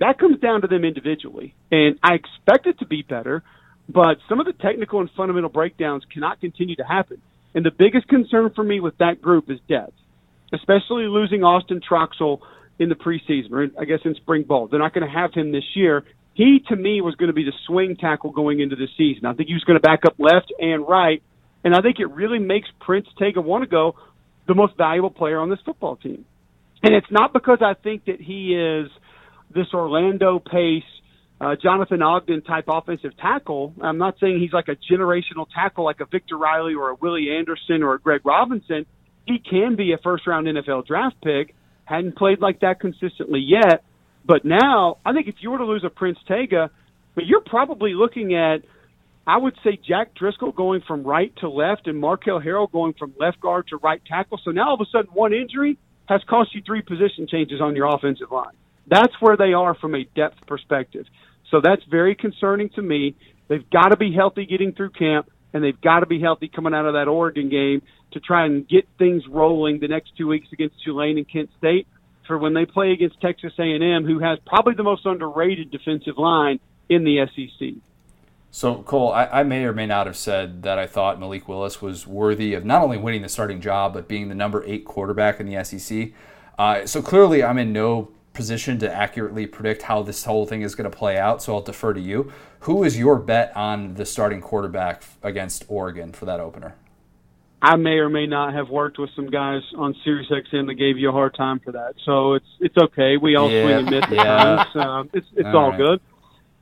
That 0.01 0.20
comes 0.20 0.41
down 0.41 0.60
to 0.64 0.68
them 0.68 0.84
individually. 0.84 1.55
And 1.72 1.97
I 2.03 2.16
expect 2.16 2.68
it 2.68 2.78
to 2.80 2.86
be 2.86 3.03
better, 3.03 3.41
but 3.88 4.18
some 4.28 4.41
of 4.41 4.45
the 4.45 4.51
technical 4.51 4.99
and 4.99 5.10
fundamental 5.16 5.49
breakdowns 5.49 6.03
cannot 6.14 6.41
continue 6.41 6.76
to 6.76 6.84
happen. 6.84 7.22
And 7.55 7.66
the 7.66 7.72
biggest 7.72 8.10
concern 8.10 8.51
for 8.53 8.66
me 8.66 8.82
with 8.82 8.97
that 8.97 9.22
group 9.22 9.49
is 9.49 9.60
depth, 9.70 9.93
especially 10.53 11.03
losing 11.07 11.41
Austin 11.41 11.80
Troxell 11.80 12.39
in 12.80 12.89
the 12.89 12.95
preseason, 12.95 13.51
or 13.51 13.68
I 13.80 13.86
guess 13.86 13.99
in 14.03 14.16
spring 14.16 14.43
ball. 14.43 14.68
They're 14.68 14.78
not 14.78 14.93
going 14.93 15.07
to 15.07 15.14
have 15.14 15.34
him 15.34 15.53
this 15.53 15.64
year. 15.74 16.03
He, 16.34 16.60
to 16.70 16.76
me, 16.76 17.02
was 17.02 17.16
going 17.16 17.28
to 17.28 17.34
be 17.34 17.44
the 17.44 17.54
swing 17.68 17.98
tackle 17.98 18.32
going 18.32 18.60
into 18.60 18.76
the 18.76 18.88
season. 18.98 19.26
I 19.26 19.34
think 19.34 19.48
he 19.50 19.54
was 19.54 19.64
going 19.64 19.78
to 19.78 19.82
back 19.82 20.06
up 20.06 20.16
left 20.18 20.54
and 20.60 20.88
right, 20.88 21.22
and 21.64 21.76
I 21.76 21.82
think 21.82 22.00
it 22.00 22.10
really 22.12 22.40
makes 22.40 22.70
Prince 22.80 23.08
Tega 23.18 23.42
Wanogho 23.42 23.94
the 24.48 24.56
most 24.56 24.78
valuable 24.78 25.10
player 25.10 25.40
on 25.40 25.50
this 25.50 25.60
football 25.66 25.98
team. 25.98 26.26
And 26.82 26.96
it's 26.96 27.12
not 27.12 27.34
because 27.34 27.60
I 27.62 27.74
think 27.74 28.06
that 28.06 28.22
he 28.22 28.56
is 28.56 28.90
this 29.54 29.68
Orlando 29.74 30.40
Pace 30.40 30.84
uh, 31.42 31.56
Jonathan 31.62 32.02
Ogden 32.02 32.42
type 32.42 32.66
offensive 32.68 33.16
tackle. 33.18 33.74
I'm 33.82 33.98
not 33.98 34.16
saying 34.20 34.40
he's 34.40 34.52
like 34.52 34.68
a 34.68 34.76
generational 34.76 35.48
tackle 35.54 35.86
like 35.86 36.02
a 36.02 36.06
Victor 36.06 36.38
Riley 36.38 36.74
or 36.74 36.90
a 36.90 36.96
Willie 36.96 37.30
Anderson 37.32 37.82
or 37.82 37.94
a 37.94 38.00
Greg 38.00 38.26
Robinson. 38.26 38.86
He 39.26 39.40
can 39.40 39.76
be 39.76 39.94
a 39.94 39.98
first 39.98 40.28
round 40.28 40.48
NFL 40.48 40.86
draft 40.86 41.16
pick. 41.24 41.56
Hadn't 41.86 42.18
played 42.18 42.40
like 42.40 42.60
that 42.60 42.80
consistently 42.80 43.40
yet. 43.40 43.84
But 44.26 44.45
now, 44.45 44.97
I 45.05 45.13
think 45.13 45.28
if 45.28 45.36
you 45.39 45.51
were 45.51 45.57
to 45.57 45.65
lose 45.65 45.84
a 45.86 45.89
Prince 45.89 46.17
Tega, 46.28 46.70
but 47.15 47.26
you're 47.26 47.41
probably 47.41 47.93
looking 47.93 48.36
at, 48.36 48.61
I 49.26 49.38
would 49.38 49.55
say 49.63 49.80
Jack 49.88 50.15
Driscoll 50.15 50.51
going 50.51 50.82
from 50.88 51.03
right 51.03 51.34
to 51.38 51.49
left 51.49 51.88
and 51.88 51.99
Marquel 51.99 52.39
Harrell 52.39 52.72
going 52.72 52.93
from 52.93 53.13
left 53.20 53.39
guard 53.39 53.67
to 53.70 53.78
right 53.78 54.01
tackle. 54.05 54.39
So 54.43 54.51
now 54.51 54.70
all 54.70 54.74
of 54.76 54.82
a 54.82 54.86
sudden, 54.91 55.11
one 55.13 55.34
injury 55.34 55.78
has 56.07 56.22
cost 56.28 56.53
you 56.55 56.61
three 56.65 56.82
position 56.82 57.28
changes 57.30 57.61
on 57.61 57.76
your 57.76 57.93
offensive 57.93 58.32
line. 58.32 58.53
That's 58.88 59.13
where 59.20 59.38
they 59.38 59.53
are 59.53 59.76
from 59.76 59.93
a 59.95 60.03
depth 60.15 60.47
perspective. 60.47 61.05
So 61.51 61.61
that's 61.63 61.84
very 61.89 62.15
concerning 62.15 62.70
to 62.72 62.82
me. 62.82 63.15
They've 63.47 63.70
got 63.70 63.89
to 63.89 63.97
be 63.97 64.13
healthy 64.13 64.45
getting 64.45 64.74
through 64.74 64.91
camp, 64.91 65.30
and 65.53 65.63
they've 65.63 65.80
got 65.80 65.99
to 65.99 66.05
be 66.05 66.20
healthy 66.20 66.47
coming 66.47 66.74
out 66.74 66.86
of 66.86 66.93
that 66.93 67.07
Oregon 67.07 67.49
game 67.49 67.82
to 68.11 68.20
try 68.20 68.45
and 68.45 68.67
get 68.67 68.88
things 68.97 69.24
rolling 69.30 69.80
the 69.80 69.88
next 69.88 70.11
two 70.17 70.28
weeks 70.28 70.47
against 70.51 70.76
Tulane 70.84 71.17
and 71.17 71.32
Kent 71.32 71.49
State 71.57 71.88
for 72.30 72.38
when 72.38 72.54
they 72.54 72.66
play 72.66 72.92
against 72.92 73.20
Texas 73.20 73.52
A&M, 73.58 74.06
who 74.06 74.20
has 74.20 74.38
probably 74.46 74.76
the 74.76 74.84
most 74.84 75.04
underrated 75.06 75.72
defensive 75.72 76.18
line 76.20 76.60
in 76.88 77.04
the 77.04 77.26
SEC. 77.36 77.70
So, 78.52 78.84
Cole, 78.84 79.12
I, 79.12 79.26
I, 79.26 79.44
may 79.44 79.66
or 79.66 79.74
may 79.74 79.88
not 79.88 80.06
have 80.06 80.16
said 80.16 80.62
that 80.62 80.78
I 80.78 80.86
thought 80.86 81.20
Malik 81.20 81.48
Willis 81.48 81.82
was 81.82 82.06
worthy 82.06 82.54
of 82.54 82.64
not 82.64 82.84
only 82.84 82.98
winning 82.98 83.24
the 83.24 83.30
starting 83.30 83.62
job, 83.62 83.94
but 83.94 84.08
being 84.08 84.30
the 84.30 84.36
number 84.36 84.64
eight 84.66 84.86
quarterback 84.86 85.40
in 85.40 85.48
the 85.48 85.64
SEC. 85.64 86.12
Uh, 86.58 86.86
so 86.86 87.02
clearly, 87.02 87.44
I'm 87.44 87.58
in 87.58 87.74
no 87.74 88.12
position 88.34 88.78
to 88.80 88.94
accurately 88.94 89.48
predict 89.48 89.82
how 89.84 90.04
this 90.04 90.24
whole 90.24 90.46
thing 90.46 90.62
is 90.62 90.76
going 90.76 90.90
to 90.90 90.96
play 90.96 91.18
out. 91.18 91.42
So 91.42 91.56
I'll 91.56 91.62
defer 91.62 91.94
to 91.94 92.00
you. 92.00 92.32
Who 92.62 92.84
is 92.84 92.98
your 92.98 93.18
bet 93.18 93.56
on 93.58 93.96
the 93.96 94.06
starting 94.06 94.40
quarterback 94.40 95.04
against 95.24 95.66
Oregon 95.68 96.14
for 96.14 96.26
that 96.26 96.40
opener? 96.40 96.76
I 97.62 97.76
may 97.76 97.97
or 97.97 98.10
may 98.10 98.26
not 98.26 98.53
have 98.53 98.70
worked 98.70 98.97
with 98.97 99.10
some 99.16 99.30
guys 99.30 99.62
on 99.76 99.93
Sirius 100.03 100.32
XM 100.32 100.68
that 100.68 100.76
gave 100.76 100.97
you 100.97 101.10
a 101.10 101.12
hard 101.12 101.36
time 101.36 101.60
for 101.60 101.74
that. 101.74 101.95
So 102.05 102.34
it's 102.34 102.45
it's 102.60 102.78
okay. 102.78 103.18
We 103.18 103.36
all 103.36 103.51
yeah. 103.51 103.64
swing 103.64 103.78
and 103.80 103.89
miss 103.89 104.03
at 104.03 104.12
yeah. 104.12 104.24
times. 104.26 104.76
Um, 104.76 105.10
it's 105.14 105.28
it's 105.36 105.47
all, 105.47 105.55
all 105.55 105.72
right. 105.72 105.78
good. 105.78 106.01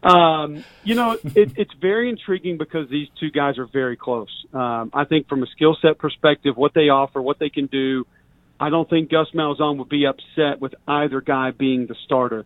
Um, 0.03 0.63
you 0.83 0.95
know, 0.95 1.17
it, 1.23 1.53
it's 1.55 1.73
very 1.79 2.09
intriguing 2.09 2.57
because 2.57 2.89
these 2.89 3.07
two 3.19 3.29
guys 3.29 3.57
are 3.57 3.67
very 3.67 3.97
close. 3.97 4.29
Um, 4.53 4.89
I 4.93 5.05
think 5.05 5.27
from 5.27 5.43
a 5.43 5.47
skill 5.47 5.77
set 5.81 5.97
perspective, 5.97 6.55
what 6.55 6.73
they 6.73 6.89
offer, 6.89 7.21
what 7.21 7.39
they 7.39 7.49
can 7.49 7.67
do, 7.67 8.05
I 8.59 8.69
don't 8.69 8.89
think 8.89 9.11
Gus 9.11 9.27
Malzahn 9.35 9.77
would 9.77 9.89
be 9.89 10.05
upset 10.05 10.61
with 10.61 10.73
either 10.87 11.21
guy 11.21 11.51
being 11.51 11.87
the 11.87 11.95
starter. 12.05 12.45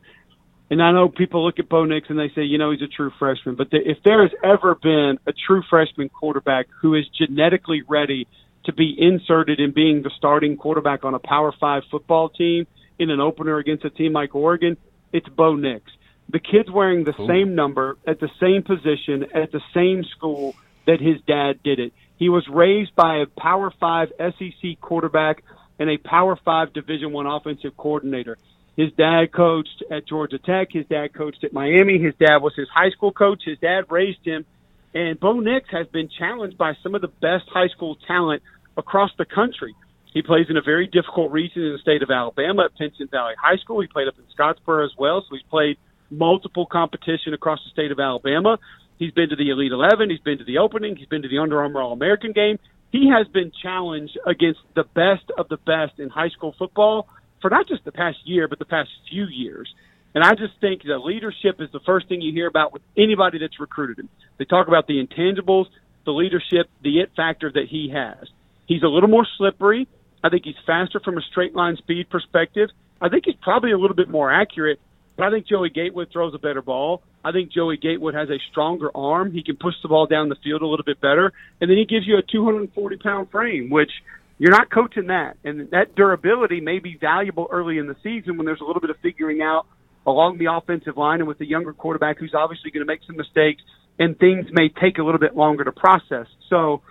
And 0.70 0.82
I 0.82 0.92
know 0.94 1.10
people 1.10 1.46
look 1.46 1.60
at 1.60 1.68
Bo 1.68 1.84
Nix 1.84 2.10
and 2.10 2.18
they 2.18 2.32
say, 2.34 2.44
you 2.44 2.58
know, 2.58 2.72
he's 2.72 2.82
a 2.82 2.88
true 2.88 3.12
freshman. 3.20 3.56
But 3.56 3.72
the, 3.72 3.78
if 3.78 3.98
there 4.06 4.22
has 4.22 4.32
ever 4.42 4.76
been 4.76 5.20
a 5.28 5.34
true 5.34 5.62
freshman 5.70 6.08
quarterback 6.08 6.68
who 6.82 6.96
is 6.96 7.06
genetically 7.18 7.84
ready 7.88 8.28
to 8.66 8.74
be 8.74 8.96
inserted 8.98 9.60
in 9.60 9.72
being 9.72 10.04
the 10.04 10.12
starting 10.18 10.58
quarterback 10.58 11.04
on 11.04 11.14
a 11.14 11.20
Power 11.20 11.54
Five 11.60 11.84
football 11.90 12.30
team 12.30 12.68
in 13.00 13.10
an 13.10 13.20
opener 13.20 13.58
against 13.58 13.84
a 13.86 13.90
team 13.90 14.14
like 14.14 14.36
Oregon, 14.36 14.78
it's 15.12 15.28
Bo 15.30 15.56
Nix. 15.56 15.92
The 16.30 16.40
kid's 16.40 16.70
wearing 16.72 17.04
the 17.04 17.14
same 17.28 17.56
number 17.56 17.98
at 18.08 18.20
the 18.20 18.30
same 18.40 18.64
position 18.64 19.26
at 19.34 19.52
the 19.52 19.62
same 19.74 20.04
school 20.16 20.56
that 20.86 21.02
his 21.02 21.18
dad 21.28 21.62
did 21.64 21.80
it. 21.80 21.94
He 22.18 22.30
was 22.30 22.48
raised 22.48 22.96
by 22.96 23.18
a 23.18 23.26
Power 23.26 23.74
Five 23.80 24.10
SEC 24.18 24.80
quarterback 24.80 25.44
and 25.80 25.90
a 25.90 25.98
Power 25.98 26.38
Five 26.46 26.74
Division 26.74 27.12
One 27.12 27.26
offensive 27.26 27.76
coordinator. 27.76 28.38
His 28.78 28.92
dad 28.94 29.34
coached 29.34 29.84
at 29.92 30.08
Georgia 30.08 30.38
Tech. 30.38 30.70
His 30.72 30.86
dad 30.86 31.14
coached 31.14 31.44
at 31.44 31.52
Miami. 31.52 32.00
His 32.00 32.14
dad 32.16 32.38
was 32.38 32.54
his 32.56 32.70
high 32.74 32.92
school 32.92 33.12
coach. 33.12 33.42
His 33.46 33.58
dad 33.60 33.86
raised 33.90 34.24
him. 34.24 34.46
And 34.94 35.20
Bo 35.20 35.40
Nix 35.40 35.70
has 35.72 35.88
been 35.88 36.10
challenged 36.18 36.58
by 36.58 36.74
some 36.84 36.96
of 36.96 37.02
the 37.02 37.08
best 37.08 37.46
high 37.52 37.70
school 37.70 37.98
talent 38.08 38.44
across 38.78 39.12
the 39.18 39.26
country. 39.26 39.76
He 40.14 40.22
plays 40.22 40.48
in 40.50 40.58
a 40.58 40.62
very 40.62 40.88
difficult 40.88 41.32
region 41.32 41.64
in 41.64 41.72
the 41.72 41.80
state 41.80 42.04
of 42.04 42.10
Alabama 42.12 42.66
at 42.66 42.78
Pinson 42.78 43.08
Valley 43.10 43.34
High 43.42 43.58
School. 43.58 43.80
He 43.80 43.88
played 43.88 44.10
up 44.10 44.16
in 44.18 44.26
Scottsboro 44.38 44.84
as 44.84 44.92
well, 44.98 45.22
so 45.22 45.36
he's 45.36 45.46
played 45.50 45.78
multiple 46.10 46.66
competition 46.66 47.34
across 47.34 47.60
the 47.64 47.70
state 47.72 47.92
of 47.92 48.00
Alabama. 48.00 48.58
He's 49.00 49.12
been 49.12 49.30
to 49.30 49.38
the 49.38 49.50
Elite 49.50 49.72
11. 49.72 50.10
He's 50.10 50.20
been 50.20 50.38
to 50.40 50.44
the 50.44 50.58
opening. 50.58 50.98
He's 50.98 51.08
been 51.08 51.22
to 51.22 51.30
the 51.30 51.38
Under 51.38 51.62
Armour 51.62 51.82
All 51.82 51.94
American 51.94 52.34
game 52.34 52.60
he 52.92 53.10
has 53.10 53.28
been 53.28 53.52
challenged 53.64 54.18
against 54.28 54.60
the 54.76 54.84
best 54.84 55.32
of 55.38 55.48
the 55.48 55.58
best 55.58 56.00
in 56.00 56.10
high 56.10 56.30
school 56.30 56.54
football 56.58 57.08
for 57.42 57.50
not 57.50 57.68
just 57.68 57.86
the 57.86 57.92
past 57.92 58.18
year, 58.26 58.48
but 58.48 58.60
the 58.60 58.66
past 58.66 58.90
few 59.10 59.26
years. 59.26 59.74
And 60.14 60.24
I 60.24 60.32
just 60.32 60.60
think 60.60 60.84
that 60.84 61.00
leadership 61.00 61.62
is 61.62 61.70
the 61.72 61.80
first 61.86 62.10
thing 62.10 62.22
you 62.22 62.34
hear 62.34 62.48
about 62.48 62.74
with 62.74 62.82
anybody 62.98 63.40
that's 63.40 63.60
recruited 63.60 64.00
him. 64.00 64.10
They 64.38 64.46
talk 64.46 64.68
about 64.68 64.88
the 64.88 65.06
intangibles, 65.06 65.68
the 66.06 66.12
leadership, 66.12 66.70
the 66.84 67.00
it 67.00 67.12
factor 67.16 67.52
that 67.52 67.68
he 67.70 67.92
has. 67.94 68.28
He's 68.66 68.84
a 68.84 68.88
little 68.88 69.10
more 69.10 69.26
slippery. 69.38 69.88
I 70.24 70.30
think 70.30 70.44
he's 70.44 70.56
faster 70.66 71.00
from 71.00 71.18
a 71.18 71.22
straight 71.22 71.56
line 71.56 71.78
speed 71.78 72.10
perspective. 72.10 72.70
I 73.02 73.10
think 73.10 73.26
he's 73.26 73.36
probably 73.42 73.72
a 73.72 73.78
little 73.78 73.96
bit 73.96 74.10
more 74.10 74.32
accurate, 74.32 74.80
but 75.16 75.26
I 75.26 75.32
think 75.32 75.48
Joey 75.48 75.70
Gatewood 75.70 76.10
throws 76.12 76.34
a 76.36 76.40
better 76.40 76.62
ball. 76.62 77.02
I 77.24 77.32
think 77.32 77.52
Joey 77.52 77.78
Gatewood 77.78 78.14
has 78.14 78.30
a 78.30 78.38
stronger 78.52 78.92
arm. 78.96 79.32
He 79.32 79.44
can 79.44 79.56
push 79.56 79.76
the 79.82 79.90
ball 79.90 80.08
down 80.08 80.30
the 80.30 80.36
field 80.44 80.62
a 80.62 80.68
little 80.68 80.86
bit 80.86 81.00
better, 81.02 81.32
and 81.60 81.70
then 81.70 81.78
he 81.78 81.86
gives 81.86 82.06
you 82.06 82.18
a 82.18 82.22
240 82.22 82.98
pound 82.98 83.32
frame, 83.32 83.70
which 83.70 83.92
you're 84.38 84.52
not 84.52 84.70
coaching 84.72 85.08
that. 85.08 85.38
And 85.44 85.70
that 85.72 85.96
durability 85.96 86.62
may 86.62 86.80
be 86.80 86.98
valuable 87.00 87.48
early 87.52 87.78
in 87.78 87.88
the 87.88 87.96
season 88.04 88.38
when 88.38 88.46
there's 88.46 88.62
a 88.62 88.66
little 88.66 88.82
bit 88.82 88.90
of 88.90 88.98
figuring 88.98 89.42
out 89.42 89.66
along 90.06 90.38
the 90.38 90.52
offensive 90.52 90.98
line 90.98 91.20
and 91.20 91.28
with 91.28 91.38
the 91.38 91.46
younger 91.46 91.74
quarterback 91.74 92.18
who's 92.18 92.34
obviously 92.36 92.72
going 92.72 92.86
to 92.86 92.88
make 92.88 93.02
some 93.06 93.18
mistakes, 93.18 93.62
and 94.00 94.18
things 94.18 94.48
may 94.52 94.70
take 94.70 94.98
a 94.98 95.04
little 95.04 95.20
bit 95.20 95.36
longer 95.36 95.64
to 95.64 95.72
process. 95.72 96.28
So. 96.50 96.82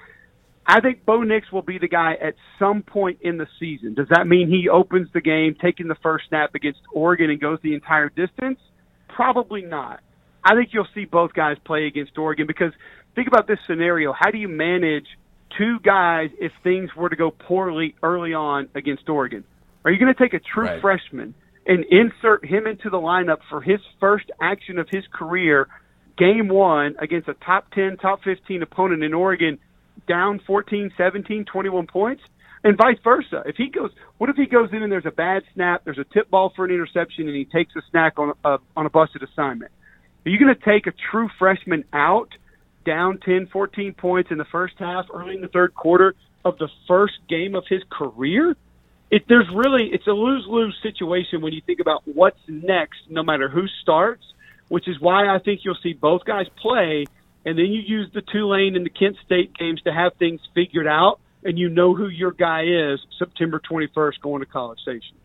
I 0.66 0.78
think 0.80 1.04
Bo 1.04 1.22
Nix 1.22 1.50
will 1.50 1.62
be 1.62 1.78
the 1.78 1.88
guy 1.88 2.12
at 2.22 2.34
some 2.56 2.82
point 2.82 3.18
in 3.22 3.38
the 3.38 3.46
season. 3.58 3.94
Does 3.94 4.06
that 4.10 4.28
mean 4.28 4.48
he 4.48 4.68
opens 4.68 5.08
the 5.12 5.20
game, 5.20 5.56
taking 5.60 5.88
the 5.88 5.96
first 6.00 6.26
snap 6.28 6.54
against 6.54 6.78
Oregon 6.92 7.28
and 7.28 7.40
goes 7.40 7.58
the 7.62 7.74
entire 7.74 8.08
distance? 8.08 8.60
Probably 9.08 9.62
not. 9.62 10.00
I 10.44 10.54
think 10.54 10.70
you'll 10.72 10.86
see 10.94 11.06
both 11.06 11.32
guys 11.32 11.56
play 11.64 11.86
against 11.86 12.16
Oregon 12.16 12.46
because 12.46 12.72
think 13.14 13.28
about 13.28 13.46
this 13.46 13.58
scenario. 13.66 14.12
How 14.12 14.30
do 14.30 14.38
you 14.38 14.48
manage 14.48 15.06
two 15.58 15.78
guys 15.80 16.30
if 16.38 16.52
things 16.62 16.90
were 16.96 17.08
to 17.08 17.16
go 17.16 17.30
poorly 17.30 17.94
early 18.02 18.34
on 18.34 18.68
against 18.74 19.08
Oregon? 19.08 19.44
Are 19.84 19.90
you 19.90 19.98
going 19.98 20.14
to 20.14 20.18
take 20.18 20.34
a 20.34 20.40
true 20.40 20.66
right. 20.66 20.80
freshman 20.80 21.34
and 21.70 21.84
insert 21.84 22.44
him 22.44 22.66
into 22.66 22.90
the 22.90 22.96
lineup 22.96 23.38
for 23.48 23.60
his 23.60 23.78
first 24.00 24.28
action 24.42 24.76
of 24.76 24.88
his 24.90 25.04
career, 25.12 25.68
game 26.18 26.48
one, 26.48 26.96
against 26.98 27.28
a 27.28 27.34
top 27.34 27.70
10, 27.72 27.96
top 27.98 28.24
15 28.24 28.64
opponent 28.64 29.04
in 29.04 29.14
Oregon, 29.14 29.56
down 30.08 30.40
14, 30.48 30.90
17, 30.98 31.44
21 31.44 31.86
points? 31.86 32.22
And 32.64 32.76
vice 32.76 32.98
versa. 33.04 33.44
If 33.46 33.54
he 33.54 33.68
goes, 33.68 33.90
what 34.18 34.28
if 34.28 34.36
he 34.36 34.46
goes 34.46 34.70
in 34.72 34.82
and 34.82 34.90
there's 34.90 35.06
a 35.06 35.12
bad 35.12 35.44
snap, 35.54 35.82
there's 35.84 35.96
a 35.96 36.04
tip 36.12 36.28
ball 36.28 36.52
for 36.56 36.64
an 36.64 36.72
interception, 36.72 37.28
and 37.28 37.36
he 37.36 37.44
takes 37.44 37.74
a 37.76 37.82
snack 37.92 38.18
on 38.18 38.32
a, 38.44 38.48
uh, 38.48 38.58
on 38.76 38.86
a 38.86 38.90
busted 38.90 39.22
assignment? 39.22 39.70
Are 40.26 40.28
you 40.28 40.40
going 40.40 40.54
to 40.54 40.60
take 40.60 40.88
a 40.88 40.92
true 41.12 41.28
freshman 41.38 41.84
out 41.92 42.30
down 42.84 43.20
10, 43.24 43.48
14 43.52 43.94
points 43.94 44.32
in 44.32 44.38
the 44.38 44.44
first 44.50 44.74
half, 44.78 45.06
early 45.14 45.36
in 45.36 45.40
the 45.40 45.48
third 45.48 45.72
quarter 45.76 46.16
of 46.44 46.58
the 46.58 46.68
first 46.88 47.14
game 47.28 47.54
of 47.54 47.62
his 47.68 47.82
career? 47.90 48.56
It, 49.10 49.24
there's 49.28 49.48
really 49.52 49.90
it's 49.92 50.06
a 50.06 50.12
lose 50.12 50.46
lose 50.48 50.76
situation 50.82 51.40
when 51.40 51.52
you 51.52 51.60
think 51.66 51.80
about 51.80 52.02
what's 52.04 52.38
next, 52.46 53.00
no 53.08 53.22
matter 53.22 53.48
who 53.48 53.66
starts. 53.82 54.24
Which 54.68 54.86
is 54.86 55.00
why 55.00 55.26
I 55.26 55.40
think 55.40 55.64
you'll 55.64 55.78
see 55.82 55.94
both 55.94 56.24
guys 56.24 56.46
play, 56.62 57.04
and 57.44 57.58
then 57.58 57.66
you 57.66 57.80
use 57.80 58.08
the 58.14 58.22
Tulane 58.22 58.76
and 58.76 58.86
the 58.86 58.90
Kent 58.90 59.16
State 59.26 59.52
games 59.58 59.82
to 59.82 59.92
have 59.92 60.12
things 60.14 60.40
figured 60.54 60.86
out, 60.86 61.18
and 61.42 61.58
you 61.58 61.68
know 61.68 61.92
who 61.92 62.06
your 62.06 62.30
guy 62.30 62.62
is 62.62 63.00
September 63.18 63.60
21st 63.68 64.20
going 64.22 64.38
to 64.38 64.46
College 64.46 64.78
Station. 64.78 65.16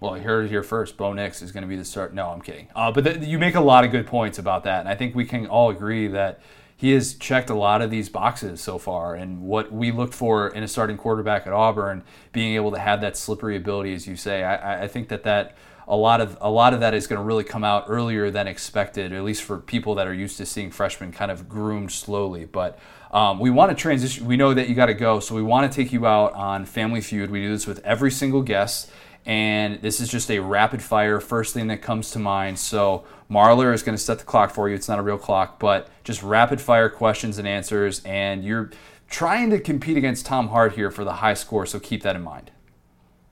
Well, 0.00 0.16
you 0.16 0.24
heard 0.24 0.46
it 0.46 0.48
here 0.48 0.62
first. 0.62 0.96
Bo 0.96 1.12
Nix 1.12 1.42
is 1.42 1.52
going 1.52 1.62
to 1.62 1.68
be 1.68 1.76
the 1.76 1.84
start. 1.84 2.12
No, 2.12 2.28
I'm 2.28 2.40
kidding. 2.40 2.68
Uh, 2.74 2.90
but 2.90 3.04
the, 3.04 3.18
you 3.24 3.38
make 3.38 3.54
a 3.54 3.60
lot 3.60 3.84
of 3.84 3.90
good 3.90 4.06
points 4.06 4.38
about 4.38 4.64
that, 4.64 4.80
and 4.80 4.88
I 4.88 4.96
think 4.96 5.14
we 5.14 5.24
can 5.24 5.46
all 5.46 5.70
agree 5.70 6.08
that 6.08 6.40
he 6.76 6.92
has 6.92 7.14
checked 7.14 7.50
a 7.50 7.54
lot 7.54 7.82
of 7.82 7.90
these 7.90 8.08
boxes 8.08 8.60
so 8.60 8.78
far. 8.78 9.14
And 9.14 9.42
what 9.42 9.72
we 9.72 9.92
looked 9.92 10.14
for 10.14 10.48
in 10.48 10.62
a 10.62 10.68
starting 10.68 10.96
quarterback 10.96 11.46
at 11.46 11.52
Auburn, 11.52 12.02
being 12.32 12.54
able 12.54 12.72
to 12.72 12.78
have 12.78 13.00
that 13.02 13.16
slippery 13.16 13.56
ability, 13.56 13.94
as 13.94 14.06
you 14.06 14.16
say, 14.16 14.42
I, 14.42 14.84
I 14.84 14.88
think 14.88 15.08
that 15.08 15.22
that 15.22 15.56
a 15.86 15.96
lot 15.96 16.20
of 16.20 16.38
a 16.40 16.50
lot 16.50 16.72
of 16.74 16.80
that 16.80 16.94
is 16.94 17.06
going 17.06 17.18
to 17.18 17.24
really 17.24 17.44
come 17.44 17.62
out 17.62 17.84
earlier 17.88 18.30
than 18.30 18.48
expected, 18.48 19.12
at 19.12 19.22
least 19.22 19.42
for 19.42 19.58
people 19.58 19.94
that 19.96 20.06
are 20.06 20.14
used 20.14 20.36
to 20.38 20.46
seeing 20.46 20.70
freshmen 20.70 21.12
kind 21.12 21.30
of 21.30 21.48
groomed 21.48 21.92
slowly. 21.92 22.44
But 22.44 22.78
um, 23.12 23.38
we 23.38 23.50
want 23.50 23.70
to 23.70 23.76
transition. 23.76 24.26
We 24.26 24.36
know 24.36 24.54
that 24.54 24.68
you 24.68 24.74
got 24.74 24.86
to 24.86 24.94
go, 24.94 25.20
so 25.20 25.34
we 25.34 25.42
want 25.42 25.70
to 25.70 25.74
take 25.74 25.92
you 25.92 26.06
out 26.06 26.32
on 26.32 26.64
Family 26.64 27.00
Feud. 27.00 27.30
We 27.30 27.42
do 27.42 27.50
this 27.50 27.66
with 27.66 27.84
every 27.84 28.10
single 28.10 28.42
guest 28.42 28.90
and 29.26 29.80
this 29.80 30.00
is 30.00 30.08
just 30.08 30.30
a 30.30 30.38
rapid 30.38 30.82
fire 30.82 31.18
first 31.18 31.54
thing 31.54 31.68
that 31.68 31.80
comes 31.80 32.10
to 32.10 32.18
mind. 32.18 32.58
So 32.58 33.04
Marlar 33.30 33.72
is 33.72 33.82
going 33.82 33.96
to 33.96 34.02
set 34.02 34.18
the 34.18 34.24
clock 34.24 34.50
for 34.50 34.68
you. 34.68 34.74
It's 34.74 34.88
not 34.88 34.98
a 34.98 35.02
real 35.02 35.18
clock, 35.18 35.58
but 35.58 35.88
just 36.04 36.22
rapid 36.22 36.60
fire 36.60 36.88
questions 36.88 37.38
and 37.38 37.48
answers, 37.48 38.02
and 38.04 38.44
you're 38.44 38.70
trying 39.08 39.50
to 39.50 39.60
compete 39.60 39.96
against 39.96 40.26
Tom 40.26 40.48
Hart 40.48 40.74
here 40.74 40.90
for 40.90 41.04
the 41.04 41.14
high 41.14 41.34
score. 41.34 41.66
So 41.66 41.80
keep 41.80 42.02
that 42.02 42.16
in 42.16 42.22
mind. 42.22 42.50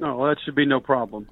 Oh, 0.01 0.17
well, 0.17 0.29
that 0.29 0.41
should 0.45 0.55
be 0.55 0.67
no 0.67 0.81
problem. 0.81 1.29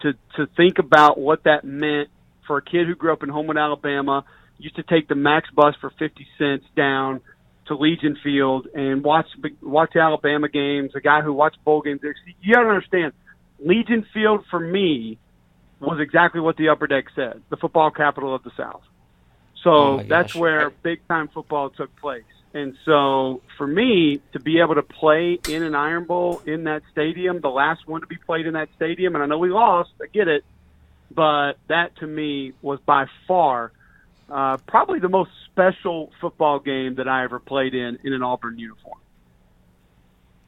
to 0.00 0.12
to 0.36 0.46
think 0.56 0.78
about 0.78 1.18
what 1.18 1.44
that 1.44 1.64
meant 1.64 2.08
for 2.46 2.58
a 2.58 2.62
kid 2.62 2.86
who 2.86 2.94
grew 2.94 3.12
up 3.12 3.22
in 3.22 3.28
Homewood, 3.28 3.56
Alabama, 3.56 4.24
used 4.58 4.76
to 4.76 4.82
take 4.82 5.08
the 5.08 5.14
Max 5.14 5.48
bus 5.50 5.74
for 5.80 5.90
50 5.98 6.26
cents 6.38 6.64
down 6.76 7.20
to 7.66 7.74
Legion 7.76 8.16
Field 8.22 8.66
and 8.74 9.02
watch 9.02 9.26
watch 9.62 9.96
Alabama 9.96 10.48
games. 10.48 10.92
A 10.94 11.00
guy 11.00 11.20
who 11.22 11.32
watched 11.32 11.62
bowl 11.64 11.82
games. 11.82 12.00
You 12.40 12.54
got 12.54 12.62
to 12.62 12.68
understand, 12.68 13.12
Legion 13.64 14.04
Field 14.12 14.44
for 14.50 14.60
me 14.60 15.18
was 15.82 16.00
exactly 16.00 16.40
what 16.40 16.56
the 16.56 16.68
upper 16.68 16.86
deck 16.86 17.06
said, 17.14 17.42
the 17.50 17.56
football 17.56 17.90
capital 17.90 18.34
of 18.34 18.42
the 18.42 18.52
South. 18.56 18.82
So 19.62 19.70
Oh 19.70 20.02
that's 20.08 20.34
where 20.34 20.70
big 20.70 21.06
time 21.08 21.28
football 21.28 21.70
took 21.70 21.94
place. 21.96 22.24
And 22.54 22.76
so 22.84 23.40
for 23.56 23.66
me 23.66 24.20
to 24.32 24.40
be 24.40 24.60
able 24.60 24.74
to 24.74 24.82
play 24.82 25.38
in 25.48 25.62
an 25.62 25.74
Iron 25.74 26.04
Bowl 26.04 26.42
in 26.44 26.64
that 26.64 26.82
stadium, 26.92 27.40
the 27.40 27.48
last 27.48 27.88
one 27.88 28.02
to 28.02 28.06
be 28.06 28.16
played 28.16 28.46
in 28.46 28.54
that 28.54 28.68
stadium, 28.76 29.14
and 29.14 29.24
I 29.24 29.26
know 29.26 29.38
we 29.38 29.50
lost, 29.50 29.90
I 30.02 30.06
get 30.06 30.28
it, 30.28 30.44
but 31.10 31.54
that 31.68 31.96
to 31.96 32.06
me 32.06 32.52
was 32.60 32.78
by 32.80 33.06
far 33.26 33.72
uh, 34.30 34.56
probably 34.66 34.98
the 34.98 35.08
most 35.08 35.30
special 35.50 36.10
football 36.20 36.58
game 36.58 36.96
that 36.96 37.08
I 37.08 37.24
ever 37.24 37.38
played 37.38 37.74
in 37.74 37.98
in 38.04 38.12
an 38.12 38.22
Auburn 38.22 38.58
uniform. 38.58 38.98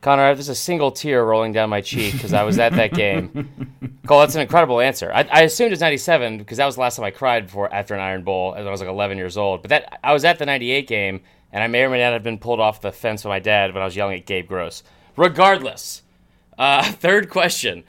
Connor, 0.05 0.35
there's 0.35 0.51
a 0.51 0.55
single 0.55 0.91
tear 0.93 1.25
rolling 1.25 1.53
down 1.53 1.71
my 1.71 1.81
cheek 1.81 2.13
because 2.13 2.35
I 2.35 2.43
was 2.43 2.59
at 2.59 2.75
that 2.75 2.93
game. 2.95 3.49
Cole, 4.07 4.21
that's 4.21 4.35
an 4.35 4.43
incredible 4.43 4.79
answer. 4.81 5.11
I, 5.11 5.27
I 5.33 5.41
assumed 5.45 5.73
it's 5.73 5.81
97 5.81 6.37
because 6.37 6.59
that 6.59 6.67
was 6.67 6.75
the 6.75 6.83
last 6.83 6.97
time 6.97 7.07
I 7.07 7.11
cried 7.11 7.47
before 7.47 7.73
after 7.73 7.95
an 7.95 8.01
Iron 8.01 8.23
Bowl 8.23 8.55
as 8.55 8.67
I 8.67 8.71
was 8.71 8.81
like 8.81 8.91
11 8.91 9.17
years 9.17 9.39
old. 9.39 9.63
But 9.63 9.71
that 9.71 10.01
I 10.05 10.13
was 10.13 10.27
at 10.27 10.39
the 10.39 10.45
98 10.45 10.87
game, 10.87 11.23
and 11.53 11.65
I 11.65 11.69
may 11.69 11.85
or 11.85 11.89
may 11.89 12.01
not 12.01 12.13
have 12.13 12.23
been 12.23 12.37
pulled 12.37 12.61
off 12.61 12.83
the 12.83 12.93
fence 12.93 13.23
by 13.23 13.31
my 13.31 13.39
dad 13.39 13.73
when 13.73 13.81
I 13.81 13.87
was 13.87 13.97
yelling 13.97 14.19
at 14.19 14.27
Gabe 14.27 14.47
Gross. 14.47 14.83
Regardless, 15.17 16.03
uh, 16.59 16.83
third 16.93 17.31
question: 17.31 17.83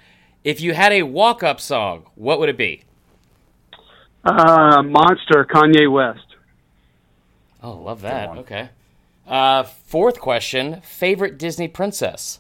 If 0.46 0.62
you 0.62 0.74
had 0.74 0.94
a 0.94 1.04
walk-up 1.04 1.60
song, 1.60 2.06
what 2.16 2.40
would 2.40 2.48
it 2.48 2.58
be? 2.58 2.84
Uh, 4.24 4.82
Monster, 4.84 5.46
Kanye 5.52 5.92
West. 5.92 6.38
Oh, 7.62 7.74
love 7.74 8.00
that. 8.04 8.30
Okay. 8.38 8.70
Uh, 9.28 9.64
fourth 9.64 10.20
question: 10.20 10.82
Favorite 10.82 11.38
Disney 11.38 11.68
princess? 11.68 12.40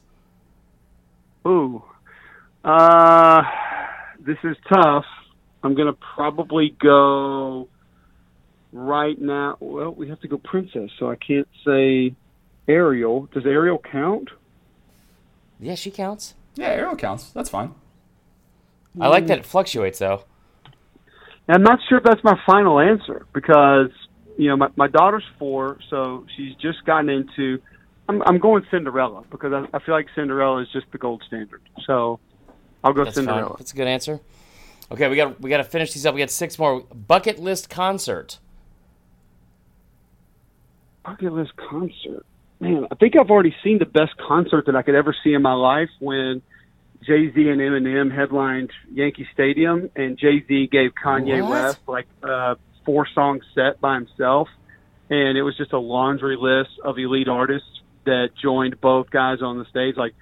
Ooh. 1.47 1.83
Uh, 2.63 3.43
this 4.19 4.37
is 4.43 4.55
tough. 4.67 5.05
I'm 5.63 5.75
going 5.75 5.87
to 5.87 5.97
probably 6.15 6.75
go 6.81 7.67
right 8.71 9.19
now. 9.19 9.57
Well, 9.59 9.91
we 9.91 10.09
have 10.09 10.19
to 10.21 10.27
go 10.27 10.37
princess, 10.37 10.89
so 10.99 11.09
I 11.09 11.15
can't 11.15 11.47
say 11.65 12.15
Ariel. 12.67 13.27
Does 13.33 13.45
Ariel 13.45 13.79
count? 13.79 14.29
Yeah, 15.59 15.75
she 15.75 15.91
counts. 15.91 16.35
Yeah, 16.55 16.67
Ariel 16.67 16.95
counts. 16.95 17.31
That's 17.31 17.49
fine. 17.49 17.73
I 18.99 19.07
like 19.07 19.27
that 19.27 19.39
it 19.39 19.45
fluctuates 19.45 19.99
though. 19.99 20.23
I'm 21.47 21.63
not 21.63 21.79
sure 21.87 21.99
if 21.99 22.03
that's 22.03 22.23
my 22.23 22.39
final 22.45 22.79
answer 22.79 23.25
because 23.33 23.91
you 24.37 24.49
know 24.49 24.57
my 24.57 24.69
my 24.75 24.87
daughter's 24.87 25.23
four, 25.39 25.77
so 25.89 26.25
she's 26.35 26.55
just 26.55 26.83
gotten 26.85 27.09
into. 27.09 27.61
I'm 28.07 28.21
I'm 28.23 28.37
going 28.39 28.65
Cinderella 28.69 29.23
because 29.31 29.51
I, 29.53 29.65
I 29.75 29.79
feel 29.79 29.95
like 29.95 30.07
Cinderella 30.15 30.61
is 30.61 30.67
just 30.71 30.85
the 30.91 30.97
gold 30.97 31.23
standard. 31.25 31.61
So 31.85 32.19
I'll 32.83 32.93
go 32.93 33.03
That's 33.03 33.15
Cinderella. 33.15 33.49
fine. 33.49 33.55
That's 33.57 33.73
a 33.73 33.75
good 33.75 33.87
answer. 33.87 34.19
Okay, 34.91 35.09
we 35.09 35.15
got 35.15 35.41
we 35.41 35.49
got 35.49 35.57
to 35.57 35.63
finish 35.63 35.93
these 35.93 36.05
up. 36.05 36.13
We 36.13 36.21
got 36.21 36.29
six 36.29 36.59
more. 36.59 36.81
Bucket 36.81 37.39
list 37.39 37.69
concert. 37.69 38.39
bucket 41.03 41.33
list 41.33 41.53
concert. 41.55 42.25
Man, 42.59 42.87
I 42.91 42.95
think 42.95 43.15
I've 43.19 43.29
already 43.29 43.55
seen 43.63 43.79
the 43.79 43.85
best 43.85 44.15
concert 44.17 44.65
that 44.65 44.75
I 44.75 44.81
could 44.81 44.95
ever 44.95 45.15
see 45.23 45.33
in 45.33 45.41
my 45.41 45.53
life 45.53 45.89
when 45.99 46.41
Jay 47.03 47.31
Z 47.31 47.49
and 47.49 47.59
Eminem 47.61 48.13
headlined 48.13 48.71
Yankee 48.91 49.27
Stadium, 49.33 49.89
and 49.95 50.17
Jay 50.17 50.43
Z 50.47 50.69
gave 50.71 50.91
Kanye 50.95 51.41
What? 51.41 51.51
West 51.51 51.79
like 51.87 52.07
a 52.23 52.57
four 52.85 53.07
song 53.13 53.41
set 53.53 53.79
by 53.81 53.95
himself, 53.95 54.47
and 55.09 55.37
it 55.37 55.43
was 55.43 55.55
just 55.57 55.73
a 55.73 55.79
laundry 55.79 56.37
list 56.39 56.71
of 56.83 56.97
elite 56.97 57.27
artists 57.27 57.67
that 58.05 58.29
joined 58.41 58.79
both 58.81 59.09
guys 59.09 59.41
on 59.41 59.57
the 59.57 59.65
stage. 59.65 59.95
Like, 59.97 60.13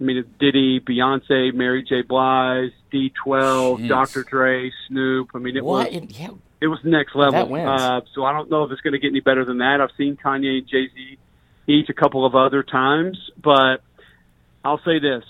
I 0.00 0.04
mean, 0.04 0.24
Diddy, 0.38 0.80
Beyonce, 0.80 1.52
Mary 1.54 1.82
J. 1.82 2.02
Blige, 2.02 2.72
D12, 2.92 3.80
Jeez. 3.80 3.88
Dr. 3.88 4.22
Dre, 4.24 4.70
Snoop. 4.88 5.30
I 5.34 5.38
mean, 5.38 5.56
it 5.56 5.64
was 5.64 5.84
What? 5.84 5.92
in- 5.92 6.08
yeah, 6.10 6.28
it 6.60 6.66
was 6.68 6.78
next 6.84 7.14
level. 7.14 7.32
That 7.32 7.48
wins. 7.48 7.68
Uh, 7.68 8.00
so 8.14 8.24
I 8.24 8.32
don't 8.32 8.50
know 8.50 8.64
if 8.64 8.70
it's 8.72 8.80
going 8.80 8.92
to 8.92 8.98
get 8.98 9.08
any 9.08 9.20
better 9.20 9.44
than 9.44 9.58
that. 9.58 9.80
I've 9.80 9.90
seen 9.96 10.16
Kanye 10.16 10.58
and 10.58 10.66
Jay 10.66 10.88
Z 10.94 11.18
each 11.66 11.88
a 11.88 11.94
couple 11.94 12.24
of 12.26 12.34
other 12.34 12.62
times, 12.62 13.18
but 13.40 13.82
I'll 14.64 14.80
say 14.84 14.98
this: 14.98 15.24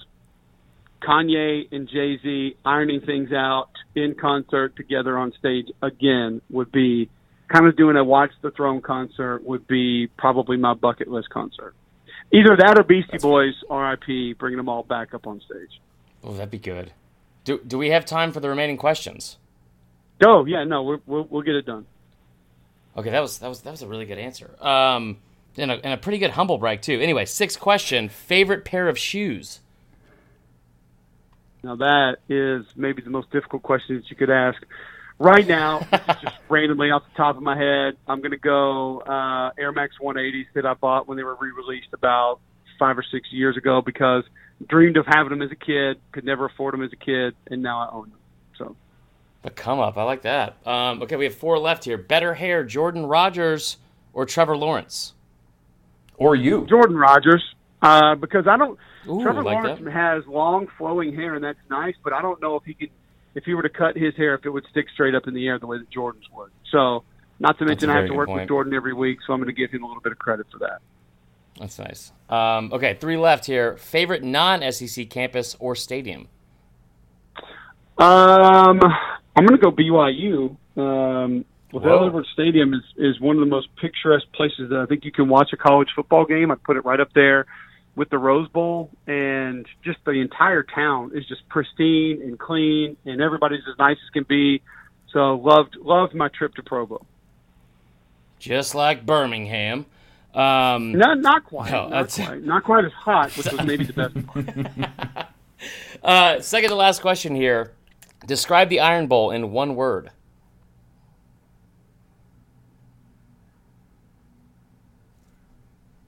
Kanye 1.07 1.69
and 1.73 1.89
Jay 1.89 2.19
Z 2.23 2.57
ironing 2.65 3.01
things 3.01 3.33
out 3.33 3.71
in 3.95 4.15
concert 4.15 4.77
together 4.77 5.19
on 5.19 5.33
stage 5.39 5.67
again 5.83 6.41
would 6.51 6.71
be 6.73 7.11
kind 7.49 7.67
of 7.67 7.77
doing 7.77 7.97
a 7.97 8.05
Watch 8.05 8.31
the 8.41 8.51
Throne 8.51 8.81
concert 8.81 9.43
would 9.45 9.67
be 9.67 10.09
probably 10.17 10.57
my 10.57 10.75
bucket 10.75 11.09
list 11.09 11.29
concert. 11.31 11.75
Either 12.33 12.57
that 12.57 12.79
or 12.79 12.83
Beastie 12.83 13.19
Boys, 13.19 13.55
R.I.P., 13.69 14.35
bringing 14.35 14.57
them 14.57 14.69
all 14.69 14.83
back 14.83 15.13
up 15.13 15.27
on 15.27 15.41
stage. 15.41 15.81
oh, 16.25 16.33
that'd 16.33 16.51
be 16.51 16.59
good. 16.59 16.93
Do 17.45 17.61
do 17.67 17.77
we 17.77 17.91
have 17.91 18.05
time 18.07 18.33
for 18.33 18.41
the 18.41 18.49
remaining 18.49 18.77
questions? 18.77 19.37
Oh 20.25 20.45
yeah, 20.47 20.65
no, 20.65 20.83
we're, 20.85 20.99
we'll 21.07 21.27
we'll 21.29 21.43
get 21.43 21.57
it 21.57 21.67
done. 21.67 21.87
Okay, 22.97 23.11
that 23.11 23.21
was 23.21 23.39
that 23.39 23.49
was 23.49 23.63
that 23.63 23.71
was 23.73 23.83
a 23.83 23.89
really 23.89 24.07
good 24.07 24.19
answer. 24.19 24.55
Um, 24.65 25.19
and 25.57 25.71
a, 25.71 25.75
and 25.75 25.93
a 25.93 25.97
pretty 25.97 26.19
good 26.19 26.31
humble 26.31 26.59
brag 26.59 26.81
too. 26.83 27.01
Anyway, 27.01 27.25
sixth 27.25 27.59
question: 27.59 28.09
Favorite 28.09 28.65
pair 28.65 28.89
of 28.89 28.97
shoes? 28.97 29.61
Now 31.63 31.77
that 31.77 32.19
is 32.29 32.67
maybe 32.77 33.03
the 33.03 33.11
most 33.11 33.31
difficult 33.31 33.63
question 33.63 33.97
that 33.97 34.11
you 34.11 34.17
could 34.17 34.31
ask. 34.31 34.61
Right 35.19 35.47
now, 35.47 35.87
just 36.23 36.37
randomly 36.49 36.91
off 36.91 37.05
the 37.05 37.17
top 37.17 37.37
of 37.37 37.43
my 37.43 37.57
head. 37.57 37.97
I'm 38.09 38.21
going 38.21 38.33
to 38.33 38.39
go 38.39 39.01
uh, 39.01 39.53
Air 39.57 39.71
Max 39.71 39.95
180s 40.01 40.47
that 40.55 40.67
I 40.67 40.75
bought 40.75 41.07
when 41.07 41.17
they 41.17 41.23
were 41.23 41.37
re-released 41.37 41.93
about 41.93 42.41
five 42.79 42.99
or 42.99 43.05
six 43.05 43.31
years 43.31 43.57
ago 43.57 43.83
because 43.83 44.25
dreamed 44.69 44.97
of 44.97 45.07
having 45.07 45.31
them 45.31 45.43
as 45.43 45.51
a 45.51 45.57
kid, 45.57 46.01
could 46.13 46.25
never 46.25 46.47
afford 46.47 46.75
them 46.75 46.83
as 46.83 46.93
a 46.93 46.97
kid, 46.97 47.35
and 47.47 47.63
now 47.63 47.81
I 47.81 47.93
own 47.93 48.11
them. 48.11 48.19
So 48.59 48.77
The 49.43 49.51
come 49.51 49.79
up. 49.79 49.97
I 49.97 50.03
like 50.03 50.23
that. 50.23 50.57
Um, 50.67 51.03
okay, 51.03 51.17
we 51.17 51.25
have 51.25 51.35
four 51.35 51.59
left 51.59 51.85
here. 51.85 51.99
Better 51.99 52.35
hair: 52.35 52.65
Jordan 52.65 53.07
Rodgers 53.07 53.77
or 54.13 54.27
Trevor 54.27 54.57
Lawrence? 54.57 55.15
Or 56.17 56.37
you. 56.37 56.67
Jordan 56.67 56.97
Rodgers, 56.97 57.43
uh, 57.81 58.15
because 58.15 58.47
I 58.47 58.57
don't. 58.57 58.79
Ooh, 59.09 59.23
Trevor 59.23 59.43
like 59.43 59.55
Lawrence 59.55 59.81
that. 59.85 59.93
has 59.93 60.27
long 60.27 60.69
flowing 60.79 61.15
hair, 61.15 61.35
and 61.35 61.45
that's 61.45 61.59
nice. 61.71 61.95
But 62.03 62.13
I 62.13 62.23
don't 62.23 62.41
know 62.41 62.57
if 62.57 62.65
he 62.65 62.75
could, 62.75 62.91
if 63.35 63.45
he 63.45 63.55
were 63.55 63.63
to 63.63 63.69
cut 63.69 63.97
his 63.97 64.15
hair, 64.17 64.35
if 64.35 64.45
it 64.45 64.51
would 64.51 64.65
stick 64.71 64.87
straight 64.93 65.15
up 65.15 65.27
in 65.27 65.35
the 65.35 65.47
air 65.47 65.59
the 65.59 65.67
way 65.67 65.79
that 65.79 65.91
Jordan's 65.91 66.27
would. 66.35 66.51
So 66.71 67.05
Not 67.41 67.59
to 67.59 67.65
mention, 67.65 67.91
I 67.91 67.97
have 67.97 68.07
to 68.09 68.15
work 68.15 68.29
point. 68.29 68.43
with 68.43 68.49
Jordan 68.49 68.75
every 68.75 68.93
week, 68.95 69.19
so 69.27 69.33
I'm 69.33 69.41
going 69.41 69.55
to 69.55 69.61
give 69.61 69.71
him 69.71 69.83
a 69.83 69.87
little 69.87 70.03
bit 70.03 70.13
of 70.13 70.19
credit 70.19 70.47
for 70.53 70.59
that. 70.59 70.81
That's 71.59 71.79
nice. 71.79 72.13
Um, 72.31 72.73
okay, 72.73 72.95
three 72.95 73.17
left 73.17 73.47
here. 73.47 73.77
Favorite 73.77 74.23
non-SEC 74.23 75.11
campus 75.11 75.57
or 75.59 75.75
stadium? 75.75 76.29
Um, 77.99 78.81
I'm 79.37 79.47
going 79.47 79.49
to 79.49 79.59
go 79.59 79.71
BYU. 79.71 80.57
Um, 80.77 81.45
Whoa. 81.73 82.07
Edwards 82.07 82.29
Stadium 82.33 82.75
is, 82.75 82.83
is 82.97 83.21
one 83.21 83.37
of 83.37 83.41
the 83.41 83.47
most 83.47 83.69
picturesque 83.77 84.31
places 84.33 84.71
that 84.71 84.79
I 84.79 84.87
think 84.87 85.05
you 85.05 85.13
can 85.13 85.29
watch 85.29 85.51
a 85.53 85.57
college 85.57 85.89
football 85.95 86.25
game. 86.25 86.51
I'd 86.51 86.63
put 86.63 86.77
it 86.77 86.85
right 86.85 87.01
up 87.01 87.13
there 87.15 87.47
with 87.95 88.09
the 88.11 88.19
Rose 88.19 88.49
Bowl, 88.49 88.91
and 89.07 89.67
just 89.85 89.99
the 90.05 90.13
entire 90.13 90.63
town 90.63 91.13
is 91.15 91.27
just 91.27 91.47
pristine 91.49 92.23
and 92.23 92.39
clean, 92.39 92.97
and 93.05 93.21
everybody's 93.21 93.63
as 93.71 93.79
nice 93.79 93.99
as 94.03 94.11
can 94.11 94.25
be. 94.25 94.63
So 95.13 95.35
loved 95.37 95.77
loved 95.77 96.15
my 96.15 96.29
trip 96.29 96.55
to 96.55 96.63
Provo. 96.63 97.05
Just 98.39 98.75
like 98.75 99.05
Birmingham. 99.05 99.87
Um, 100.35 100.93
Not 100.93 101.21
not 101.21 101.45
quite, 101.45 101.71
No, 101.71 101.89
not 101.91 102.09
quite, 102.11 102.43
not 102.43 102.65
quite 102.65 102.85
as 102.87 102.93
hot, 102.93 103.37
which 103.37 103.53
was 103.53 103.67
maybe 103.67 103.85
the 103.85 103.93
best 103.93 104.27
part. 104.27 105.29
uh, 106.03 106.41
second 106.41 106.71
to 106.71 106.75
last 106.75 107.03
question 107.03 107.35
here. 107.35 107.73
Describe 108.27 108.71
the 108.71 108.81
Iron 108.81 109.09
Bowl 109.09 109.31
in 109.31 109.51
one 109.51 109.75
word. 109.75 110.11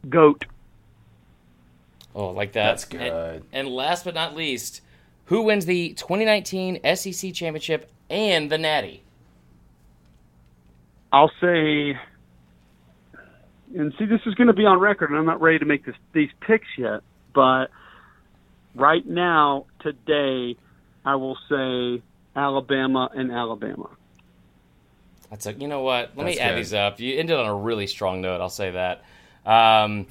Goat. 0.08 0.46
Oh, 2.14 2.30
like 2.30 2.52
that. 2.52 2.70
That's 2.70 2.84
good. 2.84 3.00
And, 3.00 3.44
and 3.52 3.68
last 3.68 4.04
but 4.04 4.14
not 4.14 4.36
least, 4.36 4.80
who 5.26 5.42
wins 5.42 5.66
the 5.66 5.94
2019 5.94 6.80
SEC 6.96 7.32
championship 7.32 7.90
and 8.08 8.50
the 8.50 8.58
Natty? 8.58 9.02
I'll 11.12 11.30
say, 11.40 11.96
and 13.76 13.94
see, 13.98 14.04
this 14.04 14.20
is 14.26 14.34
going 14.34 14.48
to 14.48 14.52
be 14.52 14.64
on 14.64 14.78
record, 14.78 15.10
and 15.10 15.18
I'm 15.18 15.26
not 15.26 15.40
ready 15.40 15.58
to 15.58 15.64
make 15.64 15.84
this, 15.84 15.94
these 16.12 16.30
picks 16.40 16.66
yet, 16.76 17.00
but 17.34 17.66
right 18.74 19.06
now, 19.06 19.66
today, 19.80 20.56
I 21.04 21.14
will 21.16 21.38
say 21.48 22.02
Alabama 22.36 23.10
and 23.14 23.30
Alabama. 23.30 23.90
That's 25.30 25.46
a, 25.46 25.52
you 25.52 25.68
know 25.68 25.82
what? 25.82 26.12
Let 26.16 26.26
me 26.26 26.32
That's 26.32 26.40
add 26.40 26.50
good. 26.50 26.58
these 26.58 26.74
up. 26.74 27.00
You 27.00 27.16
ended 27.18 27.36
on 27.36 27.46
a 27.46 27.54
really 27.54 27.86
strong 27.86 28.20
note. 28.20 28.40
I'll 28.40 28.48
say 28.50 28.70
that. 28.72 29.04
Um, 29.44 30.06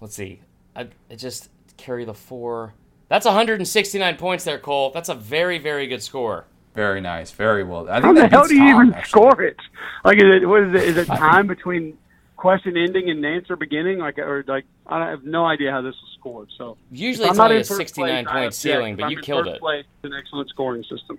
let's 0.00 0.14
see. 0.14 0.40
I, 0.76 0.88
I 1.10 1.14
just 1.16 1.48
carry 1.76 2.04
the 2.04 2.14
four. 2.14 2.74
That's 3.08 3.24
169 3.24 4.16
points 4.16 4.44
there, 4.44 4.58
Cole. 4.58 4.90
That's 4.90 5.08
a 5.08 5.14
very, 5.14 5.58
very 5.58 5.86
good 5.86 6.02
score. 6.02 6.44
Very 6.74 7.00
nice. 7.00 7.30
Very 7.30 7.64
well. 7.64 7.88
I 7.88 7.94
think 8.00 8.04
How 8.04 8.12
the 8.12 8.20
that 8.22 8.30
hell 8.30 8.46
do 8.46 8.54
you 8.54 8.60
Tom, 8.60 8.84
even 8.86 8.94
actually. 8.94 9.08
score 9.08 9.42
it? 9.42 9.56
Like, 10.04 10.18
is 10.18 10.24
it 10.42 10.46
what 10.46 10.62
is 10.64 10.74
it? 10.74 10.82
Is 10.82 10.96
it 10.98 11.06
time 11.06 11.46
between 11.46 11.96
question 12.36 12.76
ending 12.76 13.08
and 13.08 13.24
answer 13.24 13.56
beginning? 13.56 13.98
Like, 13.98 14.18
or 14.18 14.44
like, 14.46 14.66
I 14.86 15.08
have 15.08 15.24
no 15.24 15.46
idea 15.46 15.70
how 15.70 15.80
this 15.80 15.94
was 15.94 16.16
scored. 16.18 16.48
So 16.58 16.76
Usually 16.90 17.28
it's 17.28 17.30
I'm 17.30 17.36
not 17.38 17.44
only 17.50 17.56
in 17.56 17.62
a 17.62 17.64
69 17.64 18.24
place, 18.26 18.34
point 18.34 18.54
ceiling, 18.54 18.92
If 18.92 18.98
but 18.98 19.04
I'm 19.06 19.10
you 19.12 19.20
killed 19.20 19.46
it. 19.46 19.60
Place, 19.60 19.86
it's 20.02 20.12
an 20.12 20.18
excellent 20.18 20.50
scoring 20.50 20.82
system. 20.84 21.18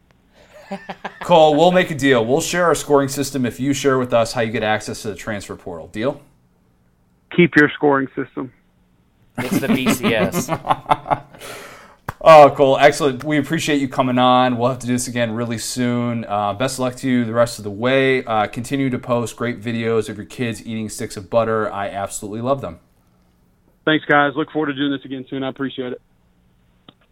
Cole, 1.22 1.56
we'll 1.56 1.72
make 1.72 1.90
a 1.90 1.96
deal. 1.96 2.24
We'll 2.26 2.42
share 2.42 2.66
our 2.66 2.76
scoring 2.76 3.10
system 3.10 3.46
if 3.46 3.60
you 3.60 3.74
share 3.74 3.98
with 3.98 4.14
us 4.14 4.34
how 4.34 4.42
you 4.42 4.52
get 4.52 4.64
access 4.64 5.02
to 5.04 5.08
the 5.08 5.16
transfer 5.16 5.56
portal. 5.56 5.88
Deal? 5.88 6.22
Keep 7.36 7.56
your 7.56 7.70
scoring 7.70 8.08
system. 8.16 8.52
It's 9.38 9.59
the 9.59 9.68
BCS. 9.68 11.23
Oh, 12.19 12.49
Cole, 12.49 12.77
excellent. 12.80 13.23
We 13.23 13.38
appreciate 13.38 13.80
you 13.80 13.88
coming 13.88 14.18
on. 14.18 14.57
We'll 14.57 14.69
have 14.69 14.80
to 14.80 14.88
do 14.88 14.93
this 14.93 15.07
again 15.07 15.31
really 15.31 15.59
soon. 15.59 16.26
Uh, 16.26 16.53
best 16.53 16.76
of 16.76 16.80
luck 16.80 16.95
to 16.97 17.09
you 17.09 17.23
the 17.23 17.34
rest 17.34 17.59
of 17.59 17.64
the 17.64 17.72
way. 17.72 18.26
Uh, 18.26 18.47
continue 18.47 18.89
to 18.89 18.97
post 18.97 19.35
great 19.35 19.61
videos 19.61 20.09
of 20.09 20.18
your 20.18 20.26
kids 20.26 20.65
eating 20.65 20.89
sticks 20.89 21.15
of 21.15 21.30
butter. 21.30 21.72
I 21.72 21.89
absolutely 21.89 22.41
love 22.41 22.59
them. 22.59 22.80
Thanks, 23.85 24.03
guys. 24.05 24.34
Look 24.35 24.51
forward 24.51 24.68
to 24.68 24.73
doing 24.73 24.91
this 24.91 25.05
again 25.05 25.26
soon. 25.30 25.43
I 25.43 25.49
appreciate 25.49 25.93
it. 25.93 26.01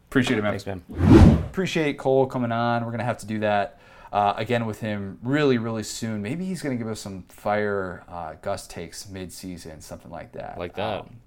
Appreciate 0.09 0.39
it, 0.39 0.41
man. 0.41 0.57
Thanks, 0.57 0.65
man. 0.65 1.43
appreciate 1.49 1.97
Cole 1.97 2.25
coming 2.25 2.51
on. 2.51 2.83
We're 2.83 2.91
gonna 2.91 3.03
have 3.03 3.19
to 3.19 3.25
do 3.25 3.39
that 3.39 3.79
uh, 4.11 4.33
again 4.35 4.65
with 4.65 4.79
him 4.79 5.19
really, 5.23 5.57
really 5.57 5.83
soon. 5.83 6.21
Maybe 6.21 6.45
he's 6.45 6.61
gonna 6.61 6.75
give 6.75 6.87
us 6.87 6.99
some 6.99 7.23
fire 7.29 8.03
uh, 8.09 8.33
Gus 8.41 8.67
takes 8.67 9.07
mid-season, 9.07 9.81
something 9.81 10.11
like 10.11 10.31
that. 10.33 10.57
Like 10.57 10.75
that. 10.75 11.01
Um, 11.01 11.17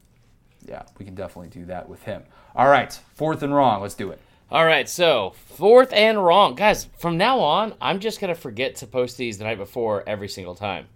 yeah, 0.67 0.83
we 0.99 1.05
can 1.05 1.15
definitely 1.15 1.49
do 1.49 1.67
that 1.67 1.89
with 1.89 2.03
him. 2.03 2.23
All 2.55 2.69
right, 2.69 2.93
fourth 3.15 3.43
and 3.43 3.55
wrong. 3.55 3.83
Let's 3.83 3.95
do 3.95 4.11
it. 4.11 4.21
All 4.51 4.65
right, 4.65 4.89
so 4.89 5.35
fourth 5.47 5.93
and 5.93 6.25
wrong. 6.25 6.55
Guys, 6.55 6.89
from 6.99 7.19
now 7.19 7.41
on, 7.41 7.75
I'm 7.81 8.01
just 8.01 8.19
going 8.21 8.35
to 8.35 8.41
forget 8.41 8.77
to 8.77 8.87
post 8.87 9.19
these 9.19 9.37
the 9.37 9.45
night 9.45 9.59
before 9.59 10.03
every 10.07 10.29
single 10.29 10.55
time. 10.55 10.87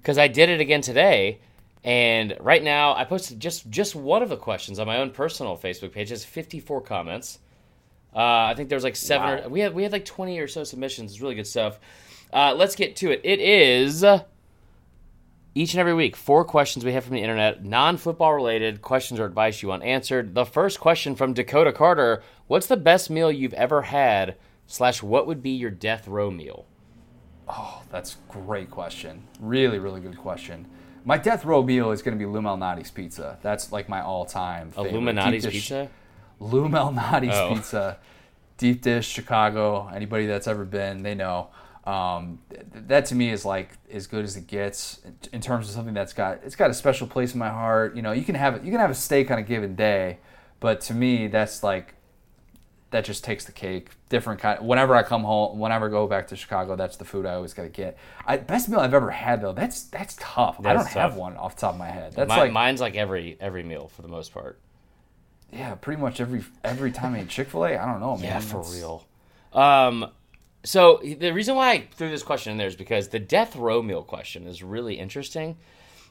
Because 0.00 0.18
I 0.18 0.28
did 0.28 0.48
it 0.48 0.60
again 0.60 0.80
today. 0.80 1.40
And 1.82 2.36
right 2.38 2.62
now, 2.62 2.94
I 2.94 3.04
posted 3.04 3.40
just 3.40 3.68
just 3.70 3.96
one 3.96 4.22
of 4.22 4.28
the 4.28 4.36
questions 4.36 4.78
on 4.78 4.86
my 4.86 4.98
own 4.98 5.10
personal 5.10 5.56
Facebook 5.56 5.92
page. 5.92 6.08
It 6.08 6.14
has 6.14 6.24
54 6.24 6.82
comments. 6.82 7.38
Uh, 8.14 8.18
I 8.18 8.54
think 8.54 8.68
there 8.68 8.76
was 8.76 8.84
like 8.84 8.96
seven. 8.96 9.26
Wow. 9.26 9.44
Or, 9.44 9.48
we 9.48 9.60
had 9.60 9.74
we 9.74 9.82
had 9.82 9.92
like 9.92 10.04
20 10.04 10.38
or 10.38 10.46
so 10.46 10.62
submissions. 10.62 11.12
It's 11.12 11.20
really 11.20 11.34
good 11.34 11.46
stuff. 11.46 11.80
Uh, 12.32 12.54
let's 12.56 12.76
get 12.76 12.96
to 12.96 13.10
it. 13.10 13.20
It 13.24 13.40
is 13.40 14.04
each 15.54 15.72
and 15.74 15.80
every 15.80 15.94
week 15.94 16.16
four 16.16 16.44
questions 16.44 16.84
we 16.84 16.92
have 16.92 17.04
from 17.04 17.14
the 17.14 17.22
internet, 17.22 17.64
non-football 17.64 18.34
related 18.34 18.82
questions 18.82 19.18
or 19.18 19.24
advice 19.24 19.62
you 19.62 19.68
want 19.68 19.82
answered. 19.82 20.34
The 20.34 20.44
first 20.46 20.78
question 20.80 21.14
from 21.16 21.32
Dakota 21.34 21.72
Carter: 21.72 22.22
What's 22.46 22.66
the 22.66 22.76
best 22.76 23.10
meal 23.10 23.30
you've 23.32 23.54
ever 23.54 23.82
had? 23.82 24.36
Slash, 24.66 25.02
what 25.02 25.26
would 25.26 25.42
be 25.42 25.50
your 25.50 25.70
death 25.70 26.06
row 26.06 26.30
meal? 26.30 26.66
Oh, 27.48 27.82
that's 27.90 28.14
a 28.14 28.32
great 28.32 28.70
question. 28.70 29.24
Really, 29.40 29.80
really 29.80 30.00
good 30.00 30.16
question. 30.16 30.66
My 31.04 31.18
death 31.18 31.44
row 31.44 31.62
meal 31.62 31.90
is 31.90 32.02
going 32.02 32.16
to 32.16 32.18
be 32.24 32.30
Lou 32.30 32.40
Malnati's 32.40 32.90
pizza. 32.92 33.38
That's 33.42 33.72
like 33.72 33.88
my 33.88 34.00
all-time 34.02 34.68
A 34.68 34.70
favorite. 34.84 34.90
Illuminati's 34.92 35.42
Deep 35.42 35.52
dish- 35.52 35.62
pizza. 35.62 35.90
Lou 36.38 36.68
Malnati's 36.68 37.34
Oh. 37.36 37.54
Pizza, 37.54 37.98
deep 38.58 38.82
dish 38.82 39.08
Chicago. 39.08 39.88
Anybody 39.88 40.26
that's 40.26 40.46
ever 40.46 40.64
been, 40.64 41.02
they 41.02 41.14
know. 41.16 41.48
Um, 41.90 42.38
th- 42.50 42.64
that 42.88 43.06
to 43.06 43.14
me 43.14 43.30
is 43.30 43.44
like 43.44 43.70
as 43.90 44.06
good 44.06 44.24
as 44.24 44.36
it 44.36 44.46
gets 44.46 45.00
in- 45.32 45.40
terms 45.40 45.68
of 45.68 45.74
something 45.74 45.94
that's 45.94 46.12
got 46.12 46.40
it's 46.44 46.54
got 46.56 46.70
a 46.70 46.74
special 46.74 47.06
place 47.06 47.32
in 47.32 47.38
my 47.38 47.48
heart. 47.48 47.96
You 47.96 48.02
know, 48.02 48.12
you 48.12 48.22
can 48.22 48.34
have 48.34 48.56
it. 48.56 48.62
You 48.64 48.70
can 48.70 48.80
have 48.80 48.90
a 48.90 48.94
steak 48.94 49.30
on 49.30 49.38
a 49.38 49.42
given 49.42 49.74
day, 49.76 50.18
but 50.60 50.80
to 50.82 50.94
me, 50.94 51.26
that's 51.26 51.62
like 51.62 51.94
that 52.90 53.04
just 53.04 53.22
takes 53.24 53.44
the 53.44 53.52
cake. 53.52 53.90
Different 54.08 54.40
kind. 54.40 54.60
Whenever 54.66 54.94
I 54.94 55.02
come 55.02 55.22
home, 55.22 55.58
whenever 55.58 55.86
I 55.86 55.90
go 55.90 56.06
back 56.06 56.26
to 56.28 56.36
Chicago, 56.36 56.76
that's 56.76 56.96
the 56.96 57.04
food 57.04 57.24
I 57.24 57.34
always 57.34 57.54
got 57.54 57.62
to 57.62 57.68
get. 57.68 57.96
I, 58.26 58.36
best 58.36 58.68
meal 58.68 58.80
I've 58.80 58.92
ever 58.94 59.10
had 59.10 59.40
though. 59.40 59.52
That's 59.52 59.82
that's 59.84 60.16
tough. 60.20 60.56
I 60.60 60.72
don't 60.74 60.82
That's 60.82 60.94
have 60.94 61.16
one 61.16 61.36
off 61.36 61.54
the 61.54 61.62
top 61.62 61.74
of 61.74 61.78
my 61.78 61.88
head. 61.88 62.12
That's 62.14 62.28
Mi- 62.28 62.36
like 62.36 62.52
mine's 62.52 62.80
like 62.80 62.96
every 62.96 63.36
every 63.40 63.62
meal 63.62 63.88
for 63.88 64.02
the 64.02 64.08
most 64.08 64.34
part. 64.34 64.58
yeah, 65.52 65.74
pretty 65.76 66.00
much 66.00 66.20
every 66.20 66.44
every 66.62 66.92
time 66.92 67.14
I 67.14 67.22
eat 67.22 67.28
Chick 67.28 67.48
Fil 67.48 67.64
A. 67.64 67.76
I 67.76 67.86
don't 67.86 68.00
know, 68.00 68.16
man. 68.16 68.24
Yeah, 68.24 68.40
for 68.40 68.62
real. 68.62 69.06
Um, 69.52 70.10
so 70.64 71.00
the 71.02 71.32
reason 71.32 71.54
why 71.54 71.70
I 71.70 71.88
threw 71.94 72.10
this 72.10 72.22
question 72.22 72.52
in 72.52 72.58
there 72.58 72.66
is 72.66 72.76
because 72.76 73.08
the 73.08 73.18
death 73.18 73.56
row 73.56 73.82
meal 73.82 74.02
question 74.02 74.46
is 74.46 74.62
really 74.62 74.98
interesting. 74.98 75.56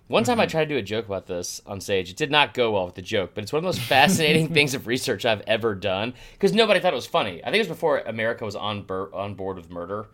One 0.07 0.23
time 0.23 0.39
I 0.39 0.45
mm-hmm. 0.45 0.51
tried 0.51 0.69
to 0.69 0.73
do 0.73 0.77
a 0.77 0.81
joke 0.81 1.05
about 1.05 1.27
this 1.27 1.61
on 1.67 1.79
stage. 1.81 2.09
It 2.09 2.17
did 2.17 2.31
not 2.31 2.55
go 2.55 2.71
well 2.71 2.85
with 2.85 2.95
the 2.95 3.03
joke, 3.03 3.31
but 3.35 3.43
it's 3.43 3.53
one 3.53 3.59
of 3.59 3.63
the 3.63 3.67
most 3.67 3.87
fascinating 3.87 4.47
things 4.53 4.73
of 4.73 4.87
research 4.87 5.23
I've 5.23 5.41
ever 5.41 5.75
done 5.75 6.15
because 6.33 6.51
nobody 6.51 6.79
thought 6.79 6.93
it 6.93 6.95
was 6.95 7.05
funny. 7.05 7.41
I 7.43 7.45
think 7.45 7.57
it 7.57 7.59
was 7.59 7.67
before 7.67 7.99
America 7.99 8.43
was 8.43 8.55
on 8.55 8.81
bur- 8.83 9.13
on 9.13 9.35
board 9.35 9.57
with 9.57 9.69
murder. 9.69 10.07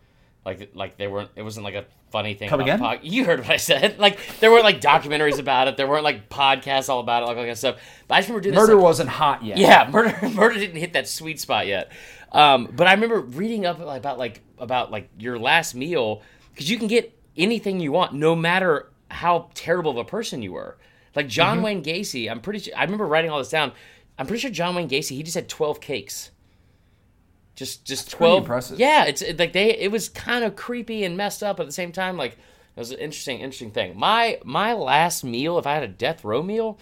Like, 0.43 0.71
like 0.75 0.97
they 0.97 1.07
weren't. 1.07 1.31
It 1.37 1.43
wasn't 1.43 1.63
like 1.63 1.75
a 1.75 1.85
funny 2.11 2.33
thing. 2.33 2.49
Come 2.49 2.59
about 2.59 2.75
again? 2.75 2.79
pod- 2.79 2.99
you 3.03 3.25
heard 3.25 3.39
what 3.39 3.49
I 3.49 3.57
said. 3.57 3.97
Like 4.05 4.19
there 4.41 4.51
weren't 4.51 4.65
like 4.65 4.81
documentaries 4.81 5.39
about 5.39 5.69
it. 5.69 5.77
There 5.77 5.87
weren't 5.87 6.03
like 6.03 6.29
podcasts 6.29 6.89
all 6.89 6.99
about 6.99 7.23
it, 7.23 7.27
like 7.27 7.37
all 7.37 7.45
that 7.45 7.57
stuff. 7.57 7.77
But 8.07 8.15
I 8.15 8.19
just 8.19 8.29
remember 8.29 8.43
doing 8.43 8.55
this. 8.55 8.61
Murder 8.61 8.75
like, 8.75 8.83
wasn't 8.83 9.09
hot 9.09 9.43
yet. 9.43 9.57
yeah, 9.57 9.89
murder 9.89 10.29
murder 10.33 10.59
didn't 10.59 10.75
hit 10.75 10.93
that 10.93 11.07
sweet 11.07 11.39
spot 11.39 11.67
yet. 11.67 11.91
Um, 12.35 12.73
but 12.75 12.85
I 12.85 12.93
remember 12.93 13.21
reading 13.21 13.65
up 13.65 13.79
about 13.79 14.17
like 14.17 14.41
about 14.57 14.91
like 14.91 15.09
your 15.17 15.39
last 15.39 15.73
meal 15.73 16.21
because 16.51 16.69
you 16.69 16.77
can 16.77 16.89
get 16.89 17.17
anything 17.37 17.79
you 17.79 17.93
want, 17.93 18.13
no 18.13 18.35
matter 18.35 18.91
how 19.09 19.49
terrible 19.53 19.91
of 19.91 19.97
a 19.97 20.03
person 20.03 20.41
you 20.41 20.51
were. 20.51 20.77
Like 21.15 21.29
John 21.29 21.61
Wayne 21.61 21.81
Gacy, 21.81 22.29
I'm 22.29 22.41
pretty 22.41 22.59
sure. 22.59 22.73
I 22.75 22.83
remember 22.83 23.07
writing 23.07 23.31
all 23.31 23.37
this 23.37 23.49
down. 23.49 23.71
I'm 24.19 24.27
pretty 24.27 24.41
sure 24.41 24.51
John 24.51 24.75
Wayne 24.75 24.89
Gacy 24.89 25.11
he 25.15 25.23
just 25.23 25.35
had 25.35 25.47
12 25.47 25.79
cakes. 25.79 26.31
Just 27.55 27.85
just 27.85 28.09
pretty 28.09 28.31
12. 28.31 28.43
impressive. 28.43 28.79
Yeah, 28.79 29.05
it's 29.05 29.23
like 29.39 29.53
they 29.53 29.77
it 29.77 29.89
was 29.89 30.09
kind 30.09 30.43
of 30.43 30.57
creepy 30.57 31.05
and 31.05 31.15
messed 31.15 31.41
up 31.41 31.61
at 31.61 31.65
the 31.65 31.71
same 31.71 31.93
time. 31.93 32.17
Like 32.17 32.33
it 32.33 32.79
was 32.79 32.91
an 32.91 32.99
interesting 32.99 33.39
interesting 33.39 33.71
thing. 33.71 33.97
My 33.97 34.39
my 34.43 34.73
last 34.73 35.23
meal, 35.23 35.57
if 35.57 35.65
I 35.65 35.73
had 35.73 35.83
a 35.83 35.87
death 35.87 36.25
row 36.25 36.43
meal, 36.43 36.77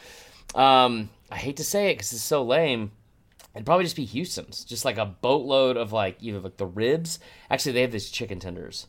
um, 0.55 1.11
I 1.29 1.35
hate 1.35 1.57
to 1.57 1.63
say 1.63 1.91
it 1.91 1.93
because 1.93 2.11
it's 2.11 2.23
so 2.23 2.43
lame. 2.43 2.91
It'd 3.55 3.65
probably 3.65 3.85
just 3.85 3.95
be 3.95 4.05
Houston's, 4.05 4.63
just 4.63 4.83
like 4.83 4.97
a 4.97 5.05
boatload 5.05 5.77
of 5.77 5.93
like 5.93 6.17
either 6.21 6.39
like 6.39 6.57
the 6.57 6.65
ribs. 6.65 7.19
Actually, 7.49 7.73
they 7.73 7.81
have 7.81 7.91
these 7.91 8.09
chicken 8.09 8.39
tenders. 8.39 8.87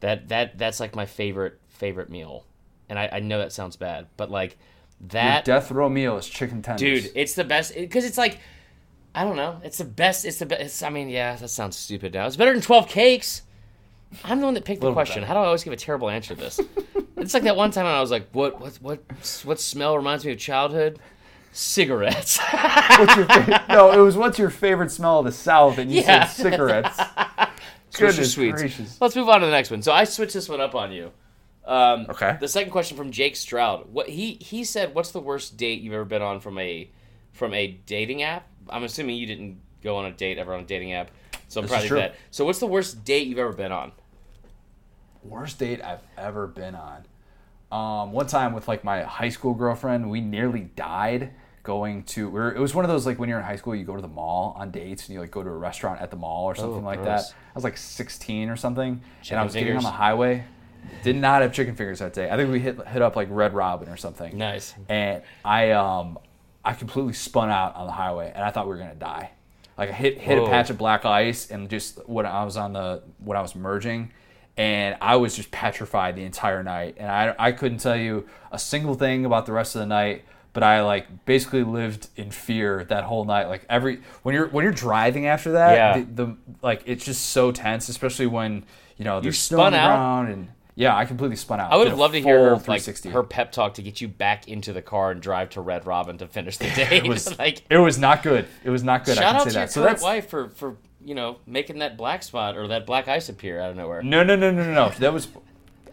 That 0.00 0.28
that 0.28 0.58
that's 0.58 0.80
like 0.80 0.96
my 0.96 1.06
favorite 1.06 1.60
favorite 1.68 2.10
meal, 2.10 2.44
and 2.88 2.98
I, 2.98 3.08
I 3.12 3.20
know 3.20 3.38
that 3.38 3.52
sounds 3.52 3.76
bad, 3.76 4.08
but 4.16 4.30
like 4.30 4.58
Your 5.00 5.08
that 5.10 5.44
death 5.44 5.70
row 5.70 5.88
meal 5.88 6.16
is 6.16 6.28
chicken 6.28 6.62
tenders. 6.62 7.04
dude, 7.04 7.12
it's 7.14 7.34
the 7.34 7.44
best 7.44 7.74
because 7.74 8.04
it's 8.04 8.18
like 8.18 8.38
I 9.14 9.24
don't 9.24 9.36
know, 9.36 9.60
it's 9.62 9.78
the 9.78 9.84
best. 9.84 10.24
It's 10.24 10.38
the 10.38 10.46
best. 10.46 10.82
I 10.82 10.90
mean, 10.90 11.08
yeah, 11.08 11.36
that 11.36 11.48
sounds 11.48 11.76
stupid 11.76 12.14
now. 12.14 12.26
It's 12.26 12.36
better 12.36 12.52
than 12.52 12.62
twelve 12.62 12.88
cakes. 12.88 13.42
I'm 14.24 14.40
the 14.40 14.44
one 14.44 14.54
that 14.54 14.64
picked 14.64 14.80
the 14.80 14.92
question. 14.92 15.22
How 15.22 15.34
do 15.34 15.40
I 15.40 15.46
always 15.46 15.62
give 15.62 15.72
a 15.72 15.76
terrible 15.76 16.10
answer 16.10 16.34
to 16.34 16.40
this? 16.40 16.60
it's 17.16 17.34
like 17.34 17.44
that 17.44 17.56
one 17.56 17.70
time 17.70 17.84
when 17.84 17.94
I 17.94 18.00
was 18.00 18.10
like, 18.10 18.28
"What? 18.32 18.60
What? 18.60 18.76
What? 18.80 19.40
What 19.44 19.60
smell 19.60 19.96
reminds 19.96 20.24
me 20.24 20.32
of 20.32 20.38
childhood? 20.38 20.98
Cigarettes." 21.52 22.38
What's 22.98 23.16
your 23.16 23.26
fa- 23.26 23.64
no? 23.68 23.92
It 23.92 23.98
was 23.98 24.16
what's 24.16 24.38
your 24.38 24.50
favorite 24.50 24.90
smell 24.90 25.20
of 25.20 25.24
the 25.26 25.32
South, 25.32 25.78
and 25.78 25.90
you 25.90 26.00
Yeah. 26.02 26.24
said 26.26 26.42
cigarettes. 26.50 26.98
Goodness 27.96 28.32
sweets. 28.34 28.60
gracious. 28.60 29.00
Let's 29.00 29.16
move 29.16 29.28
on 29.28 29.40
to 29.40 29.46
the 29.46 29.52
next 29.52 29.70
one. 29.70 29.82
So 29.82 29.92
I 29.92 30.04
switched 30.04 30.34
this 30.34 30.48
one 30.48 30.60
up 30.60 30.74
on 30.74 30.92
you. 30.92 31.10
Um, 31.66 32.06
Okay. 32.08 32.36
The 32.40 32.48
second 32.48 32.70
question 32.70 32.96
from 32.96 33.10
Jake 33.10 33.36
Stroud. 33.36 33.92
What 33.92 34.08
he 34.08 34.34
he 34.40 34.64
said, 34.64 34.94
"What's 34.94 35.10
the 35.10 35.20
worst 35.20 35.56
date 35.56 35.80
you've 35.82 35.92
ever 35.94 36.04
been 36.04 36.22
on 36.22 36.40
from 36.40 36.58
a 36.58 36.88
from 37.32 37.52
a 37.54 37.66
dating 37.86 38.22
app?" 38.22 38.46
I'm 38.68 38.84
assuming 38.84 39.16
you 39.16 39.26
didn't 39.26 39.60
go 39.82 39.96
on 39.96 40.06
a 40.06 40.12
date 40.12 40.38
ever 40.38 40.54
on 40.54 40.60
a 40.60 40.64
dating 40.64 40.92
app, 40.92 41.10
so 41.48 41.60
I'm 41.60 41.64
This 41.64 41.70
proud 41.72 41.82
is 41.82 41.88
true. 41.88 41.98
that. 41.98 42.14
So 42.30 42.44
what's 42.44 42.60
the 42.60 42.66
worst 42.66 43.04
date 43.04 43.26
you've 43.26 43.38
ever 43.38 43.52
been 43.52 43.72
on? 43.72 43.92
Worst 45.22 45.58
date 45.58 45.82
I've 45.82 46.02
ever 46.16 46.46
been 46.46 46.74
on. 46.74 47.04
Um, 47.70 48.12
one 48.12 48.26
time 48.26 48.52
with 48.52 48.66
like 48.68 48.82
my 48.84 49.02
high 49.02 49.28
school 49.28 49.54
girlfriend, 49.54 50.10
we 50.10 50.20
nearly 50.20 50.60
died 50.76 51.30
going 51.62 52.02
to. 52.04 52.28
We 52.28 52.40
were, 52.40 52.54
it 52.54 52.58
was 52.60 52.74
one 52.74 52.84
of 52.84 52.90
those 52.90 53.06
like 53.06 53.18
when 53.18 53.28
you're 53.28 53.38
in 53.38 53.44
high 53.44 53.56
school, 53.56 53.74
you 53.74 53.84
go 53.84 53.96
to 53.96 54.02
the 54.02 54.08
mall 54.08 54.54
on 54.58 54.70
dates 54.70 55.06
and 55.06 55.14
you 55.14 55.20
like 55.20 55.30
go 55.30 55.42
to 55.42 55.48
a 55.48 55.56
restaurant 55.56 56.00
at 56.00 56.10
the 56.10 56.16
mall 56.16 56.46
or 56.46 56.54
something 56.54 56.84
like 56.84 57.00
Oh, 57.00 57.04
gross. 57.04 57.28
that. 57.30 57.34
I 57.34 57.52
was 57.54 57.64
like 57.64 57.76
16 57.76 58.48
or 58.48 58.56
something, 58.56 59.00
Chicken 59.22 59.34
and 59.34 59.40
I 59.40 59.44
was 59.44 59.54
getting 59.54 59.76
on 59.76 59.82
the 59.82 59.90
highway. 59.90 60.44
Did 61.02 61.16
not 61.16 61.42
have 61.42 61.52
chicken 61.52 61.74
fingers 61.74 61.98
that 61.98 62.14
day. 62.14 62.30
I 62.30 62.36
think 62.36 62.50
we 62.50 62.58
hit 62.60 62.86
hit 62.88 63.02
up 63.02 63.14
like 63.14 63.28
Red 63.30 63.52
Robin 63.52 63.88
or 63.90 63.98
something. 63.98 64.36
Nice. 64.38 64.74
And 64.88 65.22
I 65.44 65.72
um 65.72 66.18
I 66.64 66.72
completely 66.72 67.12
spun 67.12 67.50
out 67.50 67.76
on 67.76 67.86
the 67.86 67.92
highway 67.92 68.32
and 68.34 68.42
I 68.42 68.50
thought 68.50 68.66
we 68.66 68.70
were 68.72 68.78
gonna 68.78 68.94
die. 68.94 69.30
Like 69.76 69.90
I 69.90 69.92
hit 69.92 70.16
hit 70.18 70.38
Whoa. 70.38 70.46
a 70.46 70.48
patch 70.48 70.70
of 70.70 70.78
black 70.78 71.04
ice 71.04 71.50
and 71.50 71.68
just 71.68 72.06
when 72.08 72.24
I 72.24 72.44
was 72.44 72.56
on 72.56 72.72
the 72.72 73.02
when 73.18 73.36
I 73.36 73.42
was 73.42 73.54
merging 73.54 74.10
and 74.56 74.96
I 75.02 75.16
was 75.16 75.36
just 75.36 75.50
petrified 75.50 76.16
the 76.16 76.24
entire 76.24 76.62
night 76.62 76.96
and 76.98 77.10
I 77.10 77.34
I 77.38 77.52
couldn't 77.52 77.78
tell 77.78 77.96
you 77.96 78.26
a 78.50 78.58
single 78.58 78.94
thing 78.94 79.26
about 79.26 79.44
the 79.44 79.52
rest 79.52 79.74
of 79.76 79.80
the 79.80 79.86
night. 79.86 80.24
But 80.52 80.62
I 80.64 80.82
like 80.82 81.24
basically 81.26 81.62
lived 81.62 82.08
in 82.16 82.30
fear 82.32 82.84
that 82.88 83.04
whole 83.04 83.24
night. 83.24 83.46
Like 83.48 83.64
every 83.68 84.00
when 84.22 84.34
you're 84.34 84.48
when 84.48 84.64
you're 84.64 84.72
driving 84.72 85.26
after 85.26 85.52
that, 85.52 85.74
Yeah. 85.74 85.98
the, 86.04 86.24
the 86.26 86.36
like 86.62 86.82
it's 86.86 87.04
just 87.04 87.26
so 87.30 87.52
tense, 87.52 87.88
especially 87.88 88.26
when 88.26 88.64
you 88.96 89.04
know 89.04 89.20
there's 89.20 89.38
snow 89.38 89.58
spun 89.58 89.72
ground 89.72 90.28
and 90.30 90.48
yeah, 90.74 90.96
I 90.96 91.04
completely 91.04 91.36
spun 91.36 91.60
out. 91.60 91.72
I 91.72 91.76
would 91.76 91.88
have 91.88 91.98
loved 91.98 92.14
to 92.14 92.20
hear 92.20 92.56
her 92.56 92.62
like 92.66 92.84
her 93.04 93.22
pep 93.22 93.52
talk 93.52 93.74
to 93.74 93.82
get 93.82 94.00
you 94.00 94.08
back 94.08 94.48
into 94.48 94.72
the 94.72 94.80
car 94.82 95.10
and 95.12 95.20
drive 95.20 95.50
to 95.50 95.60
Red 95.60 95.86
Robin 95.86 96.16
to 96.18 96.26
finish 96.26 96.56
the 96.56 96.70
day. 96.74 96.96
it 97.04 97.06
was 97.06 97.38
like 97.38 97.62
it 97.70 97.78
was 97.78 97.98
not 97.98 98.22
good. 98.22 98.46
It 98.64 98.70
was 98.70 98.82
not 98.82 99.04
good. 99.04 99.18
I 99.18 99.20
shout 99.20 99.32
can 99.32 99.36
out 99.36 99.44
say 99.44 99.50
to 99.50 99.54
your 99.58 99.66
that. 99.66 99.72
So 99.72 99.80
current 99.82 99.92
that's 99.96 100.02
wife 100.02 100.28
for 100.28 100.48
for 100.50 100.76
you 101.04 101.14
know 101.14 101.38
making 101.46 101.78
that 101.78 101.96
black 101.96 102.22
spot 102.24 102.56
or 102.56 102.66
that 102.68 102.86
black 102.86 103.06
ice 103.08 103.28
appear 103.28 103.60
out 103.60 103.70
of 103.70 103.76
nowhere. 103.76 104.02
no, 104.02 104.24
no, 104.24 104.34
no, 104.36 104.50
no, 104.50 104.64
no, 104.64 104.72
no. 104.72 104.88
That 104.98 105.12
was 105.12 105.28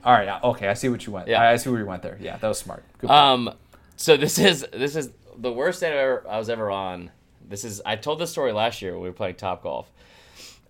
all 0.03 0.13
right. 0.13 0.41
Okay, 0.43 0.67
I 0.67 0.73
see 0.73 0.89
what 0.89 1.05
you 1.05 1.11
went. 1.13 1.27
Yeah. 1.27 1.41
I, 1.41 1.51
I 1.53 1.55
see 1.57 1.69
where 1.69 1.79
you 1.79 1.85
went 1.85 2.01
there. 2.01 2.17
Yeah, 2.21 2.37
that 2.37 2.47
was 2.47 2.57
smart. 2.57 2.83
Good. 2.99 3.09
Um, 3.09 3.51
so 3.97 4.15
this 4.17 4.39
is 4.39 4.65
this 4.71 4.95
is 4.95 5.09
the 5.37 5.51
worst 5.51 5.81
date 5.81 5.93
I, 5.93 5.97
ever, 5.97 6.25
I 6.29 6.37
was 6.39 6.49
ever 6.49 6.71
on. 6.71 7.11
This 7.47 7.63
is 7.63 7.81
I 7.85 7.95
told 7.97 8.19
this 8.19 8.31
story 8.31 8.51
last 8.53 8.81
year 8.81 8.93
when 8.93 9.01
we 9.03 9.09
were 9.09 9.13
playing 9.13 9.35
Top 9.35 9.63
Golf. 9.63 9.91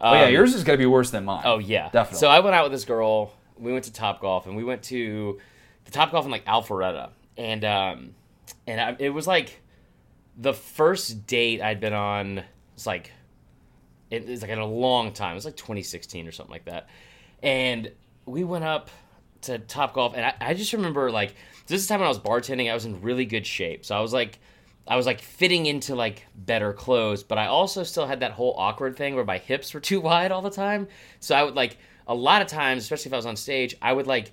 oh 0.02 0.14
yeah, 0.14 0.26
um, 0.26 0.34
yours 0.34 0.54
is 0.56 0.64
gonna 0.64 0.78
be 0.78 0.86
worse 0.86 1.12
than 1.12 1.26
mine. 1.26 1.44
Oh 1.46 1.60
yeah, 1.60 1.90
definitely. 1.90 2.20
So 2.20 2.28
I 2.28 2.40
went 2.40 2.56
out 2.56 2.64
with 2.64 2.72
this 2.72 2.86
girl. 2.86 3.34
We 3.58 3.72
went 3.72 3.86
to 3.86 3.94
Top 3.94 4.22
Golf, 4.22 4.46
and 4.48 4.56
we 4.56 4.64
went 4.64 4.84
to 4.84 5.40
the 5.86 5.92
Top 5.92 6.12
Golf 6.12 6.26
in 6.26 6.32
like 6.32 6.46
Alpharetta, 6.46 7.10
and 7.38 7.64
um, 7.66 8.16
and 8.66 8.80
I, 8.82 8.96
it 9.00 9.10
was 9.10 9.26
like 9.28 9.62
the 10.38 10.54
first 10.54 11.26
date 11.28 11.62
I'd 11.62 11.80
been 11.80 11.94
on. 11.94 12.44
It's 12.76 12.86
like 12.86 13.12
it- 14.12 14.30
it's 14.30 14.42
like 14.42 14.52
in 14.52 14.60
a 14.60 14.66
long 14.66 15.12
time. 15.14 15.32
It 15.32 15.36
was 15.36 15.46
like 15.46 15.56
2016 15.58 16.28
or 16.28 16.32
something 16.32 16.52
like 16.52 16.66
that, 16.66 16.88
and 17.42 17.92
we 18.26 18.44
went 18.44 18.64
up 18.66 18.90
to 19.42 19.58
Top 19.58 19.94
Golf, 19.94 20.14
and 20.16 20.24
I, 20.26 20.34
I 20.40 20.54
just 20.54 20.74
remember 20.74 21.10
like 21.12 21.34
this 21.68 21.82
is 21.82 21.88
the 21.88 21.94
time 21.94 22.00
when 22.00 22.08
I 22.08 22.10
was 22.10 22.20
bartending. 22.20 22.70
I 22.70 22.74
was 22.74 22.86
in 22.86 23.02
really 23.02 23.26
good 23.26 23.46
shape, 23.46 23.86
so 23.86 23.96
I 23.96 24.02
was 24.02 24.14
like. 24.14 24.40
I 24.90 24.96
was 24.96 25.06
like 25.06 25.20
fitting 25.20 25.66
into 25.66 25.96
like 25.96 26.26
better 26.34 26.72
clothes, 26.72 27.22
but 27.22 27.38
I 27.38 27.48
also 27.48 27.84
still 27.84 28.08
had 28.08 28.22
that 28.22 28.32
whole 28.32 28.56
awkward 28.58 28.96
thing 28.96 29.16
where 29.16 29.26
my 29.26 29.38
hips 29.38 29.74
were 29.74 29.80
too 29.82 30.00
wide 30.00 30.32
all 30.32 30.42
the 30.42 30.50
time. 30.50 30.88
So 31.20 31.36
I 31.36 31.44
would 31.44 31.56
like 31.56 31.78
a 32.08 32.16
lot 32.16 32.42
of 32.42 32.48
times, 32.48 32.84
especially 32.84 33.10
if 33.10 33.14
I 33.14 33.18
was 33.18 33.26
on 33.26 33.36
stage, 33.36 33.76
I 33.82 33.92
would 33.92 34.08
like 34.08 34.32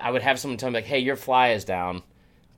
I 0.00 0.10
would 0.10 0.22
have 0.22 0.38
someone 0.38 0.58
tell 0.58 0.70
me 0.70 0.74
like, 0.74 0.84
"Hey, 0.84 0.98
your 0.98 1.16
fly 1.16 1.52
is 1.52 1.64
down," 1.64 2.02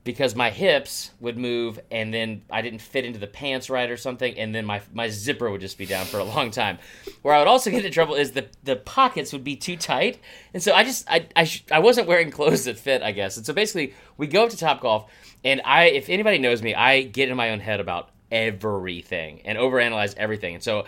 because 0.03 0.35
my 0.35 0.49
hips 0.49 1.11
would 1.19 1.37
move, 1.37 1.79
and 1.91 2.13
then 2.13 2.41
I 2.49 2.61
didn't 2.61 2.81
fit 2.81 3.05
into 3.05 3.19
the 3.19 3.27
pants 3.27 3.69
right 3.69 3.89
or 3.89 3.97
something, 3.97 4.37
and 4.37 4.55
then 4.55 4.65
my 4.65 4.81
my 4.93 5.09
zipper 5.09 5.49
would 5.51 5.61
just 5.61 5.77
be 5.77 5.85
down 5.85 6.05
for 6.05 6.19
a 6.19 6.23
long 6.23 6.51
time. 6.51 6.79
Where 7.21 7.33
I 7.33 7.39
would 7.39 7.47
also 7.47 7.69
get 7.69 7.77
into 7.77 7.89
trouble 7.89 8.15
is 8.15 8.31
the 8.31 8.47
the 8.63 8.75
pockets 8.75 9.33
would 9.33 9.43
be 9.43 9.55
too 9.55 9.75
tight, 9.75 10.19
and 10.53 10.63
so 10.63 10.73
I 10.73 10.83
just 10.83 11.09
I 11.09 11.27
I, 11.35 11.43
sh- 11.43 11.63
I 11.71 11.79
wasn't 11.79 12.07
wearing 12.07 12.31
clothes 12.39 12.65
that 12.65 12.77
fit, 12.77 13.01
I 13.01 13.11
guess. 13.11 13.37
And 13.37 13.45
so 13.45 13.53
basically, 13.53 13.93
we 14.17 14.27
go 14.27 14.45
up 14.45 14.49
to 14.51 14.57
Top 14.57 14.81
Golf, 14.81 15.11
and 15.43 15.61
I 15.65 15.85
if 15.85 16.09
anybody 16.09 16.37
knows 16.37 16.61
me, 16.61 16.73
I 16.73 17.03
get 17.03 17.29
in 17.29 17.35
my 17.35 17.51
own 17.51 17.59
head 17.59 17.79
about 17.79 18.09
everything 18.31 19.41
and 19.45 19.57
overanalyze 19.57 20.15
everything, 20.17 20.55
and 20.55 20.63
so. 20.63 20.85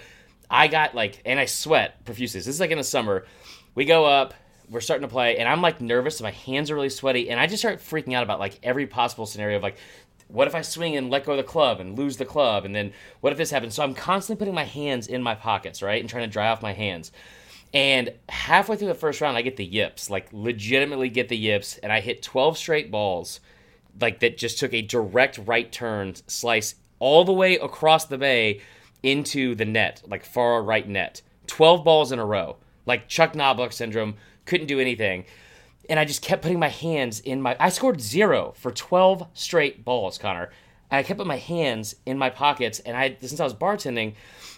I 0.54 0.68
got 0.68 0.94
like, 0.94 1.22
and 1.26 1.40
I 1.40 1.46
sweat 1.46 2.04
profusely. 2.04 2.40
This 2.40 2.48
is 2.48 2.60
like 2.60 2.72
in 2.72 2.78
the 2.78 2.84
summer. 2.84 3.26
We 3.74 3.86
go 3.86 4.04
up, 4.04 4.34
we're 4.72 4.80
starting 4.80 5.08
to 5.08 5.12
play, 5.12 5.38
and 5.38 5.48
I'm 5.48 5.62
like 5.62 5.82
nervous. 5.82 6.20
And 6.20 6.26
My 6.26 6.32
hands 6.32 6.72
are 6.72 6.76
really 6.76 6.90
sweaty, 6.90 7.30
and 7.30 7.40
I 7.40 7.46
just 7.46 7.62
start 7.62 7.80
freaking 7.80 8.14
out 8.14 8.24
about 8.24 8.40
like 8.40 8.58
every 8.64 8.88
possible 8.88 9.26
scenario 9.26 9.58
of 9.58 9.64
like, 9.64 9.78
what 10.30 10.48
if 10.48 10.56
I 10.56 10.62
swing 10.62 10.96
and 10.96 11.10
let 11.10 11.26
go 11.26 11.34
of 11.34 11.38
the 11.38 11.44
club 11.44 11.82
and 11.82 11.98
lose 11.98 12.18
the 12.18 12.26
club, 12.26 12.64
and 12.64 12.74
then 12.74 12.94
what 13.20 13.34
if 13.34 13.38
this 13.38 13.52
happens? 13.52 13.76
So 13.76 13.84
I'm 13.84 13.94
constantly 13.94 14.40
putting 14.40 14.56
my 14.56 14.64
hands 14.64 15.08
in 15.08 15.22
my 15.22 15.36
pockets, 15.36 15.82
right, 15.82 16.00
and 16.00 16.10
trying 16.10 16.24
to 16.24 16.32
dry 16.32 16.48
off 16.48 16.62
my 16.62 16.74
hands. 16.74 17.12
And 17.74 18.14
halfway 18.30 18.78
through 18.78 18.88
the 18.88 18.94
first 18.94 19.22
round, 19.22 19.38
I 19.38 19.42
get 19.42 19.58
the 19.58 19.66
yips, 19.66 20.10
like 20.10 20.28
legitimately 20.32 21.10
get 21.10 21.28
the 21.28 21.38
yips, 21.38 21.78
and 21.78 21.92
I 21.92 22.00
hit 22.00 22.24
12 22.24 22.58
straight 22.58 22.92
balls, 22.92 23.42
like 24.00 24.22
that 24.22 24.38
just 24.38 24.58
took 24.58 24.74
a 24.74 24.82
direct 24.82 25.38
right 25.38 25.70
turn 25.70 26.16
slice 26.28 26.76
all 27.00 27.26
the 27.26 27.34
way 27.34 27.56
across 27.56 28.06
the 28.06 28.18
bay 28.18 28.62
into 29.04 29.56
the 29.56 29.66
net, 29.66 30.02
like 30.08 30.24
far 30.24 30.64
right 30.64 30.88
net. 30.88 31.22
12 31.48 31.84
balls 31.84 32.12
in 32.12 32.20
a 32.20 32.26
row, 32.26 32.58
like 32.86 33.10
Chuck 33.10 33.34
Knoblauch 33.34 33.74
syndrome, 33.74 34.16
couldn't 34.46 34.68
do 34.68 34.80
anything. 34.80 35.26
And 35.90 36.00
I 36.00 36.06
just 36.06 36.22
kept 36.22 36.42
putting 36.42 36.60
my 36.60 36.70
hands 36.70 37.20
in 37.20 37.42
my. 37.42 37.56
I 37.60 37.70
scored 37.70 38.02
zero 38.02 38.54
for 38.56 38.72
12 38.72 39.28
straight 39.34 39.84
balls, 39.84 40.18
Connor. 40.18 40.52
And 40.90 41.00
I 41.00 41.04
kept 41.04 41.18
putting 41.18 41.28
my 41.28 41.38
hands 41.38 41.96
in 42.06 42.18
my 42.18 42.30
pockets, 42.30 42.80
and 42.80 42.96
I 42.96 43.18
since 43.22 43.40
I 43.40 43.44
was 43.44 43.54
bartending, 43.54 44.14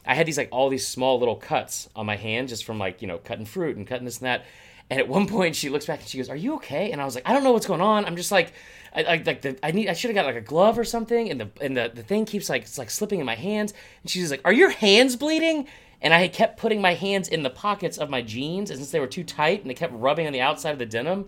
I 0.05 0.15
had 0.15 0.25
these 0.25 0.37
like 0.37 0.49
all 0.51 0.69
these 0.69 0.87
small 0.87 1.19
little 1.19 1.35
cuts 1.35 1.89
on 1.95 2.05
my 2.05 2.15
hand 2.15 2.49
just 2.49 2.65
from 2.65 2.79
like 2.79 3.01
you 3.01 3.07
know 3.07 3.17
cutting 3.19 3.45
fruit 3.45 3.77
and 3.77 3.87
cutting 3.87 4.05
this 4.05 4.17
and 4.17 4.25
that. 4.27 4.45
And 4.89 4.99
at 4.99 5.07
one 5.07 5.27
point, 5.37 5.55
she 5.55 5.69
looks 5.69 5.85
back 5.85 5.99
and 5.99 6.07
she 6.07 6.17
goes, 6.17 6.29
"Are 6.29 6.35
you 6.35 6.55
okay?" 6.55 6.91
And 6.91 7.01
I 7.01 7.05
was 7.05 7.15
like, 7.15 7.27
"I 7.27 7.33
don't 7.33 7.43
know 7.43 7.51
what's 7.53 7.67
going 7.67 7.81
on. 7.81 8.05
I'm 8.05 8.15
just 8.15 8.31
like, 8.31 8.53
I, 8.95 9.03
I 9.03 9.23
like 9.25 9.41
the 9.41 9.57
I 9.63 9.71
need 9.71 9.89
I 9.89 9.93
should 9.93 10.09
have 10.09 10.15
got 10.15 10.25
like 10.25 10.35
a 10.35 10.41
glove 10.41 10.77
or 10.77 10.83
something." 10.83 11.29
And 11.29 11.39
the 11.39 11.49
and 11.61 11.77
the, 11.77 11.91
the 11.93 12.03
thing 12.03 12.25
keeps 12.25 12.49
like 12.49 12.63
it's 12.63 12.77
like 12.77 12.89
slipping 12.89 13.19
in 13.19 13.25
my 13.25 13.35
hands. 13.35 13.73
And 14.01 14.09
she's 14.09 14.31
like, 14.31 14.41
"Are 14.43 14.53
your 14.53 14.69
hands 14.69 15.15
bleeding?" 15.15 15.67
And 16.03 16.13
I 16.13 16.19
had 16.19 16.33
kept 16.33 16.59
putting 16.59 16.81
my 16.81 16.93
hands 16.93 17.27
in 17.29 17.41
the 17.41 17.49
pockets 17.49 17.97
of 17.97 18.09
my 18.09 18.21
jeans, 18.21 18.69
and 18.69 18.77
since 18.77 18.91
they 18.91 18.99
were 18.99 19.07
too 19.07 19.23
tight 19.23 19.61
and 19.61 19.69
they 19.69 19.73
kept 19.73 19.93
rubbing 19.93 20.27
on 20.27 20.33
the 20.33 20.41
outside 20.41 20.71
of 20.71 20.79
the 20.79 20.85
denim, 20.85 21.25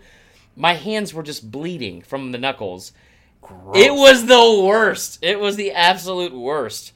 my 0.54 0.74
hands 0.74 1.12
were 1.12 1.22
just 1.22 1.50
bleeding 1.50 2.02
from 2.02 2.30
the 2.30 2.38
knuckles. 2.38 2.92
It 3.74 3.92
was 3.94 4.26
the 4.26 4.62
worst. 4.64 5.18
It 5.22 5.40
was 5.40 5.56
the 5.56 5.72
absolute 5.72 6.34
worst. 6.34 6.92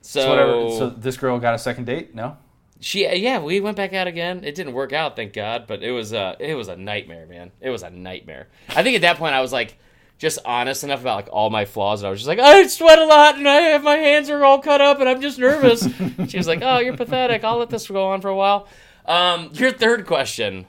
So, 0.00 0.20
So 0.20 0.30
whatever. 0.30 0.70
So 0.70 0.90
this 0.90 1.16
girl 1.16 1.38
got 1.38 1.54
a 1.54 1.58
second 1.58 1.86
date? 1.86 2.14
No. 2.14 2.36
she, 2.80 3.08
yeah, 3.16 3.38
we 3.38 3.60
went 3.60 3.76
back 3.76 3.92
out 3.92 4.08
again. 4.08 4.42
It 4.44 4.54
didn't 4.54 4.72
work 4.72 4.92
out, 4.92 5.14
thank 5.16 5.32
God. 5.32 5.66
But 5.66 5.82
it 5.82 5.92
was, 5.92 6.12
uh, 6.12 6.34
it 6.40 6.54
was 6.54 6.68
a 6.68 6.76
nightmare, 6.76 7.26
man. 7.26 7.52
It 7.60 7.70
was 7.70 7.82
a 7.82 7.90
nightmare. 7.90 8.48
I 8.68 8.82
think 8.82 8.96
at 8.96 9.02
that 9.02 9.16
point 9.16 9.34
I 9.34 9.40
was 9.40 9.52
like, 9.52 9.78
just 10.22 10.38
honest 10.44 10.84
enough 10.84 11.00
about 11.00 11.16
like 11.16 11.28
all 11.32 11.50
my 11.50 11.64
flaws, 11.64 12.00
and 12.00 12.06
I 12.06 12.10
was 12.10 12.20
just 12.20 12.28
like, 12.28 12.38
I 12.38 12.64
sweat 12.68 13.00
a 13.00 13.04
lot, 13.04 13.38
and 13.38 13.48
I 13.48 13.56
have 13.56 13.82
my 13.82 13.96
hands 13.96 14.30
are 14.30 14.44
all 14.44 14.60
cut 14.60 14.80
up, 14.80 15.00
and 15.00 15.08
I'm 15.08 15.20
just 15.20 15.36
nervous. 15.36 15.82
she 16.28 16.36
was 16.36 16.46
like, 16.46 16.60
Oh, 16.62 16.78
you're 16.78 16.96
pathetic. 16.96 17.42
I'll 17.42 17.58
let 17.58 17.70
this 17.70 17.88
go 17.88 18.06
on 18.06 18.20
for 18.20 18.28
a 18.28 18.36
while. 18.36 18.68
Um, 19.04 19.50
your 19.52 19.72
third 19.72 20.06
question 20.06 20.66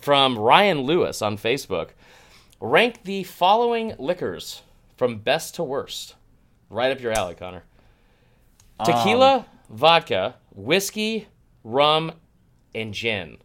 from 0.00 0.36
Ryan 0.36 0.80
Lewis 0.80 1.22
on 1.22 1.38
Facebook: 1.38 1.90
Rank 2.60 3.04
the 3.04 3.22
following 3.22 3.94
liquors 3.96 4.62
from 4.96 5.18
best 5.18 5.54
to 5.54 5.62
worst. 5.62 6.16
Right 6.68 6.90
up 6.90 7.00
your 7.00 7.12
alley, 7.12 7.36
Connor. 7.36 7.62
Tequila, 8.84 9.46
vodka, 9.70 10.34
whiskey, 10.52 11.28
rum, 11.62 12.10
and 12.74 12.92
gin. 12.92 13.36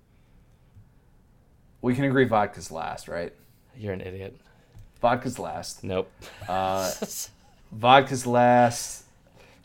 We 1.83 1.93
can 1.93 2.05
agree 2.05 2.25
vodka's 2.25 2.71
last, 2.71 3.07
right? 3.07 3.31
You're 3.77 3.93
an 3.93 4.01
idiot. 4.01 4.40
Vodka's 5.01 5.39
last. 5.39 5.83
Nope. 5.83 6.11
Vodka's 7.71 8.25
last. 8.27 9.05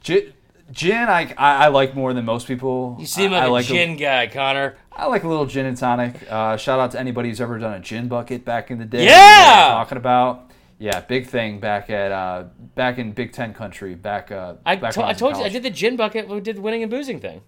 Gin, 0.03 0.33
gin 0.73 1.09
I, 1.09 1.35
I, 1.37 1.65
I 1.65 1.69
like 1.69 1.95
more 1.95 2.15
than 2.15 2.25
most 2.25 2.47
people. 2.47 2.97
You 2.99 3.07
seem 3.07 3.33
I, 3.33 3.37
like 3.37 3.43
I 3.43 3.47
a 3.47 3.51
like 3.51 3.67
gin 3.67 3.97
guy, 3.97 4.27
Connor. 4.29 4.77
I 4.93 5.07
like 5.07 5.25
a 5.25 5.29
little 5.29 5.47
gin 5.47 5.67
and 5.67 5.77
tonic. 5.77 6.15
Uh, 6.31 6.57
shout 6.57 6.81
out 6.81 6.93
to 6.93 7.01
anybody 7.01 7.29
who's 7.29 7.41
ever 7.41 7.59
done 7.59 7.75
a 7.75 7.81
gin 7.81 8.09
bucket 8.09 8.45
back 8.45 8.71
in 8.71 8.79
the 8.79 8.85
day. 8.85 9.05
Yeah! 9.05 9.69
Talking 9.73 9.99
about. 9.99 10.51
Yeah, 10.79 11.01
big 11.01 11.27
thing 11.27 11.59
back 11.59 11.89
at 11.89 12.13
uh, 12.13 12.45
back 12.75 12.99
in 12.99 13.13
Big 13.13 13.33
Ten 13.33 13.55
country. 13.55 13.95
Back 13.95 14.31
uh, 14.31 14.57
I, 14.65 14.77
back 14.77 14.93
to- 14.95 15.05
I 15.05 15.11
in 15.11 15.17
told 15.17 15.37
you 15.37 15.43
I 15.43 15.49
did 15.49 15.63
the 15.63 15.71
gin 15.71 15.97
bucket 15.97 16.29
when 16.29 16.37
we 16.37 16.43
did 16.43 16.57
the 16.57 16.61
winning 16.61 16.83
and 16.83 16.91
boozing 16.91 17.19
thing. 17.19 17.41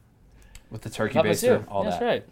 with 0.71 0.81
the 0.81 0.89
turkey 0.91 1.19
baster, 1.19 1.65
all 1.69 1.85
That's 1.85 1.99
that. 1.99 2.05
right. 2.05 2.27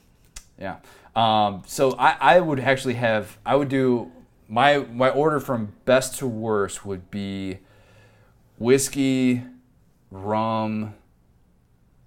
Yeah. 0.59 0.77
Um, 1.15 1.63
so 1.67 1.93
I, 1.99 2.17
I 2.37 2.41
would 2.41 2.61
actually 2.61 2.95
have 2.95 3.37
I 3.45 3.57
would 3.57 3.69
do 3.69 4.11
my 4.49 4.79
my 4.79 5.11
order 5.11 5.41
from 5.41 5.73
best 5.85 6.19
to 6.19 6.27
worst 6.27 6.85
would 6.85 7.11
be 7.11 7.59
whiskey, 8.59 9.43
rum, 10.11 10.95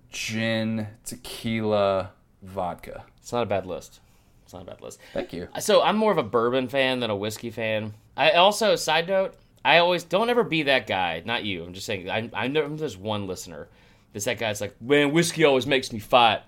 gin, 0.09 0.87
tequila, 1.03 2.11
vodka. 2.41 3.05
It's 3.17 3.31
not 3.31 3.43
a 3.43 3.47
bad 3.47 3.65
list. 3.65 3.99
It's 4.43 4.53
not 4.53 4.63
a 4.63 4.65
bad 4.65 4.81
list. 4.81 4.99
Thank 5.13 5.33
you. 5.33 5.47
So 5.59 5.83
I'm 5.83 5.95
more 5.97 6.11
of 6.11 6.17
a 6.17 6.23
bourbon 6.23 6.67
fan 6.67 6.99
than 6.99 7.09
a 7.09 7.15
whiskey 7.15 7.51
fan. 7.51 7.93
I 8.17 8.31
also, 8.31 8.75
side 8.75 9.07
note, 9.07 9.35
I 9.63 9.77
always 9.77 10.03
don't 10.03 10.29
ever 10.29 10.43
be 10.43 10.63
that 10.63 10.87
guy. 10.87 11.21
Not 11.25 11.43
you. 11.43 11.63
I'm 11.63 11.73
just 11.73 11.85
saying. 11.85 12.09
I 12.09 12.29
I 12.33 12.47
know 12.47 12.67
there's 12.75 12.97
one 12.97 13.27
listener. 13.27 13.67
That's 14.13 14.25
that 14.25 14.39
guy's 14.39 14.61
like, 14.61 14.81
man, 14.81 15.11
whiskey 15.11 15.43
always 15.43 15.67
makes 15.67 15.93
me 15.93 15.99
fight. 15.99 16.41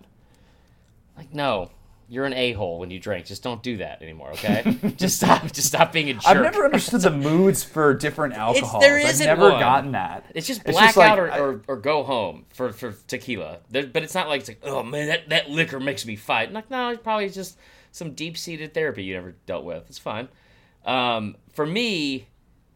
Like, 1.15 1.33
no, 1.33 1.69
you're 2.11 2.25
an 2.25 2.33
a 2.33 2.51
hole 2.51 2.77
when 2.77 2.91
you 2.91 2.99
drink. 2.99 3.25
Just 3.25 3.41
don't 3.41 3.63
do 3.63 3.77
that 3.77 4.01
anymore. 4.01 4.31
Okay? 4.33 4.77
just 4.97 5.15
stop. 5.15 5.43
Just 5.51 5.69
stop 5.69 5.93
being 5.93 6.09
a 6.09 6.13
jerk. 6.15 6.25
I've 6.27 6.41
never 6.41 6.65
understood 6.65 6.99
the 7.01 7.09
moods 7.09 7.63
for 7.63 7.93
different 7.93 8.33
alcohols. 8.33 8.81
there 8.83 8.97
I've 8.97 9.05
isn't 9.11 9.25
never 9.25 9.49
one. 9.51 9.59
gotten 9.61 9.91
that. 9.93 10.25
It's 10.35 10.45
just 10.45 10.61
It's 10.65 10.71
black 10.71 10.87
just 10.87 10.97
like, 10.97 11.17
or, 11.17 11.31
I- 11.31 11.39
or, 11.39 11.61
or 11.69 11.77
go 11.77 12.03
home 12.03 12.45
for, 12.53 12.73
for 12.73 12.93
tequila. 13.07 13.59
There, 13.69 13.87
but 13.87 14.03
it's 14.03 14.13
not 14.13 14.27
like 14.27 14.41
it's 14.41 14.49
like, 14.49 14.59
oh 14.63 14.83
man, 14.83 15.07
that, 15.07 15.29
that 15.29 15.49
liquor 15.49 15.79
makes 15.79 16.05
me 16.05 16.17
fight. 16.17 16.49
I'm 16.49 16.53
like, 16.53 16.69
no, 16.69 16.89
it's 16.89 17.01
probably 17.01 17.29
just 17.29 17.57
some 17.93 18.11
deep 18.13 18.37
seated 18.37 18.73
therapy 18.73 19.03
you 19.05 19.13
never 19.15 19.31
dealt 19.45 19.63
with. 19.63 19.85
It's 19.87 19.97
fine. 19.97 20.27
Um, 20.85 21.37
for 21.53 21.65
me, 21.65 22.27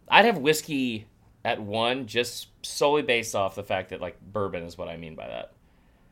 I'd 0.07 0.23
have 0.25 0.37
whiskey 0.37 1.07
at 1.43 1.61
one 1.61 2.05
just 2.07 2.47
solely 2.65 3.01
based 3.01 3.35
off 3.35 3.55
the 3.55 3.63
fact 3.63 3.89
that 3.89 3.99
like 3.99 4.17
bourbon 4.21 4.63
is 4.63 4.77
what 4.77 4.87
I 4.87 4.95
mean 4.95 5.15
by 5.15 5.27
that. 5.27 5.51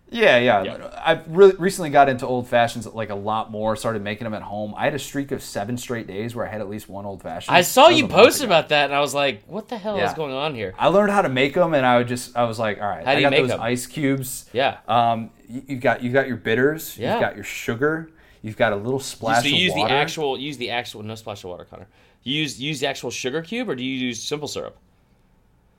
Yeah, 0.10 0.38
yeah. 0.38 0.62
Yeah. 0.64 1.02
I've 1.04 1.28
really 1.28 1.56
recently 1.58 1.90
got 1.90 2.08
into 2.08 2.28
old 2.28 2.48
fashions 2.48 2.86
like 2.86 3.10
a 3.10 3.16
lot 3.16 3.50
more. 3.50 3.76
Started 3.76 4.04
making 4.04 4.26
them 4.26 4.36
at 4.36 4.44
home. 4.44 4.76
I 4.78 4.84
had 4.84 4.94
a 4.94 5.00
streak 5.00 5.32
of 5.32 5.42
seven 5.42 5.76
straight 5.76 6.06
days 6.06 6.36
where 6.36 6.46
I 6.48 6.52
had 6.52 6.62
at 6.62 6.70
least 6.70 6.88
one 6.88 7.06
old 7.06 7.24
fashioned. 7.24 7.56
I 7.56 7.62
saw 7.62 7.88
you 7.88 8.08
post 8.08 8.44
about 8.44 8.70
that, 8.70 8.86
and 8.86 8.94
I 8.94 9.00
was 9.00 9.16
like, 9.16 9.44
what 9.48 9.70
the 9.70 9.78
hell 9.78 9.98
is 9.98 10.14
going 10.14 10.34
on 10.34 10.54
here? 10.54 10.76
I 10.78 10.90
learned 10.90 11.12
how 11.12 11.24
to 11.24 11.30
make 11.30 11.56
them, 11.56 11.74
and 11.74 11.84
I 11.84 11.98
would 11.98 12.08
just 12.08 12.38
I 12.38 12.44
was 12.44 12.60
like, 12.60 12.80
all 12.80 12.88
right, 12.88 13.04
How 13.04 13.12
do 13.14 13.18
I 13.18 13.20
you 13.22 13.22
got 13.24 13.32
make 13.32 13.42
those 13.42 13.52
'em? 13.52 13.62
ice 13.62 13.88
cubes. 13.88 14.50
Yeah. 14.54 14.78
Um, 14.88 15.32
you, 15.50 15.64
you 15.70 15.76
got 15.78 16.04
you 16.04 16.12
got 16.12 16.28
your 16.28 16.38
bitters. 16.38 16.96
Yeah. 16.98 17.14
You've 17.14 17.22
got 17.22 17.36
your 17.36 17.46
sugar. 17.46 18.12
You've 18.44 18.58
got 18.58 18.74
a 18.74 18.76
little 18.76 19.00
splash 19.00 19.42
so 19.44 19.48
you 19.48 19.56
of 19.56 19.62
use 19.62 19.74
water. 19.74 19.88
the 19.88 19.94
actual 19.96 20.38
use 20.38 20.58
the 20.58 20.70
actual 20.70 21.02
no 21.02 21.16
splash 21.16 21.44
of 21.44 21.50
water, 21.50 21.66
Connor. 21.66 21.88
You 22.22 22.40
use 22.42 22.62
use 22.62 22.80
the 22.82 22.88
actual 22.88 23.10
sugar 23.10 23.42
cube, 23.42 23.68
or 23.68 23.76
do 23.76 23.84
you 23.84 23.96
use 24.08 24.22
simple 24.22 24.48
syrup 24.48 24.78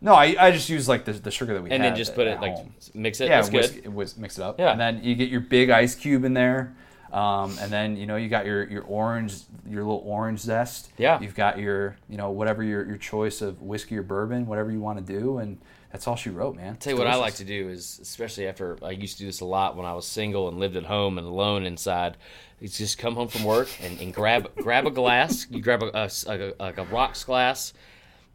No, 0.01 0.12
I, 0.15 0.37
I 0.39 0.51
just 0.51 0.69
use 0.69 0.87
like 0.89 1.05
the, 1.05 1.12
the 1.12 1.31
sugar 1.31 1.55
that 1.55 1.62
we 1.62 1.71
and 1.71 1.83
had 1.83 1.93
then 1.93 1.97
just 1.97 2.11
at- 2.11 2.16
put 2.16 2.27
at 2.27 2.37
it 2.37 2.41
like 2.43 2.55
home. 2.55 2.75
mix 2.95 3.21
it? 3.21 3.29
yeah, 3.29 3.41
That's 3.41 3.51
whisk, 3.51 3.75
good. 3.83 3.95
whisk, 3.95 4.19
mix 4.19 4.39
it 4.39 4.43
up. 4.43 4.59
Yeah. 4.59 4.73
and 4.73 4.81
then 4.81 5.03
you 5.03 5.15
get 5.15 5.31
your 5.31 5.41
big 5.41 5.71
ice 5.71 5.95
cube 5.95 6.25
in 6.25 6.35
there. 6.35 6.75
Um, 7.12 7.57
and 7.61 7.71
then 7.73 7.97
you 7.97 8.07
know 8.07 8.16
you 8.16 8.29
got 8.29 8.45
your, 8.45 8.65
your 8.69 8.83
orange 8.83 9.37
your 9.69 9.85
little 9.85 10.03
orange 10.05 10.41
zest. 10.41 10.91
Yeah. 10.99 11.21
You've 11.21 11.37
got 11.37 11.59
your 11.61 11.97
you 12.09 12.16
know 12.16 12.31
whatever 12.31 12.62
your, 12.65 12.85
your 12.85 12.97
choice 12.97 13.41
of 13.41 13.62
whiskey 13.62 13.97
or 13.97 14.03
bourbon, 14.03 14.47
whatever 14.47 14.73
you 14.73 14.81
want 14.81 14.99
to 15.07 15.21
do, 15.21 15.39
and 15.39 15.59
that's 15.93 16.09
all 16.09 16.16
she 16.16 16.31
wrote, 16.31 16.57
man. 16.57 16.75
tell 16.77 16.93
you 16.93 16.99
what 16.99 17.07
I 17.07 17.15
like 17.15 17.37
to 17.37 17.45
do 17.45 17.69
is, 17.69 18.01
especially 18.03 18.49
after 18.49 18.77
I 18.83 18.91
used 18.91 19.19
to 19.19 19.21
do 19.21 19.27
this 19.27 19.39
a 19.41 19.45
lot 19.45 19.77
when 19.77 19.87
I 19.87 19.93
was 19.95 20.07
single 20.09 20.49
and 20.49 20.59
lived 20.59 20.75
at 20.75 20.87
home 20.87 21.16
and 21.19 21.27
alone 21.27 21.65
inside, 21.66 22.16
is 22.61 22.77
just 22.77 22.99
come 22.99 23.15
home 23.15 23.29
from 23.29 23.45
work 23.45 23.69
and, 23.81 24.01
and 24.01 24.12
grab 24.12 24.51
grab 24.57 24.85
a 24.85 24.91
glass. 24.91 25.47
You 25.49 25.62
grab 25.62 25.85
a, 25.85 25.91
a, 25.97 26.11
a, 26.27 26.55
like 26.59 26.79
a 26.79 26.85
rocks 26.87 27.23
glass, 27.23 27.75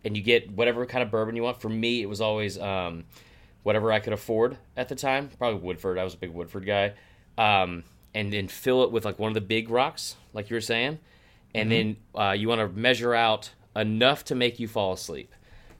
and 0.04 0.16
you 0.16 0.24
get 0.24 0.52
whatever 0.52 0.86
kind 0.86 1.04
of 1.04 1.12
bourbon 1.12 1.36
you 1.36 1.44
want. 1.44 1.62
For 1.62 1.70
me, 1.70 2.02
it 2.02 2.08
was 2.08 2.22
always 2.22 2.58
um, 2.58 3.06
whatever 3.64 3.92
I 3.92 4.00
could 4.00 4.14
afford 4.14 4.58
at 4.78 4.90
the 4.90 4.96
time. 4.96 5.30
Probably 5.38 5.60
Woodford. 5.60 5.98
I 5.98 6.04
was 6.04 6.14
a 6.14 6.18
big 6.18 6.32
Woodford 6.32 6.66
guy. 6.66 6.94
Um, 7.38 7.84
and 8.14 8.34
then 8.34 8.48
fill 8.48 8.84
it 8.84 8.92
with 8.92 9.06
like 9.06 9.20
one 9.20 9.30
of 9.30 9.34
the 9.36 9.42
big 9.42 9.70
rocks, 9.70 10.16
like 10.34 10.50
you 10.50 10.56
were 10.56 10.62
saying, 10.62 11.00
and 11.54 11.72
then 11.72 11.98
uh, 12.16 12.32
you 12.32 12.48
want 12.48 12.60
to 12.60 12.68
measure 12.68 13.14
out 13.14 13.52
enough 13.76 14.26
to 14.26 14.36
make 14.36 14.60
you 14.60 14.68
fall 14.68 14.94
asleep, 14.94 15.34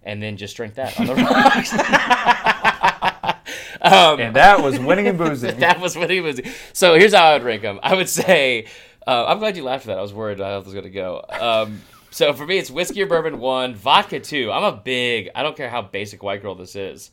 and 0.04 0.22
then 0.22 0.38
just 0.38 0.56
drink 0.56 0.76
that 0.76 1.00
on 1.00 1.08
the 1.08 1.16
rocks. 1.16 1.74
and 3.82 4.36
that 4.36 4.62
was 4.62 4.80
winning 4.80 5.08
and 5.08 5.18
boozing. 5.18 5.60
that 5.60 5.80
was 5.80 5.96
what 5.96 6.10
he 6.10 6.22
was. 6.22 6.40
So 6.74 6.96
here's 6.96 7.14
how 7.14 7.26
I 7.26 7.34
would 7.34 7.44
rank 7.44 7.62
them. 7.62 7.80
I 7.82 7.96
would 7.96 8.10
say, 8.10 8.66
uh, 9.08 9.26
I'm 9.28 9.40
glad 9.40 9.58
you 9.58 9.64
laughed 9.64 9.86
at 9.86 9.88
that. 9.88 9.98
I 9.98 10.02
was 10.02 10.14
worried 10.14 10.42
I 10.42 10.58
was 10.58 10.74
going 10.74 10.84
to 10.84 10.90
go. 10.90 11.24
Um, 11.30 11.82
so 12.12 12.34
for 12.34 12.46
me, 12.46 12.58
it's 12.58 12.72
whiskey 12.72 13.02
or 13.02 13.06
bourbon 13.08 13.40
one, 13.40 13.76
vodka 13.76 14.20
two. 14.20 14.52
I'm 14.52 14.64
a 14.64 14.76
big. 14.76 15.30
I 15.36 15.44
don't 15.44 15.56
care 15.56 15.70
how 15.70 15.82
basic 15.82 16.24
white 16.24 16.42
girl 16.42 16.56
this 16.56 16.76
is. 16.76 17.12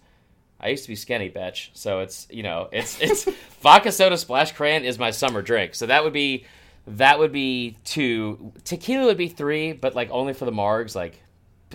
I 0.58 0.68
used 0.68 0.84
to 0.84 0.88
be 0.88 0.96
skinny, 0.96 1.28
bitch. 1.30 1.68
So 1.74 2.00
it's 2.00 2.26
you 2.30 2.42
know 2.42 2.68
it's 2.72 3.00
it's 3.00 3.24
vodka 3.60 3.92
soda 3.92 4.16
splash 4.16 4.52
crayon 4.52 4.84
is 4.84 4.98
my 4.98 5.10
summer 5.10 5.42
drink. 5.42 5.74
So 5.74 5.86
that 5.86 6.04
would 6.04 6.12
be 6.12 6.44
that 6.86 7.18
would 7.18 7.32
be 7.32 7.76
two. 7.84 8.52
Tequila 8.64 9.06
would 9.06 9.18
be 9.18 9.28
three, 9.28 9.72
but 9.72 9.94
like 9.94 10.08
only 10.10 10.32
for 10.32 10.44
the 10.44 10.52
margs. 10.52 10.94
Like 10.94 11.20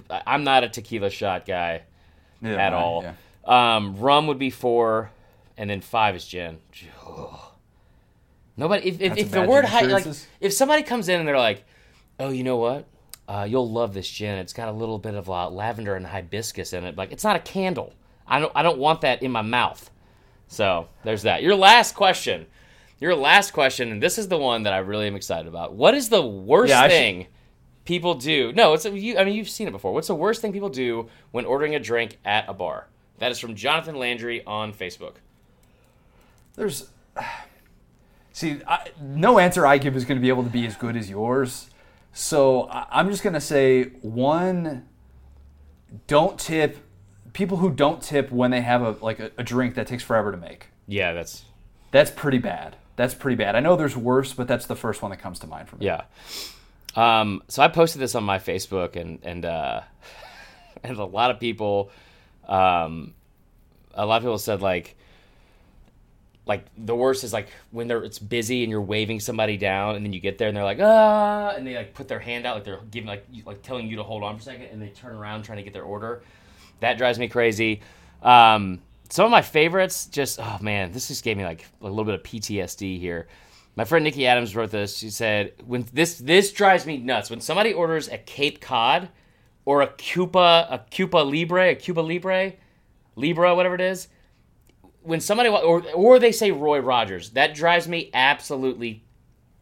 I'm 0.10 0.44
not 0.44 0.64
a 0.64 0.70
tequila 0.70 1.10
shot 1.10 1.46
guy 1.46 1.84
Yeah, 2.42 2.52
at 2.54 2.58
right, 2.58 2.74
all. 2.74 3.04
yeah. 3.04 3.76
Um, 3.76 3.98
rum 3.98 4.28
would 4.28 4.40
be 4.40 4.50
four, 4.52 5.12
and 5.58 5.70
then 5.70 5.82
five 5.82 6.16
is 6.16 6.26
gin. 6.26 6.60
Nobody. 8.58 8.88
If, 8.90 9.02
if, 9.02 9.18
if 9.18 9.32
the 9.32 9.44
word 9.44 9.64
gin 9.64 9.72
hi, 9.72 9.82
like, 9.84 10.06
if 10.40 10.54
somebody 10.54 10.84
comes 10.84 11.10
in 11.10 11.20
and 11.20 11.28
they're 11.28 11.38
like, 11.38 11.66
"Oh, 12.20 12.30
you 12.30 12.44
know 12.44 12.58
what? 12.58 12.86
Uh, 13.28 13.46
you'll 13.50 13.70
love 13.70 13.94
this 13.94 14.10
gin. 14.10 14.38
It's 14.40 14.54
got 14.54 14.68
a 14.68 14.72
little 14.74 14.98
bit 15.00 15.14
of 15.16 15.30
uh, 15.30 15.50
lavender 15.50 15.96
and 15.96 16.06
hibiscus 16.06 16.74
in 16.74 16.84
it. 16.84 16.98
Like, 16.98 17.12
it's 17.12 17.24
not 17.24 17.36
a 17.36 17.40
candle. 17.40 17.94
I 18.28 18.40
don't. 18.40 18.52
I 18.56 18.62
don't 18.64 18.78
want 18.78 19.02
that 19.02 19.24
in 19.24 19.32
my 19.32 19.42
mouth. 19.42 19.90
So 20.48 20.88
there's 21.04 21.24
that. 21.24 21.44
Your 21.44 21.56
last 21.56 21.96
question. 21.96 22.46
Your 23.00 23.16
last 23.16 23.52
question, 23.52 23.92
and 23.92 24.04
this 24.04 24.18
is 24.20 24.28
the 24.28 24.38
one 24.38 24.64
that 24.64 24.74
I 24.74 24.78
really 24.78 25.08
am 25.08 25.16
excited 25.16 25.48
about. 25.48 25.74
What 25.74 25.96
is 25.96 26.10
the 26.10 26.22
worst 26.22 26.70
Yeah, 26.70 26.82
I 26.82 26.84
should- 26.84 26.92
thing 26.92 27.28
people 27.84 28.14
do? 28.14 28.52
No, 28.54 28.74
it's 28.74 28.86
you. 28.86 29.18
I 29.18 29.24
mean, 29.24 29.34
you've 29.34 29.50
seen 29.50 29.68
it 29.68 29.72
before. 29.72 29.92
What's 29.94 30.08
the 30.08 30.14
worst 30.16 30.40
thing 30.42 30.54
people 30.54 30.70
do 30.70 31.10
when 31.32 31.46
ordering 31.46 31.74
a 31.74 31.80
drink 31.80 32.20
at 32.24 32.46
a 32.48 32.54
bar? 32.54 32.88
That 33.18 33.32
is 33.32 33.40
from 33.40 33.56
Jonathan 33.56 33.96
Landry 33.96 34.44
on 34.46 34.72
Facebook. 34.74 35.16
There's 36.56 36.90
see, 38.34 38.60
I, 38.68 38.90
no 39.02 39.40
answer 39.40 39.66
I 39.66 39.78
give 39.80 39.96
is 39.96 40.06
going 40.06 40.18
to 40.18 40.22
be 40.22 40.30
able 40.30 40.44
to 40.44 40.50
be 40.50 40.66
as 40.68 40.76
good 40.76 40.96
as 40.96 41.10
yours. 41.10 41.71
So 42.14 42.68
I'm 42.70 43.10
just 43.10 43.24
going 43.24 43.34
to 43.34 43.42
say 43.42 43.86
one: 44.02 44.88
don't 46.08 46.40
tip 46.40 46.78
people 47.34 47.58
who 47.58 47.70
don't 47.72 48.02
tip 48.02 48.32
when 48.32 48.52
they 48.52 48.62
have 48.62 48.82
a 48.82 48.96
like 49.04 49.20
a, 49.20 49.32
a 49.38 49.44
drink 49.44 49.76
that 49.76 49.88
takes 49.88 50.04
forever 50.04 50.32
to 50.32 50.38
make. 50.38 50.68
Yeah, 50.88 51.14
that's 51.14 51.46
That's 51.92 52.12
pretty 52.12 52.38
bad. 52.38 52.78
That's 52.96 53.14
pretty 53.14 53.36
bad. 53.36 53.56
I 53.56 53.60
know 53.62 53.76
there's 53.76 53.98
worse, 53.98 54.34
but 54.34 54.48
that's 54.48 54.66
the 54.66 54.76
first 54.76 55.02
one 55.02 55.12
that 55.12 55.18
comes 55.18 55.40
to 55.40 55.48
mind 55.48 55.70
for 55.70 55.78
me. 55.78 55.86
Yeah. 55.86 56.04
Um, 56.96 57.42
so 57.48 57.64
I 57.64 57.68
posted 57.70 58.02
this 58.02 58.16
on 58.16 58.24
my 58.24 58.40
Facebook, 58.40 58.96
and 58.96 59.20
and 59.24 59.46
uh, 59.46 59.82
and 60.84 60.98
a 60.98 61.06
lot 61.06 61.32
of 61.32 61.40
people, 61.40 61.92
um, 62.48 63.14
a 63.94 64.06
lot 64.06 64.18
of 64.18 64.24
people 64.24 64.38
said 64.38 64.62
like, 64.62 64.96
like 66.46 66.66
the 66.78 66.96
worst 66.96 67.24
is 67.24 67.34
like 67.34 67.50
when 67.72 67.88
they're 67.88 68.04
it's 68.04 68.20
busy 68.20 68.64
and 68.64 68.72
you're 68.72 68.82
waving 68.82 69.20
somebody 69.20 69.58
down, 69.58 69.96
and 69.96 70.06
then 70.06 70.12
you 70.14 70.20
get 70.20 70.38
there 70.38 70.48
and 70.48 70.58
they're 70.58 70.64
like 70.64 70.80
ah, 70.82 71.54
and 71.56 71.66
they 71.66 71.76
like 71.76 71.94
put 71.94 72.08
their 72.08 72.20
hand 72.20 72.46
out 72.46 72.56
like 72.56 72.64
they're 72.64 72.80
giving 72.90 73.08
like 73.08 73.26
like 73.46 73.62
telling 73.62 73.88
you 73.88 73.98
to 73.98 74.04
hold 74.04 74.24
on 74.24 74.36
for 74.36 74.42
a 74.42 74.44
second, 74.44 74.66
and 74.66 74.82
they 74.82 74.90
turn 74.90 75.16
around 75.16 75.44
trying 75.44 75.58
to 75.58 75.64
get 75.64 75.74
their 75.74 75.84
order. 75.84 76.24
That 76.80 76.98
drives 76.98 77.20
me 77.20 77.28
crazy. 77.28 77.82
Um, 78.24 78.82
some 79.10 79.26
of 79.26 79.32
my 79.32 79.42
favorites, 79.42 80.08
just 80.08 80.40
oh 80.40 80.58
man, 80.62 80.92
this 80.92 81.10
just 81.10 81.24
gave 81.24 81.38
me 81.38 81.44
like 81.44 81.66
a 81.82 81.88
little 81.88 82.06
bit 82.06 82.16
of 82.16 82.24
PTSD 82.24 83.00
here. 83.00 83.28
My 83.76 83.86
friend 83.86 84.04
Nikki 84.04 84.28
Adams 84.28 84.56
wrote 84.56 84.72
this. 84.72 84.98
She 84.98 85.10
said, 85.10 85.54
"When 85.66 85.86
this 85.94 86.18
this 86.18 86.52
drives 86.52 86.86
me 86.86 86.98
nuts. 86.98 87.30
When 87.30 87.40
somebody 87.42 87.74
orders 87.74 88.08
a 88.08 88.18
Cape 88.18 88.62
Cod 88.62 89.10
or 89.66 89.82
a 89.82 89.88
Cuba 89.88 90.68
a 90.70 90.80
Cuba 90.90 91.18
Libre, 91.18 91.70
a 91.70 91.76
Cuba 91.76 92.02
Libre, 92.02 92.54
Libra, 93.16 93.56
whatever 93.56 93.76
it 93.76 93.82
is, 93.82 94.08
when 95.04 95.22
somebody 95.22 95.50
or 95.50 95.84
or 95.94 96.20
they 96.20 96.32
say 96.32 96.52
Roy 96.52 96.80
Rogers, 96.80 97.32
that 97.32 97.56
drives 97.56 97.88
me 97.88 98.10
absolutely 98.14 99.04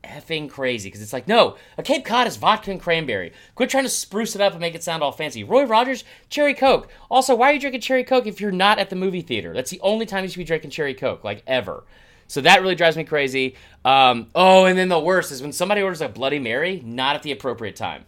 effing 0.03 0.49
crazy 0.49 0.88
because 0.88 1.02
it's 1.02 1.14
like, 1.14 1.28
no, 1.28 1.57
a 1.78 1.84
Cape 1.84 2.06
Cod 2.06 2.28
is 2.28 2.38
vodka 2.38 2.72
and 2.72 2.80
cranberry. 2.80 3.34
Quit 3.56 3.70
trying 3.70 3.84
to 3.84 3.90
spruce 3.90 4.36
it 4.36 4.41
up 4.41 4.53
and 4.53 4.61
make 4.61 4.76
it 4.76 4.84
sound 4.84 5.03
all 5.03 5.11
fancy. 5.11 5.44
Roy 5.44 5.64
Rogers, 5.64 6.03
cherry 6.30 6.53
coke. 6.53 6.90
Also, 7.10 7.36
why 7.36 7.49
are 7.49 7.53
you 7.53 7.60
drinking 7.60 7.82
cherry 7.82 8.03
coke 8.03 8.26
if 8.26 8.40
you're 8.40 8.52
not 8.52 8.80
at 8.80 8.90
the 8.90 8.95
movie 8.95 9.22
theater? 9.22 9.53
That's 9.53 9.72
the 9.72 9.82
only 9.82 10.06
time 10.06 10.24
you 10.24 10.30
should 10.30 10.38
be 10.38 10.44
drinking 10.44 10.72
cherry 10.72 10.94
coke, 10.94 11.24
like 11.24 11.44
ever. 11.48 11.84
So 12.28 12.41
that 12.41 12.61
really 12.61 12.76
drives 12.76 12.95
me 12.95 13.03
crazy. 13.03 13.56
Um, 13.84 14.28
oh, 14.36 14.66
and 14.66 14.78
then 14.78 14.88
the 14.88 14.99
worst 14.99 15.32
is 15.32 15.41
when 15.41 15.52
somebody 15.52 15.82
orders 15.82 16.02
a 16.02 16.10
Bloody 16.10 16.40
Mary, 16.40 16.82
not 16.86 17.16
at 17.16 17.24
the 17.24 17.32
appropriate 17.32 17.76
time. 17.76 18.06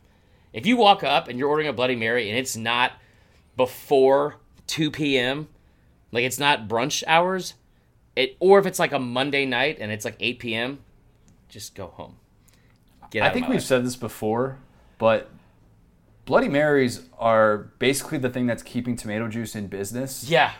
If 0.54 0.66
you 0.66 0.78
walk 0.78 1.04
up 1.04 1.28
and 1.28 1.40
you're 1.40 1.50
ordering 1.50 1.70
a 1.70 1.74
Bloody 1.74 1.96
Mary 1.96 2.30
and 2.30 2.38
it's 2.38 2.56
not 2.56 2.94
before 3.58 4.36
2 4.68 4.92
p.m., 4.92 5.48
like 6.12 6.24
it's 6.24 6.40
not 6.40 6.68
brunch 6.68 7.04
hours, 7.08 7.54
it 8.16 8.36
or 8.40 8.60
if 8.60 8.66
it's 8.66 8.80
like 8.80 8.92
a 8.92 9.00
Monday 9.00 9.46
night 9.46 9.78
and 9.80 9.92
it's 9.92 10.06
like 10.06 10.16
8 10.20 10.40
p.m., 10.40 10.80
just 11.50 11.76
go 11.76 11.88
home. 11.88 12.18
Get 13.10 13.24
out 13.24 13.32
I 13.32 13.34
think 13.34 13.48
we've 13.48 13.56
life. 13.56 13.64
said 13.66 13.86
this 13.86 13.96
before, 13.96 14.58
but 14.98 15.30
Bloody 16.26 16.48
Marys 16.48 17.02
are 17.18 17.58
basically 17.80 18.18
the 18.18 18.30
thing 18.30 18.46
that's 18.46 18.64
keeping 18.64 18.96
tomato 18.96 19.28
juice 19.28 19.56
in 19.56 19.68
business. 19.68 20.30
Yeah. 20.30 20.54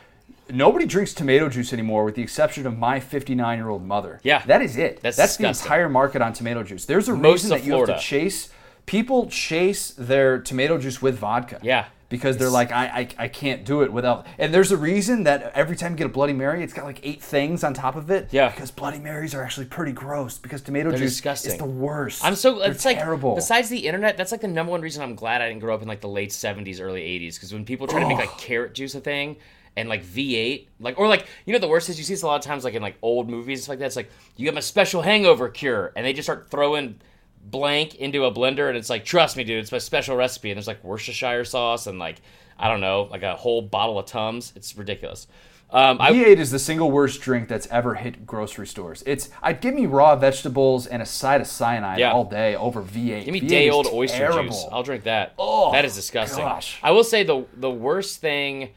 nobody 0.50 0.86
drinks 0.86 1.14
tomato 1.14 1.48
juice 1.48 1.72
anymore, 1.72 2.04
with 2.04 2.16
the 2.16 2.22
exception 2.22 2.68
of 2.68 2.78
my 2.78 3.00
59 3.00 3.58
year 3.58 3.70
old 3.70 3.86
mother. 3.86 4.20
Yeah. 4.24 4.44
that 4.48 4.62
is 4.62 4.76
it. 4.76 5.02
That's 5.02 5.16
That's 5.16 5.38
the 5.38 5.48
entire 5.48 5.88
market 5.88 6.22
on 6.22 6.34
tomato 6.34 6.64
juice. 6.64 6.86
There's 6.86 7.08
a 7.08 7.16
Most 7.16 7.44
reason 7.44 7.50
that 7.52 7.64
you 7.64 7.74
have 7.74 7.86
to 7.86 8.00
chase. 8.00 8.50
People 8.86 9.28
chase 9.30 9.92
their 9.92 10.40
tomato 10.40 10.78
juice 10.78 11.02
with 11.02 11.18
vodka. 11.20 11.60
Yeah. 11.62 11.86
Because 12.12 12.38
they're 12.38 12.50
like, 12.50 12.72
I, 12.72 12.86
I, 12.86 13.08
I 13.18 13.28
can't 13.30 13.66
do 13.66 13.82
it 13.82 13.92
without. 13.92 14.28
And 14.38 14.54
there's 14.54 14.72
a 14.72 14.78
reason 14.78 15.24
that 15.24 15.52
every 15.56 15.76
time 15.76 15.94
you 15.94 15.98
get 15.98 16.06
a 16.06 16.10
Bloody 16.10 16.34
Mary, 16.34 16.62
it's 16.64 16.74
got 16.74 16.86
like 16.86 17.00
eight 17.02 17.24
things 17.24 17.64
on 17.64 17.74
top 17.74 17.96
of 17.96 18.12
it. 18.12 18.28
Yeah. 18.32 18.50
Because 18.50 18.70
Bloody 18.70 19.00
Marys 19.00 19.34
are 19.34 19.42
actually 19.42 19.66
pretty 19.66 19.94
gross. 19.94 20.38
Because 20.38 20.62
tomato 20.62 20.90
They're 20.90 21.00
juice 21.00 21.12
disgusting. 21.14 21.54
is 21.54 21.58
the 21.58 21.66
worst. 21.66 22.24
I'm 22.24 22.36
so 22.36 22.60
They're 22.60 22.72
it's 22.72 22.86
like 22.86 22.98
terrible. 22.98 23.34
besides 23.34 23.70
the 23.70 23.88
internet, 23.88 24.18
that's 24.18 24.32
like 24.32 24.42
the 24.42 24.48
number 24.48 24.72
one 24.72 24.82
reason 24.82 25.02
I'm 25.02 25.16
glad 25.16 25.42
I 25.42 25.48
didn't 25.48 25.62
grow 25.62 25.74
up 25.74 25.82
in 25.82 25.88
like 25.88 26.02
the 26.02 26.10
late 26.10 26.30
'70s, 26.30 26.80
early 26.80 27.02
'80s. 27.02 27.36
Because 27.36 27.54
when 27.54 27.66
people 27.66 27.88
try 27.88 28.02
to 28.02 28.08
make 28.08 28.18
like 28.18 28.38
carrot 28.38 28.74
juice 28.76 28.94
a 28.94 29.00
thing 29.00 29.38
and 29.78 29.88
like 29.88 30.04
V8, 30.04 30.68
like 30.82 31.00
or 31.00 31.08
like 31.08 31.26
you 31.46 31.54
know 31.54 31.60
the 31.60 31.68
worst 31.68 31.88
is 31.90 31.98
you 31.98 32.04
see 32.04 32.14
this 32.14 32.24
a 32.24 32.28
lot 32.28 32.36
of 32.36 32.42
times 32.42 32.66
like 32.66 32.74
in 32.74 32.82
like 32.82 32.98
old 33.02 33.30
movies 33.30 33.60
and 33.60 33.64
stuff 33.64 33.70
like 33.74 33.80
that. 33.80 33.86
It's 33.86 33.96
like 33.96 34.12
you 34.36 34.48
have 34.48 34.58
a 34.58 34.62
special 34.62 35.02
hangover 35.02 35.48
cure, 35.48 35.94
and 35.96 36.06
they 36.06 36.12
just 36.12 36.26
start 36.26 36.50
throwing 36.50 37.00
blank 37.44 37.96
into 37.96 38.26
a 38.26 38.32
blender, 38.34 38.68
and 38.70 38.78
it's 38.78 38.90
like 38.90 39.06
trust 39.06 39.38
me, 39.38 39.44
dude, 39.44 39.60
it's 39.60 39.72
my 39.72 39.78
special 39.78 40.16
recipe, 40.16 40.52
and 40.52 40.58
there's 40.58 40.68
like 40.68 40.84
Worcestershire 40.84 41.46
sauce 41.46 41.88
and 41.88 42.00
like 42.00 42.18
I 42.58 42.68
don't 42.70 42.82
know, 42.82 43.08
like 43.10 43.24
a 43.24 43.36
whole 43.36 43.62
bottle 43.62 43.98
of 43.98 44.06
Tums. 44.06 44.54
It's 44.56 44.76
ridiculous. 44.78 45.28
Um, 45.74 45.98
I, 46.02 46.12
V8 46.12 46.38
is 46.38 46.52
the 46.52 46.60
single 46.60 46.92
worst 46.92 47.22
drink 47.22 47.48
that's 47.48 47.66
ever 47.68 47.96
hit 47.96 48.26
grocery 48.28 48.68
stores. 48.68 49.04
It's 49.08 49.30
I'd 49.42 49.62
give 49.62 49.74
me 49.74 49.86
raw 49.86 50.18
vegetables 50.18 50.86
and 50.86 51.02
a 51.02 51.06
side 51.06 51.40
of 51.40 51.48
cyanide 51.48 51.98
Yeah. 51.98 52.12
all 52.12 52.26
day 52.26 52.58
over 52.58 52.82
V8. 52.82 53.24
Give 53.24 53.34
me 53.34 53.40
V8 53.42 53.48
day 53.48 53.70
old 53.70 53.88
oyster 53.88 54.18
terrible. 54.18 54.44
juice. 54.44 54.66
I'll 54.70 54.84
drink 54.84 55.06
that. 55.06 55.34
Oh, 55.40 55.72
that 55.72 55.86
is 55.86 55.96
disgusting. 55.96 56.44
gosh. 56.44 56.78
I 56.84 56.92
will 56.92 57.06
say 57.06 57.24
the 57.24 57.46
the 57.56 57.72
worst 57.72 58.20
thing 58.20 58.72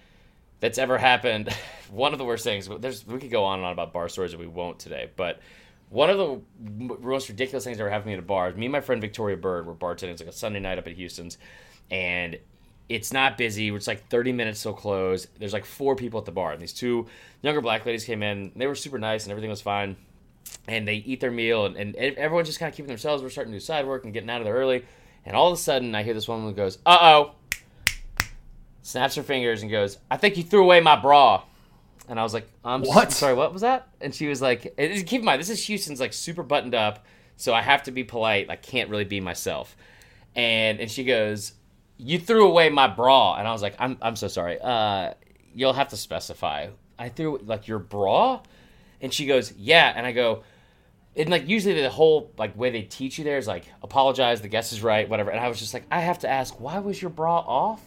that's 0.60 0.78
ever 0.78 0.96
happened. 0.96 1.48
One 1.90 2.12
of 2.12 2.18
the 2.18 2.24
worst 2.24 2.44
things. 2.44 2.68
There's 2.80 3.04
we 3.06 3.18
could 3.18 3.30
go 3.30 3.42
on 3.44 3.58
and 3.58 3.66
on 3.66 3.72
about 3.72 3.92
bar 3.92 4.08
stories, 4.08 4.32
and 4.32 4.40
we 4.40 4.46
won't 4.46 4.78
today. 4.78 5.10
But 5.16 5.40
one 5.90 6.10
of 6.10 6.18
the 6.18 6.40
most 7.00 7.28
ridiculous 7.28 7.64
things 7.64 7.76
that 7.76 7.82
ever 7.82 7.90
happened 7.90 8.06
to 8.06 8.08
me 8.08 8.14
at 8.14 8.18
a 8.20 8.22
bar. 8.22 8.50
is 8.50 8.56
Me 8.56 8.66
and 8.66 8.72
my 8.72 8.80
friend 8.80 9.00
Victoria 9.00 9.36
Bird 9.36 9.66
were 9.66 9.74
bartending. 9.74 10.10
It's 10.10 10.20
like 10.20 10.28
a 10.28 10.32
Sunday 10.32 10.60
night 10.60 10.78
up 10.78 10.86
at 10.86 10.94
Houston's, 10.94 11.38
and 11.90 12.38
it's 12.88 13.12
not 13.12 13.38
busy. 13.38 13.68
It's 13.68 13.86
like 13.86 14.08
30 14.08 14.32
minutes 14.32 14.62
till 14.62 14.72
close. 14.72 15.26
There's 15.38 15.52
like 15.52 15.64
four 15.64 15.96
people 15.96 16.18
at 16.18 16.26
the 16.26 16.32
bar, 16.32 16.52
and 16.52 16.60
these 16.60 16.72
two 16.72 17.06
younger 17.42 17.60
black 17.60 17.86
ladies 17.86 18.04
came 18.04 18.22
in. 18.22 18.52
They 18.56 18.66
were 18.66 18.74
super 18.74 18.98
nice, 18.98 19.24
and 19.24 19.30
everything 19.30 19.50
was 19.50 19.60
fine 19.60 19.96
and 20.66 20.88
they 20.88 20.96
eat 20.96 21.20
their 21.20 21.30
meal, 21.30 21.66
and, 21.66 21.76
and 21.76 21.96
everyone's 21.96 22.48
just 22.48 22.58
kind 22.58 22.70
of 22.70 22.76
keeping 22.76 22.88
themselves. 22.88 23.22
We're 23.22 23.30
starting 23.30 23.52
to 23.52 23.58
do 23.58 23.64
side 23.64 23.86
work 23.86 24.04
and 24.04 24.12
getting 24.12 24.30
out 24.30 24.40
of 24.40 24.44
there 24.44 24.54
early, 24.54 24.84
and 25.24 25.36
all 25.36 25.48
of 25.48 25.54
a 25.54 25.60
sudden, 25.60 25.94
I 25.94 26.02
hear 26.02 26.14
this 26.14 26.28
woman 26.28 26.52
goes, 26.54 26.78
"Uh 26.86 26.98
oh," 27.00 27.34
snaps 28.82 29.14
her 29.16 29.22
fingers 29.22 29.62
and 29.62 29.70
goes, 29.70 29.98
"I 30.10 30.16
think 30.16 30.36
you 30.36 30.42
threw 30.42 30.62
away 30.62 30.80
my 30.80 30.96
bra." 30.96 31.42
And 32.08 32.20
I 32.20 32.22
was 32.22 32.34
like, 32.34 32.48
"I'm 32.64 32.82
What? 32.82 33.12
sorry, 33.12 33.34
what 33.34 33.52
was 33.52 33.62
that?" 33.62 33.88
And 34.00 34.14
she 34.14 34.26
was 34.26 34.42
like, 34.42 34.74
and 34.76 35.06
"Keep 35.06 35.20
in 35.20 35.24
mind, 35.24 35.40
this 35.40 35.50
is 35.50 35.64
Houston's 35.66 36.00
like 36.00 36.12
super 36.12 36.42
buttoned 36.42 36.74
up, 36.74 37.04
so 37.36 37.54
I 37.54 37.62
have 37.62 37.82
to 37.84 37.90
be 37.90 38.04
polite. 38.04 38.50
I 38.50 38.56
can't 38.56 38.90
really 38.90 39.04
be 39.04 39.20
myself." 39.20 39.76
And 40.34 40.80
and 40.80 40.90
she 40.90 41.04
goes, 41.04 41.52
"You 41.96 42.18
threw 42.18 42.46
away 42.46 42.68
my 42.68 42.88
bra," 42.88 43.36
and 43.36 43.48
I 43.48 43.52
was 43.52 43.62
like, 43.62 43.74
"I'm 43.78 43.96
I'm 44.02 44.16
so 44.16 44.28
sorry. 44.28 44.58
Uh, 44.60 45.14
you'll 45.54 45.72
have 45.72 45.88
to 45.88 45.96
specify. 45.96 46.68
I 46.98 47.08
threw 47.08 47.38
like 47.38 47.68
your 47.68 47.78
bra." 47.78 48.40
And 49.00 49.12
she 49.12 49.26
goes, 49.26 49.52
"Yeah," 49.56 49.92
and 49.94 50.06
I 50.06 50.12
go, 50.12 50.44
and 51.16 51.30
like 51.30 51.48
usually 51.48 51.80
the 51.80 51.90
whole 51.90 52.32
like 52.36 52.56
way 52.56 52.70
they 52.70 52.82
teach 52.82 53.18
you 53.18 53.24
there 53.24 53.38
is 53.38 53.46
like 53.46 53.64
apologize, 53.82 54.40
the 54.40 54.48
guess 54.48 54.72
is 54.72 54.82
right, 54.82 55.08
whatever. 55.08 55.30
And 55.30 55.40
I 55.40 55.48
was 55.48 55.58
just 55.58 55.72
like, 55.72 55.84
I 55.90 56.00
have 56.00 56.18
to 56.20 56.28
ask, 56.28 56.58
why 56.60 56.78
was 56.80 57.00
your 57.00 57.10
bra 57.10 57.38
off? 57.38 57.80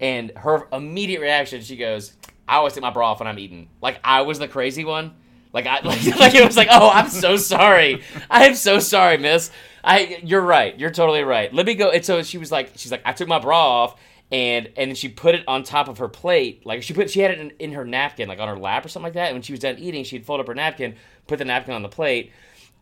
And 0.00 0.32
her 0.36 0.68
immediate 0.72 1.20
reaction, 1.20 1.62
she 1.62 1.76
goes, 1.76 2.12
I 2.48 2.56
always 2.56 2.72
take 2.72 2.82
my 2.82 2.90
bra 2.90 3.12
off 3.12 3.20
when 3.20 3.28
I'm 3.28 3.38
eating. 3.38 3.68
Like 3.80 4.00
I 4.02 4.22
was 4.22 4.38
the 4.38 4.48
crazy 4.48 4.84
one. 4.84 5.14
Like 5.52 5.66
I 5.66 5.80
like, 5.84 6.04
like 6.18 6.34
it 6.34 6.44
was 6.44 6.56
like, 6.56 6.68
oh, 6.70 6.90
I'm 6.90 7.08
so 7.08 7.36
sorry. 7.36 8.02
I 8.30 8.46
am 8.46 8.54
so 8.54 8.78
sorry, 8.78 9.18
miss. 9.18 9.50
I 9.84 10.20
you're 10.24 10.42
right. 10.42 10.78
You're 10.78 10.90
totally 10.90 11.22
right. 11.22 11.52
Let 11.52 11.66
me 11.66 11.74
go. 11.74 11.90
And 11.90 12.04
so 12.04 12.22
she 12.22 12.38
was 12.38 12.50
like, 12.50 12.72
she's 12.76 12.90
like, 12.90 13.02
I 13.04 13.12
took 13.12 13.28
my 13.28 13.38
bra 13.38 13.82
off 13.82 14.00
and 14.30 14.66
and 14.76 14.90
then 14.90 14.94
she 14.94 15.08
put 15.08 15.34
it 15.34 15.44
on 15.48 15.62
top 15.62 15.88
of 15.88 15.98
her 15.98 16.08
plate. 16.08 16.66
Like 16.66 16.82
she 16.82 16.94
put 16.94 17.10
she 17.10 17.20
had 17.20 17.30
it 17.30 17.38
in, 17.38 17.50
in 17.58 17.72
her 17.72 17.84
napkin, 17.84 18.28
like 18.28 18.38
on 18.38 18.48
her 18.48 18.58
lap 18.58 18.84
or 18.84 18.88
something 18.88 19.04
like 19.04 19.14
that. 19.14 19.28
And 19.28 19.36
when 19.36 19.42
she 19.42 19.52
was 19.52 19.60
done 19.60 19.78
eating, 19.78 20.04
she'd 20.04 20.26
fold 20.26 20.40
up 20.40 20.46
her 20.46 20.54
napkin, 20.54 20.96
put 21.26 21.38
the 21.38 21.44
napkin 21.44 21.74
on 21.74 21.82
the 21.82 21.88
plate, 21.88 22.32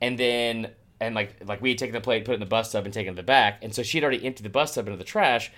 and 0.00 0.18
then 0.18 0.70
and 1.00 1.14
like 1.14 1.36
like 1.46 1.60
we 1.60 1.70
had 1.70 1.78
taken 1.78 1.94
the 1.94 2.00
plate, 2.00 2.24
put 2.24 2.32
it 2.32 2.34
in 2.34 2.40
the 2.40 2.46
bus 2.46 2.72
tub, 2.72 2.84
and 2.84 2.92
taken 2.92 3.12
it 3.12 3.16
to 3.16 3.22
the 3.22 3.26
back. 3.26 3.62
And 3.62 3.74
so 3.74 3.82
she'd 3.82 4.02
already 4.02 4.24
emptied 4.24 4.44
the 4.44 4.50
bus 4.50 4.74
tub 4.74 4.86
into 4.86 4.98
the 4.98 5.04
trash. 5.04 5.52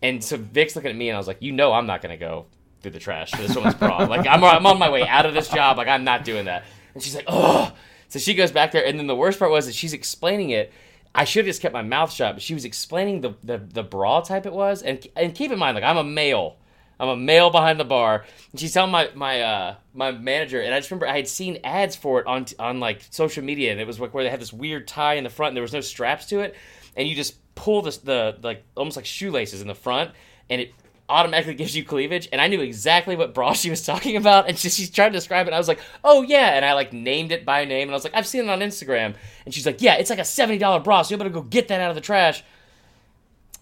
And 0.00 0.22
so 0.22 0.36
Vic's 0.36 0.74
looking 0.74 0.90
at 0.90 0.96
me, 0.96 1.08
and 1.08 1.16
I 1.16 1.18
was 1.18 1.28
like, 1.28 1.40
you 1.40 1.52
know, 1.52 1.72
I'm 1.72 1.86
not 1.86 2.02
gonna 2.02 2.16
go 2.16 2.46
through 2.82 2.92
the 2.92 2.98
trash 2.98 3.30
for 3.30 3.42
this 3.42 3.54
woman's 3.54 3.74
bra. 3.74 3.98
Like 4.04 4.26
I'm 4.26 4.42
I'm 4.44 4.66
on 4.66 4.78
my 4.78 4.90
way 4.90 5.06
out 5.06 5.26
of 5.26 5.34
this 5.34 5.48
job. 5.48 5.78
Like 5.78 5.88
I'm 5.88 6.04
not 6.04 6.24
doing 6.24 6.46
that. 6.46 6.64
And 6.94 7.02
she's 7.02 7.14
like, 7.14 7.26
oh. 7.28 7.72
So 8.08 8.18
she 8.18 8.34
goes 8.34 8.52
back 8.52 8.72
there, 8.72 8.84
and 8.84 8.98
then 8.98 9.06
the 9.06 9.16
worst 9.16 9.38
part 9.38 9.50
was 9.50 9.64
that 9.66 9.74
she's 9.74 9.94
explaining 9.94 10.50
it. 10.50 10.70
I 11.14 11.24
should 11.24 11.40
have 11.40 11.46
just 11.46 11.62
kept 11.62 11.72
my 11.72 11.82
mouth 11.82 12.12
shut, 12.12 12.34
but 12.34 12.42
she 12.42 12.54
was 12.54 12.64
explaining 12.64 13.20
the, 13.20 13.34
the, 13.42 13.58
the 13.58 13.82
bra 13.82 14.20
type 14.20 14.46
it 14.46 14.52
was, 14.52 14.82
and 14.82 15.06
and 15.16 15.34
keep 15.34 15.50
in 15.50 15.58
mind, 15.58 15.74
like 15.74 15.84
I'm 15.84 15.96
a 15.96 16.04
male, 16.04 16.56
I'm 16.98 17.08
a 17.08 17.16
male 17.16 17.50
behind 17.50 17.80
the 17.80 17.84
bar, 17.84 18.24
and 18.50 18.60
she's 18.60 18.72
telling 18.72 18.90
my 18.90 19.10
my 19.14 19.40
uh 19.40 19.74
my 19.94 20.12
manager, 20.12 20.60
and 20.60 20.74
I 20.74 20.78
just 20.78 20.90
remember 20.90 21.06
I 21.06 21.16
had 21.16 21.28
seen 21.28 21.58
ads 21.64 21.96
for 21.96 22.20
it 22.20 22.26
on 22.26 22.46
on 22.58 22.80
like 22.80 23.02
social 23.10 23.44
media, 23.44 23.72
and 23.72 23.80
it 23.80 23.86
was 23.86 23.98
like 24.00 24.14
where 24.14 24.24
they 24.24 24.30
had 24.30 24.40
this 24.40 24.52
weird 24.52 24.86
tie 24.88 25.14
in 25.14 25.24
the 25.24 25.30
front, 25.30 25.48
and 25.48 25.56
there 25.56 25.62
was 25.62 25.72
no 25.72 25.80
straps 25.80 26.26
to 26.26 26.40
it, 26.40 26.54
and 26.96 27.08
you 27.08 27.14
just 27.14 27.36
pull 27.54 27.82
this 27.82 27.98
the 27.98 28.38
like 28.42 28.64
almost 28.74 28.96
like 28.96 29.06
shoelaces 29.06 29.60
in 29.60 29.68
the 29.68 29.74
front, 29.74 30.10
and 30.48 30.60
it 30.60 30.74
automatically 31.08 31.54
gives 31.54 31.76
you 31.76 31.84
cleavage 31.84 32.28
and 32.32 32.40
i 32.40 32.46
knew 32.46 32.60
exactly 32.60 33.16
what 33.16 33.34
bra 33.34 33.52
she 33.54 33.70
was 33.70 33.84
talking 33.84 34.16
about 34.16 34.48
and 34.48 34.58
she, 34.58 34.68
she's 34.68 34.90
trying 34.90 35.10
to 35.10 35.18
describe 35.18 35.46
it 35.46 35.52
i 35.52 35.58
was 35.58 35.68
like 35.68 35.80
oh 36.04 36.22
yeah 36.22 36.50
and 36.54 36.64
i 36.64 36.72
like 36.72 36.92
named 36.92 37.32
it 37.32 37.44
by 37.44 37.64
name 37.64 37.88
and 37.88 37.90
i 37.90 37.94
was 37.94 38.04
like 38.04 38.14
i've 38.14 38.26
seen 38.26 38.42
it 38.42 38.48
on 38.48 38.60
instagram 38.60 39.14
and 39.44 39.54
she's 39.54 39.66
like 39.66 39.82
yeah 39.82 39.94
it's 39.94 40.10
like 40.10 40.18
a 40.18 40.22
$70 40.22 40.82
bra 40.84 41.02
so 41.02 41.12
you 41.12 41.18
better 41.18 41.30
go 41.30 41.42
get 41.42 41.68
that 41.68 41.80
out 41.80 41.90
of 41.90 41.94
the 41.94 42.00
trash. 42.00 42.42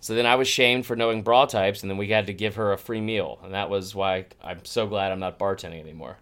So 0.02 0.14
then 0.14 0.26
i 0.26 0.34
was 0.36 0.48
shamed 0.48 0.86
for 0.86 0.96
knowing 0.96 1.22
bra 1.22 1.46
types 1.46 1.82
and 1.82 1.90
then 1.90 1.98
we 1.98 2.08
had 2.08 2.26
to 2.28 2.32
give 2.32 2.54
her 2.56 2.72
a 2.72 2.78
free 2.78 3.00
meal 3.00 3.38
and 3.42 3.52
that 3.52 3.68
was 3.68 3.94
why 3.94 4.26
i'm 4.42 4.64
so 4.64 4.86
glad 4.86 5.12
i'm 5.12 5.20
not 5.20 5.38
bartending 5.38 5.80
anymore. 5.80 6.18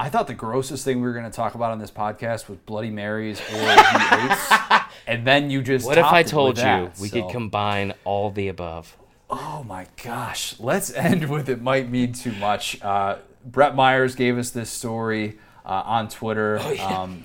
I 0.00 0.08
thought 0.10 0.28
the 0.28 0.34
grossest 0.34 0.84
thing 0.84 1.00
we 1.00 1.08
were 1.08 1.12
going 1.12 1.24
to 1.24 1.30
talk 1.30 1.56
about 1.56 1.72
on 1.72 1.80
this 1.80 1.90
podcast 1.90 2.48
was 2.48 2.56
Bloody 2.58 2.90
Marys 2.90 3.40
or 3.40 3.42
V8s, 3.56 4.84
and 5.08 5.26
then 5.26 5.50
you 5.50 5.60
just 5.60 5.84
what 5.84 5.98
if 5.98 6.04
i 6.04 6.22
told 6.22 6.56
you 6.56 6.62
that, 6.62 6.98
we 7.00 7.08
so- 7.08 7.22
could 7.22 7.32
combine 7.32 7.92
all 8.04 8.30
the 8.30 8.46
above 8.46 8.96
Oh 9.30 9.64
my 9.66 9.86
gosh. 10.02 10.58
Let's 10.58 10.90
end 10.94 11.28
with 11.28 11.48
it 11.48 11.60
might 11.60 11.90
mean 11.90 12.12
too 12.12 12.32
much. 12.32 12.80
Uh, 12.82 13.18
Brett 13.44 13.74
Myers 13.74 14.14
gave 14.14 14.38
us 14.38 14.50
this 14.50 14.70
story 14.70 15.38
uh, 15.64 15.82
on 15.84 16.08
Twitter. 16.08 16.58
um, 16.80 17.24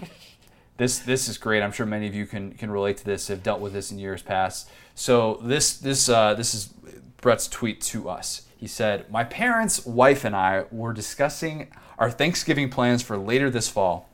this 0.77 0.99
this 0.99 1.27
is 1.27 1.37
great. 1.37 1.61
I'm 1.61 1.71
sure 1.71 1.85
many 1.85 2.07
of 2.07 2.15
you 2.15 2.25
can 2.25 2.53
can 2.53 2.71
relate 2.71 2.97
to 2.97 3.05
this. 3.05 3.27
Have 3.27 3.43
dealt 3.43 3.61
with 3.61 3.73
this 3.73 3.91
in 3.91 3.99
years 3.99 4.21
past. 4.21 4.69
So 4.95 5.39
this 5.43 5.77
this 5.77 6.09
uh, 6.09 6.33
this 6.33 6.53
is 6.53 6.73
Brett's 7.17 7.47
tweet 7.47 7.81
to 7.81 8.09
us. 8.09 8.43
He 8.57 8.67
said, 8.67 9.09
"My 9.11 9.23
parents, 9.23 9.85
wife, 9.85 10.25
and 10.25 10.35
I 10.35 10.65
were 10.71 10.93
discussing 10.93 11.69
our 11.97 12.09
Thanksgiving 12.09 12.69
plans 12.69 13.03
for 13.03 13.17
later 13.17 13.49
this 13.49 13.69
fall. 13.69 14.09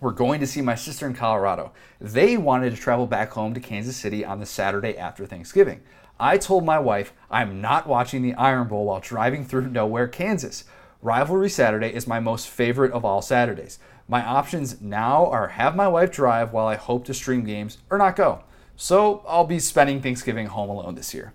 We're 0.00 0.12
going 0.12 0.40
to 0.40 0.46
see 0.46 0.62
my 0.62 0.74
sister 0.74 1.06
in 1.06 1.12
Colorado. 1.14 1.72
They 2.00 2.38
wanted 2.38 2.74
to 2.74 2.80
travel 2.80 3.06
back 3.06 3.30
home 3.32 3.52
to 3.52 3.60
Kansas 3.60 3.96
City 3.96 4.24
on 4.24 4.40
the 4.40 4.46
Saturday 4.46 4.96
after 4.96 5.26
Thanksgiving. 5.26 5.82
I 6.20 6.36
told 6.38 6.64
my 6.64 6.78
wife 6.78 7.12
I'm 7.30 7.60
not 7.60 7.86
watching 7.86 8.22
the 8.22 8.34
Iron 8.34 8.68
Bowl 8.68 8.84
while 8.84 9.00
driving 9.00 9.44
through 9.44 9.68
nowhere, 9.70 10.06
Kansas. 10.06 10.64
Rivalry 11.02 11.48
Saturday 11.48 11.94
is 11.94 12.06
my 12.06 12.20
most 12.20 12.48
favorite 12.48 12.92
of 12.92 13.04
all 13.04 13.22
Saturdays. 13.22 13.78
My 14.06 14.24
options 14.24 14.80
now 14.80 15.26
are 15.26 15.48
have 15.48 15.74
my 15.74 15.88
wife 15.88 16.10
drive 16.12 16.52
while 16.52 16.66
I 16.66 16.74
hope 16.76 17.04
to 17.06 17.14
stream 17.14 17.44
games 17.44 17.78
or 17.90 17.96
not 17.96 18.16
go. 18.16 18.42
So 18.76 19.24
I'll 19.26 19.44
be 19.46 19.58
spending 19.58 20.02
Thanksgiving 20.02 20.46
home 20.48 20.68
alone 20.68 20.94
this 20.94 21.14
year. 21.14 21.32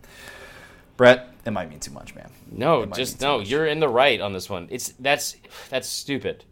Brett, 0.98 1.30
it 1.46 1.52
might 1.52 1.70
mean 1.70 1.80
too 1.80 1.92
much, 1.92 2.16
man. 2.16 2.30
no 2.52 2.86
just 2.86 3.22
no 3.22 3.40
much. 3.40 3.50
you're 3.50 3.66
in 3.66 3.80
the 3.80 3.90
right 3.90 4.22
on 4.22 4.34
this 4.34 4.50
one 4.50 4.68
it's 4.72 4.90
that's 5.00 5.36
that's 5.70 5.88
stupid 5.88 6.44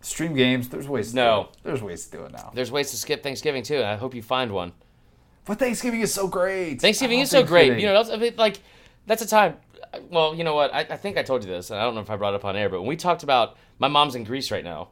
Stream 0.00 0.34
games, 0.34 0.68
there's 0.68 0.88
ways 0.88 1.10
to 1.10 1.16
No. 1.16 1.42
do 1.42 1.48
it. 1.50 1.56
There's 1.64 1.82
ways 1.82 2.06
to 2.06 2.16
do 2.18 2.24
it 2.24 2.32
now. 2.32 2.50
there's 2.54 2.70
ways 2.70 2.90
to 2.92 2.96
skip 2.96 3.22
thanksgiving 3.22 3.62
too 3.62 3.76
and 3.76 3.84
i 3.86 3.96
hope 3.96 4.14
you 4.14 4.22
find 4.22 4.50
one 4.52 4.72
But 5.48 5.58
Thanksgiving 5.58 6.02
is 6.02 6.12
so 6.14 6.28
great. 6.28 6.80
Thanksgiving 6.80 7.20
is 7.20 7.32
love 7.32 7.42
so 7.44 7.48
great. 7.48 7.80
You 7.80 7.86
know, 7.86 7.94
that's, 7.94 8.10
I 8.10 8.16
mean, 8.16 8.34
like 8.36 8.60
that's 9.06 9.22
a 9.22 9.26
time. 9.26 9.56
Well, 10.10 10.34
you 10.34 10.44
know 10.44 10.54
what? 10.54 10.72
I, 10.74 10.80
I 10.80 10.96
think 10.98 11.16
I 11.16 11.22
told 11.22 11.42
you 11.42 11.50
this, 11.50 11.70
and 11.70 11.80
I 11.80 11.84
don't 11.84 11.94
know 11.94 12.02
if 12.02 12.10
I 12.10 12.16
brought 12.16 12.34
it 12.34 12.36
up 12.36 12.44
on 12.44 12.54
air, 12.54 12.68
but 12.68 12.80
when 12.82 12.88
we 12.88 12.96
talked 12.96 13.22
about 13.22 13.56
my 13.78 13.88
mom's 13.88 14.14
in 14.14 14.24
Greece 14.24 14.50
right 14.50 14.62
now, 14.62 14.88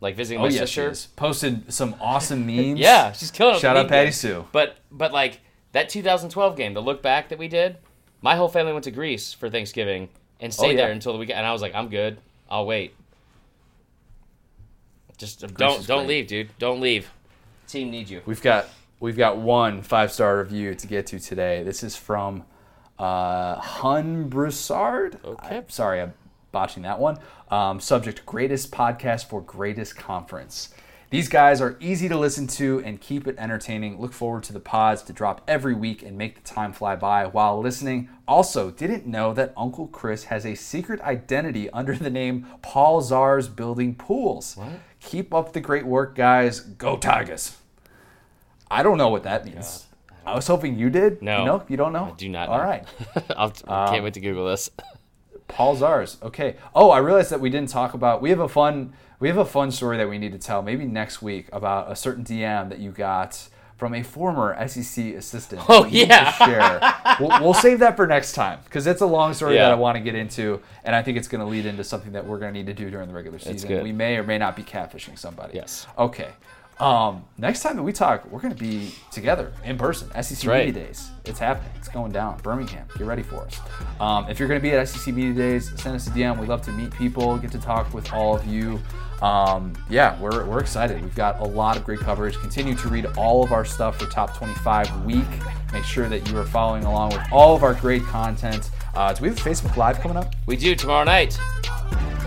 like 0.00 0.14
visiting 0.14 0.38
Oh 0.40 0.44
my 0.46 0.50
yeah, 0.50 0.60
she 0.60 0.66
sister. 0.66 0.90
is. 0.90 1.06
Posted 1.16 1.72
some 1.74 1.96
awesome 2.00 2.46
memes. 2.46 2.78
Yeah, 2.78 3.10
she's 3.10 3.32
killing 3.32 3.56
it. 3.56 3.60
Shout 3.60 3.76
out 3.76 3.88
Patty 3.88 4.06
game. 4.06 4.12
Sue. 4.12 4.44
But 4.52 4.76
but 4.92 5.12
like 5.12 5.40
that 5.72 5.88
2012 5.88 6.56
game, 6.56 6.72
the 6.74 6.80
look 6.80 7.02
back 7.02 7.28
that 7.30 7.38
we 7.40 7.48
did, 7.48 7.76
my 8.22 8.36
whole 8.36 8.48
family 8.48 8.72
went 8.72 8.84
to 8.84 8.92
Greece 8.92 9.32
for 9.34 9.50
Thanksgiving 9.50 10.08
and 10.38 10.52
oh, 10.52 10.54
stayed 10.54 10.66
Oh, 10.66 10.70
yeah. 10.70 10.76
there 10.76 10.92
until 10.92 11.12
the 11.12 11.18
weekend. 11.18 11.38
And 11.38 11.46
I 11.48 11.52
was 11.52 11.62
like, 11.62 11.74
I'm 11.74 11.88
good. 11.88 12.18
I'll 12.48 12.64
wait. 12.66 12.94
Just 15.16 15.40
don't 15.40 15.56
don't 15.86 15.86
great. 15.86 16.06
leave, 16.08 16.26
dude. 16.28 16.48
Don't 16.60 16.80
leave. 16.80 17.10
Team 17.66 17.90
needs 17.90 18.10
you. 18.10 18.20
We've 18.26 18.42
got 18.42 18.68
we've 19.04 19.18
got 19.18 19.36
one 19.36 19.82
five 19.82 20.10
star 20.10 20.38
review 20.38 20.74
to 20.74 20.86
get 20.86 21.06
to 21.08 21.20
today. 21.20 21.62
This 21.62 21.82
is 21.82 21.94
from 21.94 22.44
uh, 22.98 23.56
Hun 23.56 24.28
Broussard. 24.30 25.18
Okay. 25.22 25.58
I- 25.58 25.64
sorry, 25.68 26.00
I'm 26.00 26.14
botching 26.52 26.84
that 26.84 26.98
one. 26.98 27.18
Um, 27.50 27.80
subject 27.80 28.24
greatest 28.24 28.72
podcast 28.72 29.28
for 29.28 29.42
greatest 29.42 29.96
conference. 29.96 30.70
These 31.10 31.28
guys 31.28 31.60
are 31.60 31.76
easy 31.80 32.08
to 32.08 32.16
listen 32.18 32.46
to 32.48 32.82
and 32.84 32.98
keep 33.00 33.28
it 33.28 33.36
entertaining. 33.38 34.00
Look 34.00 34.12
forward 34.14 34.42
to 34.44 34.52
the 34.54 34.58
pods 34.58 35.02
to 35.02 35.12
drop 35.12 35.42
every 35.46 35.74
week 35.74 36.02
and 36.02 36.16
make 36.16 36.36
the 36.42 36.48
time 36.48 36.72
fly 36.72 36.96
by 36.96 37.26
while 37.26 37.60
listening. 37.60 38.08
Also, 38.26 38.70
didn't 38.70 39.06
know 39.06 39.32
that 39.34 39.52
Uncle 39.56 39.86
Chris 39.88 40.24
has 40.24 40.46
a 40.46 40.54
secret 40.56 41.00
identity 41.02 41.68
under 41.70 41.94
the 41.94 42.10
name 42.10 42.46
Paul 42.62 43.02
Czar's 43.02 43.48
Building 43.48 43.94
Pools. 43.94 44.56
What? 44.56 44.80
Keep 44.98 45.34
up 45.34 45.52
the 45.52 45.60
great 45.60 45.84
work, 45.86 46.16
guys. 46.16 46.58
Go 46.60 46.96
Tigers. 46.96 47.58
I 48.74 48.82
don't 48.82 48.98
know 48.98 49.08
what 49.08 49.22
that 49.22 49.44
means. 49.44 49.86
I 50.26 50.34
was 50.34 50.46
hoping 50.46 50.78
you 50.78 50.90
did. 50.90 51.22
No. 51.22 51.44
No, 51.44 51.62
you 51.68 51.76
don't 51.76 51.92
know? 51.92 52.06
I 52.06 52.16
do 52.16 52.28
not 52.28 52.48
All 52.48 52.58
know. 52.58 52.64
right. 52.64 52.84
I'll, 53.36 53.50
can't 53.50 53.68
um, 53.68 54.02
wait 54.04 54.14
to 54.14 54.20
Google 54.20 54.46
this. 54.48 54.70
Paul 55.48 55.76
Zars. 55.76 56.20
Okay. 56.22 56.56
Oh, 56.74 56.90
I 56.90 56.98
realized 56.98 57.30
that 57.30 57.40
we 57.40 57.50
didn't 57.50 57.68
talk 57.68 57.94
about. 57.94 58.22
We 58.22 58.30
have 58.30 58.40
a 58.40 58.48
fun. 58.48 58.94
We 59.20 59.28
have 59.28 59.36
a 59.38 59.44
fun 59.44 59.70
story 59.70 59.96
that 59.98 60.08
we 60.08 60.18
need 60.18 60.32
to 60.32 60.38
tell. 60.38 60.62
Maybe 60.62 60.86
next 60.86 61.22
week 61.22 61.48
about 61.52 61.90
a 61.90 61.96
certain 61.96 62.24
DM 62.24 62.68
that 62.70 62.78
you 62.78 62.90
got 62.90 63.48
from 63.76 63.94
a 63.94 64.02
former 64.02 64.56
SEC 64.66 65.14
assistant. 65.14 65.62
Oh, 65.68 65.82
that 65.84 65.92
you 65.92 66.00
need 66.02 66.08
yeah. 66.08 66.32
Share. 66.32 67.16
we'll, 67.20 67.40
we'll 67.42 67.54
save 67.54 67.80
that 67.80 67.96
for 67.96 68.06
next 68.06 68.32
time 68.32 68.60
because 68.64 68.86
it's 68.86 69.02
a 69.02 69.06
long 69.06 69.34
story 69.34 69.54
Yeah. 69.54 69.64
that 69.64 69.72
I 69.72 69.76
want 69.76 69.96
to 69.96 70.02
get 70.02 70.14
into, 70.14 70.60
and 70.84 70.96
I 70.96 71.02
think 71.02 71.18
it's 71.18 71.28
going 71.28 71.40
to 71.40 71.46
lead 71.46 71.66
into 71.66 71.84
something 71.84 72.12
that 72.12 72.26
we're 72.26 72.38
going 72.38 72.52
to 72.52 72.58
need 72.58 72.66
to 72.66 72.74
do 72.74 72.90
during 72.90 73.08
the 73.08 73.14
regular 73.14 73.38
season. 73.38 73.82
We 73.82 73.92
may 73.92 74.16
or 74.16 74.22
may 74.22 74.38
not 74.38 74.56
be 74.56 74.62
catfishing 74.62 75.18
somebody. 75.18 75.54
Yes. 75.54 75.86
Okay. 75.98 76.30
Um, 76.80 77.24
next 77.38 77.62
time 77.62 77.76
that 77.76 77.82
we 77.84 77.92
talk, 77.92 78.24
we're 78.30 78.40
going 78.40 78.52
to 78.54 78.58
be 78.58 78.92
together 79.12 79.52
in 79.64 79.78
person. 79.78 80.10
SEC 80.22 80.48
right. 80.48 80.66
Media 80.66 80.86
Days. 80.86 81.10
It's 81.24 81.38
happening. 81.38 81.70
It's 81.76 81.88
going 81.88 82.10
down. 82.10 82.38
Birmingham. 82.38 82.86
Get 82.98 83.06
ready 83.06 83.22
for 83.22 83.42
us. 83.42 83.60
Um, 84.00 84.28
if 84.28 84.38
you're 84.38 84.48
going 84.48 84.60
to 84.60 84.62
be 84.62 84.72
at 84.72 84.88
SEC 84.88 85.14
Media 85.14 85.34
Days, 85.34 85.70
send 85.80 85.94
us 85.94 86.08
a 86.08 86.10
DM. 86.10 86.38
We 86.38 86.46
love 86.46 86.62
to 86.62 86.72
meet 86.72 86.90
people, 86.92 87.38
get 87.38 87.52
to 87.52 87.60
talk 87.60 87.94
with 87.94 88.12
all 88.12 88.36
of 88.36 88.44
you. 88.46 88.80
Um, 89.22 89.72
yeah, 89.88 90.20
we're, 90.20 90.44
we're 90.44 90.58
excited. 90.58 91.00
We've 91.00 91.14
got 91.14 91.38
a 91.40 91.44
lot 91.44 91.76
of 91.76 91.84
great 91.84 92.00
coverage. 92.00 92.36
Continue 92.38 92.74
to 92.74 92.88
read 92.88 93.06
all 93.16 93.44
of 93.44 93.52
our 93.52 93.64
stuff 93.64 93.98
for 93.98 94.06
Top 94.06 94.36
25 94.36 95.04
week. 95.04 95.24
Make 95.72 95.84
sure 95.84 96.08
that 96.08 96.28
you 96.28 96.36
are 96.38 96.44
following 96.44 96.84
along 96.84 97.10
with 97.10 97.22
all 97.32 97.54
of 97.54 97.62
our 97.62 97.74
great 97.74 98.02
content. 98.02 98.70
Uh, 98.94 99.12
do 99.12 99.22
we 99.22 99.28
have 99.28 99.38
a 99.38 99.40
Facebook 99.40 99.76
Live 99.76 100.00
coming 100.00 100.16
up? 100.16 100.34
We 100.46 100.56
do 100.56 100.74
tomorrow 100.74 101.04
night. 101.04 101.38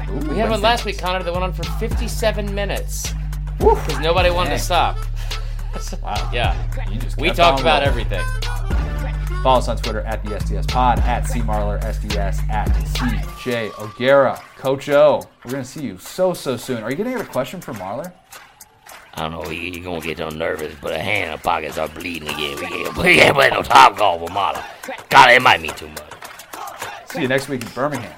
Ooh, 0.09 0.29
We 0.29 0.37
had 0.37 0.49
one 0.49 0.61
last 0.61 0.85
week, 0.85 0.97
Connor, 0.97 1.23
that 1.23 1.31
went 1.31 1.43
on 1.43 1.53
for 1.53 1.63
57 1.63 2.55
minutes. 2.55 3.13
Because 3.57 3.99
nobody 3.99 4.29
wanted 4.29 4.49
Dang. 4.49 4.57
to 4.59 4.63
stop. 4.63 4.97
Wow. 6.01 6.29
Yeah. 6.33 6.55
We 7.17 7.29
talked 7.31 7.61
about 7.61 7.85
rolling. 7.85 8.07
everything. 8.07 8.25
Follow 9.43 9.59
us 9.59 9.67
on 9.67 9.77
Twitter 9.77 10.01
at 10.01 10.23
the 10.23 10.31
SDS 10.31 10.67
Pod, 10.67 10.99
at 10.99 11.27
C 11.27 11.39
Marler 11.39 11.81
SDS, 11.81 12.49
at 12.49 12.67
CJ 12.67 13.79
O'Gara. 13.79 14.41
Coach 14.57 14.89
O, 14.89 15.21
we're 15.45 15.51
going 15.51 15.63
to 15.63 15.69
see 15.69 15.83
you 15.83 15.97
so, 15.97 16.33
so 16.33 16.57
soon. 16.57 16.83
Are 16.83 16.89
you 16.89 16.97
going 16.97 17.11
to 17.11 17.17
get 17.17 17.25
a 17.25 17.29
question 17.31 17.61
from 17.61 17.77
Marler? 17.77 18.11
I 19.13 19.21
don't 19.21 19.31
know, 19.31 19.49
he, 19.49 19.71
he 19.71 19.79
gonna 19.79 19.99
get 19.99 20.19
so 20.19 20.29
nervous, 20.29 20.75
but 20.79 20.93
a 20.93 20.99
hand 20.99 21.31
in 21.31 21.31
the 21.31 21.37
pockets 21.39 21.79
are 21.79 21.87
bleeding 21.87 22.27
again. 22.27 22.55
We 22.55 22.67
can't, 22.67 22.97
we 22.97 23.15
can't 23.15 23.35
play 23.35 23.49
no 23.49 23.63
top 23.63 23.97
golf 23.97 24.21
with 24.21 24.29
Marler. 24.29 24.63
God, 25.09 25.31
it 25.31 25.41
might 25.41 25.59
mean 25.59 25.73
too 25.73 25.87
much. 25.87 26.13
See 27.09 27.23
you 27.23 27.27
next 27.27 27.49
week 27.49 27.63
in 27.63 27.69
Birmingham. 27.69 28.13